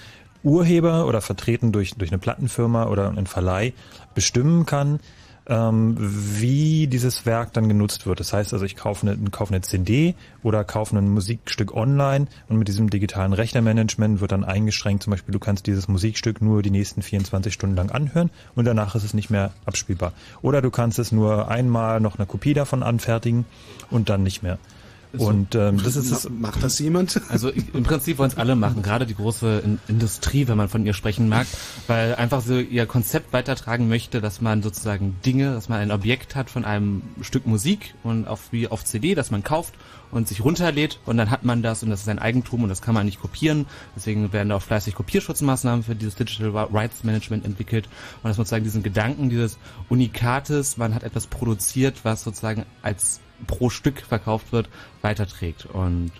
[0.43, 3.73] Urheber oder vertreten durch, durch eine Plattenfirma oder einen Verleih
[4.15, 4.99] bestimmen kann,
[5.47, 8.19] ähm, wie dieses Werk dann genutzt wird.
[8.19, 12.57] Das heißt also, ich kaufe eine, kaufe eine CD oder kaufe ein Musikstück online und
[12.57, 16.71] mit diesem digitalen Rechnermanagement wird dann eingeschränkt, zum Beispiel du kannst dieses Musikstück nur die
[16.71, 20.11] nächsten 24 Stunden lang anhören und danach ist es nicht mehr abspielbar.
[20.41, 23.45] Oder du kannst es nur einmal noch eine Kopie davon anfertigen
[23.89, 24.57] und dann nicht mehr.
[25.17, 26.29] Und ähm, das ist es.
[26.29, 27.21] Macht das jemand?
[27.29, 30.85] Also im Prinzip wollen es alle machen, gerade die große In Industrie, wenn man von
[30.85, 31.45] ihr sprechen mag,
[31.87, 36.35] weil einfach so ihr Konzept weitertragen möchte, dass man sozusagen Dinge, dass man ein Objekt
[36.35, 39.73] hat von einem Stück Musik und auf wie auf CD, das man kauft
[40.11, 42.81] und sich runterlädt und dann hat man das und das ist sein Eigentum und das
[42.81, 43.65] kann man nicht kopieren.
[43.95, 48.45] Deswegen werden da auch fleißig Kopierschutzmaßnahmen für dieses Digital Rights Management entwickelt und dass man
[48.45, 49.57] sozusagen diesen Gedanken dieses
[49.89, 54.67] Unikates, man hat etwas produziert, was sozusagen als pro Stück verkauft wird,
[55.01, 55.65] weiterträgt.
[55.67, 56.11] Und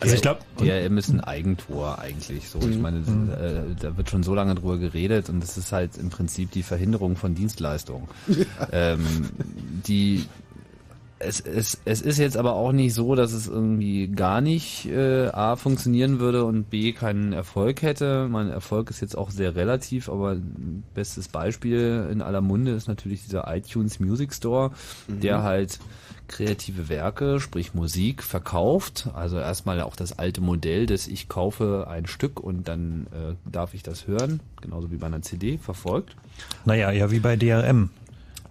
[0.00, 2.48] Also ich glaube, DRM ist ein Eigentor eigentlich.
[2.48, 2.82] So, ich Mhm.
[2.82, 3.30] meine, Mhm.
[3.30, 6.62] äh, da wird schon so lange drüber geredet und das ist halt im Prinzip die
[6.64, 8.08] Verhinderung von Dienstleistungen.
[8.72, 9.28] ähm,
[9.86, 10.24] die
[11.20, 15.28] es, es, es ist jetzt aber auch nicht so, dass es irgendwie gar nicht äh,
[15.28, 18.28] A funktionieren würde und B keinen Erfolg hätte.
[18.28, 22.88] Mein Erfolg ist jetzt auch sehr relativ, aber ein bestes Beispiel in aller Munde ist
[22.88, 24.72] natürlich dieser iTunes Music Store,
[25.08, 25.20] Mhm.
[25.20, 25.78] der halt
[26.28, 29.08] kreative Werke, sprich Musik, verkauft.
[29.14, 33.74] Also erstmal auch das alte Modell, dass ich kaufe ein Stück und dann äh, darf
[33.74, 36.16] ich das hören, genauso wie bei einer CD, verfolgt.
[36.64, 37.90] Naja, ja wie bei DRM.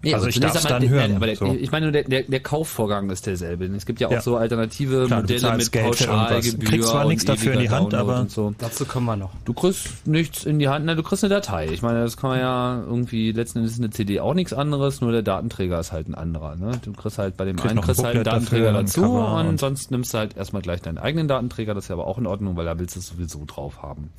[0.04, 1.16] Nee, also ich darf es dann der- hören.
[1.16, 1.46] Aber der, so.
[1.58, 3.64] Ich meine nur, der, der, der Kaufvorgang ist derselbe.
[3.66, 4.20] Es gibt ja auch Ja.
[4.20, 5.84] so alternative Klar, Modelle mit Geld.
[5.86, 6.58] Pauschalgebühr.
[6.60, 8.54] Du kriegst zwar und nichts dafür in die Hand, Download aber- und so.
[8.58, 9.30] dazu kommen wir noch.
[9.44, 11.68] Du kriegst nichts in die Hand, na, du kriegst eine Datei.
[11.72, 15.00] Ich meine, das kann man ja irgendwie, letzten Endes ist eine CD auch nichts anderes,
[15.00, 16.56] nur der Datenträger ist halt ein anderer.
[16.56, 16.72] Ne?
[16.84, 19.46] Du kriegst halt bei dem Kriegst einen noch ein kriegst halt einen Datenträger dazu und,
[19.46, 22.18] und- sonst nimmst du halt erstmal gleich deinen eigenen Datenträger, das ist ja aber auch
[22.18, 24.10] in Ordnung, weil da willst du es sowieso drauf haben.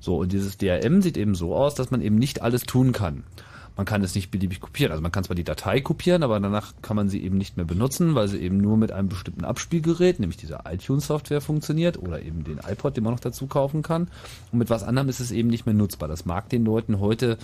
[0.00, 3.22] So, und dieses DRM sieht eben so aus, dass man eben nicht alles tun kann.
[3.76, 4.92] Man kann es nicht beliebig kopieren.
[4.92, 7.66] Also man kann zwar die Datei kopieren, aber danach kann man sie eben nicht mehr
[7.66, 12.44] benutzen, weil sie eben nur mit einem bestimmten Abspielgerät, nämlich dieser iTunes-Software funktioniert oder eben
[12.44, 14.08] den iPod, den man noch dazu kaufen kann.
[14.52, 16.08] Und mit was anderem ist es eben nicht mehr nutzbar.
[16.08, 17.38] Das mag den Leuten heute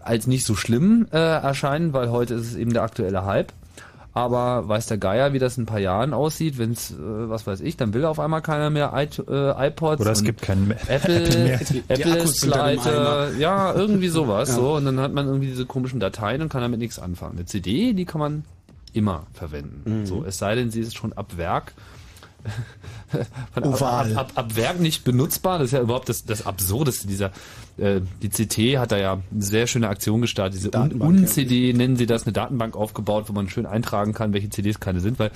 [0.00, 3.52] als nicht so schlimm äh, erscheinen, weil heute ist es eben der aktuelle Hype.
[4.16, 7.48] Aber weiß der Geier, wie das in ein paar Jahren aussieht, wenn es, äh, was
[7.48, 10.00] weiß ich, dann will auf einmal keiner mehr I äh, iPods.
[10.00, 11.60] Oder es gibt keinen Apple, Apple mehr.
[11.88, 13.38] Apple ist pleite, Eimer.
[13.38, 14.54] ja, irgendwie sowas, Ja.
[14.54, 14.74] so.
[14.76, 17.38] Und dann hat man irgendwie diese komischen Dateien und kann damit nichts anfangen.
[17.38, 18.44] Eine CD, die kann man
[18.92, 20.02] immer verwenden.
[20.02, 20.06] Mhm.
[20.06, 21.72] So, es sei denn, sie ist schon ab Werk
[23.54, 24.12] ab, Oval.
[24.12, 25.58] ab, ab, ab Werk nicht benutzbar.
[25.58, 27.30] Das ist ja überhaupt das, das Absurdeste dieser.
[27.76, 30.60] Äh, die CT hat da ja eine sehr schöne Aktion gestartet.
[30.60, 34.80] Diese Un-CD nennen sie das, eine Datenbank aufgebaut, wo man schön eintragen kann, welche CDs
[34.80, 35.30] keine sind, weil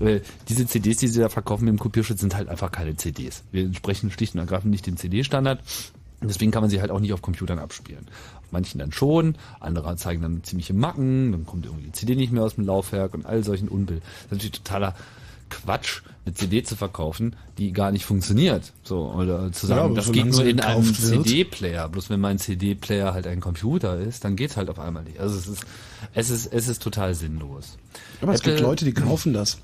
[0.00, 3.44] äh, diese CDs, die sie da verkaufen mit dem Kopierschutz, sind halt einfach keine CDs.
[3.52, 5.60] Wir entsprechen schlicht und ergreifend nicht den CD-Standard.
[6.22, 8.06] Deswegen kann man sie halt auch nicht auf Computern abspielen.
[8.36, 12.32] Auf manchen dann schon, andere zeigen dann ziemliche Macken, dann kommt irgendwie die CD nicht
[12.32, 13.98] mehr aus dem Laufwerk und all solchen Unbill.
[13.98, 14.94] Das ist natürlich totaler
[15.52, 18.72] Quatsch, eine CD zu verkaufen, die gar nicht funktioniert.
[18.82, 20.82] So, oder zu Ja, sagen, aber das geht nur in einem.
[20.94, 21.88] CD-Player.
[21.88, 25.20] Bloß wenn mein CD-Player halt ein Computer ist, dann geht's halt auf einmal nicht.
[25.20, 25.64] Also es ist,
[26.14, 27.76] es ist, es ist total sinnlos.
[28.20, 29.58] Aber es gibt Apple- Leute, die kaufen das.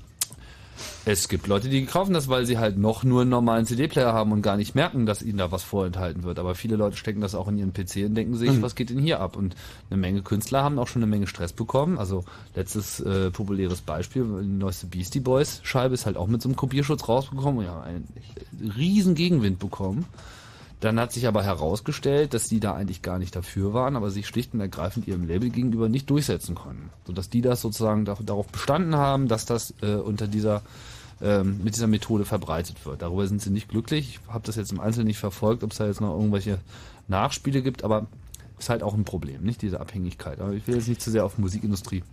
[1.05, 4.31] Es gibt Leute, die kaufen das, weil sie halt noch nur einen normalen CD-Player haben
[4.31, 6.39] und gar nicht merken, dass ihnen da was vorenthalten wird.
[6.39, 8.61] Aber viele Leute stecken das auch in ihren PC und denken sich, Mhm.
[8.61, 9.35] was geht denn hier ab?
[9.35, 9.55] Und
[9.89, 11.97] eine Menge Künstler haben auch schon eine Menge Stress bekommen.
[11.97, 12.23] Also
[12.55, 16.55] letztes äh, populäres Beispiel, die neueste Beastie Boys Scheibe ist halt auch mit so einem
[16.55, 18.07] Kopierschutz rausgekommen und ja, einen
[18.77, 20.05] riesen Gegenwind bekommen.
[20.79, 24.27] Dann hat sich aber herausgestellt, dass die da eigentlich gar nicht dafür waren, aber sich
[24.27, 26.89] schlicht und ergreifend ihrem Label gegenüber nicht durchsetzen konnten.
[27.05, 30.61] Sodass die das sozusagen da, darauf bestanden haben, dass das äh, unter dieser
[31.21, 33.01] ähm, mit dieser Methode verbreitet wird.
[33.01, 34.19] Darüber sind sie nicht glücklich.
[34.21, 36.59] Ich habe das jetzt im Einzelnen nicht verfolgt, ob es da jetzt noch irgendwelche
[37.09, 38.07] Nachspiele gibt, aber
[38.57, 40.39] ist halt auch ein Problem, nicht diese Abhängigkeit.
[40.39, 42.03] Aber ich will jetzt nicht zu sehr auf Musikindustrie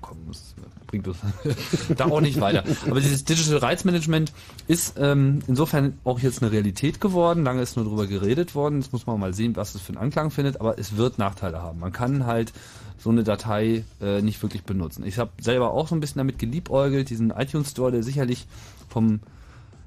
[0.00, 0.24] kommen.
[0.28, 0.54] Das
[0.94, 1.18] bringt uns
[1.96, 2.64] da auch nicht weiter.
[2.88, 4.32] Aber dieses Digital Rights Management
[4.68, 7.42] ist ähm, insofern auch jetzt eine Realität geworden.
[7.44, 8.80] Lange ist nur darüber geredet worden.
[8.80, 10.60] Jetzt muss man mal sehen, was es für einen Anklang findet.
[10.60, 11.80] Aber es wird Nachteile haben.
[11.80, 12.52] Man kann halt
[12.98, 15.04] so eine Datei äh, nicht wirklich benutzen.
[15.04, 18.46] Ich habe selber auch so ein bisschen damit geliebäugelt, diesen iTunes Store, der sicherlich
[18.88, 19.20] vom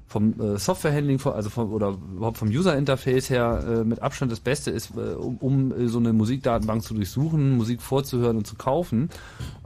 [0.08, 4.70] vom äh, Softwarehandling, also vom, oder überhaupt vom User-Interface her äh, mit Abstand das Beste
[4.70, 9.10] ist, äh, um, um äh, so eine Musikdatenbank zu durchsuchen, Musik vorzuhören und zu kaufen.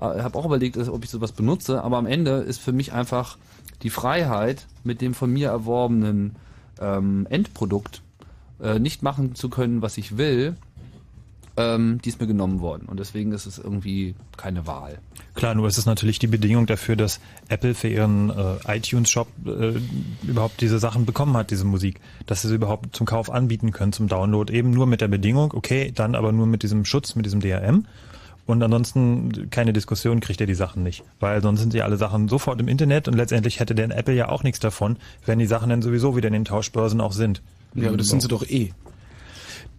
[0.00, 2.92] Äh, ich habe auch überlegt, ob ich sowas benutze, aber am Ende ist für mich
[2.92, 3.38] einfach
[3.82, 6.36] die Freiheit, mit dem von mir erworbenen
[6.80, 8.02] ähm, Endprodukt
[8.60, 10.56] äh, nicht machen zu können, was ich will,
[11.56, 12.86] ähm, die ist mir genommen worden.
[12.86, 14.98] Und deswegen ist es irgendwie keine Wahl.
[15.34, 19.74] Klar, nur ist es natürlich die Bedingung dafür, dass Apple für ihren äh, iTunes-Shop äh,
[20.26, 22.00] überhaupt diese Sachen bekommen hat, diese Musik.
[22.26, 24.52] Dass sie sie überhaupt zum Kauf anbieten können, zum Download.
[24.52, 27.86] Eben nur mit der Bedingung, okay, dann aber nur mit diesem Schutz, mit diesem DRM.
[28.44, 31.04] Und ansonsten keine Diskussion kriegt er die Sachen nicht.
[31.20, 34.28] Weil sonst sind ja alle Sachen sofort im Internet und letztendlich hätte der Apple ja
[34.28, 37.40] auch nichts davon, wenn die Sachen dann sowieso wieder in den Tauschbörsen auch sind.
[37.74, 38.72] Ja, aber das sind sie doch eh.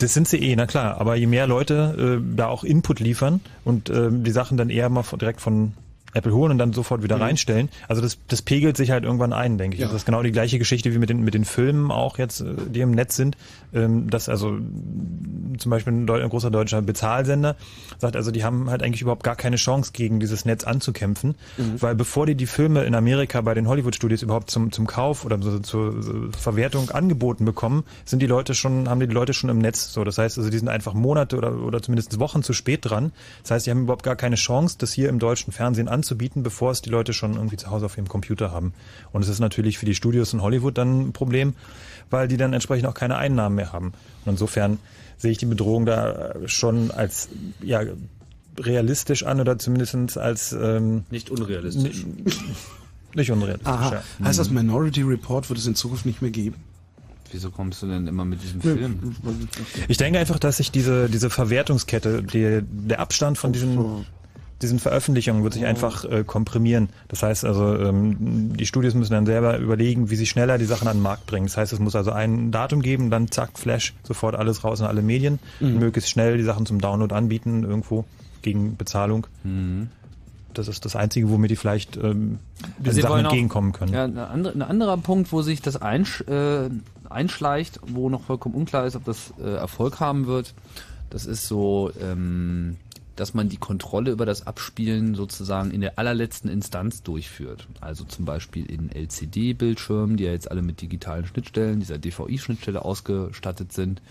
[0.03, 0.99] Das sind sie eh, na klar.
[0.99, 4.89] Aber je mehr Leute äh, da auch Input liefern und äh, die Sachen dann eher
[4.89, 5.75] mal direkt von
[6.13, 7.21] Apple holen und dann sofort wieder Mhm.
[7.23, 7.69] reinstellen.
[7.87, 9.81] Also das, das pegelt sich halt irgendwann ein, denke ich.
[9.81, 9.87] Ja.
[9.87, 12.53] Das ist genau die gleiche Geschichte wie mit den, mit den Filmen auch jetzt, äh,
[12.69, 13.37] die im Netz sind.
[13.73, 14.57] Ähm, dass also
[15.57, 17.55] zum Beispiel ein, ein großer deutscher Bezahlsender
[17.97, 21.35] sagt, also die haben halt eigentlich überhaupt gar keine Chance, gegen dieses Netz anzukämpfen.
[21.57, 21.81] Mhm.
[21.81, 25.39] Weil bevor die die Filme in Amerika bei den Hollywood-Studios überhaupt zum, zum Kauf oder
[25.41, 29.91] so, zur Verwertung angeboten bekommen, sind die Leute schon, haben die Leute schon im Netz.
[29.93, 33.11] So, das heißt also, die sind einfach Monate oder, oder zumindest Wochen zu spät dran.
[33.41, 36.02] Das heißt, die haben überhaupt gar keine Chance, das hier im deutschen Fernsehen anzubieten,
[36.43, 38.73] bevor es die Leute schon irgendwie zu Hause auf ihrem Computer haben.
[39.11, 41.55] Und es ist natürlich für die Studios in Hollywood dann ein Problem,
[42.09, 43.93] weil die dann entsprechend auch keine Einnahmen mehr haben.
[44.25, 44.79] Und insofern
[45.17, 47.29] sehe ich die Bedrohung da schon als
[47.61, 47.81] ja
[48.59, 52.05] realistisch an oder zumindest als ähm, Nicht unrealistisch.
[53.15, 53.67] Nicht, unrealistisch.
[53.67, 53.93] Aha.
[54.19, 54.25] Ja.
[54.25, 56.55] Heißt das Minority Report wird es in Zukunft nicht mehr geben?
[57.31, 58.61] Wieso kommst du denn immer mit diesem.
[58.61, 59.15] Film?
[59.87, 64.05] Ich denke einfach, dass sich diese, diese Verwertungskette, die, der Abstand von diesen,
[64.63, 66.89] diesen Veröffentlichungen wird sich einfach äh, komprimieren.
[67.09, 70.87] Das heißt also, ähm, die Studios müssen dann selber überlegen, wie sie schneller die Sachen
[70.87, 71.45] an den Markt bringen.
[71.45, 74.85] Das heißt, es muss also ein Datum geben, dann zack, Flash, sofort alles raus in
[74.87, 75.77] alle Medien, Mhm.
[75.79, 78.05] möglichst schnell die Sachen zum Download anbieten, irgendwo
[78.41, 79.27] gegen Bezahlung.
[80.53, 82.39] Das ist das Einzige, womit die vielleicht ähm,
[82.85, 83.93] Also Sachen auch- entgegenkommen können.
[83.93, 86.69] Ja, ein, andere, ein anderer Punkt, wo sich das einsch, äh,
[87.09, 90.53] einschleicht, wo noch vollkommen unklar ist, ob das äh, Erfolg haben wird,
[91.09, 92.77] das ist so, ähm,
[93.15, 97.67] dass man die Kontrolle über das Abspielen sozusagen in der allerletzten Instanz durchführt.
[97.79, 103.71] Also zum Beispiel in LCD-Bildschirmen, die ja jetzt alle mit digitalen Schnittstellen, dieser DVI-Schnittstelle ausgestattet
[103.71, 104.01] sind.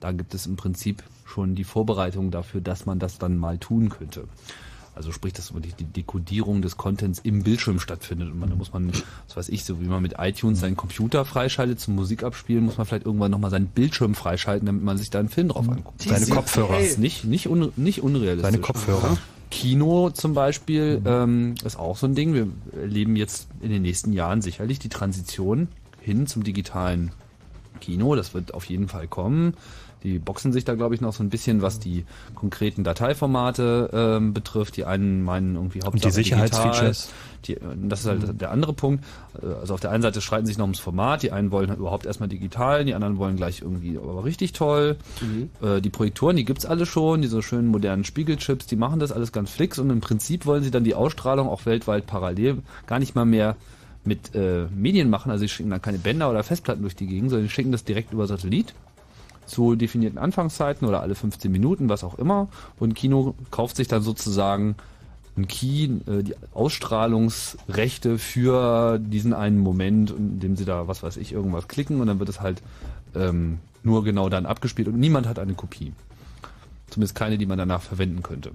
[0.00, 3.88] Da gibt es im Prinzip schon die Vorbereitung dafür, dass man das dann mal tun
[3.88, 4.24] könnte.
[4.94, 8.30] Also sprich, dass wirklich die Dekodierung des Contents im Bildschirm stattfindet.
[8.30, 8.92] Und man, da muss man,
[9.26, 12.86] was weiß ich, so wie man mit iTunes seinen Computer freischaltet zum Musikabspielen, muss man
[12.86, 16.02] vielleicht irgendwann nochmal seinen Bildschirm freischalten, damit man sich da einen Film drauf anguckt.
[16.02, 16.74] Seine Kopfhörer.
[16.74, 18.42] Das ist nicht, nicht, un, nicht unrealistisch.
[18.42, 19.16] Seine Kopfhörer.
[19.50, 22.34] Kino zum Beispiel ähm, ist auch so ein Ding.
[22.34, 22.48] Wir
[22.78, 25.68] erleben jetzt in den nächsten Jahren sicherlich die Transition
[26.00, 27.12] hin zum digitalen
[27.80, 28.14] Kino.
[28.14, 29.54] Das wird auf jeden Fall kommen.
[30.02, 34.34] Die boxen sich da, glaube ich, noch so ein bisschen, was die konkreten Dateiformate ähm,
[34.34, 34.76] betrifft.
[34.76, 37.08] Die einen meinen irgendwie Hauptsache Sicherheitsfeatures?
[37.46, 37.76] digital.
[37.76, 39.04] Die, das ist halt der andere Punkt.
[39.42, 41.22] Äh, Also auf der einen Seite streiten sich noch ums Format.
[41.22, 44.96] Die einen wollen halt überhaupt erstmal digital, die anderen wollen gleich irgendwie aber richtig toll.
[45.60, 49.32] Äh, die Projektoren, die gibt's alle schon, diese schönen modernen Spiegelchips, die machen das alles
[49.32, 53.14] ganz flix und im Prinzip wollen sie dann die Ausstrahlung auch weltweit parallel gar nicht
[53.14, 53.56] mal mehr
[54.04, 57.30] mit äh, Medien machen, also sie schicken dann keine Bänder oder Festplatten durch die Gegend,
[57.30, 58.74] sondern sie schicken das direkt über Satellit
[59.52, 62.48] zu definierten Anfangszeiten oder alle 15 Minuten, was auch immer.
[62.78, 64.76] Und Kino kauft sich dann sozusagen
[65.36, 71.16] ein Key, äh, die Ausstrahlungsrechte für diesen einen Moment, in dem sie da, was weiß
[71.18, 72.62] ich, irgendwas klicken und dann wird es halt
[73.14, 75.92] ähm, nur genau dann abgespielt und niemand hat eine Kopie.
[76.88, 78.50] Zumindest keine, die man danach verwenden könnte.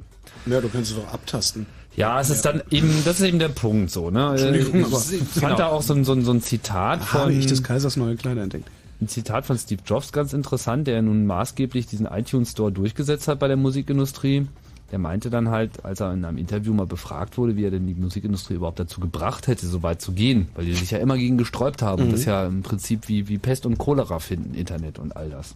[0.45, 1.65] Ja, du kannst es doch abtasten.
[1.95, 4.25] Ja, es ist dann eben, das ist eben der Punkt so, ne?
[4.25, 5.55] Aber- ich fand genau.
[5.55, 7.21] da auch so ein, so ein, so ein Zitat von.
[7.21, 8.69] Habe ich des Kaisers neue Kleider entdeckt.
[8.99, 13.39] Ein Zitat von Steve Jobs ganz interessant, der nun maßgeblich diesen iTunes Store durchgesetzt hat
[13.39, 14.47] bei der Musikindustrie.
[14.91, 17.85] Der meinte dann halt, als er in einem Interview mal befragt wurde, wie er denn
[17.85, 21.17] die Musikindustrie überhaupt dazu gebracht hätte, so weit zu gehen, weil die sich ja immer
[21.17, 22.11] gegen gesträubt haben Mhm.
[22.11, 25.55] das ja im Prinzip wie, wie Pest und Cholera finden, Internet und all das.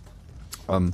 [0.72, 0.92] Ähm,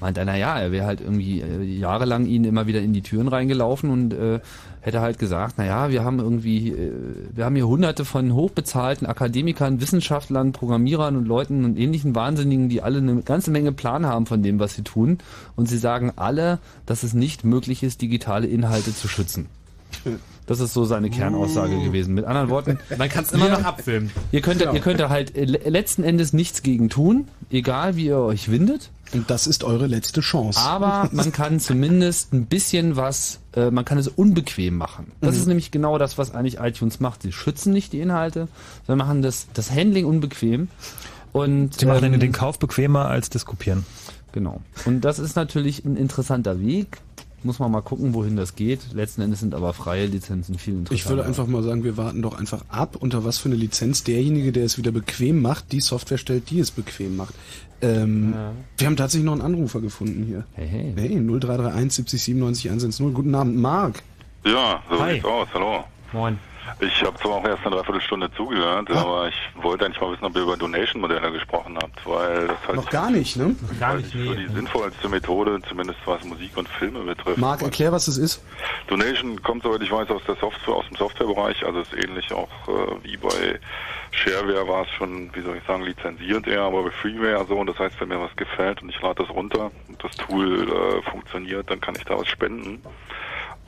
[0.00, 3.28] meint einer, ja, er wäre halt irgendwie äh, jahrelang ihnen immer wieder in die Türen
[3.28, 4.40] reingelaufen und äh,
[4.80, 6.92] hätte halt gesagt, naja, wir haben irgendwie, äh,
[7.34, 12.80] wir haben hier hunderte von hochbezahlten Akademikern, Wissenschaftlern, Programmierern und Leuten und ähnlichen Wahnsinnigen, die
[12.82, 15.18] alle eine ganze Menge Plan haben von dem, was sie tun.
[15.56, 19.46] Und sie sagen alle, dass es nicht möglich ist, digitale Inhalte zu schützen.
[20.46, 22.14] Das ist so seine Kernaussage gewesen.
[22.14, 24.10] Mit anderen Worten, Man kann es immer noch abfilmen.
[24.32, 24.72] Ihr könnt, Genau.
[24.74, 28.50] ihr könnt da halt äh, le- letzten Endes nichts gegen tun, egal wie ihr euch
[28.50, 28.90] windet.
[29.14, 30.60] Und das ist eure letzte Chance.
[30.60, 35.12] Aber man kann zumindest ein bisschen was, äh, man kann es unbequem machen.
[35.20, 35.40] Das Mhm.
[35.40, 37.22] ist nämlich genau das, was eigentlich iTunes macht.
[37.22, 38.48] Sie schützen nicht die Inhalte,
[38.86, 40.68] sondern machen das, das Handling unbequem.
[41.32, 43.84] Und, Sie machen ähm, den Kauf bequemer als das Kopieren.
[44.32, 44.60] Genau.
[44.84, 46.98] Und das ist natürlich ein interessanter Weg.
[47.44, 48.80] Muss man mal gucken, wohin das geht.
[48.92, 50.94] Letzten Endes sind aber freie Lizenzen viel interessanter.
[50.94, 54.02] Ich würde einfach mal sagen, wir warten doch einfach ab, unter was für eine Lizenz
[54.02, 57.34] derjenige, der es wieder bequem macht, die Software stellt, die es bequem macht.
[57.80, 58.34] Ähm,
[58.76, 60.44] Wir haben tatsächlich noch einen Anrufer gefunden hier.
[60.54, 60.92] Hey, hey.
[60.96, 63.14] Hey, 0331 70 97 110.
[63.14, 64.02] Guten Abend, Marc.
[64.44, 65.14] Ja, so Hi.
[65.14, 65.48] sieht's aus.
[65.54, 65.84] Hallo.
[66.12, 66.38] Moin.
[66.80, 70.36] Ich habe zwar auch erst eine Dreiviertelstunde zugehört, aber ich wollte eigentlich mal wissen, ob
[70.36, 73.54] ihr über Donation-Modelle gesprochen habt, weil das halt Noch gar nicht, ne?
[73.80, 77.38] Gar nicht, so die sinnvollste Methode, zumindest was Musik und Filme betrifft.
[77.38, 78.42] Marc, erklär, was das ist.
[78.86, 82.48] Donation kommt, soweit ich weiß, aus der Software, aus dem Softwarebereich, also ist ähnlich auch
[82.68, 83.58] äh, wie bei
[84.10, 87.56] Shareware war es schon, wie soll ich sagen, lizenziert eher, aber bei Freeware so.
[87.56, 90.68] Und das heißt, wenn mir was gefällt und ich lade das runter und das Tool
[90.68, 92.82] äh, funktioniert, dann kann ich da was spenden.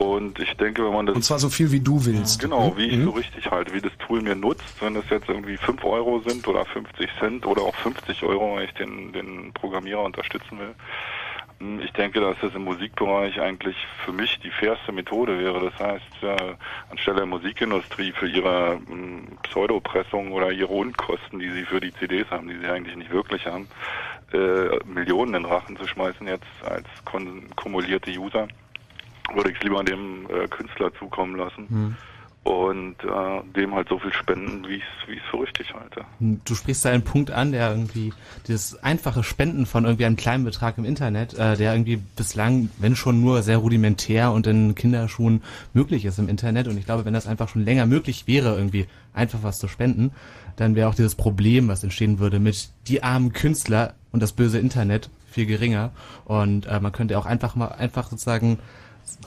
[0.01, 2.41] Und ich denke, wenn man das Und zwar so viel, wie du willst.
[2.41, 3.03] Genau, wie ich Mhm.
[3.05, 6.47] so richtig halte, wie das Tool mir nutzt, wenn es jetzt irgendwie 5 Euro sind
[6.47, 10.73] oder 50 Cent oder auch 50 Euro, wenn ich den, den Programmierer unterstützen will.
[11.59, 15.59] Hm, Ich denke, dass das im Musikbereich eigentlich für mich die fairste Methode wäre.
[15.69, 16.55] Das heißt, äh,
[16.89, 22.25] anstelle der Musikindustrie für ihre hm, Pseudopressung oder ihre Unkosten, die sie für die CDs
[22.31, 23.67] haben, die sie eigentlich nicht wirklich haben,
[24.33, 26.87] äh, Millionen in Rachen zu schmeißen jetzt als
[27.55, 28.47] kumulierte User,
[29.33, 31.95] würde ich es lieber dem äh, Künstler zukommen lassen
[32.43, 36.03] und äh, dem halt so viel spenden, wie ich es für richtig halte.
[36.19, 38.13] Du sprichst da einen Punkt an, der irgendwie
[38.47, 42.95] dieses einfache Spenden von irgendwie einem kleinen Betrag im Internet, äh, der irgendwie bislang, wenn
[42.95, 45.43] schon nur sehr rudimentär und in Kinderschuhen
[45.73, 46.67] möglich ist im Internet.
[46.67, 50.11] Und ich glaube, wenn das einfach schon länger möglich wäre, irgendwie einfach was zu spenden,
[50.55, 54.57] dann wäre auch dieses Problem, was entstehen würde mit die armen Künstler und das böse
[54.57, 55.91] Internet viel geringer.
[56.25, 58.57] Und äh, man könnte auch einfach mal einfach sozusagen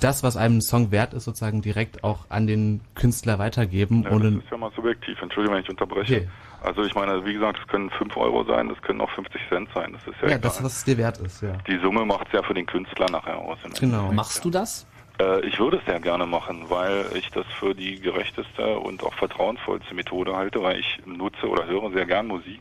[0.01, 4.11] das, was einem ein Song wert ist, sozusagen direkt auch an den Künstler weitergeben, Ja,
[4.11, 6.17] ohne das ist ja mal subjektiv, Entschuldigung, wenn ich unterbreche.
[6.17, 6.29] Okay.
[6.63, 9.69] Also ich meine, wie gesagt, es können 5 Euro sein, das können auch 50 Cent
[9.75, 10.41] sein, das ist ja, ja, egal.
[10.41, 11.53] das, was es dir wert ist, ja.
[11.67, 13.59] Die Summe macht es ja für den Künstler nachher aus.
[13.79, 13.97] Genau.
[13.97, 14.15] Endeffekt.
[14.15, 14.87] Machst du das?
[15.21, 19.15] Äh, ich würde es sehr gerne machen, weil ich das für die gerechteste und auch
[19.15, 22.61] vertrauensvollste Methode halte, weil ich nutze oder höre sehr gern Musik,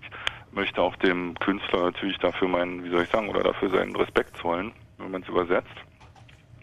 [0.52, 4.38] möchte auch dem Künstler natürlich dafür meinen, wie soll ich sagen, oder dafür seinen Respekt
[4.38, 5.74] zollen, wenn man es übersetzt.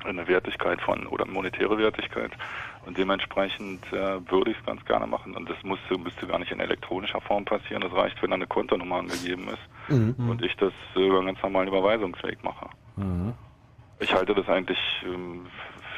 [0.04, 2.32] Eine Wertigkeit von oder monetäre Wertigkeit.
[2.86, 5.36] Und dementsprechend äh, würde ich es ganz gerne machen.
[5.36, 7.82] Und das musste, müsste gar nicht in elektronischer Form passieren.
[7.82, 9.58] Das reicht, wenn da eine Kontonummer angegeben ist
[9.90, 10.30] Mhm.
[10.30, 12.66] und ich das über einen ganz normalen Überweisungsweg mache.
[13.98, 15.46] Ich halte das eigentlich ähm,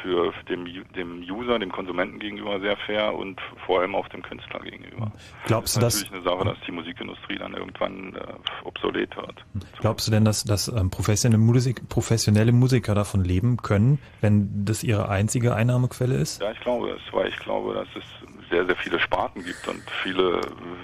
[0.02, 0.66] für dem,
[0.96, 5.12] dem User, dem Konsumenten gegenüber sehr fair und vor allem auch dem Künstler gegenüber.
[5.46, 9.16] Glaubst du, das dass ist natürlich eine Sache, dass die Musikindustrie dann irgendwann äh, obsolet
[9.16, 9.44] wird.
[9.80, 14.82] glaubst du denn, dass, dass ähm, professionelle, Musik, professionelle Musiker davon leben können, wenn das
[14.82, 16.42] ihre einzige Einnahmequelle ist?
[16.42, 18.04] Ja, ich glaube es, weil ich glaube, dass es
[18.52, 20.40] sehr, sehr viele Sparten gibt und viele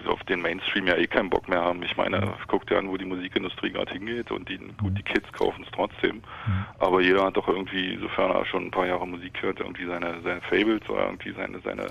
[0.07, 1.83] auf den Mainstream ja eh keinen Bock mehr haben.
[1.83, 5.31] Ich meine, guck dir an, wo die Musikindustrie gerade hingeht und die, gut, die Kids
[5.33, 6.23] kaufen es trotzdem.
[6.79, 10.21] Aber jeder hat doch irgendwie, sofern er schon ein paar Jahre Musik hört, irgendwie seine,
[10.23, 11.87] seine Fables oder irgendwie seine, seine,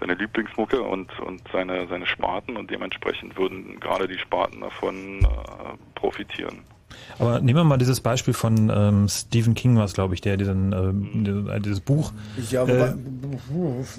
[0.00, 5.76] seine Lieblingsmucke und, und seine, seine Sparten und dementsprechend würden gerade die Sparten davon äh,
[5.94, 6.64] profitieren.
[7.18, 10.72] Aber nehmen wir mal dieses Beispiel von ähm, Stephen King, was glaube ich, der diesen,
[10.72, 12.12] ähm, äh, dieses Buch.
[12.50, 12.94] Ja, äh, wobei,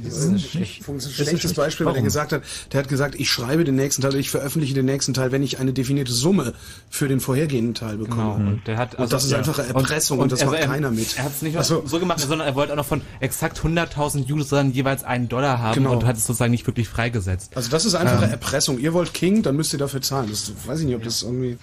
[0.04, 2.42] das ist ein, nicht- ein das ist schlechtes nicht- Beispiel, weil er gesagt hat,
[2.72, 5.44] der hat gesagt, ich schreibe den nächsten Teil, oder ich veröffentliche den nächsten Teil, wenn
[5.44, 6.54] ich eine definierte Summe
[6.90, 8.36] für den vorhergehenden Teil bekomme.
[8.38, 8.50] Genau.
[8.52, 9.38] Und der hat und das ist ja.
[9.38, 11.18] einfach Erpressung und, das also macht er, keiner mit.
[11.18, 11.84] Er hat es nicht Ach so.
[11.86, 15.76] so gemacht, sondern er wollte auch noch von exakt 100.000 Usern jeweils einen Dollar haben
[15.76, 15.94] Genau.
[15.94, 17.56] und hat es sozusagen nicht wirklich freigesetzt.
[17.56, 18.80] Also das ist einfache Ähm, Erpressung.
[18.80, 20.28] Ihr wollt King, dann müsst ihr dafür zahlen.
[20.30, 21.58] Das weiß ich nicht, ob das irgendwie...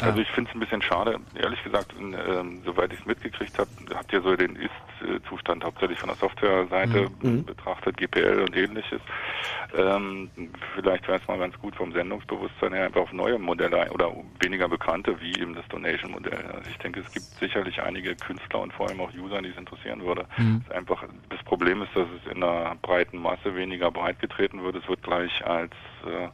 [0.00, 3.70] Also ich finde es ein bisschen schade, ehrlich gesagt, ähm, soweit ich es mitgekriegt habe,
[3.94, 7.44] habt ihr so den Ist-Zustand hauptsächlich von der Softwareseite Mhm.
[7.44, 9.00] betrachtet, GPL und ähnliches.
[9.74, 10.30] Ähm,
[10.74, 14.68] vielleicht wäre es mal ganz gut vom Sendungsbewusstsein her einfach auf neue Modelle oder weniger
[14.68, 16.46] bekannte, wie eben das Donation-Modell.
[16.46, 19.56] Also ich denke, es gibt sicherlich einige Künstler und vor allem auch User, die es
[19.56, 20.26] interessieren würde.
[20.36, 20.62] Mhm.
[20.66, 24.76] Ist einfach, das Problem ist, dass es in einer breiten Masse weniger breit getreten wird.
[24.76, 25.72] Es wird gleich als
[26.04, 26.28] äh,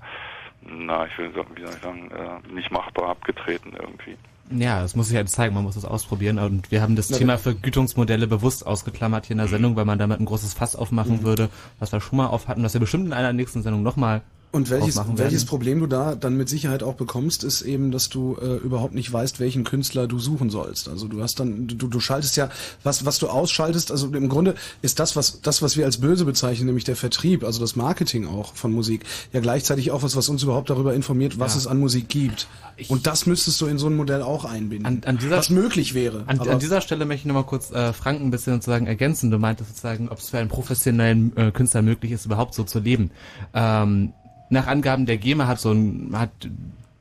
[0.66, 4.16] na, ich will sagen, wie soll ich sagen, äh, nicht machbar abgetreten irgendwie.
[4.50, 7.16] Ja, das muss sich halt zeigen, man muss das ausprobieren und wir haben das Na,
[7.16, 11.18] Thema Vergütungsmodelle bewusst ausgeklammert hier in der Sendung, weil man damit ein großes Fass aufmachen
[11.20, 11.22] Mhm.
[11.22, 14.20] würde, was wir schon mal auf hatten, was wir bestimmt in einer nächsten Sendung nochmal
[14.52, 15.46] Und welches, welches.
[15.46, 19.10] Problem du da dann mit Sicherheit auch bekommst, ist eben, dass du äh, überhaupt nicht
[19.10, 20.88] weißt, welchen Künstler du suchen sollst.
[20.88, 22.50] Also du hast dann, du, du schaltest ja,
[22.84, 26.26] was, was du ausschaltest, also im Grunde ist das, was, das, was wir als böse
[26.26, 30.28] bezeichnen, nämlich der Vertrieb, also das Marketing auch von Musik, ja gleichzeitig auch was, was
[30.28, 31.58] uns überhaupt darüber informiert, was Ja.
[31.60, 32.46] es an Musik gibt.
[32.88, 34.86] Und das müsstest du in so ein Modell auch einbinden.
[34.86, 36.24] An, an dieser, was möglich wäre.
[36.26, 39.30] An, an dieser Stelle möchte ich nochmal kurz äh, Frank ein bisschen sozusagen ergänzen.
[39.30, 42.80] Du meintest sozusagen, ob es für einen professionellen äh, Künstler möglich ist, überhaupt so zu
[42.80, 43.10] leben.
[43.54, 44.12] Ähm,
[44.52, 46.30] nach Angaben der GEMA hat so ein, hat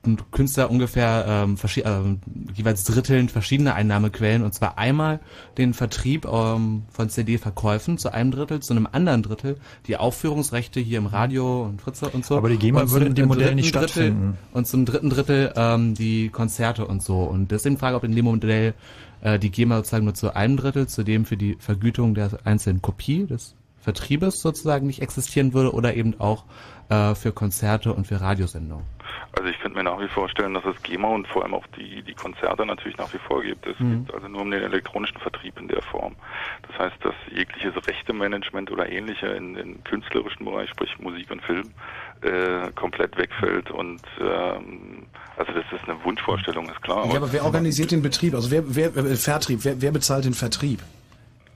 [0.03, 2.19] ein Künstler ungefähr ähm, ähm,
[2.55, 5.19] jeweils dritteln verschiedene Einnahmequellen und zwar einmal
[5.57, 10.97] den Vertrieb ähm, von CD-Verkäufen zu einem Drittel, zu einem anderen Drittel die Aufführungsrechte hier
[10.97, 12.37] im Radio und Fritze und so.
[12.37, 14.37] Aber die GEMA würde in dem Modell nicht Drittel- stattfinden.
[14.53, 17.19] Und zum dritten Drittel ähm, die Konzerte und so.
[17.19, 18.73] Und deswegen frage, ob in dem Modell
[19.21, 22.81] äh, die GEMA sozusagen nur zu einem Drittel, zu dem für die Vergütung der einzelnen
[22.81, 26.45] Kopie des Vertriebes sozusagen nicht existieren würde oder eben auch
[26.91, 28.85] äh, für Konzerte und für Radiosendungen.
[29.37, 31.65] Also ich könnte mir nach wie vor vorstellen, dass es GEMA und vor allem auch
[31.77, 33.65] die, die Konzerte natürlich nach wie vor gibt.
[33.65, 34.05] Es Mhm.
[34.05, 36.15] geht also nur um den elektronischen Vertrieb in der Form.
[36.67, 41.71] Das heißt, dass jegliches Rechtemanagement oder ähnliche in den künstlerischen Bereich, sprich Musik und Film,
[42.21, 45.03] äh, komplett wegfällt und ähm,
[45.37, 47.07] also das ist eine Wunschvorstellung, ist klar.
[47.07, 48.35] ja, aber wer organisiert den Betrieb?
[48.35, 49.59] Also wer, wer äh, Vertrieb?
[49.63, 50.81] Wer, wer bezahlt den Vertrieb?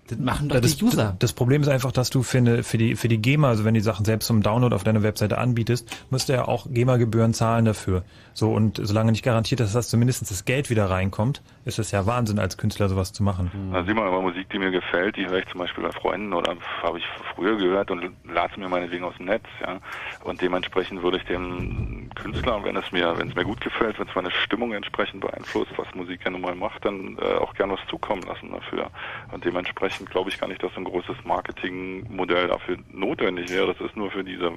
[0.07, 0.77] Das machen Ja, das,
[1.19, 3.73] Das Problem ist einfach, dass du für, eine, für, die, für die GEMA, also wenn
[3.73, 7.65] die Sachen selbst zum Download auf deiner Webseite anbietest, musst du ja auch GEMA-Gebühren zahlen
[7.65, 8.03] dafür.
[8.35, 12.37] So, und solange nicht garantiert dass zumindest das Geld wieder reinkommt, ist es ja Wahnsinn,
[12.37, 13.49] als Künstler sowas zu machen.
[13.71, 16.33] Da sieh mal, aber Musik, die mir gefällt, die höre ich zum Beispiel bei Freunden
[16.33, 19.79] oder habe ich früher gehört und lade mir meinetwegen aus dem Netz, ja.
[20.25, 24.07] Und dementsprechend würde ich dem Künstler, wenn es mir, wenn es mir gut gefällt, wenn
[24.09, 27.71] es meine Stimmung entsprechend beeinflusst, was Musik ja nun mal macht, dann äh, auch gern
[27.71, 28.91] was zukommen lassen dafür.
[29.31, 33.73] Und dementsprechend glaube ich gar nicht, dass ein großes Marketingmodell dafür notwendig wäre.
[33.73, 34.51] Das ist nur für diese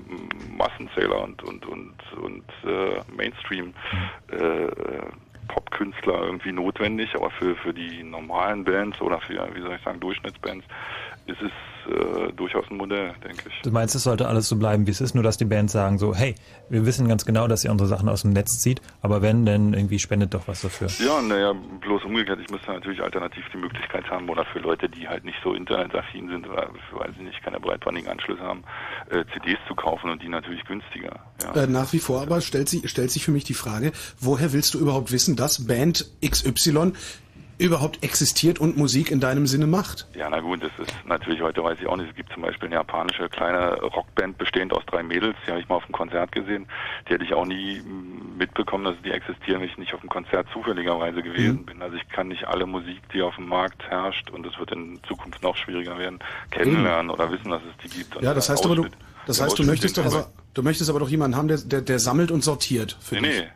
[0.57, 3.68] Massenzähler und und und und äh, Mainstream
[4.31, 4.69] äh,
[5.49, 10.01] Popkünstler irgendwie notwendig, aber für, für die normalen Bands oder für, wie soll ich sagen,
[10.01, 10.67] Durchschnittsbands
[11.27, 11.53] ist es
[11.89, 13.63] äh, durchaus ein Modell, denke ich.
[13.63, 15.99] Du meinst, es sollte alles so bleiben, wie es ist, nur dass die Bands sagen
[15.99, 16.35] so, hey,
[16.69, 19.75] wir wissen ganz genau, dass ihr unsere Sachen aus dem Netz zieht, aber wenn, dann
[19.75, 20.89] irgendwie spendet doch was dafür.
[21.05, 25.09] Ja, naja, bloß umgekehrt, ich müsste natürlich alternativ die Möglichkeit haben, oder für Leute, die
[25.09, 28.65] halt nicht so internetaffin sind oder weil sie nicht keine breitbandigen Anschlüsse haben,
[29.11, 31.21] äh, CDs zu kaufen und die natürlich günstiger.
[31.43, 31.63] Ja.
[31.63, 34.75] Äh, nach wie vor aber stellt sich, stellt sich für mich die Frage, woher willst
[34.75, 36.93] du überhaupt wissen, dass Band XY
[37.59, 40.07] überhaupt existiert und Musik in deinem Sinne macht?
[40.15, 42.11] Ja, na gut, das ist natürlich heute weiß ich auch nicht.
[42.11, 45.69] Es gibt zum Beispiel eine japanische kleine Rockband bestehend aus drei Mädels, die habe ich
[45.69, 46.67] mal auf dem Konzert gesehen.
[47.09, 50.09] Die hätte ich auch nie mm, mitbekommen, dass die existieren, wenn ich nicht auf dem
[50.09, 51.67] Konzert zufälligerweise gewesen Mhm.
[51.67, 51.83] bin.
[51.83, 55.01] Also ich kann nicht alle Musik, die auf dem Markt herrscht, und es wird in
[55.09, 56.19] Zukunft noch schwieriger werden,
[56.51, 58.17] kennenlernen oder wissen, dass es die gibt.
[58.17, 58.87] Und Ja, das heißt aber du,
[59.27, 61.99] das heißt du möchtest doch aber, du möchtest aber doch jemanden haben, der, der, der
[61.99, 63.41] sammelt und sortiert für Nee, dich.
[63.41, 63.49] nee.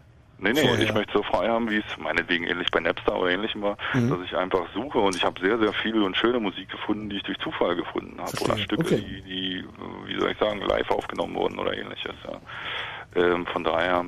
[0.42, 0.80] Nee, nee, Vorher.
[0.82, 4.10] ich möchte so frei haben, wie es meinetwegen ähnlich bei Napster oder ähnlichem war, Mhm.
[4.10, 7.16] dass ich einfach suche und ich habe sehr, sehr viel und schöne Musik gefunden, die
[7.18, 8.32] ich durch Zufall gefunden habe.
[8.42, 8.58] Oder.
[8.58, 9.04] Stücke, Okay.
[9.06, 9.64] die, die,
[10.06, 12.14] wie soll ich sagen, live aufgenommen wurden oder ähnliches.
[12.24, 13.22] Ja.
[13.22, 14.04] Ähm, von daher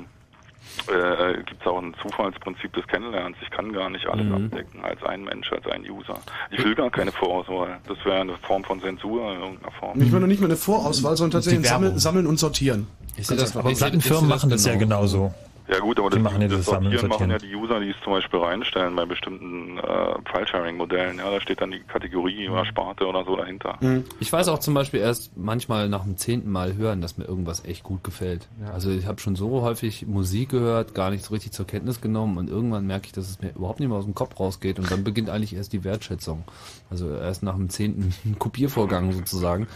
[0.87, 3.37] äh, gibt es auch ein Zufallsprinzip des Kennenlernens.
[3.41, 4.45] Ich kann gar nicht alles Mhm.
[4.51, 6.19] abdecken als ein Mensch, als ein User.
[6.51, 7.79] Ich will gar keine Vorauswahl.
[7.87, 10.01] Das wäre eine Form von Zensur in irgendeiner Form.
[10.01, 12.87] Ich meine nicht nur eine Vorauswahl, sondern tatsächlich Sammeln, sammeln und sortieren.
[13.15, 15.33] Ich sehe das, aber Plattenfirmen machen das ja genauso.
[15.67, 17.89] Ja gut, aber Die das, machen ja das das Sortieren machen ja die User, die
[17.89, 21.17] es zum Beispiel reinstellen bei bestimmten äh, File-Sharing-Modellen.
[21.17, 23.79] Ja, da steht dann die Kategorie oder Sparte oder so dahinter.
[24.19, 27.65] Ich weiß auch zum Beispiel erst manchmal nach dem zehnten Mal hören, dass mir irgendwas
[27.65, 28.47] echt gut gefällt.
[28.61, 28.73] Ja.
[28.73, 32.37] Also ich habe schon so häufig Musik gehört, gar nicht so richtig zur Kenntnis genommen
[32.37, 34.91] und irgendwann merke ich, dass es mir überhaupt nicht mehr aus dem Kopf rausgeht und
[34.91, 36.43] dann beginnt eigentlich erst die Wertschätzung.
[36.91, 39.67] Also erst nach dem zehnten Kopiervorgang sozusagen.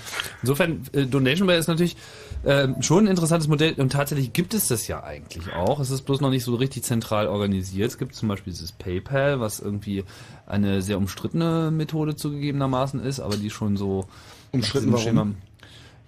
[0.41, 1.97] Insofern, äh, Donation Bell ist natürlich
[2.43, 5.78] äh, schon ein interessantes Modell und tatsächlich gibt es das ja eigentlich auch.
[5.79, 7.89] Es ist bloß noch nicht so richtig zentral organisiert.
[7.89, 10.03] Es gibt zum Beispiel dieses PayPal, was irgendwie
[10.45, 14.05] eine sehr umstrittene Methode zugegebenermaßen ist, aber die schon so
[14.51, 15.35] Umstritten, warum?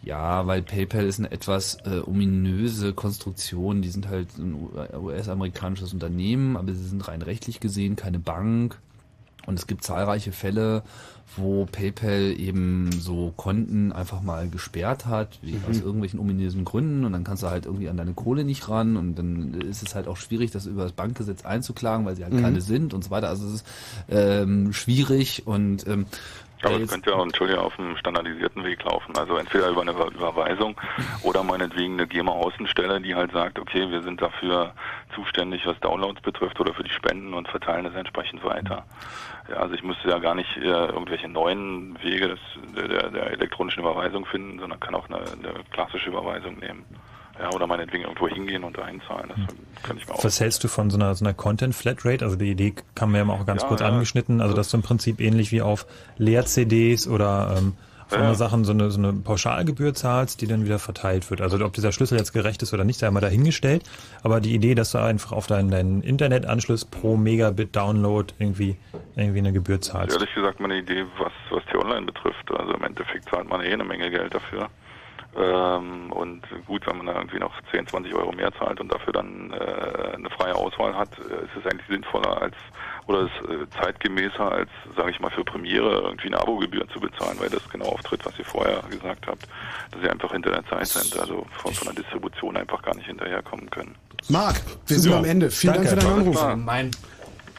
[0.04, 3.82] ja, weil PayPal ist eine etwas äh, ominöse Konstruktion.
[3.82, 4.56] Die sind halt ein
[4.94, 8.80] US-amerikanisches Unternehmen, aber sie sind rein rechtlich gesehen keine Bank.
[9.46, 10.84] Und es gibt zahlreiche Fälle,
[11.38, 15.66] wo PayPal eben so Konten einfach mal gesperrt hat, wie Mhm.
[15.70, 17.06] aus irgendwelchen ominösen Gründen.
[17.06, 18.98] Und dann kannst du halt irgendwie an deine Kohle nicht ran.
[18.98, 22.34] Und dann ist es halt auch schwierig, das über das Bankgesetz einzuklagen, weil sie halt
[22.34, 22.42] Mhm.
[22.42, 23.30] keine sind und so weiter.
[23.30, 23.68] Also es ist
[24.10, 26.06] ähm, schwierig und ähm,
[26.64, 29.18] Aber es könnte ja, Entschuldigung, auf einem standardisierten Weg laufen.
[29.18, 30.76] Also entweder über eine Über- Überweisung
[31.24, 34.74] oder meinetwegen eine GEMA-Außenstelle, die halt sagt, okay, wir sind dafür
[35.16, 38.86] zuständig, was Downloads betrifft oder für die Spenden und verteilen das entsprechend weiter.
[39.50, 42.40] Ja, also ich müsste ja gar nicht äh, irgendwelche neuen Wege des,
[42.76, 46.86] der, der elektronischen Überweisung finden, sondern kann auch eine, eine klassische Überweisung nehmen.
[47.40, 49.30] Ja, oder meinetwegen irgendwo hingehen und da einzahlen.
[49.30, 52.24] Das kann ich mir auch Was hältst du von so einer, so einer Content-Flatrate?
[52.24, 53.88] Also die Idee kam mir ja auch ganz Ja, kurz ja.
[53.88, 55.88] angeschnitten, also dass du im Prinzip ähnlich wie auf
[56.18, 57.74] Leer-CDs oder ähm,
[58.12, 58.34] Ja.
[58.34, 61.42] Sachen so eine, so eine Pauschalgebühr zahlst, die dann wieder verteilt wird.
[61.42, 63.84] Also ob dieser Schlüssel jetzt gerecht ist oder nicht, sei mal dahingestellt.
[64.24, 68.78] Aber die Idee, dass du einfach auf deinen, deinen Internetanschluss pro Megabit-Download irgendwie,
[69.16, 70.16] irgendwie eine Gebühr zahlst.
[70.16, 72.52] ehrlich gesagt meine Idee, was, was die Online betrifft.
[72.52, 74.70] Also im Endeffekt zahlt man eh eine Menge Geld dafür.
[75.36, 79.14] Ähm, und gut, wenn man da irgendwie noch 10, 20 Euro mehr zahlt und dafür
[79.14, 82.56] dann äh, eine freie Auswahl hat, äh, ist es eigentlich sinnvoller als
[83.08, 87.38] oder ist äh, zeitgemäßer als, sage ich mal, für Premiere irgendwie eine Abogebühr zu bezahlen,
[87.40, 89.48] weil das genau auftritt, was ihr vorher gesagt habt,
[89.92, 93.08] dass sie einfach hinter der Zeit sind, also von, von der Distribution einfach gar nicht
[93.08, 93.96] hinterherkommen können.
[94.30, 95.18] Marc, wir sind Super.
[95.18, 95.50] am Ende.
[95.50, 95.90] Vielen Danke.
[95.90, 96.56] Dank für deinen Anruf.
[96.58, 96.92] Mein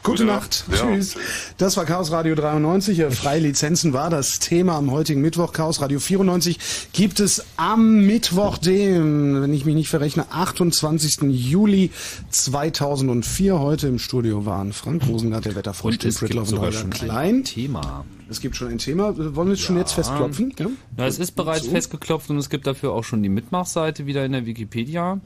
[0.03, 0.65] Gute Gute Nacht.
[0.67, 0.79] Nacht.
[0.81, 0.95] Ja.
[0.95, 1.15] Tschüss.
[1.57, 2.99] Das war Chaos Radio 93.
[2.99, 5.53] Äh, Freie Lizenzen war das Thema am heutigen Mittwoch.
[5.53, 6.59] Chaos Radio 94
[6.91, 11.21] gibt es am Mittwoch, dem, wenn ich mich nicht verrechne, 28.
[11.31, 11.89] Juli
[12.31, 13.59] 2004.
[13.59, 16.77] Heute im Studio waren Frank Rosengart, der Wetterfrosch, Und Tim es gibt Pritloff und Holger
[16.79, 17.09] schon Klein.
[17.37, 18.03] ein Thema.
[18.29, 19.15] Es gibt schon ein Thema.
[19.35, 20.53] Wollen wir es schon jetzt festklopfen?
[20.59, 20.67] Ja?
[20.97, 21.71] Na, es ist bereits So.
[21.71, 25.21] festgeklopft und es gibt dafür auch schon die Mitmachseite wieder in der Wikipedia.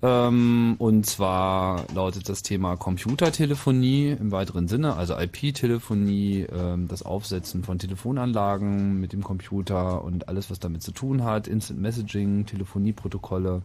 [0.00, 7.64] Ähm, und zwar lautet das Thema Computertelefonie im weiteren Sinne, also IP-Telefonie, ähm, das Aufsetzen
[7.64, 13.62] von Telefonanlagen mit dem Computer und alles, was damit zu tun hat, Instant Messaging, Telefonieprotokolle.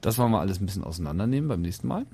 [0.00, 2.06] Das wollen wir alles ein bisschen auseinandernehmen beim nächsten Mal.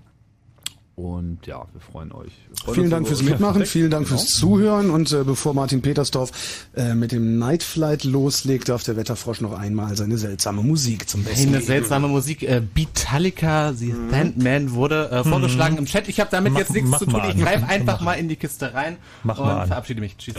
[1.00, 2.30] Und ja, wir freuen euch.
[2.48, 4.18] Wir freuen Vielen Dank fürs Mitmachen, vielen Dank Genau.
[4.18, 6.30] fürs Zuhören und äh, bevor Martin Petersdorf
[6.76, 11.24] äh, mit dem Night Flight loslegt, darf der Wetterfrosch noch einmal seine seltsame Musik zum
[11.24, 11.66] Besten Eine geben.
[11.66, 12.42] seltsame Musik.
[12.42, 14.10] Äh, Beatallica, The Mhm.
[14.10, 16.06] Sandman wurde äh, vorgeschlagen im Chat.
[16.08, 17.22] Ich habe damit Mach- jetzt nichts zu tun.
[17.34, 18.04] Ich greife einfach Mach.
[18.04, 20.16] mal in die Kiste rein Mach und verabschiede mich.
[20.18, 20.34] Tschüss.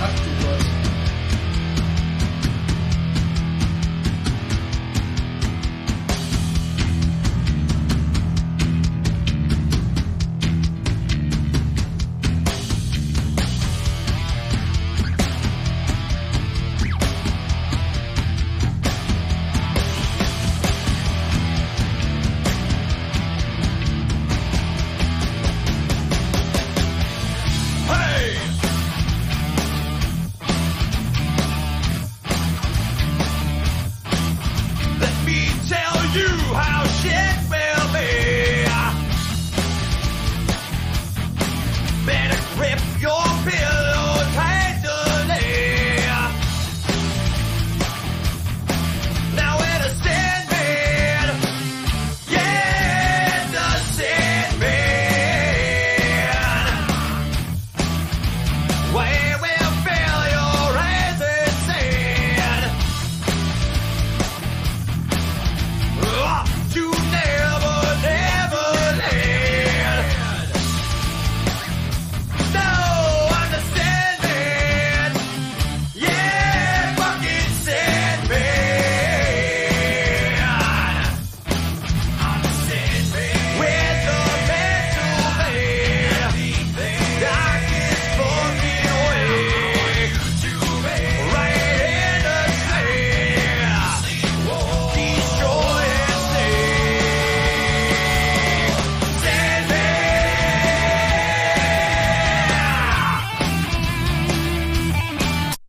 [0.00, 0.87] Ach du Gott.